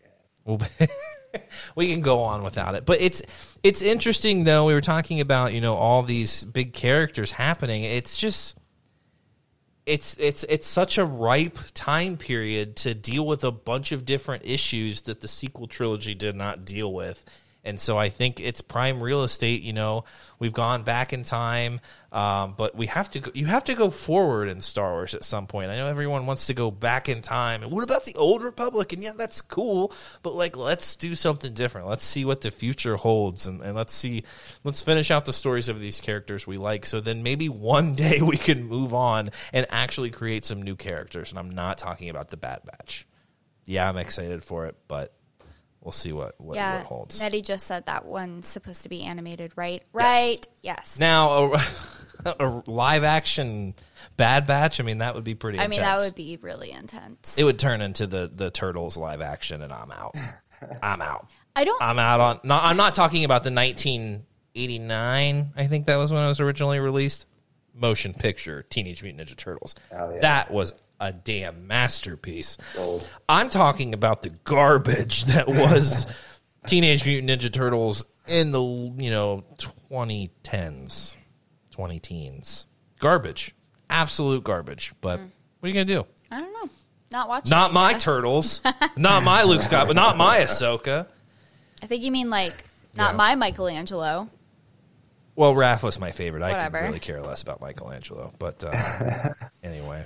Well, 0.43 0.59
we 1.75 1.91
can 1.91 2.01
go 2.01 2.19
on 2.19 2.43
without 2.43 2.73
it, 2.73 2.83
but 2.83 2.99
it's 2.99 3.21
it's 3.61 3.83
interesting 3.83 4.43
though. 4.43 4.65
We 4.65 4.73
were 4.73 4.81
talking 4.81 5.21
about 5.21 5.53
you 5.53 5.61
know 5.61 5.75
all 5.75 6.01
these 6.01 6.43
big 6.43 6.73
characters 6.73 7.31
happening. 7.31 7.83
It's 7.83 8.17
just 8.17 8.56
it's 9.87 10.17
it's 10.19 10.43
it's 10.49 10.67
such 10.67 10.97
a 10.97 11.05
ripe 11.05 11.57
time 11.73 12.17
period 12.17 12.75
to 12.75 12.93
deal 12.93 13.25
with 13.25 13.43
a 13.43 13.51
bunch 13.51 13.93
of 13.93 14.05
different 14.05 14.45
issues 14.45 15.03
that 15.03 15.21
the 15.21 15.27
sequel 15.27 15.65
trilogy 15.65 16.13
did 16.13 16.35
not 16.35 16.65
deal 16.65 16.93
with. 16.93 17.23
And 17.67 17.79
so 17.79 17.97
I 17.97 18.09
think 18.09 18.39
it's 18.39 18.61
prime 18.61 19.03
real 19.03 19.23
estate. 19.23 19.61
You 19.61 19.73
know, 19.73 20.05
we've 20.39 20.53
gone 20.53 20.83
back 20.83 21.11
in 21.11 21.23
time, 21.23 21.81
um, 22.11 22.55
but 22.57 22.75
we 22.75 22.87
have 22.87 23.11
to. 23.11 23.19
Go, 23.19 23.31
you 23.33 23.45
have 23.45 23.65
to 23.65 23.73
go 23.73 23.89
forward 23.89 24.47
in 24.47 24.61
Star 24.61 24.93
Wars 24.93 25.13
at 25.13 25.25
some 25.25 25.47
point. 25.47 25.69
I 25.69 25.75
know 25.75 25.87
everyone 25.87 26.25
wants 26.25 26.47
to 26.47 26.53
go 26.53 26.71
back 26.71 27.09
in 27.09 27.21
time. 27.21 27.63
And 27.63 27.71
what 27.71 27.83
about 27.83 28.05
the 28.05 28.15
old 28.15 28.41
Republic? 28.41 28.93
And 28.93 29.03
yeah, 29.03 29.11
that's 29.17 29.41
cool, 29.41 29.91
but 30.23 30.33
like, 30.33 30.55
let's 30.55 30.95
do 30.95 31.13
something 31.13 31.53
different. 31.53 31.87
Let's 31.87 32.05
see 32.05 32.23
what 32.23 32.41
the 32.41 32.51
future 32.51 32.95
holds, 32.95 33.45
and, 33.45 33.61
and 33.61 33.75
let's 33.75 33.93
see. 33.93 34.23
Let's 34.63 34.81
finish 34.81 35.11
out 35.11 35.25
the 35.25 35.33
stories 35.33 35.69
of 35.69 35.81
these 35.81 35.99
characters 35.99 36.47
we 36.47 36.57
like. 36.57 36.85
So 36.85 37.01
then 37.01 37.21
maybe 37.21 37.49
one 37.49 37.95
day 37.95 38.21
we 38.21 38.37
can 38.37 38.63
move 38.63 38.93
on 38.93 39.31
and 39.51 39.65
actually 39.69 40.09
create 40.09 40.45
some 40.45 40.61
new 40.61 40.77
characters. 40.77 41.31
And 41.31 41.37
I'm 41.37 41.49
not 41.49 41.77
talking 41.77 42.09
about 42.09 42.29
the 42.29 42.37
Bad 42.37 42.61
Batch. 42.63 43.05
Yeah, 43.65 43.89
I'm 43.89 43.97
excited 43.97 44.45
for 44.45 44.65
it, 44.67 44.77
but 44.87 45.13
we'll 45.87 45.93
see 45.93 46.11
what 46.11 46.35
what, 46.37 46.55
yeah, 46.55 46.79
what 46.79 46.85
holds. 46.85 47.21
Nettie 47.21 47.41
just 47.41 47.65
said 47.65 47.85
that 47.85 48.05
one's 48.05 48.45
supposed 48.45 48.83
to 48.83 48.89
be 48.89 49.03
animated, 49.03 49.53
right? 49.55 49.81
Right. 49.93 50.45
Yes. 50.61 50.97
Now, 50.99 51.53
a, 51.53 51.61
a 52.39 52.63
live 52.67 53.05
action 53.05 53.73
Bad 54.17 54.45
Batch. 54.45 54.81
I 54.81 54.83
mean, 54.83 54.97
that 54.97 55.15
would 55.15 55.23
be 55.23 55.33
pretty. 55.33 55.59
I 55.59 55.67
mean, 55.67 55.79
that 55.79 55.99
would 55.99 56.13
be 56.13 56.37
really 56.41 56.71
intense. 56.71 57.37
It 57.37 57.45
would 57.45 57.57
turn 57.57 57.79
into 57.79 58.05
the 58.05 58.29
the 58.33 58.51
Turtles 58.51 58.97
live 58.97 59.21
action, 59.21 59.61
and 59.61 59.71
I'm 59.71 59.91
out. 59.91 60.13
I'm 60.83 61.01
out. 61.01 61.31
I 61.55 61.63
don't. 61.63 61.81
I'm 61.81 61.99
out 61.99 62.19
on. 62.19 62.39
Not, 62.43 62.65
I'm 62.65 62.75
not 62.75 62.93
talking 62.93 63.23
about 63.23 63.45
the 63.45 63.51
1989. 63.51 65.51
I 65.55 65.67
think 65.67 65.85
that 65.85 65.95
was 65.95 66.11
when 66.11 66.21
it 66.21 66.27
was 66.27 66.41
originally 66.41 66.79
released. 66.79 67.25
Motion 67.73 68.13
picture 68.13 68.63
Teenage 68.63 69.03
Mutant 69.03 69.29
Ninja 69.29 69.37
Turtles. 69.37 69.75
Oh, 69.91 70.09
yeah. 70.09 70.21
That 70.21 70.49
was 70.49 70.73
a 70.99 71.11
damn 71.13 71.67
masterpiece. 71.67 72.57
Gold. 72.75 73.07
I'm 73.29 73.49
talking 73.49 73.93
about 73.93 74.23
the 74.23 74.29
garbage 74.29 75.25
that 75.25 75.47
was 75.47 76.07
Teenage 76.67 77.05
Mutant 77.05 77.29
Ninja 77.41 77.51
Turtles 77.51 78.05
in 78.27 78.51
the 78.51 78.61
you 78.61 79.09
know 79.11 79.43
2010s, 79.57 81.15
20 81.71 81.99
teens. 81.99 82.67
Garbage, 82.99 83.53
absolute 83.89 84.43
garbage. 84.43 84.93
But 85.01 85.19
what 85.19 85.29
are 85.63 85.67
you 85.67 85.73
gonna 85.73 85.85
do? 85.85 86.05
I 86.31 86.39
don't 86.39 86.51
know. 86.53 86.69
Not 87.11 87.29
watching. 87.29 87.49
Not 87.51 87.73
my 87.73 87.93
turtles, 87.93 88.61
not 88.97 89.23
my 89.23 89.43
Luke 89.43 89.61
Scott, 89.61 89.87
but 89.87 89.95
not 89.95 90.17
my 90.17 90.39
Ahsoka. 90.39 91.07
I 91.81 91.85
think 91.85 92.03
you 92.03 92.11
mean 92.11 92.29
like 92.29 92.65
not 92.95 93.11
Yeah. 93.11 93.17
my 93.17 93.35
Michelangelo. 93.35 94.29
Well, 95.35 95.53
Raph 95.53 95.83
was 95.83 95.99
my 95.99 96.11
favorite. 96.11 96.41
I 96.41 96.49
could 96.49 96.57
Whatever. 96.73 96.81
really 96.87 96.99
care 96.99 97.21
less 97.21 97.43
about 97.43 97.61
Michelangelo, 97.61 98.33
but 98.39 98.63
uh, 98.63 99.29
anyway. 99.63 100.03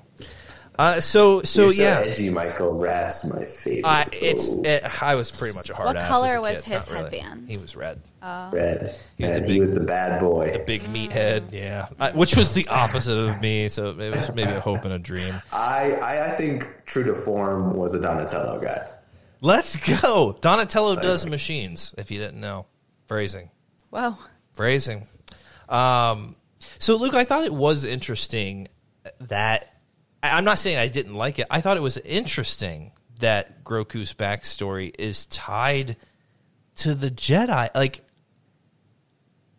Uh, 0.80 1.00
so 1.02 1.42
so 1.44 1.64
You're 1.64 1.74
so 1.74 1.82
yeah, 1.84 2.00
edgy, 2.00 2.30
Michael. 2.30 2.74
Raph's 2.74 3.26
my 3.26 3.46
favorite. 3.46 3.86
uh, 3.86 4.06
it's 4.14 4.50
Oh, 4.52 4.62
it, 4.64 5.04
I 5.04 5.16
was 5.16 5.30
pretty 5.30 5.54
much 5.56 5.70
a 5.70 5.76
hard 5.76 5.88
What 5.88 5.98
ass. 5.98 6.08
color 6.08 6.28
as 6.30 6.36
a 6.36 6.42
was 6.42 6.62
kid, 6.62 6.74
his 6.80 6.90
really. 6.92 7.20
headband? 7.20 7.50
He 7.50 7.58
was 7.58 7.76
red. 7.76 8.02
red. 8.22 8.96
He 9.18 9.24
was 9.24 9.34
and 9.34 9.46
the 9.46 9.54
he 9.54 9.60
was 9.60 9.74
the 9.74 9.82
bad 9.84 10.20
boy. 10.22 10.52
The 10.52 10.60
big 10.60 10.82
meathead, 10.84 11.52
yeah, 11.52 11.88
I, 12.00 12.12
which 12.12 12.36
was 12.38 12.54
the 12.54 12.66
opposite 12.70 13.18
of 13.18 13.42
me. 13.42 13.68
So 13.70 13.90
it 14.00 14.16
was 14.16 14.34
maybe 14.34 14.52
a 14.52 14.62
hope 14.62 14.84
and 14.86 14.94
a 14.94 15.00
dream. 15.00 15.36
I, 15.52 15.94
I 15.96 16.32
I 16.32 16.36
think 16.36 16.70
true 16.86 17.04
to 17.04 17.16
form 17.16 17.74
was 17.74 17.94
a 17.94 18.02
Donatello 18.02 18.60
guy. 18.62 18.88
Let's 19.42 19.76
go. 20.02 20.38
Donatello 20.40 20.96
does 20.96 21.26
machines. 21.26 21.94
If 21.98 22.12
you 22.12 22.18
didn't 22.18 22.40
know, 22.40 22.66
phrasing. 23.08 23.50
Whoa. 23.90 24.18
phrasing. 24.54 25.08
Um, 25.68 26.36
so, 26.80 26.96
Luke, 26.96 27.14
I 27.16 27.24
thought 27.24 27.44
it 27.46 27.54
was 27.54 27.84
interesting 27.86 28.68
that 29.20 29.64
I- 29.64 29.68
I'm 30.24 30.44
not 30.46 30.60
saying 30.60 30.78
I 30.78 30.88
didn't 30.88 31.16
like 31.16 31.40
it. 31.40 31.48
I 31.50 31.62
thought 31.62 31.78
it 31.78 31.82
was 31.82 31.98
interesting 31.98 32.92
that 33.20 33.64
Groku's 33.64 34.14
backstory 34.14 34.94
is 34.98 35.26
tied 35.28 35.98
to 36.78 36.94
the 36.96 37.10
Jedi. 37.10 37.70
Like, 37.74 38.02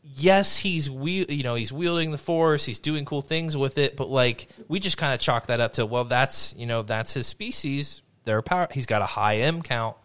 yes, 0.02 0.58
he's 0.58 0.88
we 0.90 1.26
you 1.28 1.42
know 1.42 1.54
he's 1.54 1.72
wielding 1.72 2.10
the 2.10 2.18
Force, 2.18 2.64
he's 2.64 2.78
doing 2.78 3.04
cool 3.04 3.22
things 3.22 3.56
with 3.56 3.78
it, 3.78 3.96
but 3.96 4.08
like 4.08 4.48
we 4.68 4.78
just 4.78 4.96
kind 4.96 5.14
of 5.14 5.20
chalk 5.20 5.46
that 5.46 5.60
up 5.60 5.72
to 5.74 5.86
well, 5.86 6.04
that's 6.04 6.54
you 6.56 6.66
know 6.66 6.82
that's 6.82 7.14
his 7.14 7.26
species. 7.26 8.02
Their 8.24 8.40
power. 8.40 8.68
He's 8.70 8.86
got 8.86 9.02
a 9.02 9.06
high 9.06 9.38
M 9.38 9.62
count. 9.62 9.96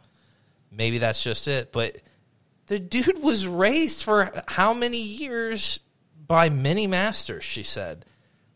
Maybe 0.72 0.98
that's 0.98 1.24
just 1.24 1.48
it, 1.48 1.72
but 1.72 1.98
the 2.68 2.80
dude 2.80 3.22
was 3.22 3.48
raised 3.48 4.04
for 4.04 4.32
how 4.48 4.74
many 4.74 5.02
years 5.02 5.80
by 6.28 6.50
many 6.50 6.88
masters 6.88 7.44
she 7.44 7.64
said 7.64 8.06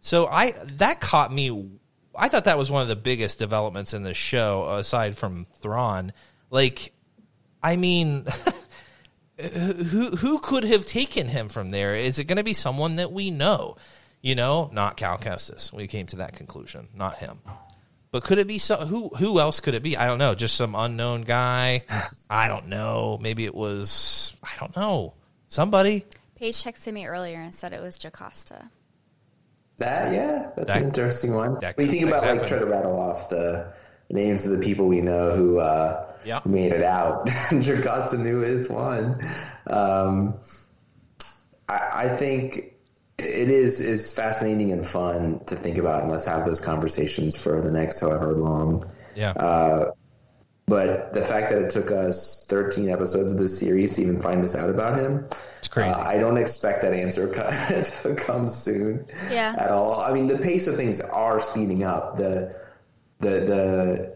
so 0.02 0.28
i 0.28 0.52
that 0.66 1.00
caught 1.00 1.32
me 1.32 1.80
i 2.16 2.28
thought 2.28 2.46
that 2.46 2.58
was 2.58 2.72
one 2.72 2.82
of 2.82 2.88
the 2.88 2.96
biggest 2.96 3.40
developments 3.40 3.94
in 3.94 4.04
the 4.04 4.14
show 4.14 4.68
aside 4.76 5.18
from 5.18 5.46
thrawn 5.62 6.14
like 6.50 6.94
i 7.64 7.76
mean 7.76 8.26
who 9.92 10.12
who 10.12 10.40
could 10.40 10.64
have 10.64 10.86
taken 10.86 11.28
him 11.28 11.50
from 11.50 11.70
there 11.70 11.96
is 11.96 12.20
it 12.20 12.26
going 12.26 12.38
to 12.38 12.44
be 12.44 12.54
someone 12.54 12.98
that 12.98 13.12
we 13.12 13.32
know 13.32 13.76
you 14.22 14.36
know 14.36 14.70
not 14.72 14.98
cal 14.98 15.18
kestis 15.18 15.74
we 15.74 15.88
came 15.88 16.06
to 16.06 16.18
that 16.18 16.34
conclusion 16.34 16.88
not 16.94 17.18
him 17.18 17.40
but 18.12 18.24
could 18.24 18.40
it 18.40 18.48
be 18.48 18.58
so? 18.58 18.76
Who 18.76 19.08
who 19.08 19.40
else 19.40 19.62
could 19.62 19.74
it 19.74 19.82
be? 19.82 19.96
I 19.96 20.06
don't 20.06 20.18
know. 20.18 20.36
Just 20.36 20.56
some 20.56 20.76
unknown 20.76 21.22
guy. 21.22 21.86
I 22.30 22.50
don't 22.50 22.68
know. 22.68 23.18
Maybe 23.22 23.46
it 23.46 23.56
was. 23.56 24.36
I 24.44 24.50
don't 24.60 24.76
know. 24.76 25.14
Somebody. 25.48 26.06
Paige 26.36 26.64
texted 26.64 26.92
me 26.92 27.06
earlier 27.06 27.40
and 27.40 27.54
said 27.54 27.72
it 27.72 27.82
was 27.82 27.98
Jocasta. 27.98 28.70
That 29.82 30.14
yeah, 30.14 30.50
that's 30.56 30.74
That- 30.74 30.78
an 30.82 30.84
interesting 30.86 31.34
one. 31.34 31.60
that 31.60 31.76
When 31.78 31.88
you 31.88 31.92
think 31.92 32.08
about 32.08 32.24
like 32.24 32.48
try 32.48 32.60
to 32.60 32.66
rattle 32.66 32.98
off 33.00 33.30
the 33.30 33.74
names 34.10 34.46
of 34.46 34.52
the 34.58 34.64
people 34.64 34.88
we 34.88 35.02
know 35.02 35.32
who 35.32 35.60
uh, 35.60 36.06
Yeah. 36.24 36.40
made 36.46 36.72
it 36.72 36.84
out. 36.84 37.28
Jocasta 37.52 38.18
Nu 38.18 38.44
is 38.44 38.70
one. 38.70 39.20
Um, 39.68 40.36
I, 41.68 41.80
I 42.06 42.08
think 42.10 42.74
it 43.18 43.50
is 43.50 43.80
is 43.80 44.14
fascinating 44.14 44.72
and 44.72 44.86
fun 44.86 45.40
to 45.46 45.56
think 45.56 45.78
about, 45.78 46.04
and 46.04 46.12
let's 46.12 46.26
have 46.26 46.46
those 46.46 46.60
conversations 46.60 47.42
for 47.42 47.62
the 47.62 47.72
next 47.72 48.00
however 48.02 48.34
long. 48.34 48.90
Yeah. 49.16 49.32
Uh, 49.32 49.92
But 50.68 51.12
the 51.14 51.22
fact 51.22 51.50
that 51.50 51.60
it 51.62 51.70
took 51.70 51.92
us 51.92 52.46
13 52.46 52.90
episodes 52.90 53.32
of 53.32 53.38
this 53.38 53.60
series 53.60 53.96
to 53.96 54.04
even 54.04 54.22
find 54.22 54.42
this 54.44 54.56
out 54.56 54.70
about 54.70 54.98
him, 54.98 55.26
It's 55.60 55.68
crazy. 55.68 55.90
uh, 55.90 56.04
I 56.08 56.18
don't 56.18 56.38
expect 56.38 56.82
that 56.84 56.94
answer 56.94 57.28
to 58.04 58.16
come 58.16 58.48
soon 58.48 59.06
Yeah. 59.30 59.56
at 59.58 59.70
all. 59.70 60.00
I 60.00 60.14
mean, 60.14 60.28
the 60.28 60.38
pace 60.38 60.68
of 60.68 60.76
things 60.78 61.02
are 61.02 61.42
speeding 61.42 61.84
up. 61.84 62.16
The 62.18 62.56
the 63.20 63.30
the 63.30 64.16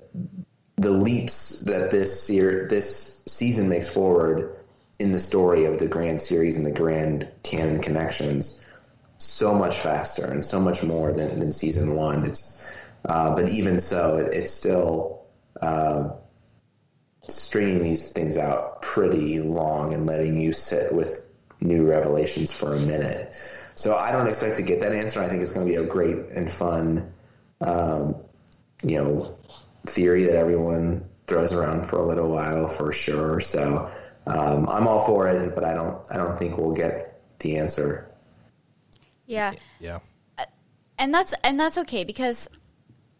the 0.78 0.91
leaps 0.91 1.62
that 1.62 1.91
this 1.91 2.22
ser- 2.24 2.68
this 2.70 3.22
season 3.28 3.68
makes 3.70 3.89
forward 3.89 4.56
in 5.00 5.12
the 5.12 5.20
story 5.20 5.66
of 5.66 5.78
the 5.80 5.88
grand 5.88 6.22
series 6.22 6.56
and 6.58 6.66
the 6.66 6.72
grand 6.72 7.28
canon 7.43 7.82
connections 7.82 8.64
so 9.18 9.54
much 9.54 9.78
faster 9.78 10.26
and 10.26 10.43
so 10.43 10.60
much 10.60 10.84
more 10.84 11.12
than, 11.12 11.39
than 11.39 11.52
season 11.52 11.96
one. 11.96 12.24
It's 12.26 12.62
uh, 13.10 13.36
but 13.36 13.50
even 13.50 13.80
so, 13.80 14.18
it, 14.18 14.34
it's 14.34 14.52
still 14.52 15.22
uh, 15.62 16.10
stringing 17.28 17.84
these 17.84 18.11
things 18.11 18.38
out 18.38 18.82
pretty 18.82 19.39
long 19.39 19.93
and 19.93 20.05
letting 20.05 20.39
you 20.39 20.53
sit 20.53 20.93
with 20.93 21.26
new 21.61 21.88
revelations 21.88 22.51
for 22.51 22.73
a 22.73 22.80
minute. 22.80 23.34
So 23.76 23.95
I 23.95 24.11
don't 24.11 24.28
expect 24.28 24.57
to 24.57 24.61
get 24.61 24.80
that 24.82 24.93
answer. 24.93 25.21
I 25.21 25.28
think 25.28 25.41
it's 25.41 25.51
going 25.51 25.65
to 25.65 25.71
be 25.71 25.78
a 25.78 25.86
great 25.86 26.17
and 26.36 26.49
fun, 26.49 27.13
um, 27.61 28.15
you 28.84 28.97
know, 29.03 29.38
theory 29.86 30.23
that 30.26 30.36
everyone 30.36 31.05
throws 31.28 31.53
around 31.53 31.86
for 31.86 31.97
a 31.97 32.03
little 32.03 32.30
while 32.30 32.67
for 32.67 32.91
sure. 32.91 33.39
So 33.41 33.91
um, 34.26 34.67
I'm 34.69 34.88
all 34.88 35.05
for 35.05 35.28
it, 35.28 35.55
but 35.55 35.63
I 35.63 35.73
don't. 35.73 35.99
I 36.11 36.17
don't 36.17 36.38
think 36.38 36.57
we'll 36.57 36.73
get 36.73 37.21
the 37.39 37.57
answer. 37.57 38.09
Yeah. 39.28 39.53
yeah. 39.80 39.99
and 40.97 41.13
that's 41.13 41.34
and 41.43 41.59
that's 41.59 41.78
okay 41.80 42.03
because 42.03 42.49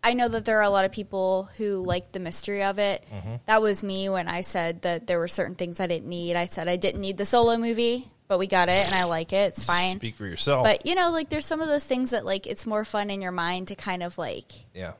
I 0.05 0.13
know 0.13 0.27
that 0.27 0.45
there 0.45 0.59
are 0.59 0.63
a 0.63 0.69
lot 0.69 0.85
of 0.85 0.91
people 0.91 1.49
who 1.57 1.83
like 1.83 2.11
the 2.11 2.19
mystery 2.19 2.63
of 2.63 2.77
it. 2.77 3.03
Mm-hmm. 3.11 3.35
That 3.47 3.63
was 3.63 3.83
me 3.83 4.07
when 4.07 4.27
I 4.27 4.41
said 4.41 4.83
that 4.83 5.07
there 5.07 5.17
were 5.17 5.27
certain 5.27 5.55
things 5.55 5.79
I 5.79 5.87
didn't 5.87 6.07
need. 6.07 6.35
I 6.35 6.45
said 6.45 6.67
I 6.67 6.75
didn't 6.75 7.01
need 7.01 7.17
the 7.17 7.25
solo 7.25 7.57
movie, 7.57 8.11
but 8.27 8.37
we 8.37 8.45
got 8.45 8.69
it 8.69 8.85
and 8.85 8.93
I 8.93 9.05
like 9.05 9.33
it. 9.33 9.53
It's 9.57 9.65
fine. 9.65 9.97
Speak 9.97 10.15
for 10.15 10.27
yourself. 10.27 10.63
But 10.63 10.85
you 10.85 10.93
know, 10.93 11.09
like 11.09 11.29
there's 11.29 11.45
some 11.47 11.59
of 11.59 11.67
those 11.67 11.83
things 11.83 12.11
that 12.11 12.23
like 12.23 12.45
it's 12.45 12.67
more 12.67 12.85
fun 12.85 13.09
in 13.09 13.19
your 13.19 13.31
mind 13.31 13.69
to 13.69 13.75
kind 13.75 14.03
of 14.03 14.15
like 14.19 14.51
yeah. 14.75 14.93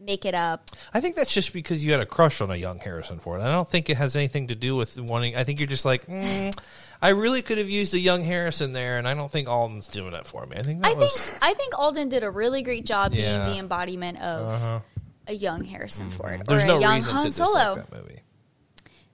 make 0.00 0.24
it 0.24 0.34
up. 0.34 0.70
I 0.94 1.02
think 1.02 1.14
that's 1.14 1.34
just 1.34 1.52
because 1.52 1.84
you 1.84 1.92
had 1.92 2.00
a 2.00 2.06
crush 2.06 2.40
on 2.40 2.50
a 2.50 2.56
young 2.56 2.78
Harrison 2.78 3.18
Ford. 3.18 3.42
I 3.42 3.52
don't 3.52 3.68
think 3.68 3.90
it 3.90 3.98
has 3.98 4.16
anything 4.16 4.46
to 4.46 4.54
do 4.54 4.76
with 4.76 4.98
wanting. 4.98 5.36
I 5.36 5.44
think 5.44 5.60
you're 5.60 5.68
just 5.68 5.84
like, 5.84 6.06
mm, 6.06 6.58
I 7.00 7.10
really 7.10 7.42
could 7.42 7.58
have 7.58 7.70
used 7.70 7.94
a 7.94 7.98
young 7.98 8.24
Harrison 8.24 8.72
there, 8.72 8.98
and 8.98 9.06
I 9.06 9.14
don't 9.14 9.30
think 9.30 9.48
Alden's 9.48 9.88
doing 9.88 10.14
it 10.14 10.26
for 10.26 10.44
me. 10.46 10.56
I 10.56 10.62
think 10.62 10.84
I 10.84 10.94
think. 10.94 11.10
I 11.42 11.54
think 11.54 11.78
Alden 11.78 12.08
did 12.08 12.22
a 12.24 12.30
really 12.30 12.62
great 12.62 12.84
job 12.84 13.14
Yeah. 13.14 13.26
Uh-huh. 13.36 13.44
being 13.44 13.54
the 13.54 13.60
embodiment 13.60 14.20
of 14.20 14.82
a 15.26 15.32
young 15.32 15.62
Harrison 15.64 16.10
Ford 16.10 16.32
Mm-hmm. 16.40 16.42
There's 16.46 16.64
or 16.64 16.66
no 16.66 16.78
a 16.78 16.80
young 16.80 16.94
reason 16.96 17.14
Han 17.14 17.32
Solo. 17.32 17.74
that 17.76 17.92
movie. 17.92 18.20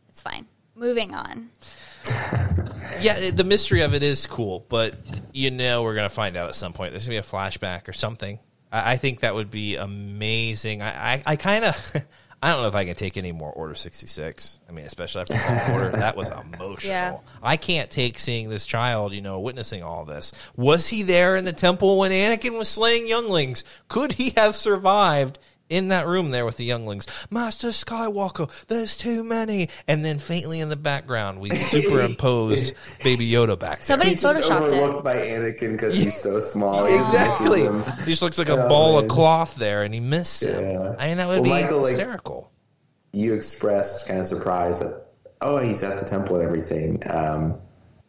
It's 0.08 0.22
fine. 0.22 0.46
Moving 0.74 1.12
on. 1.14 1.50
Yeah, 3.00 3.30
the 3.30 3.44
mystery 3.44 3.82
of 3.82 3.94
it 3.94 4.02
is 4.02 4.26
cool, 4.26 4.64
but 4.68 4.94
you 5.32 5.50
know 5.50 5.82
we're 5.82 5.94
gonna 5.94 6.08
find 6.08 6.36
out 6.36 6.48
at 6.48 6.54
some 6.54 6.72
point. 6.72 6.92
There's 6.92 7.06
gonna 7.06 7.14
be 7.14 7.18
a 7.18 7.22
flashback 7.22 7.88
or 7.88 7.92
something. 7.92 8.38
I, 8.72 8.92
I 8.92 8.96
think 8.96 9.20
that 9.20 9.34
would 9.34 9.50
be 9.50 9.76
amazing. 9.76 10.80
I, 10.82 11.14
I, 11.14 11.22
I 11.26 11.36
kind 11.36 11.64
of, 11.64 11.92
I 12.44 12.52
don't 12.52 12.60
know 12.60 12.68
if 12.68 12.74
I 12.74 12.84
can 12.84 12.94
take 12.94 13.16
any 13.16 13.32
more 13.32 13.50
Order 13.50 13.74
sixty 13.74 14.06
six. 14.06 14.58
I 14.68 14.72
mean, 14.72 14.84
especially 14.84 15.22
after 15.22 15.34
Fallen 15.34 15.72
Order, 15.72 15.96
that 15.96 16.14
was 16.14 16.28
emotional. 16.28 16.78
Yeah. 16.84 17.16
I 17.42 17.56
can't 17.56 17.90
take 17.90 18.18
seeing 18.18 18.50
this 18.50 18.66
child, 18.66 19.14
you 19.14 19.22
know, 19.22 19.40
witnessing 19.40 19.82
all 19.82 20.04
this. 20.04 20.30
Was 20.54 20.88
he 20.88 21.04
there 21.04 21.36
in 21.36 21.46
the 21.46 21.54
temple 21.54 21.98
when 21.98 22.10
Anakin 22.10 22.58
was 22.58 22.68
slaying 22.68 23.08
younglings? 23.08 23.64
Could 23.88 24.12
he 24.12 24.30
have 24.36 24.54
survived? 24.54 25.38
In 25.74 25.88
that 25.88 26.06
room 26.06 26.30
there 26.30 26.44
with 26.46 26.56
the 26.56 26.64
younglings, 26.64 27.04
Master 27.32 27.68
Skywalker, 27.68 28.48
there's 28.68 28.96
too 28.96 29.24
many. 29.24 29.70
And 29.88 30.04
then 30.04 30.20
faintly 30.20 30.60
in 30.60 30.68
the 30.68 30.76
background, 30.76 31.40
we 31.40 31.50
superimposed 31.56 32.74
Baby 33.02 33.28
Yoda 33.28 33.58
back 33.58 33.78
there. 33.78 33.86
Somebody 33.86 34.10
He's 34.10 34.22
just 34.22 34.48
photoshopped 34.48 34.70
overlooked 34.70 34.98
it. 34.98 35.04
by 35.04 35.16
Anakin 35.16 35.72
because 35.72 35.96
he's 35.96 36.16
so 36.16 36.38
small. 36.38 36.86
He 36.86 36.96
just 36.96 37.12
Exactly. 37.12 37.62
He 38.04 38.10
just 38.12 38.22
looks 38.22 38.38
like 38.38 38.48
a 38.50 38.64
Oh, 38.66 38.68
ball 38.68 38.98
of 39.00 39.08
cloth 39.08 39.56
there, 39.56 39.82
and 39.82 39.92
he 39.92 39.98
missed 39.98 40.44
him. 40.44 40.94
I 40.98 41.08
mean, 41.08 41.16
that 41.16 41.26
would 41.26 41.40
Well, 41.40 41.42
be 41.42 41.48
Michael, 41.50 41.78
like- 41.82 41.88
hysterical. 41.90 42.52
you 43.12 43.34
expressed 43.34 44.06
kind 44.06 44.20
of 44.20 44.26
surprise 44.26 44.78
that 44.78 45.06
oh 45.40 45.58
he's 45.58 45.82
at 45.82 45.98
the 45.98 46.06
temple 46.06 46.36
and 46.36 46.44
everything 46.44 47.02
um, 47.10 47.54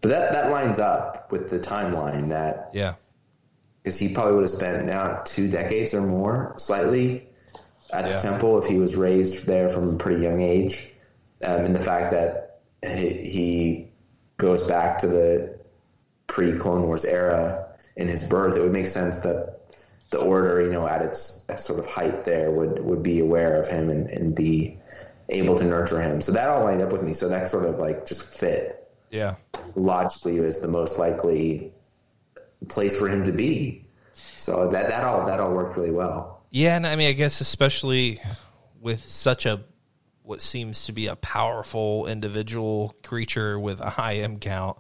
but 0.01 0.09
that 0.09 0.31
that 0.33 0.51
lines 0.51 0.77
up 0.79 1.31
with 1.31 1.49
the 1.49 1.59
timeline 1.59 2.29
that 2.29 2.69
yeah, 2.73 2.93
because 3.83 3.97
he 3.99 4.13
probably 4.13 4.33
would 4.35 4.43
have 4.43 4.51
spent 4.51 4.85
now 4.85 5.21
two 5.25 5.47
decades 5.49 5.93
or 5.95 6.01
more 6.01 6.53
slightly 6.57 7.27
at 7.91 8.05
Yeah. 8.05 8.15
the 8.15 8.21
temple 8.21 8.57
if 8.59 8.65
he 8.65 8.77
was 8.77 8.95
raised 8.95 9.47
there 9.47 9.69
from 9.69 9.89
a 9.89 9.97
pretty 9.97 10.23
young 10.23 10.41
age 10.41 10.93
um, 11.43 11.61
and 11.61 11.75
the 11.75 11.79
fact 11.79 12.11
that 12.11 12.59
he, 12.83 13.09
he 13.09 13.87
goes 14.37 14.63
back 14.63 14.97
to 14.99 15.07
the 15.07 15.55
pre-clone 16.27 16.83
wars 16.83 17.05
era 17.05 17.67
in 17.95 18.07
his 18.07 18.23
birth 18.23 18.57
it 18.57 18.61
would 18.61 18.73
make 18.73 18.87
sense 18.87 19.19
that 19.19 19.59
the 20.11 20.17
order 20.19 20.61
you 20.61 20.71
know 20.71 20.87
at 20.87 21.01
its 21.01 21.45
sort 21.57 21.79
of 21.79 21.85
height 21.85 22.23
there 22.23 22.51
would 22.51 22.83
would 22.83 23.03
be 23.03 23.19
aware 23.19 23.59
of 23.59 23.67
him 23.67 23.89
and, 23.89 24.07
and 24.09 24.35
be 24.35 24.77
able 25.29 25.57
to 25.57 25.65
nurture 25.65 26.01
him 26.01 26.21
so 26.21 26.31
that 26.31 26.49
all 26.49 26.63
lined 26.63 26.81
up 26.81 26.91
with 26.91 27.01
me 27.03 27.13
so 27.13 27.27
that 27.29 27.47
sort 27.47 27.65
of 27.65 27.77
like 27.77 28.05
just 28.05 28.23
fit 28.27 28.85
yeah, 29.11 29.35
logically 29.75 30.39
as 30.39 30.59
the 30.59 30.67
most 30.67 30.99
likely 30.99 31.71
place 32.67 32.97
for 32.97 33.07
him 33.07 33.23
to 33.25 33.31
be. 33.31 33.85
So 34.37 34.67
that 34.69 34.89
that 34.89 35.03
all 35.03 35.25
that 35.25 35.39
all 35.39 35.53
worked 35.53 35.77
really 35.77 35.91
well. 35.91 36.34
Yeah. 36.55 36.75
And 36.75 36.87
I 36.87 36.95
mean, 36.95 37.09
I 37.09 37.13
guess 37.13 37.41
especially 37.41 38.21
with 38.81 39.03
such 39.03 39.45
a 39.45 39.63
what 40.23 40.41
seems 40.41 40.85
to 40.85 40.91
be 40.91 41.07
a 41.07 41.15
powerful 41.15 42.07
individual 42.07 42.95
creature 43.03 43.59
with 43.59 43.79
a 43.81 43.89
high 43.91 44.15
M 44.15 44.39
count, 44.39 44.77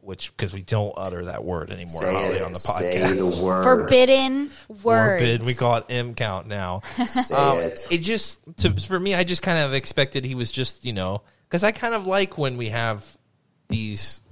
which 0.00 0.34
because 0.34 0.52
we 0.52 0.62
don't 0.62 0.94
utter 0.96 1.26
that 1.26 1.44
word 1.44 1.70
anymore 1.70 2.00
Say 2.02 2.12
Holly, 2.12 2.34
it. 2.36 2.42
on 2.42 2.52
the 2.52 2.58
Say 2.58 3.00
podcast. 3.02 3.16
the 3.36 3.42
word. 3.44 3.62
Forbidden 3.64 4.50
words. 4.82 5.20
Forbid. 5.20 5.44
We 5.44 5.54
call 5.54 5.76
it 5.76 5.84
M 5.90 6.14
count 6.14 6.46
now. 6.46 6.80
Say 7.06 7.34
Um, 7.34 7.58
it. 7.58 7.80
it 7.90 7.98
just 7.98 8.38
to, 8.58 8.70
for 8.72 8.98
me, 8.98 9.14
I 9.14 9.24
just 9.24 9.42
kind 9.42 9.58
of 9.58 9.74
expected 9.74 10.24
he 10.24 10.34
was 10.34 10.50
just 10.52 10.84
you 10.86 10.92
know 10.94 11.22
because 11.48 11.64
I 11.64 11.72
kind 11.72 11.94
of 11.94 12.06
like 12.06 12.38
when 12.38 12.56
we 12.56 12.68
have 12.70 13.04
these 13.68 14.22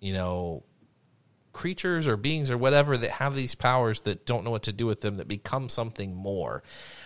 you 0.00 0.12
know 0.12 0.62
creatures 1.52 2.08
or 2.08 2.16
beings 2.16 2.50
or 2.50 2.56
whatever 2.56 2.96
that 2.96 3.10
have 3.10 3.34
these 3.34 3.54
powers 3.54 4.00
that 4.02 4.26
don't 4.26 4.44
know 4.44 4.50
what 4.50 4.64
to 4.64 4.72
do 4.72 4.86
with 4.86 5.00
them 5.00 5.16
that 5.16 5.28
become 5.28 5.68
something 5.68 6.14
more. 6.14 6.62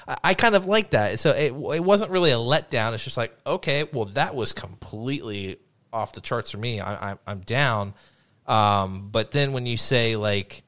I, 0.07 0.16
I 0.24 0.34
kind 0.34 0.55
of 0.55 0.66
like 0.66 0.90
that. 0.90 1.18
So 1.18 1.30
it, 1.30 1.53
it 1.53 1.84
wasn't 1.84 2.11
really 2.11 2.30
a 2.30 2.36
letdown. 2.36 2.94
It's 2.94 3.05
just 3.05 3.16
like 3.16 3.36
okay, 3.47 3.84
well 3.92 4.07
that 4.07 4.34
was 4.34 4.53
completely 4.53 5.59
off 5.92 6.12
the 6.12 6.20
charts 6.20 6.51
for 6.51 6.59
me. 6.59 6.80
I, 6.80 7.12
I, 7.12 7.18
I'm 7.26 7.40
down. 7.40 7.94
Um, 8.47 9.09
but 9.11 9.32
then 9.32 9.53
when 9.53 9.66
you 9.66 9.76
say 9.76 10.16
like 10.16 10.62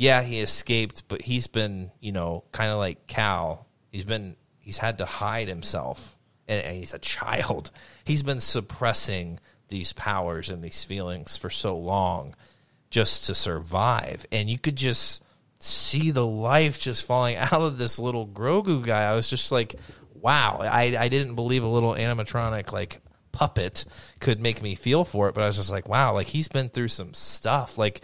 yeah, 0.00 0.22
he 0.22 0.40
escaped, 0.40 1.02
but 1.08 1.20
he's 1.20 1.46
been, 1.46 1.90
you 2.00 2.10
know, 2.10 2.44
kind 2.52 2.72
of 2.72 2.78
like 2.78 3.06
Cal. 3.06 3.66
He's 3.92 4.06
been, 4.06 4.34
he's 4.58 4.78
had 4.78 4.96
to 4.96 5.04
hide 5.04 5.46
himself, 5.46 6.16
and, 6.48 6.64
and 6.64 6.76
he's 6.78 6.94
a 6.94 6.98
child. 6.98 7.70
He's 8.04 8.22
been 8.22 8.40
suppressing 8.40 9.40
these 9.68 9.92
powers 9.92 10.48
and 10.48 10.64
these 10.64 10.84
feelings 10.86 11.36
for 11.36 11.50
so 11.50 11.76
long 11.76 12.34
just 12.90 13.26
to 13.26 13.34
survive. 13.34 14.26
And 14.32 14.50
you 14.50 14.58
could 14.58 14.76
just 14.76 15.22
see 15.60 16.10
the 16.10 16.26
life 16.26 16.78
just 16.78 17.06
falling 17.06 17.36
out 17.38 17.52
of 17.52 17.78
this 17.78 17.98
little 17.98 18.26
Grogu 18.26 18.84
guy. 18.84 19.02
I 19.10 19.14
was 19.14 19.28
just 19.30 19.52
like, 19.52 19.74
wow, 20.14 20.58
I, 20.60 20.96
I 20.98 21.08
didn't 21.08 21.34
believe 21.34 21.62
a 21.62 21.68
little 21.68 21.92
animatronic, 21.94 22.72
like, 22.72 23.00
puppet 23.32 23.84
could 24.18 24.40
make 24.40 24.60
me 24.60 24.74
feel 24.74 25.04
for 25.04 25.28
it, 25.28 25.34
but 25.34 25.42
I 25.42 25.46
was 25.46 25.56
just 25.56 25.70
like, 25.70 25.88
wow, 25.88 26.12
like 26.14 26.26
he's 26.26 26.48
been 26.48 26.68
through 26.68 26.88
some 26.88 27.14
stuff. 27.14 27.78
Like, 27.78 28.00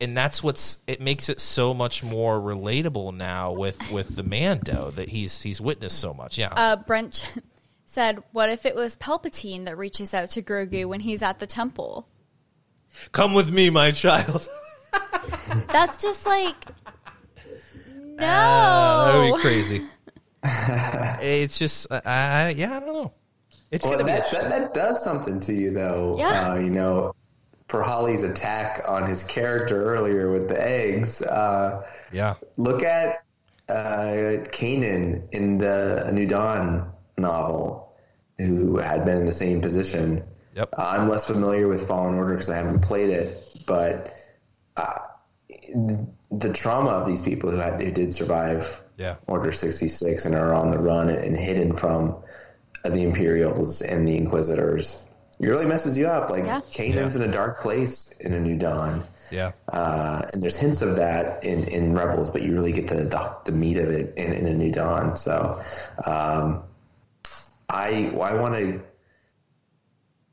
and 0.00 0.16
that's 0.16 0.42
what's 0.42 0.78
it 0.86 1.00
makes 1.00 1.28
it 1.28 1.40
so 1.40 1.74
much 1.74 2.02
more 2.02 2.40
relatable 2.40 3.14
now 3.14 3.52
with 3.52 3.92
with 3.92 4.16
the 4.16 4.22
Mando 4.22 4.90
that 4.92 5.10
he's 5.10 5.42
he's 5.42 5.60
witnessed 5.60 5.98
so 5.98 6.14
much. 6.14 6.38
Yeah, 6.38 6.52
Uh, 6.56 6.76
Brent 6.76 7.34
said, 7.86 8.22
"What 8.32 8.48
if 8.48 8.64
it 8.66 8.74
was 8.74 8.96
Palpatine 8.96 9.66
that 9.66 9.76
reaches 9.78 10.14
out 10.14 10.30
to 10.30 10.42
Grogu 10.42 10.86
when 10.86 11.00
he's 11.00 11.22
at 11.22 11.38
the 11.38 11.46
temple?" 11.46 12.08
Come 13.12 13.34
with 13.34 13.52
me, 13.52 13.70
my 13.70 13.90
child. 13.90 14.48
That's 15.72 16.02
just 16.02 16.26
like 16.26 16.56
no. 18.16 18.16
that 18.16 19.18
would 19.18 19.36
be 19.36 19.42
crazy. 19.42 19.82
it's 21.22 21.58
just, 21.58 21.90
I, 21.90 22.00
I 22.04 22.48
yeah, 22.50 22.76
I 22.76 22.80
don't 22.80 22.92
know. 22.92 23.12
It's 23.70 23.86
Well, 23.86 23.94
gonna 23.98 24.04
be 24.04 24.12
that, 24.12 24.24
interesting. 24.26 24.50
that, 24.50 24.74
that 24.74 24.74
does 24.74 25.02
something 25.02 25.40
to 25.40 25.52
you, 25.52 25.72
though. 25.72 26.16
Yeah. 26.18 26.52
Uh, 26.52 26.54
you 26.56 26.70
know, 26.70 27.14
for 27.68 27.82
Holly's 27.82 28.22
attack 28.22 28.82
on 28.86 29.08
his 29.08 29.24
character 29.24 29.84
earlier 29.84 30.30
with 30.30 30.48
the 30.48 30.60
eggs, 30.60 31.22
uh, 31.22 31.82
yeah, 32.12 32.34
look 32.56 32.82
at 32.84 33.24
uh, 33.68 34.44
Kanan 34.52 35.22
in 35.32 35.58
the 35.58 36.10
New 36.12 36.26
Dawn 36.26 36.92
novel, 37.16 37.92
who 38.38 38.76
had 38.76 39.04
been 39.04 39.16
in 39.16 39.24
the 39.24 39.32
same 39.32 39.60
position. 39.60 40.22
Yep. 40.54 40.70
Uh, 40.78 40.82
I'm 40.82 41.08
less 41.08 41.26
familiar 41.26 41.66
with 41.68 41.86
Fallen 41.88 42.14
Order 42.14 42.34
because 42.34 42.50
I 42.50 42.56
haven't 42.56 42.80
played 42.82 43.10
it, 43.10 43.36
but 43.66 44.12
uh, 44.76 44.98
the 46.30 46.52
trauma 46.52 46.90
of 46.90 47.06
these 47.06 47.20
people 47.22 47.50
who 47.50 47.56
had 47.56 47.80
who 47.80 47.90
did 47.90 48.14
survive 48.14 48.80
Yeah. 48.96 49.16
Order 49.26 49.50
66 49.52 50.24
and 50.26 50.34
are 50.34 50.54
on 50.54 50.70
the 50.70 50.78
run 50.78 51.08
and 51.08 51.36
hidden 51.36 51.72
from 51.72 52.16
uh, 52.84 52.90
the 52.90 53.02
Imperials 53.02 53.82
and 53.82 54.06
the 54.06 54.16
Inquisitors. 54.16 55.06
It 55.40 55.48
really 55.48 55.66
messes 55.66 55.98
you 55.98 56.06
up. 56.06 56.30
Like 56.30 56.44
Yeah. 56.44 56.60
Kanan's 56.72 57.16
in 57.16 57.22
a 57.22 57.32
dark 57.32 57.60
place 57.60 58.12
in 58.20 58.32
A 58.34 58.40
New 58.40 58.56
Dawn. 58.56 59.04
yeah, 59.30 59.52
Uh, 59.68 60.22
and 60.32 60.40
there's 60.42 60.56
hints 60.56 60.82
of 60.82 60.96
that 60.96 61.42
in, 61.44 61.64
in 61.64 61.94
Rebels, 61.94 62.30
but 62.30 62.42
you 62.42 62.54
really 62.54 62.70
get 62.72 62.86
the, 62.86 62.96
the, 63.04 63.36
the 63.46 63.52
meat 63.52 63.78
of 63.78 63.88
it 63.88 64.14
in, 64.16 64.32
in 64.32 64.46
A 64.46 64.54
New 64.54 64.70
Dawn. 64.70 65.16
So 65.16 65.60
um, 66.06 66.62
I 67.68 68.10
I 68.10 68.34
want 68.34 68.54
to 68.54 68.80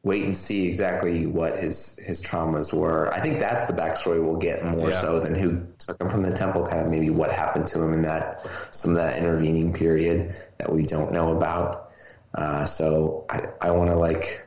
wait 0.04 0.24
and 0.24 0.36
see 0.36 0.68
exactly 0.68 1.28
what 1.28 1.56
his 1.56 1.97
his 1.99 2.22
traumas 2.22 2.74
were. 2.74 3.14
I 3.14 3.20
think 3.20 3.39
that's 3.39 3.66
the 3.66 3.74
backstory 3.74 4.24
we'll 4.24 4.38
get 4.38 4.66
more 4.66 4.89
Yeah. 4.89 4.95
so 4.99 5.20
than 5.20 5.36
who 5.36 5.62
took 5.78 6.02
him 6.02 6.10
from 6.10 6.24
the 6.24 6.32
temple. 6.36 6.66
Kind 6.66 6.82
of 6.82 6.89
maybe 6.91 7.10
what 7.10 7.32
happened 7.32 7.68
to 7.68 7.84
him 7.84 7.93
in 7.93 8.02
that 8.04 8.45
some 8.72 8.91
of 8.91 8.97
that 8.97 9.18
intervening 9.18 9.74
period 9.74 10.34
that 10.58 10.72
we 10.72 10.84
don't 10.86 11.12
know 11.12 11.36
about. 11.38 11.91
Uh, 12.34 12.66
so 12.66 13.26
I 13.30 13.43
I 13.62 13.72
want 13.72 13.89
to 13.89 13.95
like 13.95 14.41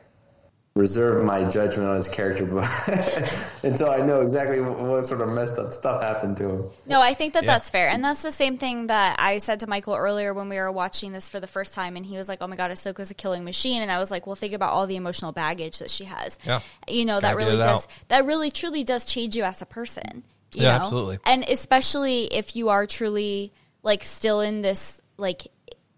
reserve 0.79 1.23
my 1.23 1.45
judgment 1.49 1.87
on 1.87 1.95
his 1.95 2.09
character 2.09 2.43
until 3.63 3.89
I 3.89 3.99
know 4.05 4.19
exactly 4.19 4.59
what, 4.59 4.77
what 4.77 5.07
sort 5.07 5.21
of 5.21 5.29
messed 5.29 5.57
up 5.57 5.71
stuff 5.73 6.01
happened 6.03 6.35
to 6.37 6.49
him. 6.49 6.63
No, 6.85 7.01
I 7.01 7.13
think 7.13 7.33
that 7.33 7.43
Yeah. 7.43 7.53
that's 7.53 7.69
fair. 7.69 7.87
And 7.87 8.03
that's 8.03 8.21
the 8.21 8.31
same 8.31 8.57
thing 8.57 8.87
that 8.87 9.15
I 9.17 9.37
said 9.37 9.61
to 9.61 9.67
Michael 9.67 9.95
earlier 9.95 10.33
when 10.33 10.49
we 10.49 10.57
were 10.57 10.69
watching 10.69 11.13
this 11.13 11.29
for 11.29 11.39
the 11.39 11.47
first 11.47 11.73
time. 11.73 11.95
And 11.95 12.05
he 12.05 12.17
was 12.17 12.27
like, 12.27 12.39
oh 12.41 12.47
my 12.47 12.57
God, 12.57 12.71
Ahsoka's 12.71 13.09
a 13.09 13.13
killing 13.13 13.45
machine. 13.45 13.81
And 13.83 13.89
I 13.89 13.99
was 13.99 14.11
like, 14.11 14.27
well, 14.27 14.35
think 14.35 14.51
about 14.51 14.73
all 14.73 14.85
the 14.85 14.97
emotional 14.97 15.31
baggage 15.31 15.79
that 15.79 15.89
she 15.89 16.03
has. 16.03 16.37
Yeah. 16.45 16.59
You 16.89 17.05
know, 17.05 17.21
that 17.21 17.33
Gotta 17.35 17.37
get 17.37 17.45
really 17.45 17.59
it 17.61 17.63
does, 17.63 17.85
out. 17.85 17.87
that 18.09 18.25
really 18.25 18.51
truly 18.51 18.83
does 18.83 19.05
change 19.05 19.37
you 19.37 19.43
as 19.45 19.61
a 19.61 19.65
person. 19.65 20.23
you 20.53 20.63
Yeah, 20.63 20.77
know? 20.77 20.83
absolutely. 20.83 21.19
And 21.25 21.45
especially 21.47 22.25
if 22.25 22.53
you 22.57 22.67
are 22.67 22.85
truly 22.85 23.53
like 23.81 24.03
still 24.03 24.41
in 24.41 24.59
this 24.59 24.99
like 25.17 25.47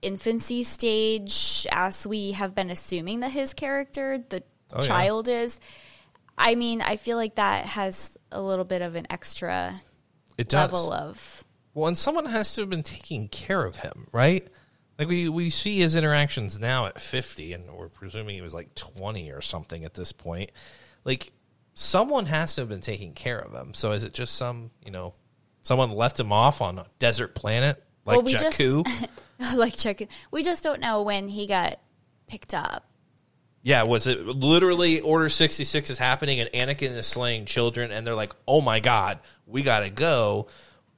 infancy 0.04 0.62
stage, 0.64 1.66
as 1.72 2.06
we 2.06 2.34
have 2.34 2.54
been 2.54 2.70
assuming 2.70 3.22
that 3.22 3.32
his 3.32 3.56
character, 3.56 4.24
the 4.30 4.44
Oh, 4.74 4.78
yeah. 4.82 4.88
child 4.88 5.28
is. 5.28 5.60
I 6.38 6.56
mean, 6.56 6.82
I 6.82 6.98
feel 6.98 7.18
like 7.18 7.36
that 7.36 7.66
has 7.66 8.16
a 8.32 8.42
little 8.42 8.66
bit 8.66 8.82
of 8.82 8.96
an 8.96 9.08
extra 9.10 9.82
it 10.38 10.50
does. 10.50 10.72
level 10.72 10.94
of 10.94 11.44
Well, 11.74 11.88
and 11.88 11.98
someone 11.98 12.26
has 12.26 12.54
to 12.56 12.62
have 12.62 12.70
been 12.70 12.84
taking 12.84 13.28
care 13.28 13.64
of 13.66 13.78
him, 13.78 14.08
right? 14.12 14.48
Like 15.00 15.08
we 15.08 15.30
we 15.30 15.50
see 15.50 15.80
his 15.80 15.96
interactions 15.96 16.60
now 16.60 16.86
at 16.88 17.00
fifty, 17.00 17.54
and 17.54 17.72
we're 17.72 17.90
presuming 17.90 18.36
he 18.36 18.42
was 18.42 18.54
like 18.54 18.74
twenty 18.76 19.32
or 19.32 19.42
something 19.42 19.84
at 19.86 19.94
this 19.94 20.12
point. 20.12 20.52
Like 21.06 21.32
someone 21.74 22.26
has 22.26 22.56
to 22.56 22.62
have 22.62 22.70
been 22.70 22.82
taking 22.82 23.14
care 23.14 23.40
of 23.40 23.54
him. 23.54 23.74
So 23.74 23.92
is 23.92 24.04
it 24.04 24.14
just 24.14 24.36
some 24.36 24.72
you 24.84 24.92
know 24.92 25.14
someone 25.62 25.92
left 25.92 26.20
him 26.20 26.32
off 26.32 26.62
on 26.62 26.80
a 26.80 26.86
desert 27.00 27.36
planet 27.36 27.84
like 28.06 28.18
Well, 28.18 28.26
we 28.26 28.32
just- 28.34 28.58
Jakku? 28.60 29.08
like 29.56 29.78
check 29.78 30.02
we 30.32 30.42
just 30.44 30.64
don't 30.64 30.80
know 30.80 31.04
when 31.04 31.28
he 31.28 31.46
got 31.46 31.80
picked 32.28 32.54
up 32.56 32.90
yeah, 33.68 33.84
was 33.84 34.08
it 34.08 34.26
literally 34.26 35.02
Order 35.02 35.28
sixty 35.28 35.66
six 35.66 35.90
is 35.90 35.98
happening 35.98 36.40
and 36.40 36.50
Anakin 36.52 36.96
is 36.96 37.06
slaying 37.06 37.44
children, 37.46 37.92
and 37.92 38.08
they're 38.08 38.16
like, 38.16 38.32
"Oh 38.48 38.62
my 38.62 38.80
god, 38.80 39.20
we 39.46 39.62
gotta 39.62 39.90
go," 39.90 40.48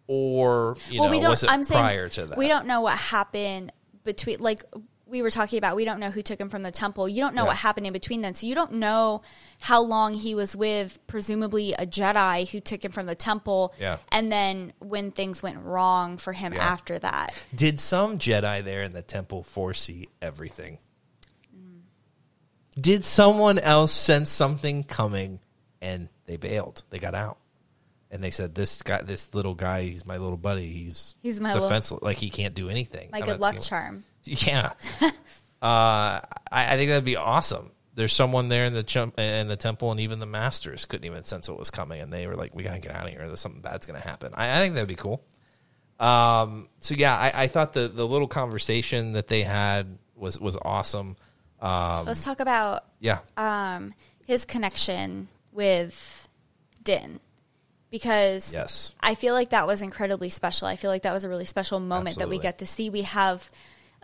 or 0.05 0.75
you 0.89 0.99
well 0.99 1.09
know, 1.09 1.15
we 1.15 1.19
don't 1.21 1.29
was 1.31 1.43
it 1.43 1.49
i'm 1.51 1.65
saying 1.65 1.81
prior 1.81 2.09
to 2.09 2.25
that? 2.25 2.37
we 2.37 2.47
don't 2.47 2.65
know 2.65 2.81
what 2.81 2.97
happened 2.97 3.71
between 4.03 4.39
like 4.39 4.63
we 5.05 5.23
were 5.23 5.29
talking 5.31 5.57
about 5.57 5.75
we 5.75 5.85
don't 5.85 5.99
know 5.99 6.11
who 6.11 6.21
took 6.21 6.39
him 6.39 6.49
from 6.49 6.61
the 6.63 6.71
temple 6.71 7.07
you 7.09 7.19
don't 7.21 7.33
know 7.35 7.43
Yeah. 7.43 7.47
what 7.49 7.57
happened 7.57 7.87
in 7.87 7.93
between 7.93 8.21
then 8.21 8.33
so 8.35 8.45
you 8.47 8.53
don't 8.55 8.73
know 8.73 9.21
how 9.61 9.81
long 9.81 10.13
he 10.15 10.33
was 10.35 10.55
with 10.55 10.99
presumably 11.07 11.73
a 11.73 11.85
jedi 11.85 12.47
who 12.49 12.59
took 12.59 12.83
him 12.83 12.91
from 12.91 13.05
the 13.07 13.15
temple 13.15 13.73
Yeah. 13.79 13.97
and 14.11 14.31
then 14.31 14.73
when 14.79 15.11
things 15.11 15.41
went 15.43 15.59
wrong 15.59 16.17
for 16.17 16.33
him 16.33 16.53
Yeah. 16.53 16.63
after 16.67 16.97
that 16.99 17.33
Did 17.55 17.79
some 17.79 18.17
Jedi 18.19 18.63
there 18.63 18.83
in 18.83 18.93
the 18.93 19.01
temple 19.03 19.43
foresee 19.43 20.09
everything? 20.21 20.77
Did 22.79 23.03
someone 23.05 23.59
else 23.59 23.91
sense 23.91 24.29
something 24.29 24.83
coming 24.83 25.39
and 25.81 26.09
they 26.25 26.37
bailed? 26.37 26.83
They 26.89 26.99
got 26.99 27.15
out. 27.15 27.37
And 28.11 28.23
they 28.23 28.31
said, 28.31 28.55
"This 28.55 28.81
guy, 28.81 29.01
this 29.03 29.33
little 29.35 29.53
guy, 29.53 29.83
he's 29.83 30.03
my 30.05 30.17
little 30.17 30.37
buddy. 30.37 30.71
He's 30.71 31.15
He's 31.21 31.39
my 31.39 31.53
little- 31.53 31.67
defenseless. 31.69 32.01
like 32.01 32.17
he 32.17 32.29
can't 32.31 32.55
do 32.55 32.67
anything. 32.69 33.09
my 33.11 33.19
I'm 33.19 33.25
good 33.25 33.39
luck 33.39 33.61
charm 33.61 34.03
Yeah, 34.25 34.71
uh, 35.01 35.11
I, 35.61 36.21
I 36.51 36.75
think 36.77 36.89
that'd 36.89 37.03
be 37.05 37.15
awesome. 37.17 37.71
There's 37.95 38.13
someone 38.13 38.49
there 38.49 38.65
in 38.65 38.73
the 38.73 38.83
chum- 38.83 39.13
in 39.17 39.47
the 39.47 39.57
temple, 39.57 39.91
and 39.91 39.99
even 39.99 40.19
the 40.19 40.25
masters 40.25 40.85
couldn't 40.85 41.05
even 41.05 41.23
sense 41.23 41.49
what 41.49 41.59
was 41.59 41.69
coming, 41.69 42.01
and 42.01 42.11
they 42.13 42.27
were 42.27 42.35
like, 42.35 42.55
"We 42.55 42.63
gotta 42.63 42.79
get 42.79 42.91
out 42.95 43.05
of 43.05 43.11
here. 43.11 43.27
There's 43.27 43.39
something 43.41 43.61
bad's 43.61 43.85
gonna 43.85 43.99
happen." 43.99 44.31
I, 44.35 44.55
I 44.57 44.59
think 44.59 44.73
that'd 44.73 44.87
be 44.87 44.95
cool. 44.95 45.23
Um, 45.99 46.69
so 46.79 46.95
yeah, 46.95 47.15
I, 47.15 47.43
I 47.43 47.47
thought 47.47 47.73
the 47.73 47.87
the 47.89 48.07
little 48.07 48.27
conversation 48.27 49.13
that 49.13 49.27
they 49.27 49.43
had 49.43 49.97
was 50.15 50.39
was 50.39 50.57
awesome. 50.61 51.17
Um, 51.61 52.05
let's 52.05 52.23
talk 52.23 52.39
about 52.39 52.85
yeah, 52.99 53.19
um 53.37 53.93
his 54.25 54.45
connection 54.45 55.27
with 55.51 56.27
din 56.83 57.19
because 57.91 58.53
yes, 58.53 58.93
I 59.01 59.15
feel 59.15 59.33
like 59.33 59.49
that 59.49 59.67
was 59.67 59.81
incredibly 59.81 60.29
special. 60.29 60.67
I 60.67 60.75
feel 60.75 60.91
like 60.91 61.01
that 61.03 61.13
was 61.13 61.23
a 61.25 61.29
really 61.29 61.45
special 61.45 61.79
moment 61.79 62.17
that 62.19 62.29
we 62.29 62.37
get 62.39 62.59
to 62.59 62.65
see. 62.65 62.89
We 62.89 63.01
have 63.03 63.49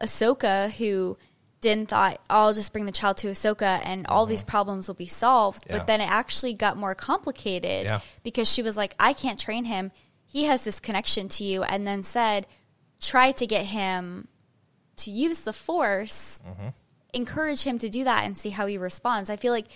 Ahsoka 0.02 0.72
who 0.72 1.18
Din 1.62 1.86
thought, 1.86 2.20
oh, 2.30 2.36
I'll 2.48 2.54
just 2.54 2.74
bring 2.74 2.86
the 2.86 2.92
child 2.92 3.18
to 3.18 3.28
Ahsoka 3.28 3.82
and 3.86 4.06
all 4.08 4.26
these 4.26 4.44
problems 4.44 4.88
will 4.88 4.96
be 4.96 5.08
solved. 5.08 5.62
Mm-hmm. 5.64 5.72
Yeah. 5.74 5.78
But 5.80 5.88
then 5.88 6.02
it 6.02 6.10
actually 6.12 6.54
got 6.54 6.78
more 6.78 6.94
complicated 6.94 7.86
Yeah. 7.86 8.02
because 8.24 8.52
she 8.52 8.62
was 8.62 8.76
like, 8.78 8.94
I 9.00 9.14
can't 9.14 9.40
train 9.40 9.66
him. 9.66 9.92
He 10.28 10.44
has 10.44 10.64
this 10.64 10.80
connection 10.80 11.30
to 11.30 11.44
you. 11.44 11.64
And 11.64 11.88
then 11.88 12.04
said, 12.04 12.46
try 13.00 13.32
to 13.32 13.48
get 13.48 13.66
him 13.66 14.28
to 14.98 15.10
use 15.12 15.40
the 15.40 15.54
force, 15.54 16.42
Mm-hmm. 16.48 16.68
Encourage 17.16 17.64
him 17.64 17.80
to 17.80 17.90
do 17.90 18.04
that 18.04 18.26
and 18.26 18.38
see 18.38 18.50
how 18.52 18.66
he 18.68 18.78
responds. 18.78 19.30
I 19.30 19.36
feel 19.38 19.54
like 19.54 19.68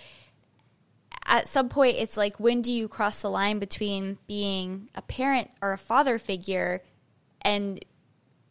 at 1.26 1.48
some 1.48 1.68
point 1.68 1.96
it's 1.98 2.16
like 2.16 2.38
when 2.38 2.62
do 2.62 2.72
you 2.72 2.88
cross 2.88 3.22
the 3.22 3.30
line 3.30 3.58
between 3.58 4.18
being 4.26 4.88
a 4.94 5.02
parent 5.02 5.50
or 5.60 5.72
a 5.72 5.78
father 5.78 6.18
figure 6.18 6.82
and 7.42 7.84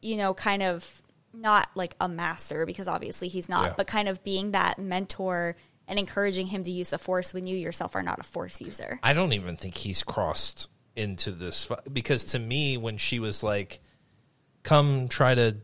you 0.02 0.16
know 0.18 0.34
kind 0.34 0.64
of 0.64 1.02
not 1.34 1.70
like 1.76 1.96
a 2.00 2.08
master 2.08 2.66
because 2.66 2.88
obviously 2.88 3.28
he's 3.28 3.50
not 3.50 3.66
Yeah. 3.66 3.74
but 3.78 3.88
kind 3.88 4.08
of 4.08 4.24
being 4.24 4.52
that 4.52 4.80
mentor 4.80 5.56
and 5.88 6.00
encouraging 6.00 6.48
him 6.48 6.64
to 6.64 6.72
use 6.72 6.90
the 6.90 6.98
force 6.98 7.34
when 7.34 7.48
you 7.48 7.58
yourself 7.58 7.96
are 7.96 8.04
not 8.04 8.20
a 8.20 8.24
force 8.24 8.62
user 8.62 9.00
I 9.04 9.14
don't 9.14 9.34
even 9.34 9.56
think 9.58 9.76
he's 9.76 10.04
crossed 10.04 10.70
into 10.96 11.32
this 11.32 11.68
because 11.92 12.26
to 12.26 12.40
me, 12.40 12.76
when 12.78 12.98
she 12.98 13.20
was 13.20 13.42
like, 13.42 13.80
"Come 14.64 15.08
try 15.08 15.34
to," 15.36 15.56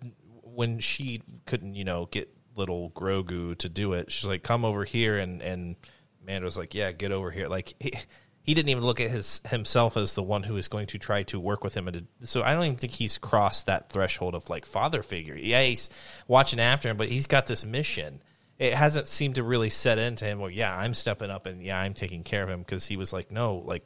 when 0.43 0.80
she 0.80 1.21
couldn't, 1.45 1.76
you 1.76 1.84
know, 1.84 2.05
get 2.05 2.30
little 2.56 2.91
Grogu 2.91 3.58
to 3.58 3.70
do 3.70 3.93
it, 3.93 4.12
she's 4.12 4.28
like, 4.28 4.43
"Come 4.43 4.66
over 4.66 4.84
here," 4.84 5.18
and 5.18 5.41
and 5.41 5.76
Mando's 6.24 6.58
like, 6.58 6.74
"Yeah, 6.74 6.91
get 6.91 7.12
over 7.12 7.32
here." 7.32 7.47
Like 7.47 7.74
he, 7.80 7.93
he 8.41 8.53
didn't 8.53 8.70
even 8.70 8.84
look 8.84 8.99
at 8.99 9.10
his 9.10 9.41
himself 9.49 9.97
as 9.97 10.16
the 10.16 10.24
one 10.24 10.43
who 10.43 10.58
is 10.58 10.68
going 10.68 10.88
to 10.88 10.99
try 10.99 11.24
to 11.24 11.39
work 11.39 11.64
with 11.64 11.76
him. 11.76 11.88
And 11.88 12.08
so 12.24 12.43
I 12.43 12.53
don't 12.53 12.64
even 12.64 12.78
think 12.78 12.93
he's 12.93 13.18
crossed 13.18 13.66
that 13.66 13.89
threshold 13.89 14.36
of 14.36 14.49
like 14.49 14.66
father 14.66 15.01
figure. 15.01 15.36
Yeah, 15.36 15.64
he's 15.64 15.89
watching 16.28 16.60
after 16.60 16.89
him, 16.89 16.97
but 16.97 17.08
he's 17.08 17.28
got 17.28 17.47
this 17.47 17.66
mission 17.66 18.22
it 18.58 18.74
hasn't 18.74 19.08
seemed 19.08 19.36
to 19.36 19.43
really 19.43 19.70
set 19.70 19.97
into 19.97 20.26
him 20.26 20.39
well 20.39 20.49
yeah 20.49 20.76
i'm 20.76 20.93
stepping 20.93 21.30
up 21.30 21.45
and 21.45 21.62
yeah 21.64 21.80
i'm 21.80 21.93
taking 21.93 22.24
care 22.24 22.43
of 22.43 22.49
him 22.49 22.60
because 22.60 22.86
he 22.86 22.97
was 22.97 23.12
like 23.12 23.32
no 23.32 23.58
like 23.66 23.86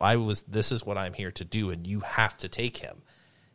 i 0.00 0.16
was 0.16 0.42
this 0.42 0.72
is 0.72 0.84
what 0.84 0.98
i'm 0.98 1.12
here 1.12 1.32
to 1.32 1.44
do 1.44 1.70
and 1.70 1.86
you 1.86 2.00
have 2.00 2.36
to 2.38 2.48
take 2.48 2.76
him 2.76 3.02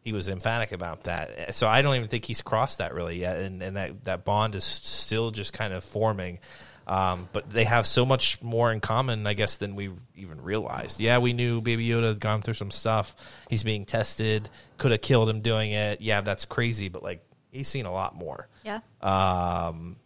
he 0.09 0.13
was 0.13 0.27
emphatic 0.27 0.71
about 0.71 1.03
that. 1.03 1.53
So 1.53 1.67
i 1.67 1.83
don't 1.83 1.95
even 1.95 2.07
think 2.07 2.25
he's 2.25 2.41
crossed 2.41 2.79
that 2.79 2.95
really 2.95 3.19
yet. 3.19 3.37
And, 3.37 3.61
and 3.61 3.77
that, 3.77 4.03
that 4.05 4.25
bond 4.25 4.55
is 4.55 4.63
still 4.63 5.29
just 5.29 5.53
kind 5.53 5.71
of 5.71 5.83
forming. 5.83 6.39
Um, 6.87 7.29
but 7.31 7.47
they 7.47 7.65
have 7.65 7.85
so 7.85 8.07
much 8.07 8.41
more 8.41 8.71
in 8.71 8.79
common 8.79 9.27
i 9.27 9.35
guess 9.35 9.57
than 9.57 9.75
we 9.75 9.91
even 10.15 10.41
realized. 10.41 10.99
Yeah 10.99 11.19
we 11.19 11.33
knew 11.33 11.61
baby 11.61 11.87
yoda 11.87 12.07
had 12.07 12.19
gone 12.19 12.41
through 12.41 12.55
some 12.55 12.71
stuff. 12.71 13.15
He's 13.49 13.61
being 13.61 13.85
tested. 13.85 14.49
Could 14.79 14.89
have 14.89 15.01
killed 15.01 15.29
him 15.29 15.41
doing 15.41 15.73
it. 15.73 16.01
Yeah 16.01 16.21
that's 16.21 16.45
crazy 16.45 16.89
but 16.89 17.03
like 17.03 17.23
he's 17.51 17.67
seen 17.67 17.85
a 17.85 17.91
lot 17.91 18.15
more. 18.15 18.47
Yeah. 18.63 18.79
Um, 19.03 19.97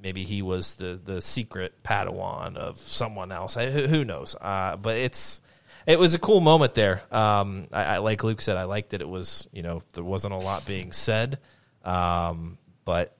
maybe 0.00 0.24
he 0.24 0.42
was 0.42 0.74
the 0.74 1.00
the 1.02 1.22
secret 1.22 1.80
Padawan 1.84 2.56
of 2.56 2.78
someone 2.78 3.30
else. 3.30 3.56
I, 3.56 3.70
who 3.70 3.86
who 3.86 4.04
knows? 4.04 4.34
Uh, 4.40 4.74
but 4.76 4.96
it's 4.96 5.40
it 5.86 5.98
was 5.98 6.14
a 6.14 6.18
cool 6.18 6.40
moment 6.40 6.74
there. 6.74 7.02
Um, 7.10 7.68
I, 7.72 7.84
I 7.84 7.98
like 7.98 8.24
Luke 8.24 8.40
said, 8.40 8.56
I 8.56 8.64
liked 8.64 8.90
that 8.90 9.00
it 9.00 9.08
was 9.08 9.48
you 9.52 9.62
know 9.62 9.82
there 9.94 10.04
wasn't 10.04 10.34
a 10.34 10.38
lot 10.38 10.66
being 10.66 10.92
said, 10.92 11.38
um, 11.84 12.58
but 12.84 13.16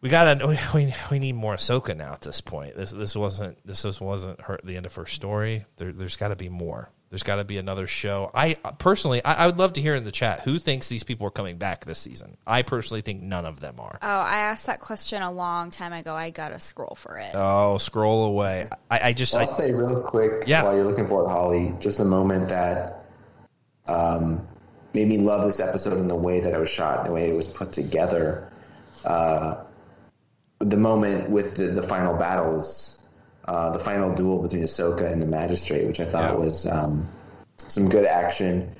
we 0.00 0.08
gotta 0.08 0.46
we, 0.46 0.58
we 0.74 0.94
we 1.10 1.18
need 1.18 1.34
more 1.34 1.54
Ahsoka 1.54 1.96
now 1.96 2.12
at 2.12 2.20
this 2.20 2.40
point. 2.40 2.76
This 2.76 2.90
this 2.90 3.16
wasn't 3.16 3.58
this 3.66 4.00
wasn't 4.00 4.40
her 4.42 4.58
the 4.62 4.76
end 4.76 4.86
of 4.86 4.94
her 4.94 5.06
story. 5.06 5.64
There, 5.76 5.92
there's 5.92 6.16
got 6.16 6.28
to 6.28 6.36
be 6.36 6.48
more. 6.48 6.90
There's 7.10 7.22
got 7.22 7.36
to 7.36 7.44
be 7.44 7.56
another 7.56 7.86
show. 7.86 8.30
I 8.34 8.54
personally, 8.78 9.24
I, 9.24 9.44
I 9.44 9.46
would 9.46 9.56
love 9.58 9.72
to 9.74 9.80
hear 9.80 9.94
in 9.94 10.04
the 10.04 10.12
chat 10.12 10.40
who 10.40 10.58
thinks 10.58 10.88
these 10.90 11.04
people 11.04 11.26
are 11.26 11.30
coming 11.30 11.56
back 11.56 11.86
this 11.86 11.98
season. 11.98 12.36
I 12.46 12.60
personally 12.62 13.00
think 13.00 13.22
none 13.22 13.46
of 13.46 13.60
them 13.60 13.76
are. 13.80 13.98
oh 14.02 14.06
i 14.06 14.38
asked 14.38 14.66
that 14.66 14.80
question 14.80 15.22
a 15.22 15.30
long 15.32 15.70
time 15.70 15.92
ago 15.94 16.14
i 16.14 16.28
gotta 16.30 16.60
scroll 16.60 16.94
for 16.96 17.16
it 17.16 17.30
Oh, 17.34 17.78
scroll 17.78 18.24
away. 18.24 18.66
I, 18.90 19.00
I 19.08 19.12
just, 19.14 19.34
I, 19.34 19.40
I'll 19.40 19.46
say 19.46 19.72
real 19.72 20.02
quick 20.02 20.44
Yeah. 20.46 20.64
while 20.64 20.74
you're 20.74 20.84
looking 20.84 21.06
for 21.06 21.24
it, 21.24 21.28
Holly, 21.28 21.74
just 21.80 21.98
a 22.00 22.04
moment 22.04 22.50
that 22.50 23.06
um, 23.86 24.46
made 24.92 25.08
me 25.08 25.18
love 25.18 25.44
this 25.44 25.60
episode 25.60 25.98
in 25.98 26.08
the 26.08 26.14
way 26.16 26.40
that 26.40 26.52
it 26.52 26.58
was 26.58 26.68
shot, 26.70 27.04
the 27.06 27.12
way 27.12 27.30
it 27.30 27.34
was 27.34 27.46
put 27.46 27.72
together. 27.72 28.50
Uh, 29.04 29.64
the 30.58 30.76
moment 30.76 31.30
with 31.30 31.56
the, 31.56 31.68
the 31.68 31.82
final 31.82 32.14
battles, 32.16 32.97
uh, 33.48 33.70
the 33.70 33.78
final 33.78 34.12
duel 34.12 34.42
between 34.42 34.62
Ahsoka 34.62 35.10
and 35.10 35.22
the 35.22 35.26
Magistrate, 35.26 35.86
which 35.86 36.00
I 36.00 36.04
thought 36.04 36.32
Yeah. 36.34 36.36
was 36.38 36.66
um, 36.66 37.08
some 37.56 37.88
good 37.88 38.04
action. 38.04 38.70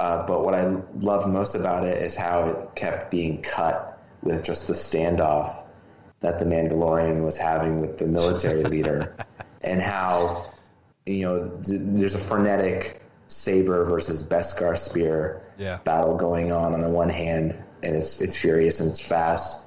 Uh, 0.00 0.26
but 0.26 0.44
what 0.44 0.54
I 0.54 0.64
loved 0.98 1.28
most 1.28 1.54
about 1.54 1.84
it 1.84 2.02
is 2.02 2.16
how 2.16 2.48
it 2.48 2.74
kept 2.74 3.10
being 3.12 3.40
cut 3.42 3.96
with 4.22 4.42
just 4.42 4.66
the 4.66 4.72
standoff 4.72 5.54
that 6.20 6.40
the 6.40 6.44
Mandalorian 6.44 7.22
was 7.24 7.38
having 7.38 7.80
with 7.80 7.98
the 7.98 8.06
military 8.06 8.64
leader, 8.74 9.14
and 9.62 9.80
how 9.80 10.46
you 11.06 11.24
know 11.24 11.50
th- 11.64 11.80
there's 11.84 12.16
a 12.16 12.18
frenetic 12.18 13.00
saber 13.28 13.84
versus 13.84 14.22
Beskar 14.24 14.76
spear 14.76 15.40
Yeah. 15.58 15.78
battle 15.84 16.16
going 16.16 16.50
on 16.50 16.74
on 16.74 16.80
the 16.80 16.90
one 16.90 17.08
hand, 17.08 17.56
and 17.84 17.94
it's 17.94 18.20
it's 18.20 18.36
furious 18.36 18.80
and 18.80 18.88
it's 18.90 19.00
fast, 19.00 19.60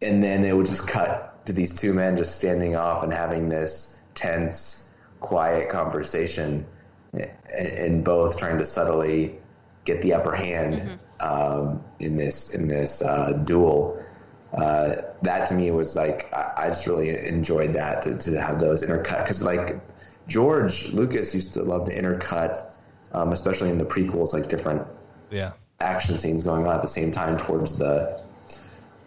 and 0.00 0.22
then 0.22 0.44
it 0.44 0.56
would 0.56 0.66
just 0.66 0.88
cut 0.88 1.27
to 1.48 1.54
these 1.54 1.74
two 1.74 1.94
men 1.94 2.16
just 2.16 2.36
standing 2.36 2.76
off 2.76 3.02
and 3.02 3.12
having 3.12 3.48
this 3.48 4.02
tense, 4.14 4.94
quiet 5.20 5.70
conversation, 5.70 6.66
and, 7.12 7.30
and 7.58 8.04
both 8.04 8.38
trying 8.38 8.58
to 8.58 8.64
subtly 8.64 9.38
get 9.84 10.02
the 10.02 10.12
upper 10.12 10.36
hand 10.36 11.00
um, 11.20 11.82
in 11.98 12.16
this 12.16 12.54
in 12.54 12.68
this 12.68 13.02
uh, 13.02 13.32
duel. 13.32 14.04
Uh, 14.52 14.96
that 15.22 15.46
to 15.46 15.54
me 15.54 15.70
was 15.70 15.96
like 15.96 16.32
I, 16.34 16.52
I 16.56 16.66
just 16.68 16.86
really 16.86 17.10
enjoyed 17.26 17.72
that 17.74 18.02
to, 18.02 18.18
to 18.18 18.40
have 18.40 18.60
those 18.60 18.84
intercut 18.84 19.24
because 19.24 19.42
like 19.42 19.80
George 20.26 20.92
Lucas 20.92 21.34
used 21.34 21.54
to 21.54 21.62
love 21.62 21.86
to 21.86 21.94
intercut, 21.94 22.70
um, 23.12 23.32
especially 23.32 23.70
in 23.70 23.78
the 23.78 23.86
prequels, 23.86 24.34
like 24.34 24.50
different 24.50 24.86
yeah, 25.30 25.52
action 25.80 26.16
scenes 26.16 26.44
going 26.44 26.66
on 26.66 26.74
at 26.74 26.82
the 26.82 26.88
same 26.88 27.10
time 27.10 27.38
towards 27.38 27.78
the 27.78 28.20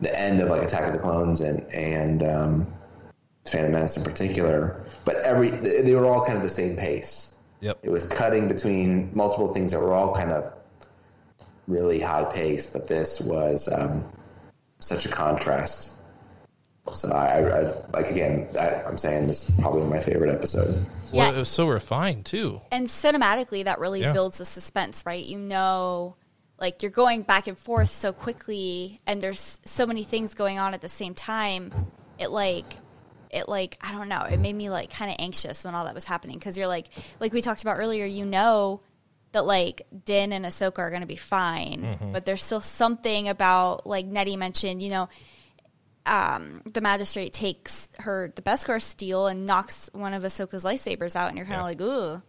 the 0.02 0.18
end 0.20 0.42
of 0.42 0.50
like 0.50 0.64
Attack 0.64 0.88
of 0.88 0.94
the 0.94 1.00
Clones 1.00 1.42
and 1.42 1.62
and 1.74 2.24
um, 2.24 2.74
Phantom 3.50 3.72
Menace 3.72 3.98
in 3.98 4.04
particular. 4.04 4.84
But 5.06 5.18
every 5.18 5.50
they 5.52 5.82
they 5.82 5.96
were 5.96 6.06
all 6.06 6.24
kind 6.26 6.38
of 6.38 6.44
the 6.44 6.50
same 6.50 6.76
pace. 6.76 7.34
yep. 7.60 7.80
It 7.84 7.90
was 7.90 8.08
cutting 8.08 8.48
between 8.48 9.12
multiple 9.14 9.54
things 9.54 9.72
that 9.72 9.80
were 9.80 9.94
all 9.94 10.14
kind 10.16 10.32
of 10.32 10.54
really 11.68 12.00
high 12.00 12.24
pace, 12.26 12.68
but 12.68 12.88
this 12.88 13.22
was 13.22 13.68
um, 13.72 14.04
such 14.80 15.06
a 15.06 15.10
contrast. 15.10 16.00
So 16.94 17.10
I, 17.12 17.38
I, 17.38 17.60
I 17.60 17.74
like 17.94 18.10
again. 18.10 18.48
I, 18.60 18.82
I'm 18.84 18.98
saying 18.98 19.28
this 19.28 19.48
is 19.50 19.60
probably 19.60 19.88
my 19.88 20.00
favorite 20.00 20.34
episode. 20.34 20.74
Well, 21.14 21.28
Yeah. 21.32 21.36
it 21.36 21.38
was 21.38 21.48
so 21.50 21.68
refined 21.68 22.26
too. 22.26 22.60
and 22.72 22.88
cinematically 22.88 23.64
that 23.66 23.80
really 23.80 24.02
Yeah. 24.02 24.14
builds 24.14 24.40
the 24.40 24.46
suspense 24.46 25.06
right 25.06 25.24
you 25.24 25.38
know 25.38 26.16
like 26.62 26.82
you're 26.84 26.92
going 26.92 27.24
back 27.24 27.48
and 27.48 27.58
forth 27.58 27.90
so 27.90 28.14
quickly 28.14 29.02
and 29.06 29.20
there's 29.22 29.60
so 29.66 29.86
many 29.86 30.04
things 30.04 30.34
going 30.36 30.58
on 30.60 30.74
at 30.74 30.80
the 30.82 30.88
same 30.88 31.14
time 31.14 31.72
it 32.20 32.32
like 32.32 32.66
it 33.32 33.50
like 33.50 33.78
i 33.82 33.92
don't 33.92 34.08
know 34.08 34.22
it 34.22 34.38
made 34.40 34.56
me 34.56 34.70
like 34.70 34.90
kind 34.94 35.10
of 35.12 35.18
anxious 35.20 35.66
when 35.66 35.74
all 35.76 35.86
that 35.86 35.96
was 35.96 36.06
happening 36.06 36.38
because 36.38 36.58
you're 36.58 36.68
like 36.68 36.88
like 37.20 37.34
we 37.34 37.42
talked 37.42 37.62
about 37.64 37.78
earlier 37.80 38.06
you 38.06 38.26
know 38.26 38.80
that 39.34 39.46
like 39.46 39.82
din 40.06 40.32
and 40.34 40.46
ahsoka 40.46 40.80
are 40.80 40.90
going 40.90 41.02
to 41.02 41.08
be 41.08 41.16
fine 41.16 41.82
Mm-hmm. 41.82 42.12
but 42.14 42.26
there's 42.26 42.44
still 42.44 42.62
something 42.62 43.28
about 43.28 43.88
like 43.88 44.06
nettie 44.06 44.38
mentioned 44.38 44.82
you 44.84 44.90
know 44.92 45.10
um, 46.06 46.64
the 46.66 46.82
magistrate 46.82 47.32
takes 47.32 47.88
her 48.00 48.32
the 48.36 48.42
Beskar 48.42 48.82
steel 48.82 49.28
and 49.28 49.46
knocks 49.46 49.88
one 49.94 50.14
of 50.16 50.24
Ahsoka's 50.24 50.64
lightsabers 50.64 51.16
out, 51.16 51.30
and 51.30 51.38
you're 51.38 51.46
kind 51.46 51.60
of 51.60 51.64
like, 51.66 51.80
ooh. 51.80 52.22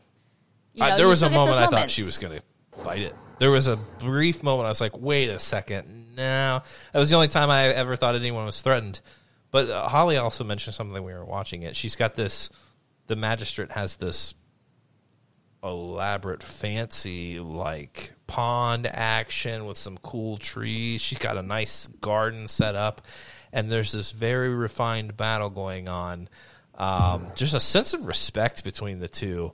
You 0.75 0.85
I- 0.85 0.97
there 0.99 1.09
was 1.09 1.23
a 1.23 1.31
moment 1.31 1.57
I 1.57 1.69
thought 1.69 1.91
she 1.91 2.03
was 2.03 2.19
going 2.19 2.39
to 2.39 2.45
bite 2.85 2.99
it. 3.01 3.15
There 3.43 3.51
was 3.51 3.67
a 3.67 3.75
brief 3.99 4.45
moment 4.45 4.67
I 4.67 4.69
was 4.69 4.81
like, 4.81 4.97
wait 4.97 5.29
a 5.29 5.41
second. 5.41 6.15
No. 6.17 6.63
That 6.93 6.99
was 7.01 7.11
the 7.11 7.17
only 7.17 7.27
time 7.27 7.51
I 7.51 7.71
ever 7.71 7.97
thought 7.97 8.15
anyone 8.15 8.47
was 8.47 8.63
threatened. 8.63 9.01
But 9.51 9.69
uh, 9.69 9.89
Holly 9.89 10.17
also 10.17 10.45
mentioned 10.45 10.77
something 10.77 10.95
when 10.95 11.03
we 11.03 11.13
were 11.13 11.25
watching 11.25 11.63
it. 11.63 11.75
She's 11.75 11.97
got 11.97 12.15
this, 12.15 12.51
the 13.09 13.17
magistrate 13.17 13.73
has 13.73 13.97
this 13.97 14.35
elaborate, 15.61 16.45
fancy, 16.45 17.41
like 17.41 18.13
pond 18.29 18.87
action 18.87 19.65
with 19.65 19.77
some 19.77 19.99
cool 19.99 20.39
trees. 20.39 21.01
She's 21.01 21.19
got 21.19 21.37
a 21.37 21.43
nice 21.43 21.89
garden 22.01 22.47
set 22.47 22.77
up. 22.77 23.03
And 23.53 23.73
there's 23.73 23.91
this 23.91 24.13
very 24.13 24.51
refined 24.51 25.17
battle 25.17 25.51
going 25.51 25.89
on. 25.89 26.29
Um, 26.77 27.27
just 27.35 27.55
a 27.55 27.61
sense 27.61 27.93
of 27.93 28.07
respect 28.07 28.63
between 28.63 29.01
the 29.01 29.09
two 29.09 29.53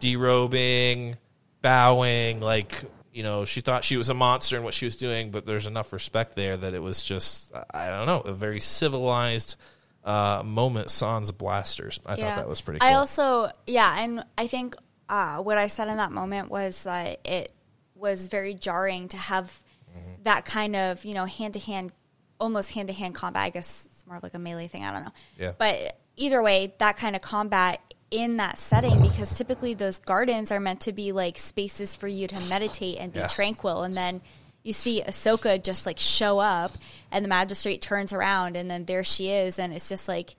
derobing, 0.00 1.14
bowing, 1.62 2.40
like 2.40 2.84
you 3.16 3.22
know, 3.22 3.44
she 3.44 3.60
thought 3.62 3.82
she 3.82 3.96
was 3.96 4.08
a 4.10 4.14
monster 4.14 4.56
in 4.56 4.62
what 4.62 4.74
she 4.74 4.84
was 4.84 4.96
doing, 4.96 5.30
but 5.30 5.46
there's 5.46 5.66
enough 5.66 5.92
respect 5.92 6.36
there 6.36 6.56
that 6.56 6.74
it 6.74 6.80
was 6.80 7.02
just 7.02 7.52
I 7.70 7.86
don't 7.86 8.06
know, 8.06 8.20
a 8.20 8.32
very 8.34 8.60
civilized 8.60 9.56
uh, 10.04 10.42
moment. 10.44 10.90
Sans 10.90 11.32
blasters, 11.32 11.98
I 12.04 12.16
thought 12.16 12.36
that 12.36 12.48
was 12.48 12.60
pretty. 12.60 12.80
cool. 12.80 12.88
I 12.88 12.94
also, 12.94 13.48
yeah, 13.66 14.02
and 14.02 14.24
I 14.36 14.46
think 14.46 14.76
uh, 15.08 15.38
what 15.38 15.56
I 15.58 15.68
said 15.68 15.88
in 15.88 15.96
that 15.96 16.12
moment 16.12 16.50
was 16.50 16.82
that 16.84 17.26
it 17.26 17.52
was 17.94 18.28
very 18.28 18.54
jarring 18.54 19.08
to 19.08 19.16
have 19.16 19.62
Mm-hmm. 19.96 20.24
that 20.24 20.44
kind 20.44 20.76
of, 20.76 21.02
you 21.06 21.14
know, 21.14 21.24
hand 21.24 21.54
to 21.54 21.60
hand, 21.60 21.90
almost 22.38 22.72
hand 22.72 22.88
to 22.88 22.92
hand 22.92 23.14
combat. 23.14 23.44
I 23.44 23.48
guess 23.48 23.88
it's 23.90 24.06
more 24.06 24.18
of 24.18 24.22
like 24.22 24.34
a 24.34 24.38
melee 24.38 24.68
thing. 24.68 24.84
I 24.84 24.92
don't 24.92 25.04
know. 25.04 25.12
Yeah. 25.38 25.52
But 25.56 25.98
either 26.16 26.42
way, 26.42 26.74
that 26.80 26.98
kind 26.98 27.16
of 27.16 27.22
combat 27.22 27.80
in 28.10 28.36
that 28.36 28.58
setting, 28.58 29.00
because 29.02 29.36
typically 29.36 29.74
those 29.74 29.98
gardens 29.98 30.52
are 30.52 30.60
meant 30.60 30.80
to 30.82 30.92
be 30.92 31.12
like 31.12 31.36
spaces 31.36 31.96
for 31.96 32.06
you 32.08 32.26
to 32.28 32.40
meditate 32.48 32.98
and 32.98 33.12
be 33.12 33.18
Yeah. 33.20 33.26
tranquil. 33.26 33.82
And 33.82 33.94
then 33.94 34.20
you 34.62 34.72
see 34.72 35.02
Ahsoka 35.02 35.62
just 35.62 35.86
like 35.86 35.98
show 35.98 36.38
up, 36.38 36.72
and 37.10 37.24
the 37.24 37.28
magistrate 37.28 37.82
turns 37.82 38.12
around, 38.12 38.56
and 38.56 38.70
then 38.70 38.84
there 38.84 39.04
she 39.04 39.30
is, 39.30 39.58
and 39.58 39.72
it's 39.72 39.88
just 39.88 40.08
like 40.08 40.34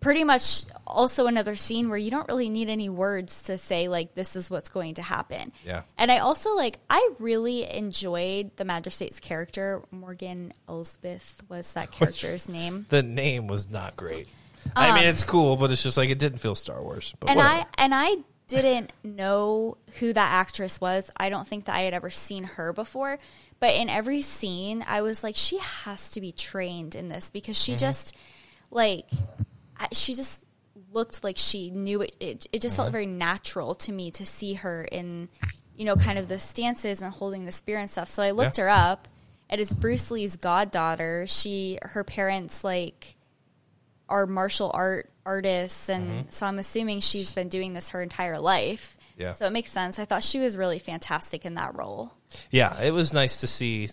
pretty 0.00 0.22
much 0.22 0.64
also 0.86 1.26
another 1.26 1.54
scene 1.56 1.88
where 1.88 1.96
you 1.96 2.10
don't 2.10 2.28
really 2.28 2.50
need 2.50 2.68
any 2.68 2.90
words 2.90 3.44
to 3.44 3.56
say 3.56 3.88
like 3.88 4.14
this 4.14 4.36
is 4.36 4.50
what's 4.50 4.68
going 4.68 4.92
to 4.94 5.02
happen. 5.02 5.50
Yeah. 5.64 5.82
And 5.96 6.12
I 6.12 6.18
also 6.18 6.54
like 6.54 6.78
I 6.90 7.10
really 7.18 7.68
enjoyed 7.72 8.54
the 8.56 8.64
magistrate's 8.66 9.18
character. 9.18 9.82
Morgan 9.90 10.52
Elsbeth 10.68 11.40
was 11.48 11.72
that 11.72 11.90
character's 11.90 12.48
name. 12.48 12.84
The 12.90 13.02
name 13.02 13.46
was 13.46 13.70
not 13.70 13.96
great. 13.96 14.28
I 14.76 14.94
mean, 14.94 15.04
it's 15.08 15.24
cool, 15.24 15.56
but 15.56 15.70
it's 15.72 15.82
just 15.82 15.96
like 15.96 16.10
it 16.10 16.18
didn't 16.18 16.38
feel 16.38 16.54
Star 16.54 16.82
Wars. 16.82 17.14
But 17.20 17.30
Um, 17.30 17.38
and 17.38 17.46
whatever. 17.46 17.66
I 17.78 17.82
and 17.84 17.94
I 17.94 18.16
didn't 18.48 18.92
know 19.02 19.76
who 19.98 20.12
that 20.12 20.32
actress 20.32 20.80
was. 20.80 21.10
I 21.16 21.28
don't 21.30 21.46
think 21.48 21.64
that 21.66 21.74
I 21.76 21.80
had 21.80 21.94
ever 21.94 22.10
seen 22.10 22.44
her 22.44 22.72
before. 22.72 23.18
But 23.60 23.74
in 23.74 23.88
every 23.88 24.20
scene, 24.20 24.84
I 24.86 25.00
was 25.02 25.22
like, 25.24 25.36
she 25.36 25.58
has 25.58 26.10
to 26.10 26.20
be 26.20 26.32
trained 26.32 26.94
in 26.94 27.08
this 27.08 27.30
because 27.30 27.56
Mm-hmm. 27.56 27.72
she 27.72 27.78
just 27.78 28.16
like 28.70 29.06
she 29.92 30.14
just 30.14 30.44
looked 30.92 31.24
like 31.24 31.36
she 31.36 31.70
knew 31.70 32.02
it. 32.02 32.14
It, 32.20 32.46
it 32.52 32.62
just 32.62 32.74
Mm-hmm. 32.74 32.82
felt 32.82 32.92
very 32.92 33.06
natural 33.06 33.74
to 33.76 33.92
me 33.92 34.10
to 34.12 34.24
see 34.26 34.54
her 34.54 34.84
in 34.84 35.28
you 35.76 35.84
know 35.84 35.96
kind 35.96 36.18
of 36.18 36.28
the 36.28 36.38
stances 36.38 37.00
and 37.02 37.12
holding 37.12 37.44
the 37.46 37.52
spear 37.52 37.78
and 37.78 37.90
stuff. 37.90 38.08
So 38.08 38.22
I 38.22 38.30
looked 38.32 38.58
Yeah. 38.58 38.64
her 38.64 38.70
up. 38.70 39.08
It 39.50 39.60
is 39.60 39.72
Bruce 39.74 40.10
Lee's 40.10 40.36
goddaughter. 40.36 41.26
She 41.28 41.78
her 41.82 42.04
parents 42.04 42.62
like 42.64 43.16
are 44.08 44.26
martial 44.26 44.70
art 44.74 45.10
artists 45.26 45.88
and 45.88 46.10
mm-hmm. 46.10 46.28
so 46.28 46.46
I'm 46.46 46.58
assuming 46.58 47.00
she's 47.00 47.32
been 47.32 47.48
doing 47.48 47.72
this 47.72 47.90
her 47.90 48.02
entire 48.02 48.38
life. 48.38 48.98
Yeah. 49.16 49.34
So 49.34 49.46
it 49.46 49.52
makes 49.52 49.70
sense. 49.70 49.98
I 49.98 50.04
thought 50.04 50.22
she 50.22 50.38
was 50.38 50.56
really 50.56 50.78
fantastic 50.78 51.46
in 51.46 51.54
that 51.54 51.74
role. 51.74 52.12
Yeah, 52.50 52.78
it 52.82 52.92
was 52.92 53.12
nice 53.12 53.40
to 53.40 53.46
see 53.46 53.88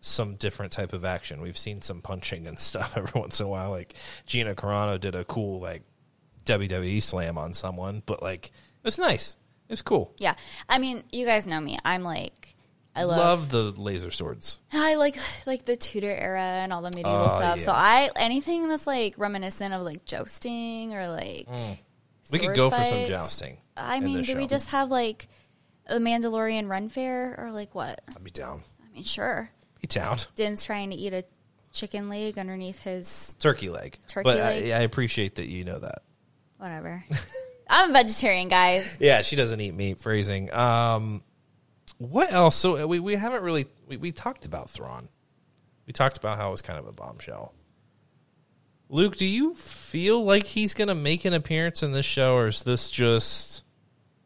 some 0.00 0.36
different 0.36 0.72
type 0.72 0.92
of 0.92 1.04
action. 1.04 1.42
We've 1.42 1.58
seen 1.58 1.82
some 1.82 2.00
punching 2.00 2.46
and 2.46 2.58
stuff 2.58 2.96
every 2.96 3.18
once 3.20 3.40
in 3.40 3.46
a 3.46 3.48
while. 3.48 3.70
Like 3.70 3.94
Gina 4.26 4.54
Carano 4.54 4.98
did 4.98 5.14
a 5.14 5.24
cool 5.24 5.60
like 5.60 5.82
WWE 6.44 7.02
slam 7.02 7.36
on 7.36 7.52
someone, 7.52 8.02
but 8.06 8.22
like 8.22 8.46
it 8.46 8.84
was 8.84 8.98
nice. 8.98 9.36
It 9.68 9.74
was 9.74 9.82
cool. 9.82 10.14
Yeah. 10.18 10.34
I 10.68 10.78
mean, 10.78 11.04
you 11.12 11.24
guys 11.24 11.46
know 11.46 11.60
me. 11.60 11.78
I'm 11.84 12.02
like 12.02 12.39
I 12.94 13.04
love, 13.04 13.18
Love 13.18 13.50
the 13.50 13.80
laser 13.80 14.10
swords. 14.10 14.58
I 14.72 14.96
like 14.96 15.16
like 15.46 15.64
the 15.64 15.76
Tudor 15.76 16.10
era 16.10 16.40
and 16.42 16.72
all 16.72 16.82
the 16.82 16.90
medieval 16.90 17.28
Oh, 17.30 17.36
stuff. 17.36 17.58
yeah. 17.58 17.64
So 17.64 17.72
I 17.72 18.10
anything 18.16 18.68
that's 18.68 18.86
like 18.86 19.14
reminiscent 19.16 19.72
of 19.74 19.82
like 19.82 20.04
jousting 20.04 20.94
or 20.94 21.08
like 21.08 21.48
We 22.30 22.38
could 22.38 22.46
sword 22.46 22.56
go 22.56 22.70
for 22.70 22.82
some 22.84 22.94
fights. 22.94 23.08
jousting. 23.08 23.58
I 23.76 23.96
in 23.96 24.04
mean, 24.04 24.16
this 24.18 24.26
do 24.28 24.36
we 24.36 24.42
show. 24.44 24.48
just 24.48 24.70
have 24.70 24.90
like 24.90 25.28
a 25.86 25.96
Mandalorian 25.98 26.68
run 26.68 26.88
fair 26.88 27.34
or 27.38 27.52
like 27.52 27.74
what? 27.74 28.00
I'd 28.14 28.24
be 28.24 28.30
down. 28.30 28.62
I 28.84 28.94
mean, 28.94 29.04
sure. 29.04 29.50
Be 29.80 29.86
down. 29.86 30.18
Din's 30.34 30.64
trying 30.64 30.90
to 30.90 30.96
eat 30.96 31.12
a 31.14 31.24
chicken 31.72 32.08
leg 32.08 32.38
underneath 32.38 32.80
his 32.80 33.34
Turkey 33.38 33.70
leg. 33.70 33.96
Turkey 34.08 34.24
but 34.24 34.36
leg. 34.38 34.70
I, 34.72 34.78
I 34.78 34.80
appreciate 34.80 35.36
that 35.36 35.46
you 35.46 35.64
know 35.64 35.78
that. 35.78 36.02
whatever. 36.58 37.04
I'm 37.70 37.90
a 37.90 37.92
vegetarian, 37.92 38.48
guys. 38.48 38.96
Yeah, 38.98 39.22
she 39.22 39.36
doesn't 39.36 39.60
eat 39.60 39.74
meat. 39.74 40.00
Phrasing. 40.00 40.52
Um, 40.52 41.22
what 42.00 42.32
else? 42.32 42.56
So 42.56 42.82
uh, 42.82 42.86
we 42.86 42.98
we 42.98 43.14
haven't 43.14 43.42
really 43.42 43.66
we, 43.86 43.98
we 43.98 44.10
talked 44.10 44.46
about 44.46 44.70
Thrawn. 44.70 45.08
We 45.86 45.92
talked 45.92 46.16
about 46.16 46.38
how 46.38 46.48
it 46.48 46.52
was 46.52 46.62
kind 46.62 46.78
of 46.78 46.86
a 46.86 46.92
bombshell. 46.92 47.52
Luke, 48.88 49.16
do 49.16 49.28
you 49.28 49.54
feel 49.54 50.24
like 50.24 50.46
he's 50.46 50.72
going 50.72 50.88
to 50.88 50.94
make 50.94 51.26
an 51.26 51.34
appearance 51.34 51.82
in 51.82 51.92
this 51.92 52.06
show, 52.06 52.36
or 52.36 52.46
is 52.46 52.62
this 52.62 52.90
just? 52.90 53.62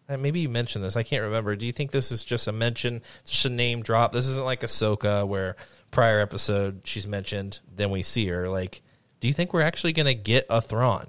uh, 0.08 0.16
Maybe 0.16 0.38
you 0.38 0.48
mentioned 0.48 0.84
this. 0.84 0.96
I 0.96 1.02
can't 1.02 1.24
remember. 1.24 1.56
Do 1.56 1.66
you 1.66 1.72
think 1.72 1.90
this 1.90 2.12
is 2.12 2.24
just 2.24 2.46
a 2.46 2.52
mention, 2.52 3.02
just 3.24 3.44
a 3.44 3.50
name 3.50 3.82
drop? 3.82 4.12
This 4.12 4.28
isn't 4.28 4.44
like 4.44 4.60
Ahsoka, 4.60 5.26
where 5.26 5.56
prior 5.90 6.20
episode 6.20 6.82
she's 6.84 7.08
mentioned, 7.08 7.58
then 7.74 7.90
we 7.90 8.04
see 8.04 8.26
her. 8.28 8.48
Like, 8.48 8.82
do 9.18 9.26
you 9.26 9.34
think 9.34 9.52
we're 9.52 9.62
actually 9.62 9.94
going 9.94 10.06
to 10.06 10.14
get 10.14 10.46
a 10.48 10.60
Thrawn? 10.62 11.08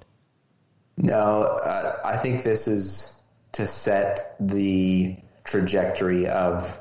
No, 0.98 1.44
uh, 1.44 1.98
I 2.04 2.18
think 2.18 2.44
this 2.44 2.68
is 2.68 3.22
to 3.52 3.68
set 3.68 4.36
the 4.40 5.16
trajectory 5.46 6.28
of 6.28 6.80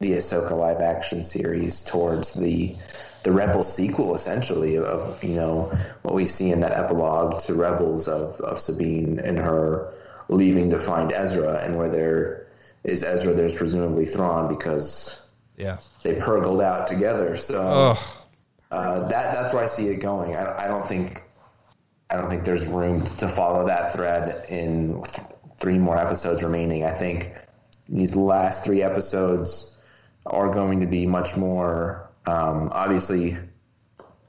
the 0.00 0.12
Ahsoka 0.12 0.52
live 0.56 0.80
action 0.80 1.24
series 1.24 1.82
towards 1.84 2.34
the 2.34 2.74
the 3.22 3.32
Rebel 3.32 3.62
sequel, 3.62 4.14
essentially 4.14 4.78
of 4.78 5.22
you 5.22 5.34
know 5.36 5.72
what 6.02 6.14
we 6.14 6.24
see 6.24 6.50
in 6.52 6.60
that 6.60 6.72
epilogue 6.72 7.40
to 7.42 7.54
Rebels 7.54 8.08
of 8.08 8.40
of 8.40 8.58
Sabine 8.58 9.18
and 9.20 9.38
her 9.38 9.92
leaving 10.28 10.70
to 10.70 10.78
find 10.78 11.12
Ezra, 11.12 11.58
and 11.64 11.76
where 11.76 11.88
there 11.88 12.46
is 12.84 13.04
Ezra, 13.04 13.34
there's 13.34 13.54
presumably 13.54 14.06
Thrawn 14.06 14.48
because 14.48 15.26
Yeah. 15.56 15.76
they 16.02 16.14
purgled 16.14 16.62
out 16.62 16.86
together. 16.86 17.36
So 17.36 17.96
uh, 18.70 19.08
that 19.08 19.34
that's 19.34 19.52
where 19.52 19.62
I 19.64 19.66
see 19.66 19.88
it 19.88 19.96
going. 19.96 20.34
I, 20.34 20.64
I 20.64 20.68
don't 20.68 20.84
think 20.84 21.22
I 22.08 22.16
don't 22.16 22.30
think 22.30 22.44
there's 22.44 22.68
room 22.68 23.04
to 23.04 23.28
follow 23.28 23.66
that 23.66 23.92
thread 23.92 24.46
in 24.48 25.02
th- 25.02 25.26
three 25.58 25.78
more 25.78 25.98
episodes 25.98 26.42
remaining. 26.42 26.84
I 26.86 26.92
think 26.92 27.32
these 27.90 28.16
last 28.16 28.64
three 28.64 28.82
episodes 28.82 29.76
are 30.24 30.52
going 30.52 30.80
to 30.80 30.86
be 30.86 31.06
much 31.06 31.36
more 31.36 32.08
um, 32.26 32.68
obviously 32.72 33.36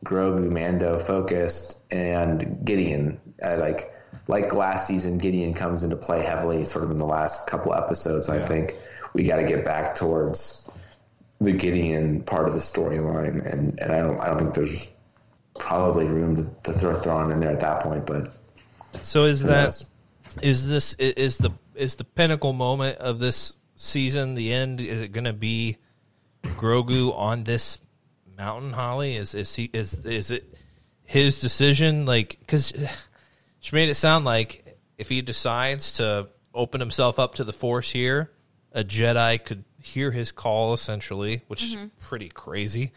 Grogu 0.05 0.49
Mando 0.49 0.97
focused 0.97 1.79
and 1.91 2.65
Gideon 2.65 3.19
uh, 3.43 3.57
like 3.57 3.93
like 4.27 4.53
last 4.53 4.87
season 4.87 5.17
Gideon 5.17 5.53
comes 5.53 5.83
into 5.83 5.95
play 5.95 6.23
heavily 6.23 6.65
sort 6.65 6.83
of 6.83 6.91
in 6.91 6.97
the 6.97 7.05
last 7.05 7.47
couple 7.47 7.73
episodes. 7.73 8.29
I 8.29 8.39
think 8.39 8.75
we 9.13 9.23
got 9.23 9.37
to 9.37 9.43
get 9.43 9.65
back 9.65 9.95
towards 9.95 10.69
the 11.39 11.51
Gideon 11.51 12.21
part 12.21 12.47
of 12.47 12.53
the 12.53 12.59
storyline, 12.59 13.51
and, 13.51 13.79
and 13.79 13.91
I 13.91 13.99
don't 13.99 14.19
I 14.19 14.27
don't 14.27 14.39
think 14.39 14.53
there's 14.53 14.89
probably 15.59 16.05
room 16.05 16.35
to, 16.35 16.71
to 16.71 16.77
throw 16.77 16.95
Thrawn 16.95 17.31
in 17.31 17.39
there 17.39 17.51
at 17.51 17.59
that 17.59 17.81
point. 17.81 18.05
But 18.05 18.33
So 19.01 19.25
is 19.25 19.43
that 19.43 19.63
knows? 19.63 19.90
Is 20.41 20.67
this 20.67 20.93
is 20.95 21.37
the 21.37 21.51
is 21.75 21.95
the 21.95 22.03
pinnacle 22.03 22.53
moment 22.53 22.97
of 22.99 23.19
this 23.19 23.57
season 23.75 24.35
the 24.35 24.53
end? 24.53 24.81
Is 24.81 25.01
it 25.01 25.11
going 25.11 25.25
to 25.25 25.33
be 25.33 25.77
Grogu 26.43 27.15
on 27.15 27.43
this 27.43 27.77
mountain? 28.37 28.71
Holly 28.73 29.15
is 29.15 29.33
is 29.35 29.55
he 29.55 29.69
is 29.73 30.05
is 30.05 30.31
it 30.31 30.53
his 31.03 31.39
decision? 31.39 32.05
Like 32.05 32.37
because 32.39 32.73
she 33.59 33.75
made 33.75 33.89
it 33.89 33.95
sound 33.95 34.25
like 34.25 34.77
if 34.97 35.09
he 35.09 35.21
decides 35.21 35.93
to 35.93 36.29
open 36.53 36.79
himself 36.79 37.17
up 37.19 37.35
to 37.35 37.43
the 37.43 37.53
Force 37.53 37.89
here, 37.89 38.31
a 38.71 38.83
Jedi 38.83 39.43
could 39.43 39.63
hear 39.81 40.11
his 40.11 40.31
call 40.31 40.73
essentially, 40.73 41.41
which 41.47 41.63
Mm-hmm. 41.63 41.83
is 41.85 41.89
pretty 41.99 42.29
crazy. 42.29 42.91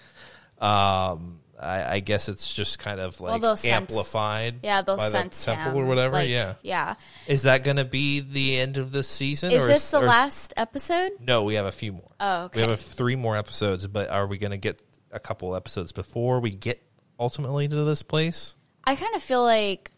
Um, 0.59 1.40
I, 1.60 1.94
I 1.97 2.01
guess 2.01 2.28
it's 2.28 2.52
just 2.52 2.78
kind 2.78 3.01
of 3.01 3.20
like 3.20 3.40
sense- 3.43 3.64
amplified. 3.64 4.56
Yeah, 4.62 4.82
they'll 4.82 4.97
by 4.97 5.09
sense 5.10 5.44
the 5.44 5.52
temple 5.52 5.72
him, 5.72 5.85
or 5.85 5.86
whatever. 5.86 6.14
like, 6.14 6.28
yeah, 6.28 6.55
yeah. 6.62 6.94
is 7.26 7.43
that 7.43 7.64
going 7.64 7.76
to 7.76 7.85
be 7.85 8.20
the 8.20 8.59
end 8.59 8.78
of 8.78 8.93
this 8.93 9.09
season? 9.09 9.51
Is 9.52 9.66
this 9.66 9.90
the 9.90 10.01
or 10.01 10.06
last 10.06 10.52
episode? 10.56 11.12
No, 11.20 11.44
we 11.44 11.55
have 11.55 11.66
a 11.66 11.72
few 11.72 11.93
more. 11.93 12.10
Oh, 12.20 12.51
We 12.55 12.60
have 12.60 12.70
a, 12.70 12.76
three 12.76 13.16
more 13.16 13.36
episodes, 13.36 13.86
but 13.86 14.10
are 14.10 14.26
we 14.26 14.39
going 14.39 14.51
to 14.51 14.56
get 14.56 14.82
a 15.12 15.20
couple 15.20 15.55
episodes 15.55 15.93
before 15.93 16.40
we 16.40 16.51
get 16.51 16.82
ultimately 17.18 17.68
to 17.68 17.85
this 17.85 18.02
place? 18.02 18.56
I 18.85 18.97
kind 18.97 19.14
of 19.14 19.22
feel 19.22 19.43
like 19.43 19.90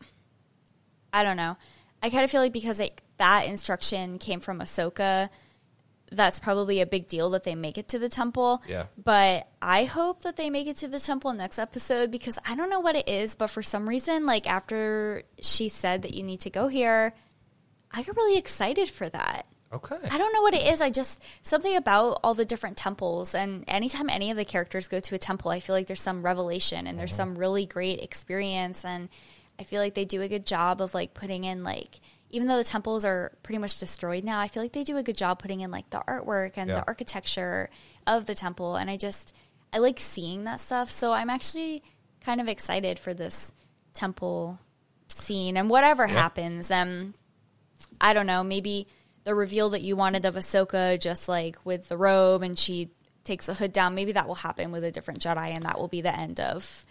I 1.12 1.22
don't 1.22 1.36
know. 1.36 1.56
I 2.02 2.10
kind 2.10 2.24
of 2.24 2.30
feel 2.30 2.42
like 2.42 2.52
because 2.52 2.78
like 2.78 3.02
that 3.16 3.46
instruction 3.46 4.18
came 4.18 4.40
from 4.40 4.60
Ahsoka, 4.60 5.30
that's 6.12 6.40
probably 6.40 6.80
a 6.80 6.86
big 6.86 7.08
deal 7.08 7.30
that 7.30 7.44
they 7.44 7.54
make 7.54 7.78
it 7.78 7.88
to 7.88 7.98
the 7.98 8.08
temple. 8.08 8.62
Yeah. 8.68 8.86
But 9.02 9.48
I 9.60 9.84
hope 9.84 10.22
that 10.22 10.36
they 10.36 10.50
make 10.50 10.66
it 10.66 10.76
to 10.78 10.88
the 10.88 10.98
temple 10.98 11.32
next 11.32 11.58
episode 11.58 12.10
because 12.10 12.38
I 12.48 12.56
don't 12.56 12.70
know 12.70 12.80
what 12.80 12.96
it 12.96 13.08
is, 13.08 13.34
but 13.34 13.50
for 13.50 13.62
some 13.62 13.88
reason, 13.88 14.26
like 14.26 14.48
after 14.48 15.24
she 15.40 15.68
said 15.68 16.02
that 16.02 16.14
you 16.14 16.22
need 16.22 16.40
to 16.40 16.50
go 16.50 16.68
here, 16.68 17.14
I 17.90 18.02
got 18.02 18.16
really 18.16 18.38
excited 18.38 18.88
for 18.88 19.08
that. 19.08 19.46
Okay. 19.72 19.96
I 20.10 20.16
don't 20.16 20.32
know 20.32 20.42
what 20.42 20.54
it 20.54 20.64
is. 20.64 20.80
I 20.80 20.90
just 20.90 21.22
something 21.42 21.76
about 21.76 22.20
all 22.22 22.34
the 22.34 22.44
different 22.44 22.76
temples, 22.76 23.34
and 23.34 23.64
anytime 23.66 24.08
any 24.08 24.30
of 24.30 24.36
the 24.36 24.44
characters 24.44 24.86
go 24.86 25.00
to 25.00 25.14
a 25.16 25.18
temple, 25.18 25.50
I 25.50 25.58
feel 25.58 25.74
like 25.74 25.88
there's 25.88 26.00
some 26.00 26.22
revelation 26.22 26.86
and 26.86 26.98
there's 26.98 27.10
mm-hmm. 27.10 27.16
some 27.16 27.38
really 27.38 27.66
great 27.66 28.00
experience, 28.00 28.84
and 28.84 29.08
I 29.58 29.64
feel 29.64 29.82
like 29.82 29.94
they 29.94 30.04
do 30.04 30.22
a 30.22 30.28
good 30.28 30.46
job 30.46 30.80
of 30.80 30.94
like 30.94 31.14
putting 31.14 31.44
in 31.44 31.64
like 31.64 32.00
even 32.30 32.48
though 32.48 32.56
the 32.58 32.64
temples 32.64 33.04
are 33.04 33.32
pretty 33.42 33.58
much 33.58 33.78
destroyed 33.78 34.24
now, 34.24 34.40
I 34.40 34.48
feel 34.48 34.62
like 34.62 34.72
they 34.72 34.82
do 34.84 34.96
a 34.96 35.02
good 35.02 35.16
job 35.16 35.38
putting 35.38 35.60
in 35.60 35.70
like 35.70 35.88
the 35.90 36.02
artwork 36.08 36.52
and 36.56 36.68
Yeah. 36.68 36.76
the 36.80 36.86
architecture 36.86 37.70
of 38.06 38.26
the 38.26 38.34
temple, 38.34 38.76
and 38.76 38.90
I 38.90 38.96
just 38.96 39.34
I 39.72 39.78
like 39.78 39.98
seeing 40.00 40.44
that 40.44 40.60
stuff. 40.60 40.88
So 40.90 41.12
I'm 41.12 41.28
actually 41.30 41.82
kind 42.20 42.40
of 42.40 42.48
excited 42.48 42.98
for 42.98 43.12
this 43.14 43.52
temple 43.94 44.58
scene 45.08 45.56
and 45.56 45.68
whatever 45.70 46.06
happens. 46.06 46.70
Um, 46.70 47.14
I 48.00 48.12
don't 48.12 48.26
know, 48.26 48.42
maybe 48.44 48.86
the 49.24 49.34
reveal 49.34 49.70
that 49.70 49.82
you 49.82 49.96
wanted 49.96 50.24
of 50.24 50.34
Ahsoka, 50.36 51.00
just 51.00 51.28
like 51.28 51.56
with 51.64 51.88
the 51.88 51.96
robe 51.96 52.42
and 52.42 52.58
she 52.58 52.90
takes 53.24 53.46
the 53.46 53.54
hood 53.54 53.72
down, 53.72 53.94
maybe 53.94 54.12
that 54.12 54.28
will 54.28 54.36
happen 54.36 54.70
with 54.70 54.84
a 54.84 54.90
different 54.92 55.20
Jedi 55.20 55.48
and 55.50 55.64
that 55.64 55.78
will 55.78 55.88
be 55.88 56.00
the 56.00 56.16
end 56.16 56.38
of 56.40 56.86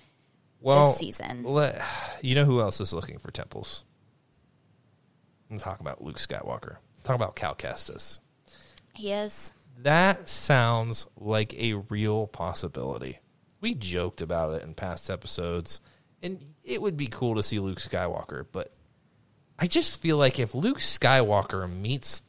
well, 0.62 0.92
this 0.92 1.00
season. 1.00 1.44
let- 1.44 1.82
you 2.22 2.36
know 2.36 2.46
who 2.46 2.60
else 2.60 2.80
is 2.82 2.94
looking 2.94 3.20
for 3.20 3.32
temples? 3.32 3.84
Let's 5.56 5.64
talk 5.64 5.80
about 5.80 6.04
Luke 6.04 6.18
Skywalker. 6.18 6.78
Talk 7.06 7.16
about 7.16 7.38
Cal 7.38 7.56
Kestis. 7.56 8.20
Yes. 8.98 9.54
that 9.78 10.28
sounds 10.28 11.08
like 11.18 11.54
a 11.54 11.76
real 11.76 12.28
possibility. 12.28 13.20
We 13.62 13.74
joked 13.74 14.22
about 14.22 14.54
it 14.54 14.64
in 14.64 14.74
past 14.74 15.10
episodes, 15.10 15.80
and 16.22 16.44
it 16.66 16.82
would 16.82 16.98
be 16.98 17.08
cool 17.08 17.36
to 17.36 17.44
see 17.44 17.60
Luke 17.60 17.80
Skywalker, 17.80 18.46
but 18.52 18.74
I 19.58 19.68
just 19.68 20.02
feel 20.02 20.18
like 20.18 20.40
if 20.40 20.54
Luke 20.54 20.80
Skywalker 20.80 21.72
meets 21.72 22.22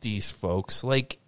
these 0.00 0.30
folks, 0.30 0.84
like 0.84 1.18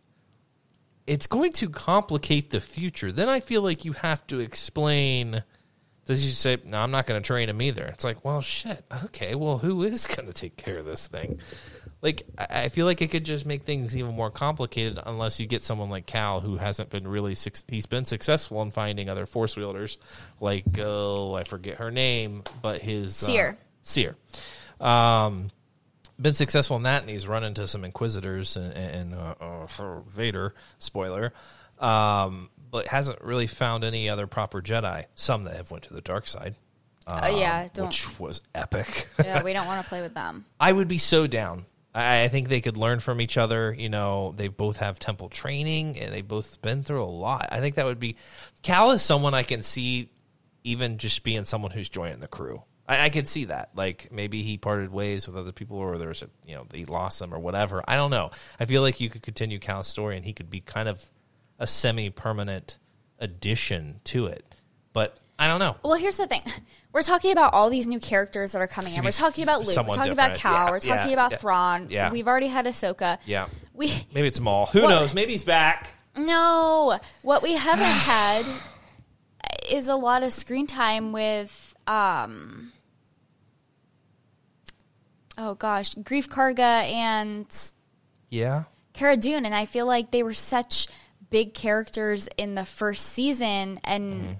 it's 1.09 1.27
going 1.27 1.51
to 1.55 1.69
complicate 1.69 2.51
the 2.51 2.61
future. 2.61 3.11
Then 3.11 3.29
I 3.29 3.41
feel 3.41 3.63
like 3.63 3.85
you 3.85 3.93
have 3.95 4.25
to 4.29 4.39
explain. 4.39 5.43
Does 6.07 6.27
you 6.27 6.33
say, 6.33 6.59
"No, 6.65 6.79
I'm 6.81 6.91
not 6.91 7.07
going 7.07 7.21
to 7.23 7.27
train 7.27 7.49
him 7.49 7.63
either"? 7.63 7.85
It's 7.85 8.05
like, 8.05 8.25
well, 8.25 8.41
shit. 8.41 8.85
Okay, 9.07 9.35
well, 9.35 9.59
who 9.59 9.83
is 9.83 10.07
going 10.17 10.27
to 10.27 10.33
take 10.35 10.57
care 10.57 10.79
of 10.79 10.85
this 10.85 11.07
thing? 11.09 11.41
Like, 12.03 12.25
I 12.37 12.69
feel 12.69 12.85
like 12.85 13.01
it 13.01 13.11
could 13.11 13.25
just 13.25 13.47
make 13.47 13.63
things 13.63 13.97
even 13.97 14.15
more 14.15 14.31
complicated 14.31 14.99
unless 15.07 15.41
you 15.41 15.47
get 15.47 15.63
someone 15.63 15.89
like 15.89 16.05
Cal, 16.05 16.41
who 16.41 16.57
hasn't 16.59 16.91
been 16.91 17.09
really. 17.09 17.35
suc- 17.35 17.65
He's 17.67 17.87
been 17.87 18.05
successful 18.05 18.61
in 18.61 18.71
finding 18.73 19.09
other 19.09 19.25
force 19.25 19.57
wielders, 19.57 19.97
like 20.41 20.67
oh, 20.79 21.33
I 21.35 21.45
forget 21.45 21.79
her 21.79 21.91
name, 21.91 22.43
but 22.61 22.83
his 22.83 23.23
uh, 23.23 23.27
Cere. 23.27 23.59
Cere. 23.83 24.17
Um, 24.81 25.51
been 26.21 26.35
successful 26.35 26.77
in 26.77 26.83
that, 26.83 27.01
and 27.03 27.11
he's 27.11 27.27
run 27.27 27.43
into 27.43 27.67
some 27.67 27.85
Inquisitors 27.85 28.57
and, 28.57 28.73
and 28.75 29.15
uh, 29.15 29.35
uh, 29.41 30.01
Vader. 30.09 30.55
Spoiler, 30.79 31.33
um, 31.79 32.51
but 32.75 32.89
hasn't 32.89 33.21
really 33.21 33.47
found 33.47 33.85
any 33.85 34.09
other 34.09 34.27
proper 34.27 34.61
Jedi. 34.61 35.05
Some 35.15 35.45
that 35.45 35.55
have 35.57 35.71
went 35.71 35.85
to 35.85 35.95
the 35.95 36.01
dark 36.01 36.27
side, 36.27 36.57
Oh 37.07 37.39
yeah, 37.39 37.61
um, 37.63 37.71
don't. 37.73 37.87
which 37.87 38.19
was 38.19 38.43
epic. 38.53 39.07
yeah, 39.23 39.45
we 39.45 39.53
don't 39.55 39.67
want 39.69 39.81
to 39.81 39.89
play 39.89 40.03
with 40.03 40.15
them. 40.15 40.45
I 40.59 40.73
would 40.73 40.89
be 40.89 40.99
so 40.99 41.29
down. 41.29 41.67
I, 41.95 42.25
I 42.25 42.29
think 42.29 42.49
they 42.49 42.61
could 42.61 42.77
learn 42.77 42.99
from 42.99 43.21
each 43.21 43.39
other. 43.39 43.73
You 43.73 43.89
know, 43.91 44.35
they 44.37 44.49
both 44.49 44.79
have 44.79 44.99
temple 44.99 45.29
training, 45.29 46.01
and 46.01 46.13
they've 46.13 46.27
both 46.27 46.61
been 46.63 46.83
through 46.83 47.05
a 47.05 47.07
lot. 47.07 47.47
I 47.53 47.61
think 47.61 47.77
that 47.77 47.85
would 47.85 48.01
be. 48.01 48.17
Cal 48.63 48.91
is 48.91 49.03
someone 49.03 49.35
I 49.35 49.45
can 49.45 49.63
see, 49.63 50.11
even 50.65 50.99
just 50.99 51.23
being 51.23 51.45
someone 51.45 51.71
who's 51.71 51.89
joining 51.89 52.19
the 52.19 52.27
crew. 52.27 52.65
I, 52.89 53.05
I 53.05 53.09
could 53.11 53.29
see 53.29 53.45
that. 53.45 53.71
Like 53.77 54.11
maybe 54.11 54.43
he 54.43 54.59
parted 54.59 54.91
ways 54.91 55.29
with 55.29 55.37
other 55.37 55.53
people, 55.53 55.77
or 55.77 55.97
there's 55.97 56.23
a 56.23 56.29
you 56.45 56.57
know 56.57 56.67
he 56.75 56.87
lost 56.87 57.21
them 57.21 57.33
or 57.33 57.39
whatever. 57.39 57.85
I 57.87 57.95
don't 57.95 58.11
know. 58.11 58.33
I 58.59 58.65
feel 58.65 58.83
like 58.83 59.01
you 59.01 59.11
could 59.11 59.23
continue 59.23 59.61
Cal's 59.61 59.87
story, 59.87 60.17
and 60.17 60.25
he 60.25 60.33
could 60.33 60.51
be 60.51 60.59
kind 60.61 60.89
of 60.89 61.09
a 61.59 61.67
semi-permanent 61.67 62.79
addition 63.19 64.01
to 64.05 64.27
it. 64.27 64.45
But 64.93 65.19
I 65.39 65.47
don't 65.49 65.59
know. 65.59 65.77
Well, 65.83 65.95
here's 65.95 66.17
the 66.17 66.27
thing: 66.27 66.43
we're 66.93 67.03
talking 67.03 67.33
about 67.33 67.53
all 67.55 67.69
these 67.71 67.87
new 67.87 67.99
characters 68.01 68.53
that 68.53 68.61
are 68.63 68.67
coming 68.67 68.95
in. 68.95 69.03
We're 69.05 69.11
talking 69.11 69.43
about 69.43 69.61
Luke. 69.67 69.77
We're 69.77 69.95
talking 69.95 70.13
about 70.13 70.35
different. 70.35 70.41
Cal. 70.41 70.53
Yeah, 70.67 70.71
we're 70.71 70.81
talking 70.81 71.13
about 71.13 71.31
yeah. 71.33 71.37
Thrawn. 71.39 71.87
Yeah. 71.91 72.11
We've 72.13 72.29
already 72.29 72.47
had 72.49 72.67
Ahsoka. 72.67 73.19
Yeah, 73.27 73.49
We 73.73 73.93
maybe 74.15 74.29
it's 74.29 74.41
Maul. 74.41 74.67
Who 74.67 74.83
What- 74.83 74.91
knows? 74.91 75.15
Maybe 75.15 75.33
he's 75.33 75.45
back. 75.45 75.89
no. 76.17 76.99
What 77.23 77.43
we 77.43 77.55
haven't 77.55 77.85
had 77.85 78.47
is 79.71 79.89
a 79.89 79.97
lot 79.97 80.23
of 80.23 80.33
screen 80.33 80.67
time 80.69 81.11
with 81.13 81.75
um. 81.87 82.73
Oh 85.37 85.55
gosh, 85.55 85.95
Greef 85.95 86.29
Karga 86.29 86.61
and 86.93 87.47
Yeah. 88.31 88.65
Cara 88.93 89.17
Dune, 89.17 89.45
and 89.45 89.55
I 89.55 89.67
feel 89.67 89.87
like 89.87 90.13
they 90.13 90.23
were 90.23 90.35
such 90.35 90.87
big 91.35 91.53
characters 91.53 92.29
in 92.37 92.55
the 92.55 92.65
first 92.65 93.07
season, 93.07 93.77
and 93.83 94.13
mm-hmm. 94.15 94.33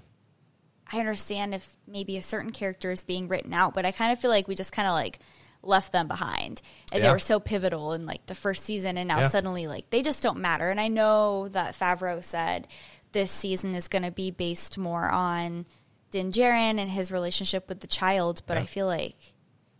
I 0.93 0.99
understand 1.01 1.53
if 1.53 1.75
maybe 1.85 2.15
a 2.15 2.21
certain 2.21 2.53
character 2.53 2.89
is 2.89 3.03
being 3.03 3.27
written 3.27 3.53
out, 3.53 3.73
but 3.73 3.85
I 3.85 3.91
kind 3.91 4.13
of 4.13 4.19
feel 4.19 4.31
like 4.31 4.47
we 4.47 4.55
just 4.55 4.71
kind 4.71 4.87
of 4.87 4.93
like 4.93 5.19
left 5.61 5.91
them 5.91 6.07
behind, 6.07 6.61
and 6.93 7.01
Yeah. 7.01 7.07
they 7.07 7.11
were 7.11 7.19
so 7.19 7.41
pivotal 7.41 7.91
in 7.91 8.05
like 8.05 8.25
the 8.27 8.33
first 8.33 8.63
season, 8.63 8.97
and 8.97 9.09
now 9.09 9.19
Yeah. 9.19 9.27
suddenly 9.27 9.67
like 9.67 9.89
they 9.89 10.01
just 10.01 10.23
don't 10.23 10.39
matter. 10.39 10.69
And 10.69 10.79
I 10.79 10.87
know 10.87 11.49
that 11.49 11.77
Favreau 11.77 12.23
said 12.23 12.65
this 13.11 13.29
season 13.29 13.75
is 13.75 13.89
going 13.89 14.03
to 14.03 14.11
be 14.11 14.31
based 14.31 14.77
more 14.77 15.09
on 15.09 15.65
Din 16.11 16.31
Djarin 16.31 16.79
and 16.79 16.89
his 16.91 17.11
relationship 17.11 17.67
with 17.67 17.81
the 17.81 17.87
child, 17.87 18.41
but 18.47 18.57
I 18.57 18.65
feel 18.65 18.87
like 18.87 19.33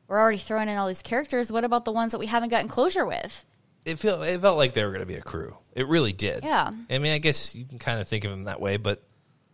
we're 0.10 0.20
already 0.20 0.38
throwing 0.38 0.68
in 0.68 0.78
all 0.78 0.90
these 0.90 1.02
characters. 1.02 1.50
What 1.50 1.64
about 1.64 1.86
the 1.86 1.94
ones 1.94 2.12
that 2.12 2.20
we 2.20 2.28
haven't 2.28 2.50
gotten 2.50 2.68
closure 2.68 3.06
with? 3.06 3.46
It 3.86 4.00
felt 4.00 4.24
it 4.24 4.42
felt 4.42 4.58
like 4.58 4.74
they 4.74 4.84
were 4.84 4.90
going 4.92 5.02
to 5.02 5.06
be 5.06 5.16
a 5.16 5.22
crew. 5.22 5.56
It 5.74 5.88
really 5.88 6.14
did. 6.14 6.44
Yeah. 6.44 6.72
I 6.90 6.98
mean, 6.98 7.12
I 7.14 7.18
guess 7.20 7.56
you 7.56 7.66
can 7.66 7.80
kind 7.80 8.00
of 8.02 8.08
think 8.08 8.24
of 8.26 8.32
them 8.32 8.44
that 8.44 8.60
way, 8.60 8.78
but 8.78 9.04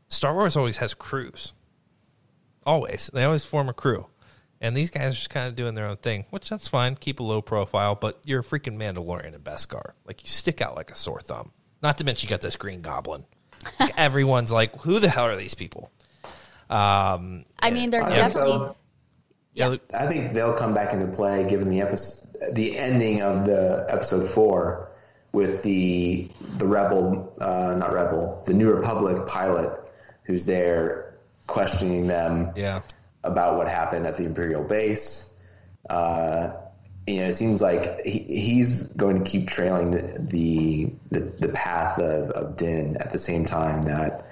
Star 0.08 0.34
Wars 0.34 0.56
always 0.56 0.78
has 0.78 0.94
crews. 0.94 1.54
Always, 2.66 3.10
they 3.14 3.24
always 3.24 3.44
form 3.44 3.70
a 3.70 3.74
crew, 3.74 4.06
and 4.62 4.78
these 4.78 4.92
guys 4.92 5.14
are 5.14 5.16
just 5.16 5.32
kind 5.32 5.48
of 5.48 5.56
doing 5.56 5.74
their 5.74 5.88
own 5.88 5.98
thing, 5.98 6.26
which 6.30 6.48
that's 6.50 6.68
fine. 6.68 6.96
Keep 6.96 7.20
a 7.20 7.24
low 7.24 7.42
profile, 7.42 7.96
but 7.96 8.20
you're 8.24 8.42
a 8.42 8.44
freaking 8.44 8.78
Mandalorian 8.78 9.34
in 9.34 9.42
Beskar. 9.42 9.94
Like 10.06 10.22
you 10.24 10.30
stick 10.30 10.62
out 10.62 10.76
like 10.76 10.92
a 10.92 10.96
sore 10.96 11.22
thumb. 11.22 11.52
Not 11.82 11.98
to 11.98 12.04
mention 12.04 12.28
you 12.28 12.30
got 12.30 12.42
this 12.42 12.56
Green 12.56 12.82
Goblin. 12.82 13.26
Like, 13.80 13.94
everyone's 13.98 14.52
like, 14.52 14.76
"Who 14.82 15.00
the 15.00 15.10
hell 15.10 15.26
are 15.26 15.36
these 15.36 15.56
people?" 15.56 15.92
Um, 16.70 17.46
I 17.60 17.72
mean, 17.72 17.90
they're 17.90 18.04
I 18.04 18.06
think 18.06 18.18
definitely. 18.18 18.52
so. 18.52 18.76
Yeah, 19.54 19.76
I 19.98 20.08
think 20.08 20.34
they'll 20.34 20.54
come 20.54 20.74
back 20.74 20.94
into 20.94 21.08
play 21.08 21.50
given 21.50 21.70
the 21.70 21.82
episode, 21.82 22.54
the 22.54 22.78
ending 22.78 23.22
of 23.22 23.46
the 23.46 23.86
episode 23.90 24.30
four 24.30 24.92
with 25.32 25.64
the 25.64 26.30
the 26.58 26.68
rebel, 26.68 27.34
uh, 27.40 27.76
not 27.78 27.94
rebel, 27.94 28.44
the 28.46 28.54
New 28.54 28.72
Republic 28.72 29.28
pilot 29.28 29.78
who's 30.24 30.46
there 30.46 31.16
questioning 31.48 32.08
them 32.08 32.52
yeah, 32.56 32.82
about 33.24 33.58
what 33.58 33.68
happened 33.68 34.08
at 34.08 34.18
the 34.18 34.26
Imperial 34.26 34.64
base. 34.64 35.34
Uh, 35.90 36.54
you 37.08 37.18
know, 37.18 37.26
it 37.26 37.34
seems 37.34 37.62
like 37.62 38.06
he, 38.06 38.20
he's 38.20 38.94
going 38.94 39.24
to 39.24 39.30
keep 39.30 39.48
trailing 39.48 39.92
the 39.92 40.92
the, 41.10 41.20
the, 41.20 41.50
path 41.50 41.98
of, 42.00 42.30
of 42.30 42.58
Din 42.58 42.96
at 42.98 43.12
the 43.12 43.18
same 43.18 43.46
time 43.46 43.82
that 43.84 44.26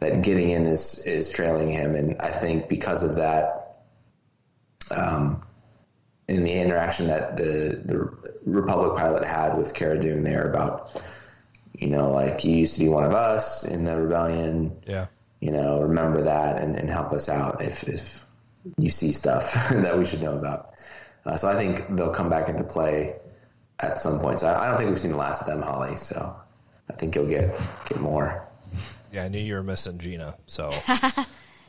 that 0.00 0.22
Gideon 0.22 0.66
is 0.66 1.06
is 1.06 1.30
trailing 1.30 1.70
him, 1.70 1.94
and 1.94 2.20
I 2.20 2.30
think 2.30 2.68
because 2.68 3.02
of 3.02 3.16
that, 3.16 3.63
um, 4.90 5.42
in 6.28 6.44
the 6.44 6.52
interaction 6.52 7.06
that 7.08 7.36
the 7.36 7.82
the 7.84 7.98
Republic 8.44 8.96
pilot 8.98 9.24
had 9.24 9.56
with 9.56 9.74
Cara 9.74 9.98
Dune 9.98 10.22
there 10.22 10.48
about, 10.48 11.02
you 11.74 11.88
know, 11.88 12.10
like 12.10 12.44
you 12.44 12.56
used 12.56 12.74
to 12.74 12.80
be 12.80 12.88
one 12.88 13.04
of 13.04 13.12
us 13.12 13.64
in 13.64 13.84
the 13.84 14.00
rebellion 14.00 14.76
yeah. 14.86 15.06
you 15.40 15.50
know, 15.50 15.80
remember 15.80 16.22
that 16.22 16.60
and, 16.60 16.76
and 16.76 16.90
help 16.90 17.12
us 17.12 17.28
out 17.28 17.62
if, 17.62 17.84
if 17.84 18.24
you 18.78 18.90
see 18.90 19.12
stuff 19.12 19.52
that 19.70 19.96
we 19.96 20.04
should 20.04 20.22
know 20.22 20.36
about. 20.36 20.74
Uh, 21.26 21.36
so 21.36 21.48
I 21.48 21.54
think 21.54 21.88
they'll 21.96 22.12
come 22.12 22.28
back 22.28 22.48
into 22.48 22.64
play 22.64 23.16
at 23.80 23.98
some 23.98 24.20
point. 24.20 24.40
So 24.40 24.48
I, 24.48 24.64
I 24.64 24.68
don't 24.68 24.78
think 24.78 24.90
we've 24.90 24.98
seen 24.98 25.12
the 25.12 25.16
last 25.16 25.40
of 25.40 25.46
them, 25.46 25.62
Holly. 25.62 25.96
So 25.96 26.36
I 26.90 26.92
think 26.94 27.14
you'll 27.14 27.28
get 27.28 27.54
get 27.88 28.00
more. 28.00 28.46
Yeah, 29.12 29.24
I 29.24 29.28
knew 29.28 29.38
you 29.38 29.54
were 29.54 29.62
missing 29.62 29.98
Gina, 29.98 30.36
so 30.46 30.72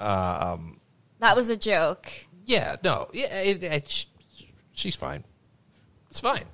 That 1.20 1.36
was 1.36 1.50
a 1.50 1.58
joke. 1.58 2.12
Yeah, 2.45 2.76
no, 2.84 3.09
yeah, 3.13 3.41
it, 3.41 3.63
it, 3.63 4.05
she's 4.73 4.95
fine. 4.95 5.23
It's 6.09 6.22
fine. 6.22 6.45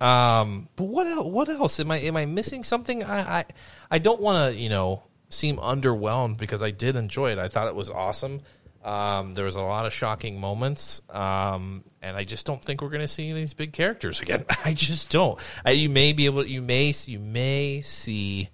Um, 0.00 0.68
but 0.76 0.84
what 0.84 1.06
else? 1.06 1.26
What 1.26 1.48
else? 1.48 1.80
Am 1.80 1.90
I 1.90 1.98
am 1.98 2.16
I 2.16 2.26
missing 2.26 2.64
something? 2.64 3.04
I 3.04 3.38
I, 3.38 3.44
I 3.90 3.98
don't 3.98 4.20
want 4.20 4.52
to 4.54 4.60
you 4.60 4.68
know 4.68 5.02
seem 5.30 5.56
underwhelmed 5.56 6.38
because 6.38 6.62
I 6.62 6.70
did 6.70 6.96
enjoy 6.96 7.32
it. 7.32 7.38
I 7.38 7.48
thought 7.48 7.68
it 7.68 7.74
was 7.74 7.90
awesome. 7.90 8.42
Um, 8.84 9.32
there 9.32 9.46
was 9.46 9.54
a 9.54 9.62
lot 9.62 9.86
of 9.86 9.94
shocking 9.94 10.38
moments, 10.38 11.00
um, 11.08 11.84
and 12.02 12.18
I 12.18 12.24
just 12.24 12.44
don't 12.44 12.62
think 12.62 12.82
we're 12.82 12.90
going 12.90 13.00
to 13.00 13.08
see 13.08 13.32
these 13.32 13.54
big 13.54 13.72
characters 13.72 14.20
again. 14.20 14.44
I 14.64 14.74
just 14.74 15.10
don't. 15.10 15.40
I, 15.64 15.70
you 15.70 15.88
may 15.88 16.12
be 16.12 16.26
able. 16.26 16.44
You 16.46 16.60
may 16.60 16.92
you 17.06 17.18
may 17.18 17.80
see. 17.80 18.50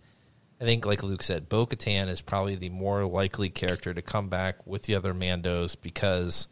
I 0.60 0.64
think, 0.64 0.84
like 0.84 1.02
Luke 1.02 1.22
said, 1.22 1.48
Bo 1.48 1.66
Katan 1.66 2.08
is 2.08 2.20
probably 2.20 2.54
the 2.54 2.68
more 2.68 3.06
likely 3.06 3.48
character 3.48 3.94
to 3.94 4.02
come 4.02 4.28
back 4.28 4.66
with 4.66 4.82
the 4.82 4.94
other 4.94 5.14
Mandos 5.14 5.74
because 5.80 6.48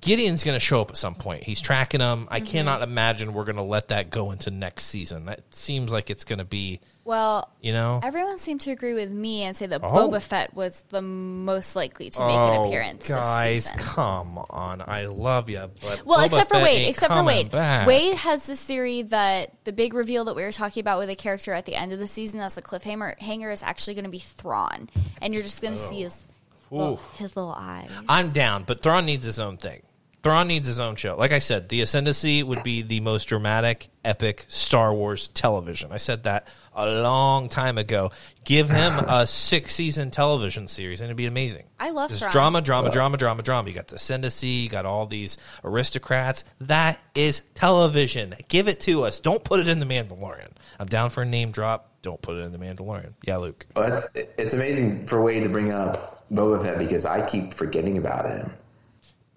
Gideon's 0.00 0.44
going 0.44 0.56
to 0.56 0.60
show 0.60 0.80
up 0.80 0.90
at 0.90 0.96
some 0.96 1.14
point. 1.14 1.44
He's 1.44 1.60
tracking 1.60 2.00
them. 2.00 2.26
I 2.30 2.38
mm-hmm. 2.38 2.46
cannot 2.46 2.82
imagine 2.82 3.34
we're 3.34 3.44
going 3.44 3.56
to 3.56 3.62
let 3.62 3.88
that 3.88 4.10
go 4.10 4.30
into 4.30 4.50
next 4.50 4.84
season. 4.84 5.26
That 5.26 5.54
seems 5.54 5.92
like 5.92 6.08
it's 6.08 6.24
going 6.24 6.38
to 6.38 6.44
be, 6.46 6.80
Well, 7.04 7.50
you 7.60 7.72
know. 7.74 8.00
everyone 8.02 8.38
seemed 8.38 8.62
to 8.62 8.70
agree 8.70 8.94
with 8.94 9.10
me 9.10 9.42
and 9.42 9.54
say 9.54 9.66
that 9.66 9.82
Oh. 9.82 10.08
Boba 10.08 10.22
Fett 10.22 10.54
was 10.54 10.82
the 10.88 11.02
most 11.02 11.76
likely 11.76 12.08
to 12.10 12.20
make 12.26 12.36
an 12.36 12.58
oh, 12.60 12.64
appearance. 12.64 13.06
guys, 13.06 13.70
come 13.76 14.38
on! 14.48 14.82
I 14.86 15.06
love 15.06 15.50
you, 15.50 15.70
but 15.82 16.06
Well, 16.06 16.20
Boba 16.20 16.26
except 16.26 16.48
for 16.48 16.54
Fett 16.54 16.62
Wade. 16.62 16.88
Except 16.88 17.12
for 17.12 17.22
Wade. 17.22 17.50
back. 17.50 17.86
Wade 17.86 18.16
has 18.16 18.46
this 18.46 18.62
theory 18.62 19.02
that 19.02 19.52
the 19.64 19.72
big 19.72 19.92
reveal 19.92 20.24
that 20.26 20.36
we 20.36 20.42
were 20.42 20.52
talking 20.52 20.80
about 20.80 20.98
with 20.98 21.10
a 21.10 21.16
character 21.16 21.52
at 21.52 21.66
the 21.66 21.74
end 21.74 21.92
of 21.92 21.98
the 21.98 22.08
season 22.08 22.38
that's 22.38 22.56
a 22.56 22.62
cliffhanger 22.62 23.18
hanger 23.18 23.50
is 23.50 23.62
actually 23.62 23.94
going 23.94 24.04
to 24.04 24.10
be 24.10 24.18
Thrawn, 24.18 24.88
and 25.20 25.34
you're 25.34 25.42
just 25.42 25.60
going 25.60 25.74
to 25.74 25.80
see 25.80 26.06
oh. 26.06 26.08
his 26.08 27.18
his 27.18 27.36
little 27.36 27.54
eyes. 27.54 27.90
I'm 28.08 28.30
down, 28.30 28.64
but 28.64 28.80
Thrawn 28.80 29.04
needs 29.04 29.26
his 29.26 29.38
own 29.40 29.58
thing. 29.58 29.82
Thrawn 30.22 30.48
needs 30.48 30.68
his 30.68 30.80
own 30.80 30.96
show. 30.96 31.16
Like 31.16 31.32
I 31.32 31.38
said, 31.38 31.68
the 31.70 31.80
Ascendancy 31.80 32.42
would 32.42 32.62
be 32.62 32.82
the 32.82 33.00
most 33.00 33.24
dramatic, 33.24 33.88
epic 34.04 34.44
Star 34.48 34.92
Wars 34.92 35.28
television. 35.28 35.92
I 35.92 35.96
said 35.96 36.24
that 36.24 36.46
a 36.74 36.86
long 36.86 37.48
time 37.48 37.78
ago. 37.78 38.10
Give 38.44 38.68
him 38.68 38.92
a 39.08 39.26
six 39.26 39.74
season 39.74 40.10
television 40.10 40.68
series, 40.68 41.00
and 41.00 41.06
it'd 41.06 41.16
be 41.16 41.26
amazing. 41.26 41.64
I 41.78 41.90
love 41.90 42.10
Just 42.10 42.20
Thrawn. 42.22 42.32
drama, 42.32 42.60
drama, 42.60 42.90
drama, 42.90 43.16
drama, 43.16 43.42
drama. 43.42 43.68
You 43.68 43.74
got 43.74 43.88
the 43.88 43.96
Ascendancy, 43.96 44.48
you 44.48 44.68
got 44.68 44.84
all 44.84 45.06
these 45.06 45.38
aristocrats. 45.64 46.44
That 46.60 47.00
is 47.14 47.42
television. 47.54 48.34
Give 48.48 48.68
it 48.68 48.80
to 48.80 49.04
us. 49.04 49.20
Don't 49.20 49.42
put 49.42 49.60
it 49.60 49.68
in 49.68 49.78
the 49.78 49.86
Mandalorian. 49.86 50.50
I'm 50.78 50.86
down 50.86 51.08
for 51.10 51.22
a 51.22 51.26
name 51.26 51.50
drop. 51.50 51.88
Don't 52.02 52.20
put 52.20 52.36
it 52.36 52.40
in 52.40 52.52
the 52.52 52.58
Mandalorian. 52.58 53.12
Yeah, 53.24 53.38
Luke. 53.38 53.66
Well, 53.76 53.92
it's, 53.92 54.08
it's 54.38 54.52
amazing 54.54 55.06
for 55.06 55.20
Wade 55.22 55.42
to 55.44 55.48
bring 55.48 55.70
up 55.70 56.26
Boba 56.30 56.62
Fett 56.62 56.78
because 56.78 57.04
I 57.06 57.26
keep 57.26 57.54
forgetting 57.54 57.98
about 57.98 58.28
him, 58.28 58.52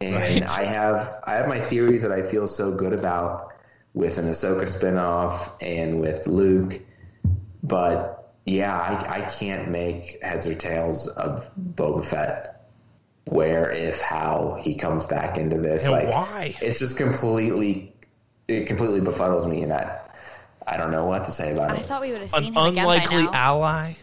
and 0.04 0.16
Right. 0.16 0.50
I 0.50 0.64
have 0.64 1.16
I 1.24 1.34
have 1.34 1.48
my 1.48 1.60
theories 1.60 2.02
that 2.02 2.12
I 2.12 2.24
feel 2.24 2.48
so 2.48 2.72
good 2.72 2.94
about 2.94 3.54
with 3.94 4.18
an 4.18 4.26
Ahsoka 4.26 4.64
spinoff 4.64 5.52
and 5.62 6.00
with 6.00 6.28
Luke, 6.28 6.80
but 7.62 8.34
yeah, 8.46 8.78
I, 8.78 9.20
I 9.20 9.22
can't 9.30 9.70
make 9.70 10.18
heads 10.22 10.48
or 10.48 10.56
tails 10.56 11.08
of 11.08 11.50
Boba 11.58 12.04
Fett. 12.04 12.50
Where, 13.26 13.70
if, 13.72 14.02
how 14.02 14.60
he 14.62 14.76
comes 14.76 15.06
back 15.06 15.38
into 15.38 15.58
this, 15.58 15.84
And 15.84 15.94
like 15.94 16.10
why? 16.10 16.58
it's 16.62 16.80
just 16.80 16.98
completely, 16.98 17.94
it 18.50 18.66
completely 18.68 19.00
befuddles 19.00 19.48
me, 19.50 19.62
and 19.64 19.72
I, 19.72 19.98
I 20.68 20.76
don't 20.76 20.92
know 20.92 21.06
what 21.06 21.24
to 21.26 21.32
say 21.32 21.54
about 21.54 21.72
I 21.72 21.76
it. 21.76 21.80
I 21.80 21.82
thought 21.84 22.02
we 22.02 22.12
would 22.12 22.22
have 22.22 22.34
An 22.34 22.44
seen 22.44 22.54
him 22.54 22.58
again 22.66 22.84
by 22.86 22.96
unlikely 22.96 23.24
now. 23.24 23.32
ally. 23.34 23.94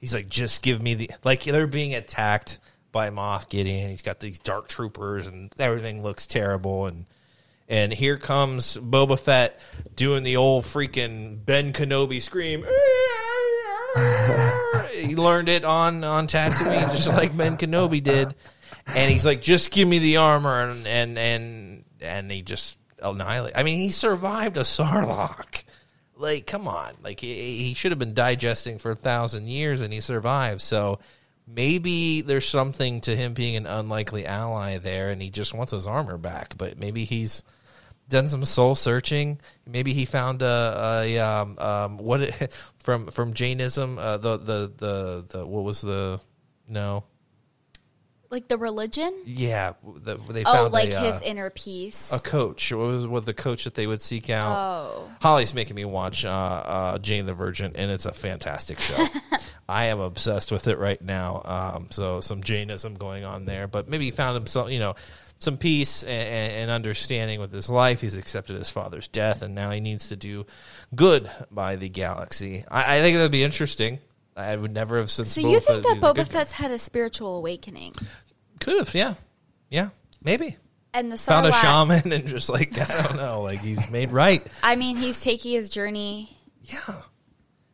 He's 0.00 0.12
like, 0.12 0.28
just 0.28 0.60
give 0.62 0.82
me 0.82 0.94
the 0.94 1.10
like 1.22 1.44
they're 1.44 1.68
being 1.68 1.94
attacked 1.94 2.58
by 2.94 3.10
Moff 3.10 3.50
Gideon. 3.50 3.90
He's 3.90 4.00
got 4.00 4.20
these 4.20 4.38
dark 4.38 4.68
troopers, 4.68 5.26
and 5.26 5.52
everything 5.58 6.02
looks 6.02 6.26
terrible. 6.26 6.86
And 6.86 7.04
and 7.68 7.92
here 7.92 8.16
comes 8.16 8.78
Boba 8.78 9.18
Fett 9.18 9.60
doing 9.94 10.22
the 10.22 10.36
old 10.36 10.64
freaking 10.64 11.44
Ben 11.44 11.74
Kenobi 11.74 12.22
scream. 12.22 12.64
he 14.92 15.16
learned 15.16 15.50
it 15.50 15.64
on 15.64 16.02
on 16.04 16.26
Tatooine, 16.26 16.90
just 16.92 17.08
like 17.08 17.36
Ben 17.36 17.58
Kenobi 17.58 18.02
did. 18.02 18.34
And 18.86 19.10
he's 19.10 19.26
like, 19.26 19.42
just 19.42 19.70
give 19.70 19.86
me 19.86 19.98
the 19.98 20.16
armor, 20.16 20.70
and 20.70 20.86
and 20.86 21.18
and 21.18 21.84
and 22.00 22.30
he 22.30 22.40
just 22.42 22.78
annihilate. 23.02 23.54
I 23.56 23.62
mean, 23.62 23.80
he 23.80 23.90
survived 23.90 24.56
a 24.56 24.60
Sarlacc. 24.60 25.64
Like, 26.16 26.46
come 26.46 26.68
on, 26.68 26.94
like 27.02 27.18
he, 27.18 27.64
he 27.64 27.74
should 27.74 27.90
have 27.90 27.98
been 27.98 28.14
digesting 28.14 28.78
for 28.78 28.92
a 28.92 28.94
thousand 28.94 29.48
years, 29.48 29.80
and 29.80 29.92
he 29.92 30.00
survived. 30.00 30.60
So 30.60 31.00
maybe 31.46 32.20
there's 32.20 32.48
something 32.48 33.00
to 33.02 33.16
him 33.16 33.34
being 33.34 33.56
an 33.56 33.66
unlikely 33.66 34.26
ally 34.26 34.78
there, 34.78 35.10
and 35.10 35.20
he 35.20 35.30
just 35.30 35.54
wants 35.54 35.72
his 35.72 35.86
armor 35.86 36.18
back. 36.18 36.56
But 36.56 36.78
maybe 36.78 37.04
he's 37.04 37.42
done 38.08 38.28
some 38.28 38.44
soul 38.44 38.74
searching. 38.74 39.40
Maybe 39.66 39.92
he 39.92 40.04
found 40.04 40.42
a, 40.42 41.02
a 41.02 41.18
um, 41.18 41.58
um, 41.58 41.98
what 41.98 42.22
it, 42.22 42.52
from 42.78 43.06
from 43.08 43.34
Jainism. 43.34 43.98
Uh, 43.98 44.16
the 44.16 44.36
the 44.36 44.72
the 44.76 45.24
the 45.28 45.46
what 45.46 45.64
was 45.64 45.80
the 45.80 46.20
no 46.68 47.04
Like 48.34 48.48
the 48.48 48.58
religion? 48.58 49.14
yeah 49.24 49.74
the, 49.84 50.16
they 50.16 50.42
Oh, 50.44 50.52
found 50.52 50.72
like 50.72 50.90
a, 50.90 50.98
his 50.98 51.14
uh, 51.14 51.20
inner 51.24 51.50
peace. 51.50 52.08
a 52.10 52.18
coach. 52.18 52.72
What 52.72 52.86
was 52.88 53.06
what 53.06 53.24
the 53.26 53.32
coach 53.32 53.62
that 53.62 53.74
they 53.76 53.86
would 53.86 54.02
seek 54.02 54.28
out? 54.28 54.56
Oh. 54.56 55.08
Holly's 55.22 55.54
making 55.54 55.76
me 55.76 55.84
watch 55.84 56.24
uh, 56.24 56.28
uh, 56.30 56.98
Jane 56.98 57.26
the 57.26 57.32
Virgin, 57.32 57.70
and 57.76 57.92
it's 57.92 58.06
a 58.06 58.12
fantastic 58.12 58.80
show. 58.80 59.06
I 59.68 59.84
am 59.84 60.00
obsessed 60.00 60.50
with 60.50 60.66
it 60.66 60.78
right 60.78 61.00
now. 61.00 61.42
Um, 61.44 61.86
so 61.90 62.20
some 62.20 62.42
Jainism 62.42 62.96
going 62.96 63.24
on 63.24 63.44
there, 63.44 63.68
but 63.68 63.88
maybe 63.88 64.06
he 64.06 64.10
found 64.10 64.34
himself, 64.34 64.68
you 64.70 64.80
know, 64.80 64.96
some 65.38 65.56
peace 65.56 66.02
and, 66.02 66.52
and 66.52 66.70
understanding 66.72 67.38
with 67.38 67.52
his 67.52 67.70
life. 67.70 68.00
He's 68.00 68.16
accepted 68.16 68.56
his 68.56 68.68
father's 68.68 69.06
death, 69.06 69.42
and 69.42 69.54
now 69.54 69.70
he 69.70 69.80
needs 69.80 70.08
to 70.08 70.16
do 70.16 70.44
good 70.94 71.30
by 71.52 71.76
the 71.76 71.88
galaxy. 71.88 72.64
I, 72.68 72.98
I 72.98 73.00
think 73.00 73.16
that'd 73.16 73.30
be 73.30 73.44
interesting. 73.44 74.00
I 74.36 74.56
would 74.56 74.72
never 74.74 74.98
have 74.98 75.10
said. 75.10 75.26
So 75.26 75.40
you 75.40 75.60
think 75.60 75.84
that 75.84 75.98
Boba 75.98 76.26
Fett's 76.26 76.54
had 76.54 76.72
a 76.72 76.78
spiritual 76.78 77.36
awakening? 77.36 77.92
Could 78.64 78.78
have? 78.78 78.94
Yeah, 78.94 79.14
yeah, 79.70 79.90
maybe 80.22 80.56
And 80.92 81.10
the 81.12 81.16
found 81.18 81.46
a 81.46 81.50
Sarlacc, 81.50 81.60
shaman 82.00 82.12
and 82.12 82.26
just 82.26 82.48
like 82.48 82.78
I 82.90 83.02
don't 83.02 83.16
know, 83.16 83.42
like 83.42 83.60
he's 83.60 83.90
made 83.90 84.10
right. 84.10 84.44
I 84.62 84.76
mean, 84.76 84.96
he's 84.96 85.20
taking 85.22 85.52
his 85.52 85.68
journey. 85.68 86.36
Yeah. 86.62 87.02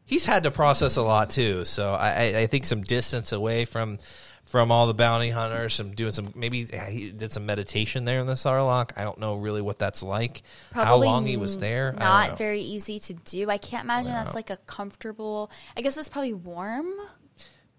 He's 0.04 0.24
had 0.24 0.42
to 0.42 0.50
process 0.50 0.96
a 0.96 1.02
lot 1.02 1.30
too, 1.30 1.64
so 1.64 1.92
I, 1.92 2.08
I- 2.10 2.38
I 2.40 2.46
think 2.46 2.66
some 2.66 2.82
distance 2.82 3.32
away 3.32 3.64
from 3.64 3.98
from 4.44 4.72
all 4.72 4.88
the 4.88 4.94
bounty 4.94 5.30
hunters, 5.30 5.74
some 5.74 5.92
doing 5.94 6.10
some 6.10 6.32
maybe 6.34 6.64
he 6.64 7.12
did 7.12 7.30
some 7.30 7.46
meditation 7.46 8.04
there 8.04 8.18
in 8.18 8.26
the 8.26 8.32
Sarlacc. 8.32 8.90
I 8.96 9.04
don't 9.04 9.18
know 9.20 9.36
really 9.36 9.62
what 9.62 9.78
that's 9.78 10.02
like. 10.02 10.42
how 10.72 10.82
Probably 10.82 11.06
long 11.06 11.26
he 11.26 11.36
was 11.36 11.58
there, 11.58 11.90
I 11.90 11.90
don't 11.90 11.98
know. 12.00 12.04
Not 12.30 12.38
very 12.38 12.60
easy 12.62 12.98
to 12.98 13.14
do. 13.14 13.48
I 13.48 13.58
can't 13.58 13.84
imagine 13.84 14.10
that's 14.10 14.34
like 14.34 14.50
a 14.50 14.56
comfortable. 14.66 15.52
I 15.76 15.82
guess 15.82 15.96
it's 15.96 16.08
probably 16.08 16.32
warm. 16.34 16.90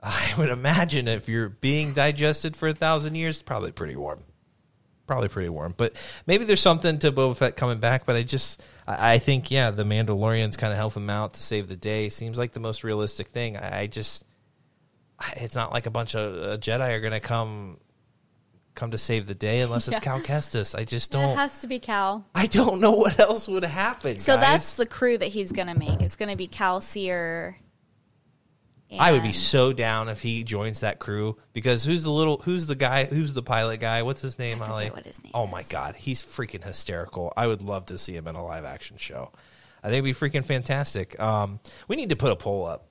I 0.04 0.34
would 0.38 0.50
imagine 0.50 1.08
if 1.08 1.30
you're 1.30 1.50
being 1.50 1.94
digested 1.94 2.56
for 2.56 2.68
a 2.68 2.74
thousand 2.74 3.16
years, 3.16 3.42
probably 3.42 3.72
pretty 3.72 3.96
warm. 3.96 4.24
Probably 5.08 5.28
pretty 5.30 5.50
warm, 5.50 5.74
but 5.76 5.94
maybe 6.26 6.46
there's 6.46 6.62
something 6.62 6.98
to 7.00 7.12
Boba 7.12 7.36
Fett 7.36 7.56
coming 7.58 7.80
back. 7.80 8.06
But 8.06 8.16
I 8.16 8.24
just, 8.24 8.64
I 8.88 9.18
think, 9.18 9.52
yeah, 9.52 9.70
the 9.72 9.84
Mandalorians 9.84 10.58
kind 10.58 10.72
of 10.72 10.78
help 10.78 10.96
him 10.96 11.10
out 11.10 11.34
to 11.34 11.42
save 11.44 11.68
the 11.68 11.76
day. 11.76 12.08
Seems 12.10 12.38
like 12.38 12.54
the 12.54 12.62
most 12.62 12.84
realistic 12.86 13.28
thing. 13.28 13.58
I 13.58 13.82
I 13.82 13.88
just, 13.88 14.24
it's 15.36 15.56
not 15.56 15.74
like 15.74 15.86
a 15.86 15.92
bunch 15.92 16.16
of 16.16 16.34
uh, 16.36 16.58
Jedi 16.58 16.96
are 16.96 17.00
going 17.02 17.12
to 17.12 17.20
come, 17.20 17.78
come 18.74 18.92
to 18.92 18.98
save 18.98 19.28
the 19.28 19.36
day 19.36 19.60
unless 19.62 19.88
it's 19.90 19.96
Yeah. 19.98 20.00
Cal 20.00 20.20
Kestis. 20.22 20.80
I 20.80 20.86
just 20.86 21.12
don't, 21.12 21.32
It 21.32 21.36
has 21.36 21.60
to 21.62 21.68
be 21.68 21.80
Cal. 21.80 22.26
I 22.34 22.46
don't 22.48 22.80
know 22.80 22.92
what 22.94 23.20
else 23.20 23.50
would 23.50 23.66
happen. 23.66 24.18
So 24.20 24.36
guys. 24.36 24.42
that's 24.42 24.74
the 24.76 24.86
crew 24.86 25.18
that 25.18 25.28
he's 25.28 25.52
going 25.52 25.68
to 25.68 25.78
make. 25.78 26.02
It's 26.02 26.16
going 26.16 26.32
to 26.32 26.38
be 26.38 26.48
Cal 26.48 26.80
Cere. 28.92 29.02
I 29.02 29.12
would 29.14 29.24
be 29.24 29.32
so 29.32 29.72
down 29.74 30.10
if 30.10 30.22
he 30.22 30.44
joins 30.44 30.82
that 30.82 31.00
crew 31.00 31.38
because 31.54 31.84
who's 31.86 32.04
the 32.04 32.12
little 32.12 32.38
who's 32.40 32.68
the 32.68 32.76
guy 32.76 33.06
who's 33.06 33.34
the 33.34 33.42
pilot 33.44 33.80
guy? 33.80 34.04
What's 34.04 34.22
his 34.22 34.38
name, 34.38 34.60
Holly? 34.60 34.90
what 34.90 35.06
his 35.06 35.22
name 35.24 35.32
oh 35.34 35.48
my 35.48 35.64
god, 35.64 35.96
he's 35.96 36.22
freaking 36.24 36.64
hysterical. 36.64 37.32
I 37.38 37.48
would 37.48 37.62
love 37.62 37.86
to 37.88 37.98
see 37.98 38.16
him 38.16 38.28
in 38.28 38.36
a 38.36 38.44
live 38.44 38.66
action 38.66 38.98
show. 38.98 39.32
I 39.84 39.88
think 39.90 40.06
it'd 40.06 40.20
be 40.20 40.30
freaking 40.30 40.46
fantastic. 40.46 41.20
Um, 41.20 41.60
we 41.88 41.96
need 41.96 42.10
to 42.10 42.16
put 42.16 42.32
a 42.32 42.36
poll 42.36 42.66
up. 42.66 42.88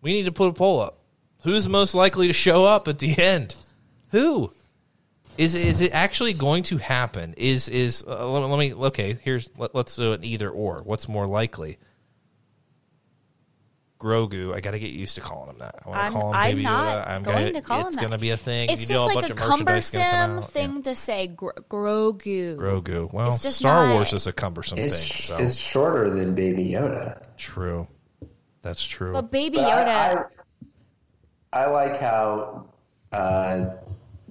We 0.00 0.12
need 0.12 0.26
to 0.26 0.32
put 0.32 0.48
a 0.48 0.52
poll 0.52 0.80
up. 0.80 1.00
Who's 1.42 1.68
most 1.68 1.94
likely 1.94 2.28
to 2.28 2.32
show 2.32 2.64
up 2.64 2.88
at 2.88 2.98
the 2.98 3.18
end? 3.22 3.54
Who? 4.12 4.52
Is 5.36 5.54
is 5.54 5.80
it 5.82 5.92
actually 5.92 6.32
going 6.32 6.62
to 6.64 6.78
happen? 6.78 7.34
Is 7.36 7.68
is 7.68 8.04
uh, 8.08 8.28
let, 8.28 8.42
me- 8.42 8.48
let 8.48 8.58
me 8.58 8.86
okay? 8.88 9.18
Here's 9.22 9.50
let, 9.56 9.74
let's 9.74 9.94
do 9.94 10.12
an 10.12 10.24
either 10.24 10.50
or. 10.50 10.82
What's 10.82 11.08
more 11.08 11.26
likely? 11.26 11.78
Grogu. 13.98 14.54
I 14.54 14.60
got 14.60 14.70
to 14.72 14.78
get 14.78 14.90
used 14.92 15.16
to 15.16 15.20
calling 15.20 15.50
him 15.50 15.58
that. 15.58 15.76
I 15.84 15.88
want 15.88 16.06
to 16.06 16.12
call 16.18 16.30
him 16.30 16.36
I'm 16.36 16.50
Baby 16.50 16.62
not 16.62 16.86
Yoda. 16.98 17.08
I'm 17.10 17.22
going 17.22 17.36
gonna, 17.38 17.52
to 17.52 17.60
call 17.60 17.76
him 17.78 17.82
that. 17.84 17.88
It's 17.88 17.96
going 17.96 18.10
to 18.12 18.18
be 18.18 18.30
a 18.30 18.36
thing. 18.36 18.68
It's 18.70 18.82
you 18.82 18.86
just 18.86 18.90
know, 18.92 19.04
a 19.04 19.06
like 19.06 19.14
bunch 19.14 19.30
a 19.30 19.32
of 19.32 19.38
merchandise 19.38 19.90
gonna 19.90 20.04
come 20.04 20.12
cumbersome 20.12 20.38
out. 20.44 20.50
thing 20.52 20.82
to 20.82 20.94
say. 20.94 21.26
Gr- 21.26 21.48
Grogu. 21.68 22.56
Grogu. 22.56 23.12
Well, 23.12 23.32
It's 23.32 23.42
just 23.42 23.58
Star 23.58 23.86
not- 23.86 23.94
Wars 23.94 24.12
is 24.12 24.26
a 24.26 24.32
cumbersome 24.32 24.78
It's 24.78 25.26
thing. 25.26 25.36
So 25.38 25.44
it's 25.44 25.56
shorter 25.58 26.10
than 26.10 26.34
Baby 26.34 26.64
Yoda. 26.66 27.22
true. 27.36 27.88
That's 28.62 28.84
true. 28.84 29.12
But 29.12 29.30
Baby 29.30 29.56
But 29.58 29.70
Yoda. 29.70 30.28
I, 31.52 31.58
I, 31.58 31.62
I 31.64 31.66
like 31.70 31.98
how 32.00 32.66
uh, 33.12 33.70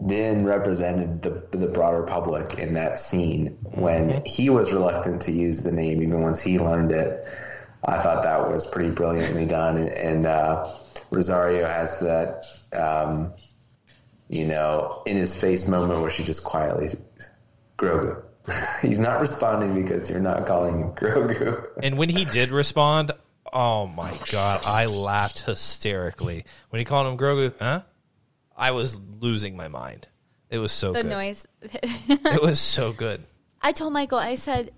Din 0.06 0.46
represented 0.46 1.24
the 1.24 1.58
the 1.58 1.68
broader 1.68 2.04
public 2.04 2.60
in 2.60 2.74
that 2.76 3.00
scene 3.00 3.58
when 3.72 4.10
Mm-hmm. 4.10 4.26
he 4.26 4.50
was 4.52 4.72
reluctant 4.72 5.22
to 5.24 5.32
use 5.32 5.64
the 5.64 5.72
name, 5.72 6.04
even 6.04 6.22
once 6.22 6.40
he 6.42 6.60
learned 6.60 6.92
it. 6.92 7.26
I 7.88 8.00
thought 8.00 8.24
that 8.24 8.50
was 8.50 8.66
pretty 8.66 8.92
brilliantly 8.92 9.46
done, 9.46 9.78
and, 9.78 9.90
and 9.90 10.26
uh, 10.26 10.68
Rosario 11.10 11.66
has 11.66 12.02
that, 12.02 12.46
um, 12.74 13.34
you 14.28 14.46
know, 14.46 15.04
in 15.06 15.16
his 15.16 15.40
face 15.40 15.68
moment 15.68 16.02
where 16.02 16.10
she 16.10 16.24
just 16.24 16.44
quietly, 16.44 16.90
Grogu. 17.78 18.24
He's 18.82 19.00
not 19.00 19.22
responding 19.22 19.82
because 19.82 20.10
you're 20.10 20.20
not 20.20 20.46
calling 20.46 20.80
him 20.80 20.92
Grogu. 20.92 21.66
And 21.84 21.98
when 21.98 22.10
he 22.10 22.26
did 22.26 22.50
respond, 22.50 23.12
oh 23.54 23.88
my 23.88 24.14
god, 24.32 24.62
I 24.66 24.88
laughed 24.88 25.40
hysterically 25.46 26.44
when 26.70 26.80
he 26.80 26.86
called 26.86 27.12
him 27.12 27.18
Grogu. 27.18 27.54
Huh? 27.58 27.82
I 28.56 28.72
was 28.72 29.00
losing 29.00 29.56
my 29.56 29.68
mind. 29.68 30.08
It 30.50 30.60
was 30.60 30.72
so 30.72 30.92
the 30.92 31.04
good. 31.04 31.12
noise. 31.12 31.48
It 32.10 32.42
was 32.42 32.60
so 32.60 32.92
good. 32.92 33.22
I 33.62 33.72
told 33.72 33.94
Michael, 33.94 34.20
I 34.20 34.36
said, 34.36 34.72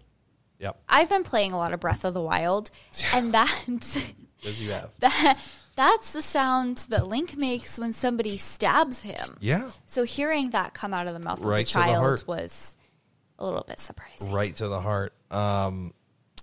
Yep, 0.59 0.81
I've 0.89 1.09
been 1.09 1.23
playing 1.23 1.53
a 1.53 1.57
lot 1.57 1.73
of 1.73 1.79
Breath 1.79 2.03
of 2.05 2.13
the 2.13 2.21
Wild, 2.21 2.69
and 3.13 3.31
that's 3.31 3.97
as 4.45 4.61
you 4.61 4.71
have. 4.71 4.89
that 4.99 5.37
that's 5.75 6.11
the 6.11 6.21
sound 6.21 6.85
that 6.89 7.07
Link 7.07 7.37
makes 7.37 7.79
when 7.79 7.93
somebody 7.93 8.37
stabs 8.37 9.01
him. 9.01 9.37
Yeah, 9.39 9.71
So 9.87 10.03
hearing 10.03 10.49
that 10.49 10.73
come 10.73 10.93
out 10.93 11.07
of 11.07 11.13
the 11.13 11.19
mouth 11.19 11.39
Right 11.39 11.65
of 11.65 11.73
the 11.73 11.79
the 11.79 11.85
child 11.85 11.97
heart. 11.97 12.23
was 12.27 12.75
a 13.37 13.45
little 13.45 13.63
bit 13.65 13.79
surprising. 13.79 14.31
right 14.33 14.53
to 14.57 14.67
the 14.67 14.81
heart. 14.81 15.13
Um, 15.31 15.93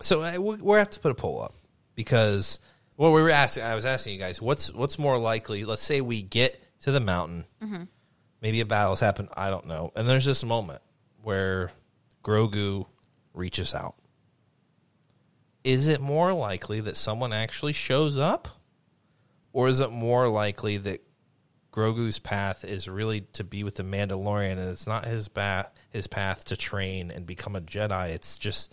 so 0.01 0.23
I, 0.23 0.39
we 0.39 0.57
we 0.57 0.79
have 0.79 0.91
to 0.91 1.01
put 1.01 1.11
a 1.11 1.15
poll 1.15 1.43
up 1.43 1.53
because 1.95 2.59
well, 2.97 3.13
we 3.13 3.21
were 3.21 3.29
asking. 3.31 3.65
I 3.65 3.75
was 3.75 3.85
asking 3.85 4.15
you 4.15 4.19
guys, 4.19 4.41
what's 4.41 4.73
what's 4.73 4.99
more 4.99 5.19
likely? 5.19 5.65
Let's 5.67 5.83
say 5.83 6.01
we 6.01 6.23
get 6.23 6.59
to 6.83 6.91
the 6.93 7.01
mountain, 7.01 7.45
Mm-hmm. 7.63 7.83
maybe 8.41 8.61
a 8.61 8.65
battle's 8.65 9.01
happened. 9.01 9.29
I 9.37 9.51
don't 9.51 9.67
know, 9.67 9.93
and 9.95 10.09
there's 10.09 10.25
this 10.25 10.43
moment 10.45 10.81
where 11.23 11.71
Grogu 12.25 12.87
reaches 13.35 13.75
out. 13.75 13.97
Is 15.67 15.89
it 15.89 16.01
more 16.01 16.33
likely 16.33 16.81
that 16.83 16.97
someone 16.97 17.33
actually 17.33 17.73
shows 17.73 18.19
up? 18.19 18.47
Or 19.53 19.67
is 19.67 19.81
it 19.81 19.91
more 19.91 20.29
likely 20.29 20.79
that 20.79 21.03
Grogu's 21.73 22.21
path 22.21 22.65
is 22.65 22.89
really 22.89 23.23
to 23.33 23.43
be 23.43 23.65
with 23.65 23.75
the 23.75 23.83
Mandalorian 23.83 24.53
and 24.53 24.71
it's 24.71 24.87
not 24.87 25.05
his 25.05 25.27
path 25.27 25.69
his 25.91 26.07
path 26.07 26.45
to 26.45 26.57
train 26.57 27.11
and 27.11 27.27
become 27.27 27.57
a 27.57 27.61
Jedi. 27.61 28.11
It's 28.11 28.39
just 28.39 28.73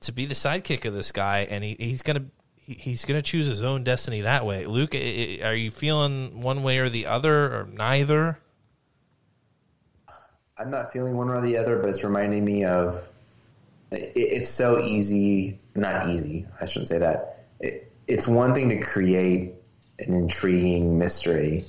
to 0.00 0.12
be 0.12 0.26
the 0.26 0.34
sidekick 0.34 0.84
of 0.84 0.92
this 0.92 1.12
guy 1.12 1.46
and 1.50 1.64
he, 1.64 1.76
he's 1.80 2.02
gonna 2.02 2.26
he's 2.56 3.06
gonna 3.06 3.22
choose 3.22 3.46
his 3.46 3.62
own 3.62 3.82
destiny 3.82 4.20
that 4.20 4.44
way. 4.44 4.66
Luke, 4.66 4.94
are 4.94 5.54
you 5.54 5.70
feeling 5.70 6.42
one 6.42 6.62
way 6.62 6.78
or 6.78 6.90
the 6.90 7.06
other 7.06 7.46
or 7.46 7.68
neither? 7.72 8.38
I'm 10.58 10.70
not 10.70 10.92
feeling 10.92 11.16
one 11.16 11.30
or 11.30 11.40
the 11.40 11.56
other, 11.56 11.78
but 11.78 11.88
it's 11.88 12.04
reminding 12.04 12.44
me 12.44 12.66
of. 12.66 13.00
It's 13.90 14.50
so 14.50 14.78
easy, 14.78 15.58
not 15.74 16.08
easy. 16.08 16.46
I 16.60 16.66
shouldn't 16.66 16.88
say 16.88 16.98
that. 16.98 17.46
It, 17.60 17.92
it's 18.06 18.28
one 18.28 18.54
thing 18.54 18.68
to 18.70 18.80
create 18.80 19.54
an 19.98 20.14
intriguing 20.14 20.98
mystery 20.98 21.64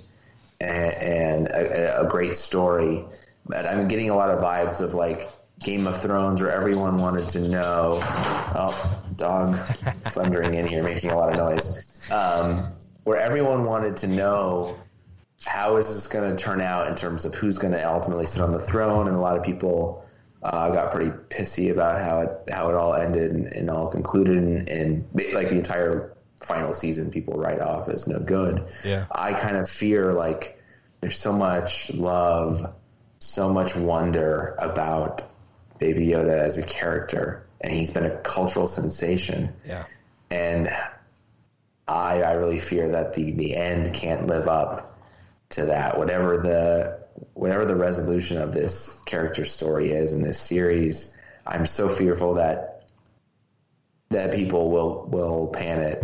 and, 0.59 0.93
and 0.95 1.47
a, 1.47 2.01
a 2.01 2.07
great 2.07 2.35
story, 2.35 3.05
but 3.45 3.65
I'm 3.65 3.87
getting 3.87 4.09
a 4.09 4.15
lot 4.15 4.29
of 4.29 4.39
vibes 4.39 4.81
of 4.81 4.93
like 4.93 5.29
Game 5.59 5.87
of 5.87 5.99
Thrones, 5.99 6.41
where 6.41 6.51
everyone 6.51 6.97
wanted 6.97 7.29
to 7.29 7.39
know. 7.47 7.93
Oh, 8.01 9.03
dog 9.15 9.55
thundering 9.57 10.55
in 10.55 10.67
here, 10.67 10.83
making 10.83 11.11
a 11.11 11.15
lot 11.15 11.31
of 11.31 11.37
noise. 11.37 12.09
Um, 12.11 12.65
where 13.03 13.17
everyone 13.17 13.65
wanted 13.65 13.97
to 13.97 14.07
know 14.07 14.75
how 15.45 15.77
is 15.77 15.93
this 15.93 16.07
going 16.07 16.35
to 16.35 16.41
turn 16.41 16.61
out 16.61 16.87
in 16.87 16.95
terms 16.95 17.25
of 17.25 17.35
who's 17.35 17.57
going 17.57 17.73
to 17.73 17.89
ultimately 17.89 18.25
sit 18.25 18.41
on 18.41 18.51
the 18.51 18.59
throne? 18.59 19.07
And 19.07 19.15
a 19.15 19.19
lot 19.19 19.37
of 19.37 19.43
people 19.43 20.02
uh, 20.43 20.69
got 20.69 20.91
pretty 20.91 21.09
pissy 21.29 21.71
about 21.71 22.01
how 22.01 22.19
it 22.21 22.53
how 22.53 22.69
it 22.69 22.75
all 22.75 22.93
ended 22.93 23.31
and, 23.31 23.47
and 23.53 23.69
all 23.69 23.89
concluded, 23.89 24.37
and, 24.37 24.69
and 24.69 25.07
like 25.33 25.49
the 25.49 25.55
entire 25.57 26.13
final 26.41 26.73
season, 26.73 27.09
people 27.09 27.35
write 27.35 27.61
off 27.61 27.87
as 27.87 28.07
no 28.07 28.19
good. 28.19 28.65
Yeah. 28.83 29.05
I 29.11 29.33
kind 29.33 29.55
of 29.55 29.69
fear 29.69 30.11
like 30.11 30.61
there's 31.01 31.17
so 31.17 31.31
much 31.33 31.93
love, 31.93 32.73
so 33.19 33.51
much 33.53 33.75
wonder 33.75 34.55
about 34.59 35.23
Baby 35.79 36.07
Yoda 36.07 36.37
as 36.37 36.57
a 36.57 36.63
character, 36.65 37.45
and 37.61 37.71
he's 37.71 37.91
been 37.91 38.05
a 38.05 38.17
cultural 38.17 38.67
sensation 38.67 39.53
Yeah. 39.65 39.85
and 40.29 40.69
I 41.87 42.21
I 42.21 42.33
really 42.33 42.59
fear 42.59 42.89
that 42.89 43.13
the 43.13 43.31
the 43.31 43.55
end 43.55 43.93
can't 43.93 44.27
live 44.27 44.47
up 44.47 44.97
to 45.49 45.65
that. 45.67 45.97
Whatever 45.97 46.37
the 46.37 47.02
whatever 47.33 47.65
the 47.65 47.75
resolution 47.75 48.37
of 48.37 48.53
this 48.53 49.01
character 49.05 49.45
story 49.45 49.91
is 49.91 50.13
in 50.13 50.21
this 50.21 50.39
series, 50.39 51.17
I'm 51.45 51.65
so 51.65 51.89
fearful 51.89 52.35
that 52.35 52.85
that 54.09 54.33
people 54.33 54.71
will 54.71 55.05
will 55.07 55.47
pan 55.47 55.79
it, 55.79 56.03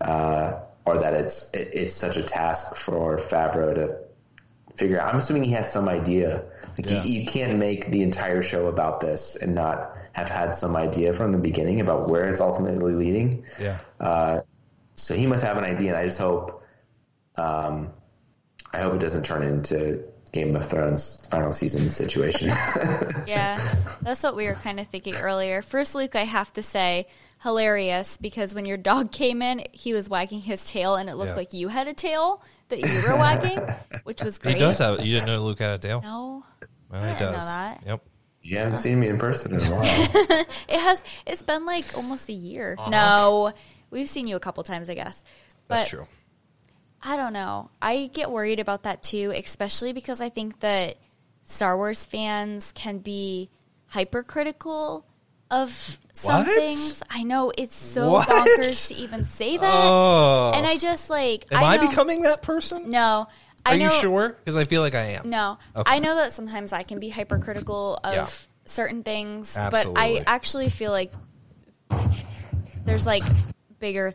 uh, 0.00 0.60
or 0.84 0.98
that 0.98 1.14
it's 1.14 1.52
it, 1.52 1.70
it's 1.72 1.94
such 1.94 2.16
a 2.16 2.22
task 2.22 2.76
for 2.76 3.16
Favreau 3.16 3.74
to 3.74 3.98
figure 4.76 5.00
out. 5.00 5.12
I'm 5.12 5.18
assuming 5.18 5.44
he 5.44 5.52
has 5.52 5.70
some 5.70 5.88
idea. 5.88 6.44
Like 6.78 6.88
Yeah. 6.90 7.02
you, 7.02 7.20
you 7.20 7.26
can't 7.26 7.58
make 7.58 7.90
the 7.90 8.02
entire 8.02 8.42
show 8.42 8.68
about 8.68 9.00
this 9.00 9.36
and 9.36 9.54
not 9.54 9.96
have 10.12 10.28
had 10.28 10.54
some 10.54 10.76
idea 10.76 11.12
from 11.12 11.32
the 11.32 11.38
beginning 11.38 11.80
about 11.80 12.08
where 12.08 12.28
it's 12.28 12.40
ultimately 12.40 12.94
leading. 12.94 13.44
Yeah. 13.60 13.78
Uh, 13.98 14.40
so 14.94 15.14
he 15.14 15.26
must 15.26 15.44
have 15.44 15.56
an 15.58 15.64
idea, 15.64 15.90
and 15.90 15.98
I 15.98 16.04
just 16.04 16.18
hope, 16.18 16.62
um, 17.36 17.90
I 18.72 18.80
hope 18.80 18.94
it 18.94 19.00
doesn't 19.00 19.24
turn 19.24 19.42
into 19.42 20.04
Game 20.32 20.54
of 20.56 20.66
Thrones 20.68 21.26
final 21.30 21.52
season 21.52 21.90
situation. 21.90 22.48
Yeah, 23.26 23.58
that's 24.02 24.22
what 24.22 24.34
we 24.34 24.46
were 24.46 24.54
kind 24.54 24.80
of 24.80 24.88
thinking 24.88 25.14
earlier. 25.16 25.62
First, 25.62 25.94
Luke, 25.94 26.16
I 26.16 26.24
have 26.24 26.52
to 26.54 26.62
say, 26.62 27.06
hilarious 27.42 28.16
because 28.16 28.54
when 28.54 28.64
your 28.66 28.76
dog 28.76 29.12
came 29.12 29.40
in, 29.42 29.64
he 29.72 29.92
was 29.92 30.08
wagging 30.08 30.40
his 30.40 30.66
tail, 30.68 30.96
and 30.96 31.08
it 31.08 31.14
looked 31.16 31.30
Yeah. 31.30 31.36
like 31.36 31.52
you 31.52 31.68
had 31.68 31.86
a 31.88 31.94
tail 31.94 32.42
that 32.68 32.78
you 32.80 33.02
were 33.08 33.16
wagging, 33.16 33.58
which 34.04 34.22
was 34.22 34.38
great. 34.38 34.54
He 34.54 34.60
does 34.60 34.78
have 34.78 35.00
you 35.04 35.14
didn't 35.14 35.28
know 35.28 35.38
Luke 35.44 35.58
had 35.60 35.72
a 35.74 35.78
tail? 35.78 36.00
No, 36.02 36.44
Well, 36.90 37.02
I 37.02 37.08
he 37.12 37.18
didn't 37.18 37.32
does. 37.32 37.40
know 37.40 37.46
that. 37.46 37.82
Yep. 37.86 38.02
you 38.42 38.58
haven't 38.58 38.78
seen 38.78 38.98
me 39.00 39.08
in 39.08 39.18
person 39.18 39.54
in 39.54 39.60
a 39.60 39.70
while. 39.70 39.84
it 40.68 40.80
has. 40.80 41.02
It's 41.26 41.42
been 41.42 41.66
like 41.66 41.84
almost 41.96 42.28
a 42.28 42.32
year. 42.32 42.74
Uh-huh. 42.78 42.90
No, 42.90 43.52
we've 43.90 44.08
seen 44.08 44.26
you 44.26 44.36
a 44.36 44.40
couple 44.40 44.62
times, 44.64 44.88
I 44.88 44.94
guess. 44.94 45.22
But 45.68 45.76
That's 45.78 45.90
true. 45.90 46.06
I 47.02 47.16
don't 47.16 47.32
know. 47.32 47.70
I 47.80 48.10
get 48.12 48.30
worried 48.30 48.60
about 48.60 48.82
that 48.84 49.02
too, 49.02 49.32
especially 49.36 49.92
because 49.92 50.20
I 50.20 50.28
think 50.28 50.60
that 50.60 50.96
Star 51.44 51.76
Wars 51.76 52.04
fans 52.06 52.72
can 52.74 52.98
be 52.98 53.50
hypercritical 53.88 55.06
of 55.50 55.70
some 56.12 56.44
What? 56.44 56.54
things. 56.54 57.02
I 57.10 57.22
know 57.22 57.52
it's 57.56 57.74
so 57.76 58.10
What? 58.10 58.28
bonkers 58.28 58.88
to 58.88 58.94
even 58.94 59.24
say 59.24 59.56
that. 59.56 59.64
Oh. 59.90 60.52
And 60.54 60.66
I 60.66 60.76
just 60.76 61.10
like 61.10 61.46
Am 61.50 61.64
I, 61.64 61.76
know, 61.76 61.88
becoming 61.88 62.22
that 62.22 62.42
person? 62.42 62.90
No. 62.90 63.26
Are 63.66 63.72
I 63.72 63.78
know, 63.78 63.86
you 63.86 63.90
sure? 64.00 64.28
Because 64.30 64.56
I 64.56 64.64
feel 64.64 64.80
like 64.82 64.94
I 64.94 65.16
am. 65.16 65.28
No. 65.28 65.58
Okay. 65.74 65.90
I 65.90 65.98
know 65.98 66.16
that 66.16 66.32
sometimes 66.32 66.72
I 66.72 66.82
can 66.82 67.00
be 67.00 67.08
hypercritical 67.08 67.98
of 68.04 68.14
Yeah. 68.14 68.26
certain 68.64 69.02
things, 69.02 69.52
but 69.54 69.86
I 69.96 70.22
actually 70.26 70.68
feel 70.70 70.92
like 70.92 71.12
there's 72.84 73.06
like 73.06 73.22
bigger 73.78 74.12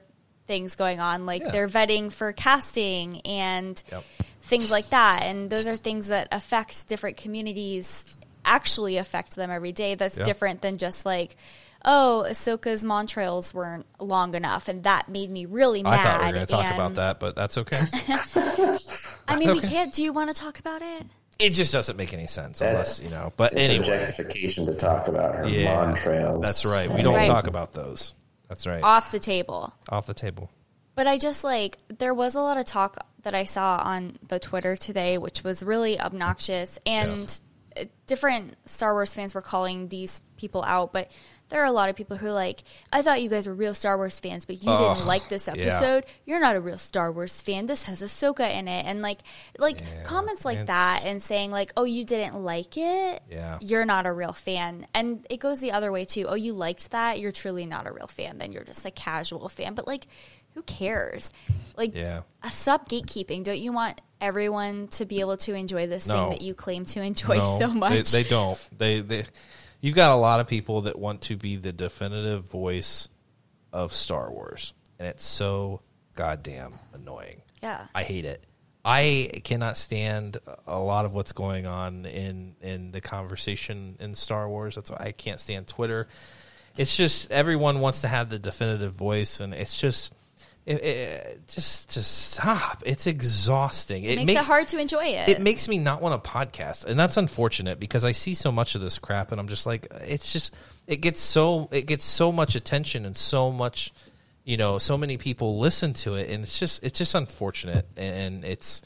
things 0.47 0.75
going 0.75 0.99
on. 0.99 1.25
Like 1.25 1.41
Yeah. 1.41 1.51
they're 1.51 1.67
vetting 1.67 2.11
for 2.11 2.31
casting 2.31 3.21
and 3.21 3.81
Yep. 3.91 4.03
things 4.43 4.69
like 4.71 4.89
that. 4.89 5.23
And 5.23 5.49
those 5.49 5.67
are 5.67 5.75
things 5.75 6.07
that 6.07 6.27
affect 6.31 6.87
different 6.87 7.17
communities, 7.17 8.17
actually 8.43 8.97
affect 8.97 9.35
them 9.35 9.49
every 9.51 9.71
day. 9.71 9.95
That's 9.95 10.17
Yeah. 10.17 10.23
different 10.23 10.61
than 10.61 10.77
just 10.77 11.05
like, 11.05 11.35
oh, 11.83 12.25
Ahsoka's 12.27 12.83
Montrals 12.83 13.53
weren't 13.53 13.85
long 13.99 14.33
enough, 14.33 14.67
and 14.67 14.83
that 14.83 15.07
made 15.07 15.29
me 15.29 15.45
really 15.45 15.83
mad. 15.83 15.99
I 15.99 16.03
thought 16.03 16.19
we 16.21 16.25
were 16.25 16.31
going 16.33 16.45
to 16.47 16.51
talk 16.51 16.65
and- 16.65 16.73
about 16.73 16.95
that, 16.95 17.19
but 17.19 17.35
that's 17.35 17.57
okay. 17.59 17.79
I 19.27 19.35
mean, 19.37 19.51
we 19.51 19.59
can't. 19.61 19.93
Do 19.93 20.03
you 20.03 20.11
want 20.13 20.33
to 20.35 20.39
talk 20.39 20.59
about 20.59 20.81
it? 20.81 21.05
it 21.37 21.49
just 21.49 21.73
doesn't 21.73 21.97
make 21.97 22.13
any 22.13 22.27
sense 22.27 22.61
unless 22.61 23.01
you 23.01 23.09
know. 23.09 23.33
But 23.35 23.51
It's 23.53 23.69
anyway, 23.69 23.79
objectification 23.79 24.65
to 24.67 24.73
talk 24.73 25.07
about 25.09 25.35
her 25.35 25.45
yeah, 25.47 25.75
Montrals. 25.75 26.41
That's 26.41 26.65
right. 26.65 26.89
we 26.89 27.01
don't 27.01 27.13
right. 27.13 27.27
talk 27.27 27.47
about 27.47 27.73
those. 27.73 28.13
That's 28.47 28.67
right. 28.67 28.83
Off 28.83 29.11
the 29.11 29.19
table. 29.19 29.73
Off 29.89 30.07
the 30.07 30.13
table. 30.13 30.51
But 30.95 31.07
I 31.07 31.17
just 31.17 31.43
like 31.43 31.77
there 31.89 32.13
was 32.13 32.35
a 32.35 32.41
lot 32.41 32.57
of 32.57 32.65
talk 32.65 33.05
that 33.23 33.35
I 33.35 33.43
saw 33.43 33.81
on 33.83 34.17
the 34.27 34.39
Twitter 34.39 34.75
today, 34.77 35.17
which 35.17 35.43
was 35.43 35.61
really 35.63 35.99
obnoxious, 35.99 36.79
and 36.85 37.41
uh 37.77 37.85
different 38.07 38.55
Star 38.65 38.93
Wars 38.93 39.13
fans 39.13 39.35
were 39.35 39.41
calling 39.41 39.89
these 39.89 40.21
people 40.37 40.63
out. 40.65 40.93
But 40.93 41.11
there 41.49 41.61
are 41.61 41.65
a 41.65 41.71
lot 41.71 41.89
of 41.89 41.95
people 41.95 42.17
who 42.17 42.27
are 42.27 42.33
like, 42.33 42.63
I 42.91 43.01
thought 43.01 43.21
you 43.21 43.29
guys 43.29 43.45
were 43.47 43.53
real 43.53 43.73
Star 43.75 43.97
Wars 43.97 44.19
fans, 44.19 44.45
but 44.45 44.63
you 44.63 44.69
Ugh, 44.71 44.95
didn't 44.95 45.07
like 45.07 45.29
this 45.29 45.47
yeah. 45.47 45.53
episode. 45.65 46.05
You're 46.25 46.39
not 46.39 46.55
a 46.55 46.59
real 46.61 46.77
Star 46.77 47.11
Wars 47.11 47.39
fan. 47.39 47.67
This 47.67 47.83
has 47.83 48.01
Ahsoka 48.01 48.51
in 48.51 48.67
it, 48.67 48.85
and 48.85 49.01
like, 49.01 49.19
like 49.59 49.79
Yeah, 49.79 50.03
comments 50.03 50.43
like 50.43 50.65
that, 50.65 51.03
and 51.05 51.21
saying 51.21 51.51
like, 51.51 51.71
oh, 51.77 51.83
you 51.83 52.03
didn't 52.03 52.35
like 52.43 52.77
it. 52.77 53.21
Yeah. 53.29 53.59
you're 53.61 53.85
not 53.85 54.05
a 54.07 54.11
real 54.11 54.33
fan. 54.33 54.87
And 54.95 55.25
it 55.29 55.39
goes 55.39 55.59
the 55.59 55.71
other 55.71 55.91
way 55.91 56.03
too. 56.05 56.25
Oh, 56.27 56.35
you 56.35 56.53
liked 56.53 56.91
that. 56.91 57.19
You're 57.19 57.31
truly 57.31 57.65
not 57.65 57.85
a 57.87 57.91
real 57.91 58.07
fan. 58.07 58.37
Then 58.39 58.51
you're 58.51 58.63
just 58.63 58.85
a 58.85 58.91
casual 58.91 59.47
fan. 59.49 59.75
But 59.75 59.85
like, 59.87 60.07
who 60.55 60.61
cares? 60.63 61.31
Like, 61.77 61.93
Yeah. 61.95 62.21
uh, 62.41 62.49
stop 62.49 62.89
gatekeeping. 62.89 63.43
Don't 63.43 63.59
you 63.59 63.71
want 63.73 64.01
everyone 64.21 64.87
to 64.87 65.05
be 65.05 65.19
able 65.19 65.37
to 65.37 65.53
enjoy 65.53 65.85
this 65.85 66.07
No. 66.07 66.15
thing 66.15 66.29
that 66.29 66.41
you 66.41 66.53
claim 66.53 66.85
to 66.85 67.01
enjoy 67.01 67.37
No, 67.37 67.59
so 67.59 67.67
much? 67.67 68.11
They, 68.11 68.23
they 68.23 68.29
don't. 68.29 68.69
They 68.77 69.01
they. 69.01 69.25
You've 69.85 69.93
got 69.93 70.13
a 70.13 70.15
lot 70.15 70.39
of 70.39 70.47
people 70.47 70.81
that 70.81 70.97
want 70.97 71.21
to 71.21 71.35
be 71.35 71.57
the 71.57 71.71
definitive 71.71 72.49
voice 72.49 73.07
of 73.71 73.93
Star 73.93 74.31
Wars, 74.31 74.73
and 74.97 75.07
it's 75.07 75.23
so 75.23 75.81
goddamn 76.15 76.79
annoying. 76.91 77.43
yeah. 77.61 77.85
I 77.93 78.01
hate 78.01 78.25
it. 78.25 78.43
I 78.83 79.29
cannot 79.43 79.77
stand 79.77 80.37
a 80.65 80.79
lot 80.79 81.05
of 81.05 81.13
what's 81.13 81.33
going 81.33 81.67
on 81.67 82.07
in 82.07 82.55
in 82.63 82.93
the 82.93 82.99
conversation 82.99 83.95
in 83.99 84.15
Star 84.15 84.49
Wars. 84.49 84.73
That's 84.73 84.89
why 84.89 84.97
I 85.01 85.11
can't 85.11 85.39
stand 85.39 85.67
Twitter. 85.67 86.07
It's 86.75 86.97
just 86.97 87.29
everyone 87.29 87.79
wants 87.79 88.01
to 88.01 88.07
have 88.07 88.31
the 88.31 88.39
definitive 88.39 88.93
voice, 88.93 89.39
and 89.39 89.53
it's 89.53 89.79
just. 89.79 90.11
It, 90.65 90.83
it, 90.83 91.47
just 91.47 91.91
just 91.93 92.31
stop. 92.31 92.81
It's 92.85 93.05
exhausting. 93.05 94.03
It 94.03 94.25
makes, 94.25 94.41
it 94.41 94.45
hard 94.45 94.67
to 94.69 94.79
enjoy 94.79 95.03
it. 95.05 95.29
it 95.29 95.41
makes 95.41 95.67
me 95.67 95.77
not 95.77 96.01
want 96.01 96.23
to 96.23 96.29
podcast 96.29 96.85
and 96.85 96.99
that's 96.99 97.17
unfortunate 97.17 97.79
because 97.79 98.03
i 98.03 98.11
see 98.11 98.33
so 98.33 98.51
much 98.51 98.73
of 98.73 98.81
this 98.81 98.97
crap 98.97 99.31
and 99.31 99.39
i'm 99.39 99.47
just 99.47 99.65
like 99.65 99.87
it's 100.01 100.33
just 100.33 100.53
it 100.87 100.97
gets 100.97 101.21
so 101.21 101.69
it 101.71 101.85
gets 101.85 102.03
so 102.03 102.31
much 102.31 102.55
attention 102.55 103.05
and 103.05 103.15
so 103.15 103.51
much 103.51 103.93
you 104.43 104.57
know 104.57 104.77
so 104.77 104.97
many 104.97 105.17
people 105.17 105.59
listen 105.59 105.93
to 105.93 106.15
it 106.15 106.29
and 106.29 106.43
it's 106.43 106.57
just 106.57 106.83
it's 106.83 106.97
just 106.97 107.13
unfortunate 107.13 107.85
and 107.95 108.43
it's 108.43 108.81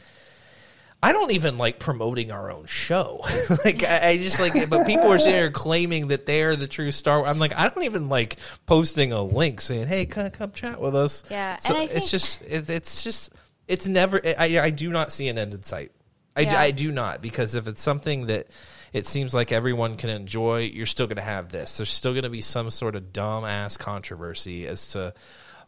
I 1.01 1.13
don't 1.13 1.31
even 1.31 1.57
like 1.57 1.79
promoting 1.79 2.31
our 2.31 2.51
own 2.51 2.65
show. 2.65 3.21
like 3.65 3.83
I, 3.83 4.09
I 4.09 4.17
just 4.17 4.39
like, 4.39 4.69
but 4.69 4.85
people 4.85 5.11
are 5.11 5.17
sitting 5.17 5.35
there 5.35 5.51
claiming 5.51 6.09
that 6.09 6.25
they're 6.25 6.57
the 6.57 6.67
true 6.67 6.91
Star. 6.91 7.25
I'm 7.25 7.39
like, 7.39 7.55
I 7.55 7.69
don't 7.69 7.83
even 7.83 8.09
like 8.09 8.35
posting 8.65 9.13
a 9.13 9.23
link 9.23 9.61
saying, 9.61 9.87
"Hey, 9.87 10.05
come, 10.05 10.29
come 10.31 10.51
chat 10.51 10.81
with 10.81 10.95
us." 10.95 11.23
Yeah, 11.29 11.57
so 11.57 11.73
and 11.73 11.89
I 11.89 11.93
it's 11.93 12.11
just, 12.11 12.41
it, 12.41 12.69
it's 12.69 13.03
just, 13.03 13.33
it's 13.67 13.87
never. 13.87 14.19
I, 14.25 14.59
I 14.59 14.69
do 14.71 14.89
not 14.89 15.11
see 15.11 15.29
an 15.29 15.37
end 15.37 15.53
in 15.53 15.63
sight. 15.63 15.91
I, 16.35 16.41
Yeah. 16.41 16.59
I 16.59 16.71
do 16.71 16.91
not 16.91 17.21
because 17.21 17.55
if 17.55 17.67
it's 17.67 17.81
something 17.81 18.27
that 18.27 18.47
it 18.91 19.05
seems 19.05 19.33
like 19.33 19.51
everyone 19.51 19.97
can 19.97 20.09
enjoy, 20.09 20.61
you're 20.61 20.85
still 20.85 21.07
going 21.07 21.17
to 21.17 21.21
have 21.21 21.49
this. 21.49 21.77
There's 21.77 21.89
still 21.89 22.13
going 22.13 22.23
to 22.23 22.29
be 22.29 22.41
some 22.41 22.69
sort 22.69 22.95
of 22.95 23.13
dumb 23.13 23.45
ass 23.45 23.77
controversy 23.77 24.67
as 24.67 24.89
to, 24.89 25.13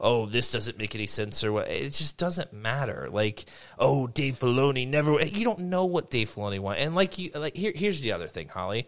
oh, 0.01 0.25
this 0.25 0.51
doesn't 0.51 0.77
make 0.77 0.95
any 0.95 1.05
sense 1.05 1.43
or 1.43 1.53
what. 1.53 1.69
It 1.69 1.93
just 1.93 2.17
doesn't 2.17 2.51
matter. 2.51 3.07
Like, 3.11 3.45
oh, 3.77 4.07
Dave 4.07 4.35
Filoni 4.39 4.87
never. 4.87 5.21
You 5.23 5.45
don't 5.45 5.59
know 5.59 5.85
what 5.85 6.09
Dave 6.09 6.29
Filoni 6.29 6.59
want. 6.59 6.79
And 6.79 6.95
like 6.95 7.19
you, 7.19 7.29
like 7.35 7.55
here, 7.55 7.71
here's 7.73 8.01
the 8.01 8.11
other 8.11 8.27
thing, 8.27 8.49
Holly. 8.49 8.87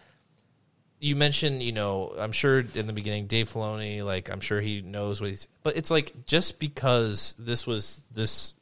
You 0.99 1.15
mentioned, 1.15 1.61
you 1.61 1.71
know, 1.71 2.13
I'm 2.17 2.31
sure 2.31 2.59
in 2.59 2.87
the 2.87 2.93
beginning, 2.93 3.27
Dave 3.27 3.51
Filoni, 3.51 4.03
like 4.03 4.29
I'm 4.29 4.39
sure 4.39 4.59
he 4.59 4.81
knows 4.81 5.21
what 5.21 5.29
he's. 5.29 5.47
But 5.61 5.77
it's 5.77 5.91
like 5.91 6.25
just 6.25 6.59
because 6.59 7.35
this 7.37 7.67
was 7.67 8.01
this 8.11 8.55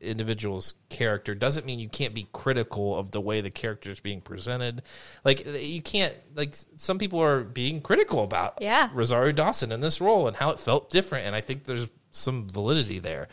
individual's 0.00 0.74
character 0.88 1.34
doesn't 1.34 1.66
mean 1.66 1.80
you 1.80 1.88
can't 1.88 2.14
be 2.14 2.28
critical 2.32 2.96
of 2.96 3.10
the 3.10 3.20
way 3.20 3.40
the 3.40 3.50
character 3.50 3.90
is 3.90 3.98
being 4.00 4.20
presented. 4.20 4.82
Like 5.24 5.44
you 5.44 5.82
can't 5.82 6.14
like 6.34 6.54
some 6.76 6.98
people 6.98 7.20
are 7.20 7.42
being 7.42 7.80
critical 7.80 8.22
about 8.22 8.58
Yeah. 8.60 8.90
Rosario 8.94 9.32
Dawson 9.32 9.72
in 9.72 9.80
this 9.80 10.00
role 10.00 10.28
and 10.28 10.36
how 10.36 10.50
it 10.50 10.60
felt 10.60 10.90
different 10.90 11.26
and 11.26 11.34
I 11.34 11.40
think 11.40 11.64
there's 11.64 11.90
some 12.10 12.48
validity 12.48 12.98
there. 12.98 13.28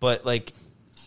But 0.00 0.24
like 0.24 0.52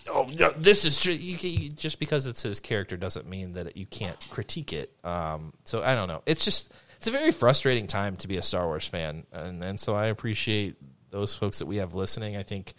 oh 0.10 0.30
no, 0.38 0.52
this 0.52 0.86
is 0.86 1.00
true. 1.00 1.14
You, 1.14 1.38
you, 1.42 1.70
just 1.70 2.00
because 2.00 2.26
it's 2.28 2.42
his 2.42 2.60
character 2.60 2.98
doesn't 2.98 3.28
mean 3.28 3.54
that 3.54 3.78
you 3.78 3.86
can't 3.86 4.18
critique 4.30 4.74
it. 4.74 4.92
Um 5.04 5.54
so 5.64 5.84
I 5.84 5.96
don't 5.96 6.08
know. 6.08 6.22
It's 6.26 6.44
just 6.44 6.72
it's 6.98 7.08
a 7.08 7.12
very 7.12 7.32
frustrating 7.32 7.88
time 7.88 8.16
to 8.18 8.28
be 8.28 8.38
a 8.38 8.42
Star 8.42 8.66
Wars 8.66 8.88
fan 8.88 9.26
and 9.32 9.64
and 9.64 9.80
so 9.80 9.96
I 9.96 10.08
appreciate 10.08 10.76
those 11.10 11.36
folks 11.36 11.60
that 11.60 11.66
we 11.66 11.78
have 11.78 11.94
listening. 11.94 12.38
I 12.38 12.44
think 12.44 12.74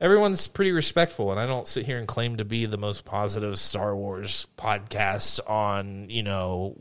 everyone's 0.00 0.46
pretty 0.46 0.72
respectful 0.72 1.30
and 1.30 1.38
i 1.38 1.46
don't 1.46 1.66
sit 1.66 1.84
here 1.84 1.98
and 1.98 2.08
claim 2.08 2.36
to 2.36 2.44
be 2.44 2.64
the 2.64 2.78
most 2.78 3.04
positive 3.04 3.58
star 3.58 3.94
wars 3.94 4.46
podcast 4.56 5.38
on 5.48 6.08
you 6.08 6.22
know 6.22 6.74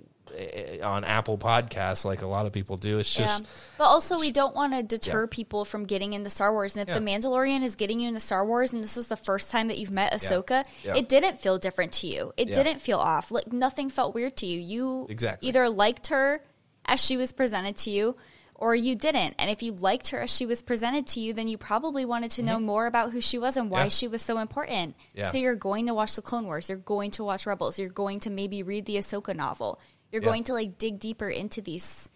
on 0.84 1.04
apple 1.04 1.38
podcasts 1.38 2.06
like 2.06 2.22
a 2.22 2.28
lot 2.28 2.46
of 2.46 2.52
people 2.54 2.78
do 2.78 3.00
it's 3.00 3.14
just 3.14 3.42
yeah. 3.42 3.48
But 3.78 3.86
also, 3.86 4.20
we 4.20 4.32
don't 4.32 4.54
want 4.54 4.74
to 4.74 4.84
deter 4.84 5.26
people 5.26 5.64
from 5.64 5.86
getting 5.86 6.12
into 6.12 6.30
Star 6.30 6.52
Wars. 6.52 6.76
And 6.76 6.88
if 6.90 6.94
The 6.94 7.00
Mandalorian 7.02 7.64
is 7.64 7.76
getting 7.76 8.02
you 8.02 8.10
into 8.10 8.20
Star 8.20 8.46
Wars, 8.46 8.74
and 8.74 8.84
this 8.84 8.98
is 8.98 9.08
the 9.08 9.16
first 9.16 9.50
time 9.50 9.70
that 9.70 9.78
you've 9.78 9.90
met 9.90 10.12
Ahsoka, 10.12 10.66
Yeah. 10.84 10.96
it 10.98 11.08
didn't 11.08 11.40
feel 11.40 11.58
different 11.58 11.94
to 11.94 12.08
you. 12.08 12.34
It 12.36 12.50
Yeah. 12.50 12.56
didn't 12.56 12.82
feel 12.82 12.98
off. 13.00 13.32
Like 13.32 13.54
nothing 13.54 13.90
felt 13.90 14.14
weird 14.14 14.36
to 14.38 14.46
you. 14.46 14.60
You 14.60 15.08
Exactly. 15.10 15.48
either 15.48 15.70
liked 15.70 16.08
her 16.08 16.44
as 16.86 17.00
she 17.02 17.16
was 17.16 17.32
presented 17.32 17.78
to 17.78 17.90
you, 17.90 18.18
or 18.56 18.76
you 18.76 18.96
didn't. 18.96 19.36
And 19.40 19.50
if 19.50 19.64
you 19.64 19.72
liked 19.72 20.10
her 20.10 20.20
as 20.20 20.30
she 20.36 20.46
was 20.46 20.62
presented 20.62 21.08
to 21.08 21.22
you, 21.22 21.32
then 21.34 21.48
you 21.48 21.58
probably 21.58 22.04
wanted 22.04 22.32
to 22.32 22.44
know 22.44 22.60
more 22.60 22.86
about 22.86 23.14
who 23.14 23.22
she 23.22 23.38
was 23.38 23.56
and 23.56 23.70
why 23.72 23.80
Mm-hmm. 23.80 23.86
Yeah. 23.86 23.90
she 23.90 24.08
was 24.10 24.22
so 24.22 24.40
important. 24.40 24.96
Yeah. 25.14 25.32
So 25.32 25.38
you're 25.38 25.56
going 25.56 25.88
to 25.88 25.94
watch 25.94 26.18
the 26.18 26.22
Clone 26.22 26.48
Wars. 26.48 26.68
You're 26.68 26.80
going 26.80 27.12
to 27.12 27.24
watch 27.24 27.46
Rebels. 27.46 27.80
You're 27.80 27.88
going 27.88 28.20
to 28.22 28.30
maybe 28.30 28.62
read 28.62 28.86
the 28.86 28.98
Ahsoka 28.98 29.34
novel. 29.34 29.80
You're 30.12 30.22
Yeah. 30.22 30.30
going 30.30 30.44
to 30.46 30.54
like 30.54 30.78
dig 30.78 31.00
deeper 31.00 31.30
into 31.30 31.62
these 31.62 32.10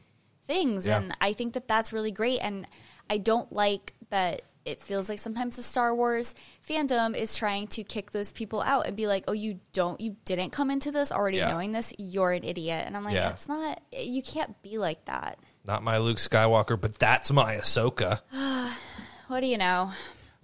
things 0.45 0.85
Yeah. 0.85 0.97
and 0.97 1.15
i 1.21 1.31
think 1.31 1.53
that 1.53 1.67
that's 1.69 1.93
really 1.93 2.11
great 2.11 2.39
and 2.39 2.67
i 3.09 3.17
don't 3.17 3.51
like 3.53 3.93
that 4.09 4.41
it 4.65 4.81
feels 4.81 5.07
like 5.07 5.19
sometimes 5.19 5.55
the 5.55 5.63
star 5.63 5.95
wars 5.95 6.35
fandom 6.67 7.15
is 7.15 7.35
trying 7.35 7.67
to 7.67 7.83
kick 7.83 8.11
those 8.11 8.33
people 8.33 8.61
out 8.61 8.85
and 8.85 8.97
be 8.97 9.07
like 9.07 9.23
oh 9.29 9.31
you 9.33 9.59
don't 9.71 10.01
you 10.01 10.17
didn't 10.25 10.49
come 10.49 10.69
into 10.69 10.91
this 10.91 11.13
already 11.13 11.37
Yeah. 11.37 11.51
knowing 11.51 11.71
this 11.71 11.93
you're 11.97 12.31
an 12.33 12.43
idiot 12.43 12.83
and 12.85 12.97
i'm 12.97 13.05
like 13.05 13.15
Yeah. 13.15 13.29
it's 13.31 13.47
not 13.47 13.79
you 13.97 14.21
can't 14.21 14.61
be 14.61 14.77
like 14.77 15.05
that 15.05 15.39
not 15.65 15.81
my 15.81 15.97
luke 15.97 16.17
skywalker 16.17 16.79
but 16.79 16.99
that's 16.99 17.31
my 17.31 17.55
ahsoka 17.55 18.19
what 19.27 19.39
do 19.39 19.47
you 19.47 19.57
know 19.57 19.91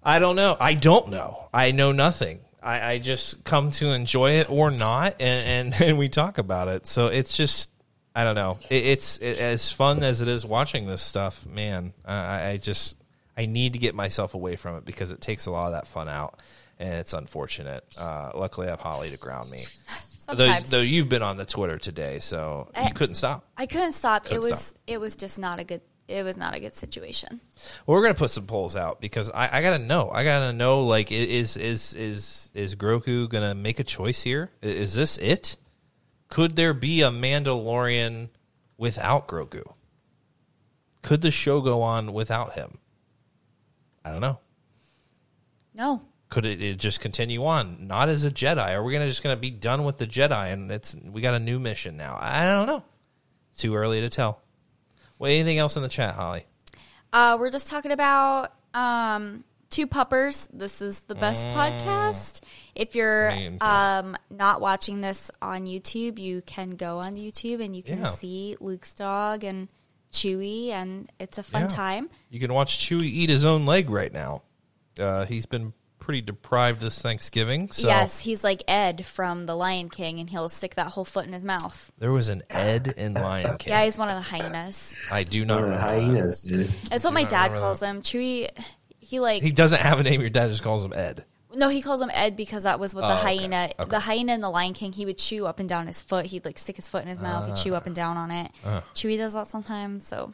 i 0.02 0.18
don't 0.20 0.38
know 0.38 0.56
i 0.62 0.74
don't 0.76 1.10
know 1.10 1.50
i 1.54 1.72
know 1.72 1.92
nothing 1.92 2.40
I, 2.62 2.92
I 2.94 2.98
just 3.00 3.44
come 3.44 3.72
to 3.72 3.92
enjoy 3.92 4.34
it 4.34 4.50
or 4.50 4.72
not, 4.72 5.16
and, 5.20 5.74
and, 5.74 5.82
and 5.90 5.98
we 5.98 6.10
talk 6.10 6.38
about 6.38 6.68
it. 6.68 6.88
So 6.88 7.08
it's 7.08 7.36
just, 7.36 7.72
I 8.16 8.24
don't 8.24 8.36
know. 8.36 8.60
It, 8.70 8.86
it's 8.86 9.18
it, 9.18 9.40
as 9.40 9.72
fun 9.72 10.04
as 10.04 10.22
it 10.22 10.28
is 10.28 10.46
watching 10.46 10.86
this 10.88 11.02
stuff, 11.02 11.46
man. 11.46 11.94
I, 12.06 12.50
I 12.52 12.58
just, 12.58 12.96
I 13.38 13.46
need 13.46 13.74
to 13.74 13.80
get 13.80 13.96
myself 13.96 14.34
away 14.34 14.56
from 14.56 14.76
it 14.76 14.86
because 14.86 15.12
it 15.12 15.22
takes 15.22 15.46
a 15.46 15.52
lot 15.52 15.68
of 15.68 15.72
that 15.74 15.88
fun 15.88 16.10
out, 16.10 16.40
and 16.78 16.94
it's 16.96 17.14
unfortunate. 17.14 17.84
Uh, 18.00 18.32
luckily, 18.36 18.68
I 18.68 18.72
have 18.72 18.82
Holly 18.82 19.10
to 19.10 19.18
ground 19.18 19.50
me. 19.50 19.60
Though, 20.32 20.60
though 20.70 20.82
you've 20.82 21.10
been 21.10 21.24
on 21.24 21.38
the 21.38 21.46
Twitter 21.46 21.80
today, 21.80 22.20
so 22.20 22.70
you 22.80 22.94
couldn't 22.94 23.16
stop. 23.16 23.46
i 23.58 23.66
couldn't 23.66 23.94
stop 23.94 24.26
it 24.28 24.30
Couldn't 24.30 24.52
was 24.52 24.60
stop. 24.62 24.78
it 24.86 25.00
was 25.02 25.16
just 25.16 25.40
not 25.40 25.60
a 25.60 25.64
good 25.64 25.82
it 26.10 26.24
was 26.24 26.36
not 26.36 26.56
a 26.56 26.60
good 26.60 26.76
situation 26.76 27.40
Well, 27.86 27.96
we're 27.96 28.02
gonna 28.02 28.16
put 28.16 28.32
some 28.32 28.48
polls 28.48 28.76
out 28.76 29.00
because 29.00 29.30
I, 29.30 29.60
I 29.60 29.62
gotta 29.62 29.80
know. 29.84 30.10
I 30.10 30.24
gotta 30.24 30.54
know. 30.54 30.86
Like, 30.86 31.12
is 31.12 31.56
is 31.56 31.94
is 31.94 32.50
is 32.54 32.76
Grogu 32.76 33.30
gonna 33.30 33.56
make 33.56 33.80
a 33.80 33.84
choice 33.84 34.24
here? 34.24 34.52
Is 34.62 34.96
this 34.96 35.18
it? 35.20 35.56
Could 36.30 36.56
there 36.56 36.74
be 36.74 37.02
a 37.02 37.10
Mandalorian 37.10 38.30
without 38.78 39.28
Grogu? 39.28 39.64
Could 41.02 41.22
the 41.22 41.32
show 41.32 41.62
go 41.62 41.82
on 41.82 42.14
without 42.14 42.54
him? 42.54 42.78
I 44.04 44.12
don't 44.12 44.22
know. 44.22 44.40
no 45.74 46.02
Could 46.30 46.46
it, 46.46 46.62
it 46.62 46.78
just 46.78 47.00
continue 47.00 47.46
on, 47.46 47.88
not 47.88 48.10
as 48.10 48.26
a 48.26 48.32
Jedi? 48.32 48.74
Are 48.74 48.84
we 48.84 48.94
gonna 48.94 49.08
just 49.08 49.24
gonna 49.24 49.38
be 49.38 49.52
done 49.52 49.84
with 49.84 49.98
the 49.98 50.08
Jedi 50.08 50.54
and 50.54 50.72
it's 50.72 50.96
we 50.96 51.22
got 51.22 51.36
a 51.36 51.40
new 51.40 51.60
mission 51.60 51.98
now? 51.98 52.18
I 52.20 52.54
don't 52.54 52.68
know. 52.68 52.84
Too 53.58 53.76
early 53.76 54.02
to 54.02 54.10
tell. 54.10 54.42
Well, 55.20 55.30
anything 55.32 55.58
else 55.58 55.76
in 55.76 55.84
the 55.84 55.90
chat, 55.90 56.16
Holly? 56.16 56.46
Uh, 57.12 57.38
we're 57.40 57.52
just 57.52 57.68
talking 57.68 57.92
about 57.92 58.54
um, 58.74 59.44
two 59.70 59.86
puppers. 59.86 60.48
This 60.54 60.82
is 60.82 61.02
the 61.02 61.16
best 61.16 61.46
podcast. 61.48 62.42
If 62.76 62.96
you're 62.96 63.32
Mm. 63.32 63.62
Um, 63.62 64.18
not 64.30 64.62
watching 64.62 65.02
this 65.02 65.30
on 65.42 65.66
YouTube, 65.66 66.18
you 66.20 66.42
can 66.42 66.72
go 66.72 67.00
on 67.00 67.16
YouTube 67.16 67.64
and 67.64 67.76
you 67.76 67.84
can 67.84 68.00
Yeah. 68.00 68.16
see 68.16 68.56
Luke's 68.62 68.96
dog 68.96 69.44
and 69.44 69.68
Chewy, 70.14 70.70
and 70.70 71.12
it's 71.20 71.38
a 71.38 71.44
fun 71.44 71.64
Yeah. 71.64 71.68
time. 71.68 72.10
You 72.30 72.40
can 72.40 72.54
watch 72.54 72.78
Chewy 72.80 73.04
eat 73.04 73.30
his 73.30 73.46
own 73.46 73.66
leg 73.66 73.90
right 73.90 74.12
now. 74.14 74.42
Uh, 75.00 75.26
he's 75.26 75.46
been 75.46 75.74
pretty 76.10 76.22
deprived 76.22 76.82
this 76.82 77.00
Thanksgiving. 77.00 77.70
So 77.72 77.88
Yes, 77.88 78.22
he's 78.22 78.44
like 78.44 78.64
Ed 78.68 79.06
from 79.06 79.46
The 79.46 79.54
Lion 79.56 79.90
King, 79.90 80.20
and 80.20 80.28
he'll 80.28 80.50
stick 80.50 80.74
that 80.74 80.88
whole 80.88 81.06
foot 81.06 81.28
in 81.28 81.34
his 81.34 81.44
mouth. 81.44 81.92
there 82.00 82.12
was 82.12 82.30
an 82.30 82.42
Ed 82.50 82.96
in 82.98 83.14
Lion 83.14 83.58
King. 83.60 83.70
Yeah, 83.74 83.86
he's 83.86 83.96
one 83.96 84.10
of 84.10 84.16
the 84.16 84.22
hyenas. 84.24 84.92
I 85.12 85.22
do 85.24 85.46
not 85.46 85.62
One 85.62 85.66
of 85.66 85.70
the 85.70 85.86
remember. 85.86 86.02
that. 86.02 86.14
hyenas, 86.16 86.42
dude. 86.42 86.68
That's 86.90 87.04
what 87.04 87.14
my 87.14 87.26
dad 87.26 87.52
remember 87.52 87.60
calls 87.60 87.84
him. 87.84 88.02
Chewy, 88.02 88.50
he 89.00 89.20
like 89.20 89.44
He 89.44 89.52
doesn't 89.52 89.80
have 89.82 90.00
a 90.00 90.04
name. 90.04 90.20
Your 90.22 90.32
dad 90.32 90.50
just 90.50 90.64
calls 90.64 90.84
him 90.84 90.94
Ed. 90.94 91.26
No, 91.54 91.70
he 91.70 91.84
calls 91.84 92.02
him 92.02 92.10
Ed 92.12 92.36
because 92.36 92.64
that 92.64 92.80
was 92.80 92.96
what 92.96 93.02
the 93.02 93.08
Oh, 93.10 93.20
okay. 93.20 93.38
hyena, 93.38 93.70
Okay. 93.80 93.90
the 93.90 94.00
hyena 94.00 94.34
in 94.34 94.42
the 94.42 94.50
Lion 94.50 94.74
King, 94.74 94.92
he 94.94 95.06
would 95.06 95.20
chew 95.20 95.46
up 95.46 95.60
and 95.60 95.70
down 95.70 95.86
his 95.86 96.02
foot. 96.02 96.26
He'd 96.26 96.44
like 96.44 96.58
stick 96.58 96.78
his 96.78 96.90
foot 96.90 97.04
in 97.04 97.08
his 97.08 97.22
mouth 97.22 97.48
and 97.48 97.56
chew 97.56 97.76
up 97.76 97.86
and 97.86 97.96
down 97.96 98.18
on 98.18 98.32
it. 98.32 98.52
Uh. 98.66 98.82
Chewy 98.96 99.16
does 99.18 99.34
that 99.34 99.46
sometimes, 99.46 100.08
so 100.08 100.34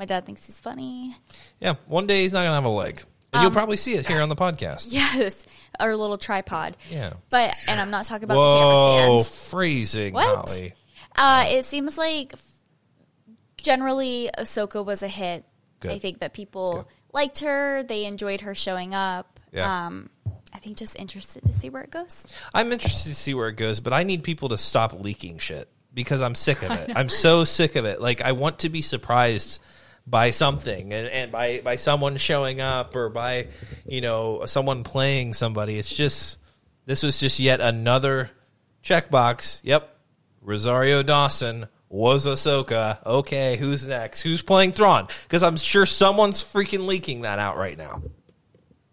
my 0.00 0.04
dad 0.04 0.26
thinks 0.26 0.44
he's 0.46 0.58
funny. 0.58 1.14
Yeah, 1.60 1.74
one 1.86 2.08
day 2.08 2.22
he's 2.22 2.32
not 2.32 2.40
gonna 2.40 2.54
have 2.56 2.64
a 2.64 2.68
leg, 2.68 3.02
and 3.36 3.38
Um, 3.38 3.42
you'll 3.42 3.52
probably 3.52 3.76
see 3.76 3.94
it 3.94 4.06
here 4.06 4.20
on 4.20 4.28
the 4.28 4.36
podcast. 4.36 4.88
Yes, 4.92 5.46
our 5.78 5.96
little 5.96 6.18
tripod. 6.18 6.76
Yeah. 6.90 7.14
But 7.30 7.54
and 7.68 7.80
I'm 7.80 7.90
not 7.90 8.04
talking 8.06 8.24
about 8.24 8.34
the 8.34 8.40
Whoa, 8.40 8.98
camera 9.00 9.20
stand. 9.24 9.50
phrasing, 9.50 10.14
What? 10.14 10.48
Holly. 10.48 10.74
Uh, 11.18 11.44
it 11.48 11.66
seems 11.66 11.96
like 11.98 12.34
generally 13.56 14.30
Ahsoka 14.38 14.84
was 14.84 15.02
a 15.02 15.08
hit. 15.08 15.44
Good. 15.80 15.92
I 15.92 15.98
think 15.98 16.20
that 16.20 16.32
people 16.32 16.88
liked 17.12 17.40
her. 17.40 17.82
They 17.82 18.04
enjoyed 18.04 18.42
her 18.42 18.54
showing 18.54 18.94
up. 18.94 19.40
Yeah. 19.52 19.86
Um, 19.86 20.10
I 20.54 20.58
think 20.58 20.78
just 20.78 20.98
interested 20.98 21.42
to 21.42 21.52
see 21.52 21.68
where 21.68 21.82
it 21.82 21.90
goes. 21.90 22.24
I'm 22.54 22.72
interested 22.72 23.08
to 23.10 23.14
see 23.14 23.34
where 23.34 23.48
it 23.48 23.56
goes, 23.56 23.80
but 23.80 23.92
I 23.92 24.04
need 24.04 24.22
people 24.22 24.48
to 24.50 24.56
stop 24.56 24.98
leaking 24.98 25.38
shit 25.38 25.68
because 25.92 26.22
I'm 26.22 26.34
sick 26.34 26.62
of 26.62 26.70
it. 26.88 26.96
I'm 26.96 27.08
so 27.10 27.44
sick 27.44 27.76
of 27.76 27.84
it. 27.84 28.00
Like 28.00 28.20
I 28.22 28.32
want 28.32 28.60
to 28.60 28.68
be 28.70 28.80
surprised 28.82 29.60
by 30.06 30.30
something 30.30 30.92
and, 30.92 31.08
and 31.08 31.32
by 31.32 31.60
by 31.64 31.76
someone 31.76 32.16
showing 32.16 32.60
up 32.60 32.94
or 32.94 33.08
by 33.08 33.48
you 33.86 34.00
know 34.00 34.44
someone 34.46 34.84
playing 34.84 35.34
somebody. 35.34 35.78
It's 35.78 35.94
just 35.94 36.38
this 36.86 37.02
was 37.02 37.18
just 37.18 37.40
yet 37.40 37.60
another 37.60 38.30
checkbox. 38.84 39.60
Yep, 39.64 39.96
Rosario 40.40 41.02
Dawson 41.02 41.66
was 41.88 42.26
Ahsoka. 42.26 43.04
Okay, 43.04 43.56
who's 43.56 43.86
next? 43.86 44.20
Who's 44.20 44.42
playing 44.42 44.72
Thrawn? 44.72 45.08
Because 45.24 45.42
I'm 45.42 45.56
sure 45.56 45.86
someone's 45.86 46.42
freaking 46.42 46.86
leaking 46.86 47.22
that 47.22 47.38
out 47.38 47.56
right 47.56 47.76
now. 47.76 48.02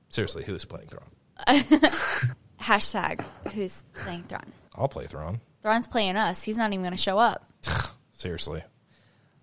Seriously, 0.10 0.44
who's 0.44 0.66
playing 0.66 0.88
Thrawn? 0.88 1.10
Hashtag 2.62 3.24
who's 3.54 3.84
playing 3.94 4.24
Thrawn. 4.24 4.52
I'll 4.76 4.88
play 4.88 5.08
Thrawn. 5.08 5.42
Thrawn's 5.62 5.88
playing 5.88 6.16
us. 6.16 6.44
He's 6.44 6.58
not 6.58 6.72
even 6.72 6.82
going 6.82 6.94
to 6.94 6.98
show 6.98 7.20
up. 7.20 7.48
seriously. 8.12 8.64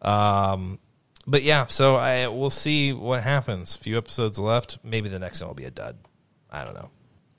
Um, 0.02 0.78
but 1.26 1.42
yeah, 1.42 1.66
so 1.66 1.97
I 1.97 2.28
we'll 2.28 2.51
see 2.51 2.92
what 2.92 3.22
happens. 3.22 3.76
A 3.76 3.78
few 3.78 3.97
episodes 3.98 4.38
left. 4.38 4.78
Maybe 4.82 5.09
the 5.09 5.18
next 5.18 5.40
one 5.40 5.48
will 5.48 5.55
be 5.55 5.64
a 5.64 5.70
dud. 5.70 5.97
I 6.51 6.64
don't 6.64 6.74
know. 6.74 6.90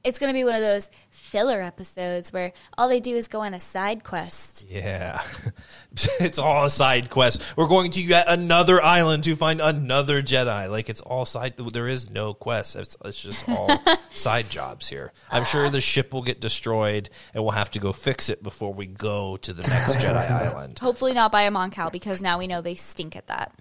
it's 0.03 0.17
going 0.19 0.31
to 0.31 0.33
be 0.33 0.43
one 0.43 0.55
of 0.55 0.61
those 0.61 0.89
filler 1.09 1.61
episodes 1.61 2.33
where 2.33 2.53
all 2.77 2.89
they 2.89 2.99
do 2.99 3.15
is 3.15 3.27
go 3.27 3.41
on 3.41 3.53
a 3.53 3.59
side 3.59 4.03
quest. 4.03 4.65
Yeah. 4.69 5.21
it's 6.19 6.39
all 6.39 6.65
a 6.65 6.69
side 6.69 7.09
quest. 7.09 7.43
We're 7.55 7.67
going 7.67 7.91
to 7.91 8.01
yet 8.01 8.25
another 8.27 8.81
island 8.81 9.23
to 9.25 9.35
find 9.35 9.61
another 9.61 10.21
Jedi. 10.21 10.69
Like 10.69 10.89
it's 10.89 11.01
all 11.01 11.25
side 11.25 11.55
there 11.57 11.87
is 11.87 12.09
no 12.09 12.33
quest. 12.33 12.75
It's 12.75 12.97
it's 13.05 13.21
just 13.21 13.47
all 13.47 13.79
side 14.11 14.49
jobs 14.49 14.87
here. 14.89 15.11
I'm 15.29 15.45
sure 15.45 15.69
the 15.69 15.81
ship 15.81 16.13
will 16.13 16.23
get 16.23 16.39
destroyed 16.41 17.09
and 17.33 17.43
we'll 17.43 17.51
have 17.51 17.71
to 17.71 17.79
go 17.79 17.93
fix 17.93 18.29
it 18.29 18.41
before 18.41 18.73
we 18.73 18.87
go 18.87 19.37
to 19.37 19.53
the 19.53 19.67
next 19.67 19.95
Jedi 20.03 20.31
island. 20.31 20.79
Hopefully 20.79 21.13
not 21.13 21.31
by 21.31 21.43
a 21.43 21.51
Mon 21.51 21.69
Cal 21.69 21.89
because 21.89 22.21
now 22.21 22.39
we 22.39 22.47
know 22.47 22.61
they 22.61 22.75
stink 22.75 23.15
at 23.15 23.27
that. 23.27 23.53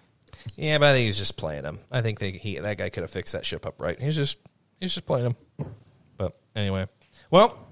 Yeah, 0.57 0.79
but 0.79 0.89
I 0.89 0.93
think 0.95 1.07
he's 1.07 1.19
just 1.19 1.37
playing 1.37 1.65
him. 1.65 1.79
I 1.91 2.03
think 2.03 2.19
they, 2.19 2.33
he 2.33 2.59
that 2.59 2.79
guy 2.79 2.89
could 2.91 3.03
have 3.03 3.11
fixed 3.11 3.33
that 3.33 3.45
ship 3.45 3.67
up 3.67 3.81
right. 3.81 4.01
He's 4.01 4.17
just 4.17 4.39
he's 4.81 4.95
just 4.95 5.07
playing 5.07 5.27
him. 5.27 5.37
But 6.17 6.39
anyway, 6.55 6.87
well, 7.31 7.71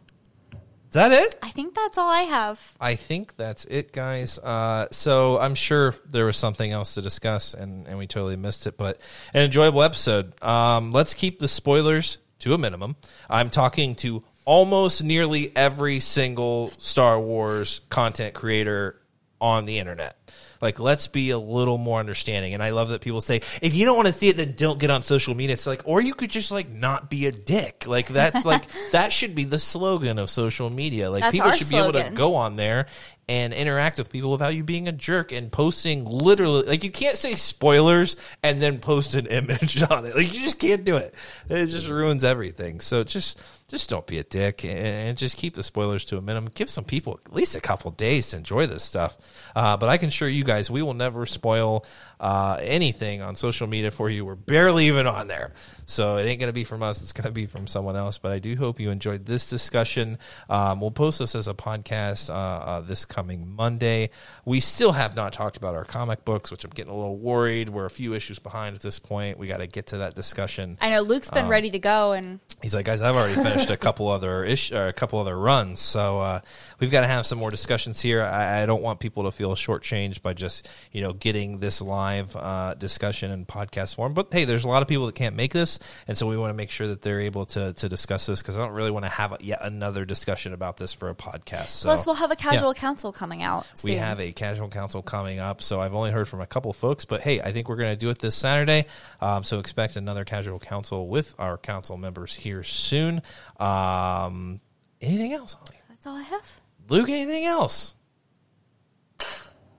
is 0.88 0.94
that 0.94 1.12
it? 1.12 1.38
I 1.42 1.50
think 1.50 1.74
that's 1.74 1.98
all 1.98 2.08
I 2.08 2.22
have. 2.22 2.74
I 2.80 2.94
think 2.94 3.36
that's 3.36 3.66
it, 3.66 3.92
guys. 3.92 4.38
Uh, 4.38 4.86
so 4.90 5.38
I'm 5.38 5.54
sure 5.54 5.94
there 6.10 6.24
was 6.24 6.38
something 6.38 6.72
else 6.72 6.94
to 6.94 7.02
discuss, 7.02 7.52
and, 7.52 7.86
and 7.86 7.98
we 7.98 8.06
totally 8.06 8.36
missed 8.36 8.66
it, 8.66 8.78
but 8.78 8.98
an 9.34 9.42
enjoyable 9.42 9.82
episode. 9.82 10.42
Um, 10.42 10.92
let's 10.92 11.12
keep 11.12 11.40
the 11.40 11.48
spoilers 11.48 12.16
to 12.38 12.54
a 12.54 12.58
minimum. 12.58 12.96
I'm 13.28 13.50
talking 13.50 13.96
to 13.96 14.24
almost 14.46 15.04
nearly 15.04 15.52
every 15.54 16.00
single 16.00 16.68
Star 16.68 17.20
Wars 17.20 17.82
content 17.90 18.32
creator 18.32 18.98
on 19.42 19.66
the 19.66 19.78
internet. 19.78 20.16
Like, 20.60 20.78
let's 20.78 21.06
be 21.06 21.30
a 21.30 21.38
little 21.38 21.78
more 21.78 22.00
understanding. 22.00 22.54
And 22.54 22.62
I 22.62 22.70
love 22.70 22.88
that 22.90 23.00
people 23.00 23.20
say, 23.20 23.42
if 23.62 23.74
you 23.74 23.84
don't 23.84 23.96
want 23.96 24.06
to 24.08 24.12
see 24.12 24.28
it, 24.28 24.36
then 24.36 24.54
don't 24.56 24.78
get 24.78 24.90
on 24.90 25.02
social 25.02 25.34
media. 25.34 25.54
It's 25.54 25.66
like, 25.66 25.82
or 25.84 26.00
you 26.00 26.14
could 26.14 26.30
just 26.30 26.50
like 26.50 26.68
not 26.68 27.10
be 27.10 27.26
a 27.26 27.32
dick. 27.32 27.86
Like 27.86 28.08
that's 28.08 28.44
like 28.44 28.64
that 28.92 29.12
should 29.12 29.34
be 29.34 29.44
the 29.44 29.58
slogan 29.58 30.18
of 30.18 30.30
social 30.30 30.70
media. 30.70 31.10
Like 31.10 31.22
That's 31.22 31.32
people 31.32 31.50
should 31.52 31.68
be 31.68 31.76
able 31.76 31.92
to 31.92 32.10
go 32.10 32.34
on 32.34 32.56
there 32.56 32.86
and 33.28 33.52
interact 33.52 33.98
with 33.98 34.10
people 34.10 34.30
without 34.30 34.54
you 34.54 34.64
being 34.64 34.88
a 34.88 34.92
jerk 34.92 35.32
and 35.32 35.52
posting 35.52 36.06
literally 36.06 36.62
like 36.62 36.82
you 36.82 36.90
can't 36.90 37.16
say 37.16 37.34
spoilers 37.34 38.16
and 38.42 38.60
then 38.60 38.78
post 38.78 39.14
an 39.14 39.26
image 39.30 39.82
on 39.82 40.06
it. 40.06 40.16
Like 40.16 40.32
you 40.32 40.40
just 40.40 40.58
can't 40.58 40.84
do 40.84 40.96
it. 40.96 41.14
It 41.48 41.66
just 41.66 41.88
ruins 41.88 42.24
everything. 42.24 42.80
So 42.80 43.04
just 43.04 43.38
just 43.68 43.90
don't 43.90 44.06
be 44.06 44.18
a 44.18 44.24
dick 44.24 44.64
and, 44.64 45.16
just 45.18 45.36
keep 45.36 45.54
the 45.54 45.62
spoilers 45.62 46.04
to 46.06 46.16
a 46.16 46.22
minimum. 46.22 46.50
Give 46.54 46.70
some 46.70 46.84
people 46.84 47.20
at 47.24 47.34
least 47.34 47.54
a 47.54 47.60
couple 47.60 47.90
days 47.90 48.30
to 48.30 48.36
enjoy 48.36 48.66
this 48.66 48.82
stuff. 48.82 49.18
Uh, 49.54 49.76
but 49.76 49.88
I 49.88 49.98
can 49.98 50.08
assure 50.08 50.28
you 50.28 50.42
guys, 50.42 50.70
we 50.70 50.80
will 50.80 50.94
never 50.94 51.26
spoil 51.26 51.84
uh, 52.20 52.58
anything 52.60 53.22
on 53.22 53.36
social 53.36 53.66
media 53.66 53.90
for 53.90 54.10
you. 54.10 54.24
We're 54.24 54.34
barely 54.34 54.86
even 54.86 55.06
on 55.06 55.28
there. 55.28 55.52
So 55.86 56.18
it 56.18 56.24
ain't 56.24 56.38
going 56.38 56.50
to 56.50 56.54
be 56.54 56.64
from 56.64 56.82
us. 56.82 57.02
It's 57.02 57.12
going 57.12 57.24
to 57.24 57.32
be 57.32 57.46
from 57.46 57.66
someone 57.66 57.96
else. 57.96 58.18
But 58.18 58.32
I 58.32 58.38
do 58.38 58.56
hope 58.56 58.80
you 58.80 58.90
enjoyed 58.90 59.24
this 59.24 59.48
discussion. 59.48 60.18
Um, 60.50 60.80
we'll 60.80 60.90
post 60.90 61.18
this 61.18 61.34
as 61.34 61.48
a 61.48 61.54
podcast 61.54 62.28
uh, 62.28 62.34
uh, 62.34 62.80
this 62.80 63.04
coming 63.04 63.48
Monday. 63.48 64.10
We 64.44 64.60
still 64.60 64.92
have 64.92 65.16
not 65.16 65.32
talked 65.32 65.56
about 65.56 65.74
our 65.74 65.84
comic 65.84 66.24
books, 66.24 66.50
which 66.50 66.64
I'm 66.64 66.70
getting 66.70 66.92
a 66.92 66.96
little 66.96 67.16
worried. 67.16 67.70
We're 67.70 67.86
a 67.86 67.90
few 67.90 68.14
issues 68.14 68.38
behind 68.38 68.76
at 68.76 68.82
this 68.82 68.98
point. 68.98 69.38
We 69.38 69.46
got 69.46 69.58
to 69.58 69.66
get 69.66 69.86
to 69.88 69.98
that 69.98 70.14
discussion. 70.14 70.76
I 70.80 70.90
know 70.90 71.00
Luke's 71.00 71.30
been 71.30 71.48
ready 71.48 71.70
to 71.70 71.78
go, 71.78 72.12
and 72.12 72.40
He's 72.60 72.74
like, 72.74 72.86
guys, 72.86 73.02
I've 73.02 73.16
already 73.16 73.34
finished 73.34 73.70
a 73.70 73.76
couple 73.76 74.08
other 74.08 74.44
ish, 74.44 74.72
a 74.72 74.92
couple 74.92 75.20
other 75.20 75.38
runs, 75.38 75.80
so 75.80 76.18
uh, 76.18 76.40
we've 76.80 76.90
got 76.90 77.02
to 77.02 77.06
have 77.06 77.24
some 77.24 77.38
more 77.38 77.50
discussions 77.50 78.00
here. 78.00 78.22
I, 78.22 78.62
I 78.62 78.66
don't 78.66 78.82
want 78.82 78.98
people 78.98 79.24
to 79.24 79.30
feel 79.30 79.54
shortchanged 79.54 80.22
by 80.22 80.34
just 80.34 80.68
you 80.90 81.00
know 81.00 81.12
getting 81.12 81.60
this 81.60 81.80
live 82.08 82.36
uh, 82.36 82.74
discussion 82.74 83.30
and 83.30 83.46
podcast 83.46 83.94
form. 83.94 84.14
But 84.14 84.28
hey, 84.32 84.44
there's 84.44 84.64
a 84.64 84.68
lot 84.68 84.82
of 84.82 84.88
people 84.88 85.06
that 85.06 85.14
can't 85.14 85.36
make 85.36 85.52
this, 85.52 85.78
and 86.06 86.16
so 86.16 86.26
we 86.26 86.36
want 86.36 86.50
to 86.50 86.54
make 86.54 86.70
sure 86.70 86.86
that 86.88 87.02
they're 87.02 87.20
able 87.20 87.46
to 87.46 87.72
to 87.74 87.88
discuss 87.88 88.26
this 88.26 88.40
because 88.40 88.56
I 88.56 88.62
don't 88.62 88.72
really 88.72 88.90
want 88.90 89.04
to 89.04 89.10
have 89.10 89.36
yet 89.40 89.60
another 89.62 90.04
discussion 90.04 90.52
about 90.52 90.76
this 90.78 90.94
for 90.94 91.10
a 91.10 91.14
podcast. 91.14 91.68
So, 91.68 91.88
plus 91.88 92.06
we'll 92.06 92.16
have 92.16 92.30
a 92.30 92.36
casual 92.36 92.74
yeah. 92.74 92.80
council 92.80 93.12
coming 93.12 93.42
out. 93.42 93.70
We 93.84 93.96
have 93.96 94.20
a 94.20 94.32
casual 94.32 94.68
council 94.68 95.02
coming 95.02 95.38
up, 95.38 95.62
so 95.62 95.80
I've 95.80 95.94
only 95.94 96.10
heard 96.10 96.28
from 96.28 96.40
a 96.40 96.46
couple 96.46 96.72
folks, 96.72 97.04
but 97.04 97.20
hey, 97.20 97.40
I 97.40 97.52
think 97.52 97.68
we're 97.68 97.76
going 97.76 97.92
to 97.92 97.96
do 97.96 98.10
it 98.10 98.18
this 98.18 98.34
Saturday. 98.34 98.86
Um, 99.20 99.44
so 99.44 99.58
expect 99.58 99.96
another 99.96 100.24
casual 100.24 100.58
council 100.58 101.08
with 101.08 101.34
our 101.38 101.58
council 101.58 101.96
members 101.96 102.34
here 102.34 102.64
soon. 102.64 103.22
Um, 103.58 104.60
anything 105.00 105.32
else, 105.32 105.54
Holly? 105.54 105.78
That's 105.88 106.06
all 106.06 106.16
I 106.16 106.22
have. 106.22 106.60
Luke? 106.88 107.08
Anything 107.08 107.44
else? 107.44 107.94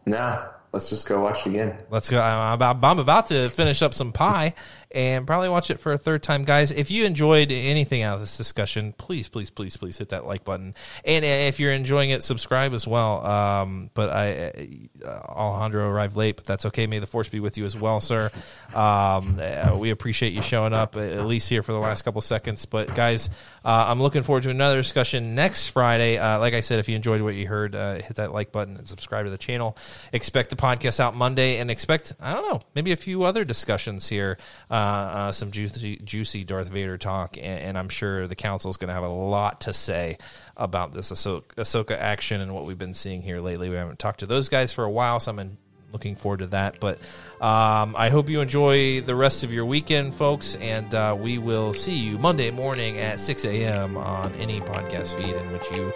No, 0.06 0.50
let's 0.72 0.90
just 0.90 1.08
go 1.08 1.22
watch 1.22 1.46
it 1.46 1.50
again. 1.52 1.78
Let's 1.90 2.10
go. 2.10 2.22
I'm 2.22 2.54
about, 2.54 2.84
I'm 2.84 3.00
about 3.00 3.28
to 3.28 3.50
finish 3.50 3.82
up 3.82 3.94
some 3.94 4.12
pie 4.12 4.54
and 4.92 5.28
probably 5.28 5.50
watch 5.50 5.70
it 5.70 5.80
for 5.80 5.92
a 5.92 5.98
third 5.98 6.24
time, 6.24 6.44
guys. 6.44 6.72
If 6.72 6.90
you 6.90 7.06
enjoyed 7.06 7.52
anything 7.52 8.02
out 8.02 8.16
of 8.16 8.22
this 8.22 8.38
discussion, 8.38 8.94
please, 8.94 9.28
please, 9.28 9.50
please, 9.50 9.78
please 9.78 9.98
hit 9.98 10.10
that 10.10 10.26
like 10.26 10.44
button. 10.44 10.74
And 11.06 11.24
if 11.24 11.60
you're 11.60 11.72
enjoying 11.72 12.10
it, 12.10 12.24
subscribe 12.24 12.74
as 12.74 12.88
well. 12.88 13.26
Um, 13.26 13.92
but 13.94 14.10
I, 14.10 14.90
uh, 15.06 15.10
Alejandro 15.10 15.88
arrived 15.88 16.16
late, 16.16 16.38
but 16.38 16.46
that's 16.46 16.66
okay. 16.66 16.88
May 16.88 17.00
the 17.00 17.08
force 17.08 17.30
be 17.30 17.40
with 17.40 17.58
you 17.58 17.66
as 17.66 17.76
well, 17.76 18.00
sir. 18.00 18.32
Um, 18.74 19.40
uh, 19.40 19.78
we 19.80 19.92
appreciate 19.92 20.34
you 20.34 20.42
showing 20.42 20.74
up 20.74 20.96
uh, 20.96 21.02
at 21.02 21.26
least 21.26 21.50
here 21.50 21.62
for 21.62 21.72
the 21.72 21.80
last 21.80 22.02
couple 22.02 22.22
seconds. 22.22 22.66
But 22.66 22.96
guys, 22.96 23.30
uh, 23.64 23.86
I'm 23.88 24.02
looking 24.02 24.24
forward 24.24 24.44
to 24.44 24.50
another 24.50 24.78
discussion 24.78 25.36
next 25.36 25.70
Friday. 25.70 26.18
Uh, 26.18 26.40
like 26.40 26.56
I 26.56 26.62
said, 26.62 26.80
if 26.80 26.90
you 26.90 26.96
enjoyed 26.96 27.22
what 27.22 27.36
you 27.36 27.48
heard, 27.48 27.76
uh, 27.76 27.96
hit 27.96 28.16
that 28.16 28.34
like 28.34 28.52
button 28.52 28.78
and 28.78 28.88
subscribe 28.88 29.26
to 29.26 29.32
the 29.32 29.38
channel. 29.38 29.78
Expect 30.14 30.50
the 30.50 30.56
podcast 30.56 31.00
out 31.00 31.16
Monday, 31.16 31.58
and 31.58 31.70
expect 31.70 32.14
I 32.20 32.34
don't 32.34 32.50
know 32.50 32.62
maybe 32.74 32.92
a 32.92 32.96
few 32.96 33.24
other 33.24 33.46
discussions 33.46 34.10
here. 34.10 34.38
Uh, 34.70 34.79
uh, 34.80 35.32
some 35.32 35.52
juicy, 35.52 35.98
juicy 35.98 36.44
Darth 36.44 36.70
Vader 36.70 36.98
talk, 36.98 37.38
and, 37.38 37.60
and 37.60 37.78
I'm 37.78 37.90
sure 37.90 38.28
the 38.28 38.36
council 38.36 38.72
is 38.72 38.78
going 38.78 38.90
to 38.90 38.94
have 38.94 39.04
a 39.04 39.10
lot 39.10 39.62
to 39.62 39.74
say 39.74 40.18
about 40.58 40.92
this 40.92 41.12
Ahsoka, 41.12 41.56
Ahsoka 41.56 41.98
action 41.98 42.42
and 42.42 42.54
what 42.54 42.66
we've 42.66 42.78
been 42.78 42.94
seeing 42.94 43.22
here 43.22 43.40
lately. 43.40 43.70
We 43.70 43.76
haven't 43.76 44.00
talked 44.00 44.20
to 44.22 44.26
those 44.26 44.50
guys 44.50 44.74
for 44.74 44.84
a 44.84 44.90
while, 44.90 45.20
so 45.20 45.32
I'm 45.32 45.40
in, 45.40 45.58
looking 45.92 46.16
forward 46.16 46.40
to 46.40 46.48
that. 46.48 46.80
But 46.80 47.00
um, 47.42 47.96
I 47.98 48.10
hope 48.10 48.30
you 48.30 48.42
enjoy 48.42 49.02
the 49.02 49.16
rest 49.16 49.44
of 49.44 49.52
your 49.52 49.66
weekend, 49.66 50.14
folks, 50.14 50.56
and 50.56 50.94
uh, 50.94 51.16
we 51.20 51.38
will 51.38 51.74
see 51.74 51.96
you 51.96 52.18
Monday 52.18 52.52
morning 52.52 52.98
at 52.98 53.20
6 53.20 53.46
a.m. 53.46 53.98
on 53.98 54.34
any 54.34 54.62
podcast 54.62 55.16
feed 55.16 55.36
in 55.36 55.52
which 55.52 55.70
you 55.72 55.94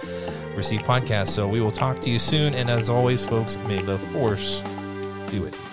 receive 0.56 0.82
podcasts. 0.82 1.30
So 1.30 1.48
we 1.48 1.60
will 1.60 1.72
talk 1.72 2.00
to 2.00 2.10
you 2.10 2.20
soon, 2.20 2.54
and 2.56 2.70
as 2.70 2.90
always, 2.90 3.26
folks, 3.26 3.58
may 3.58 3.82
the 3.82 3.98
force 3.98 4.62
do 5.30 5.46
it. 5.46 5.73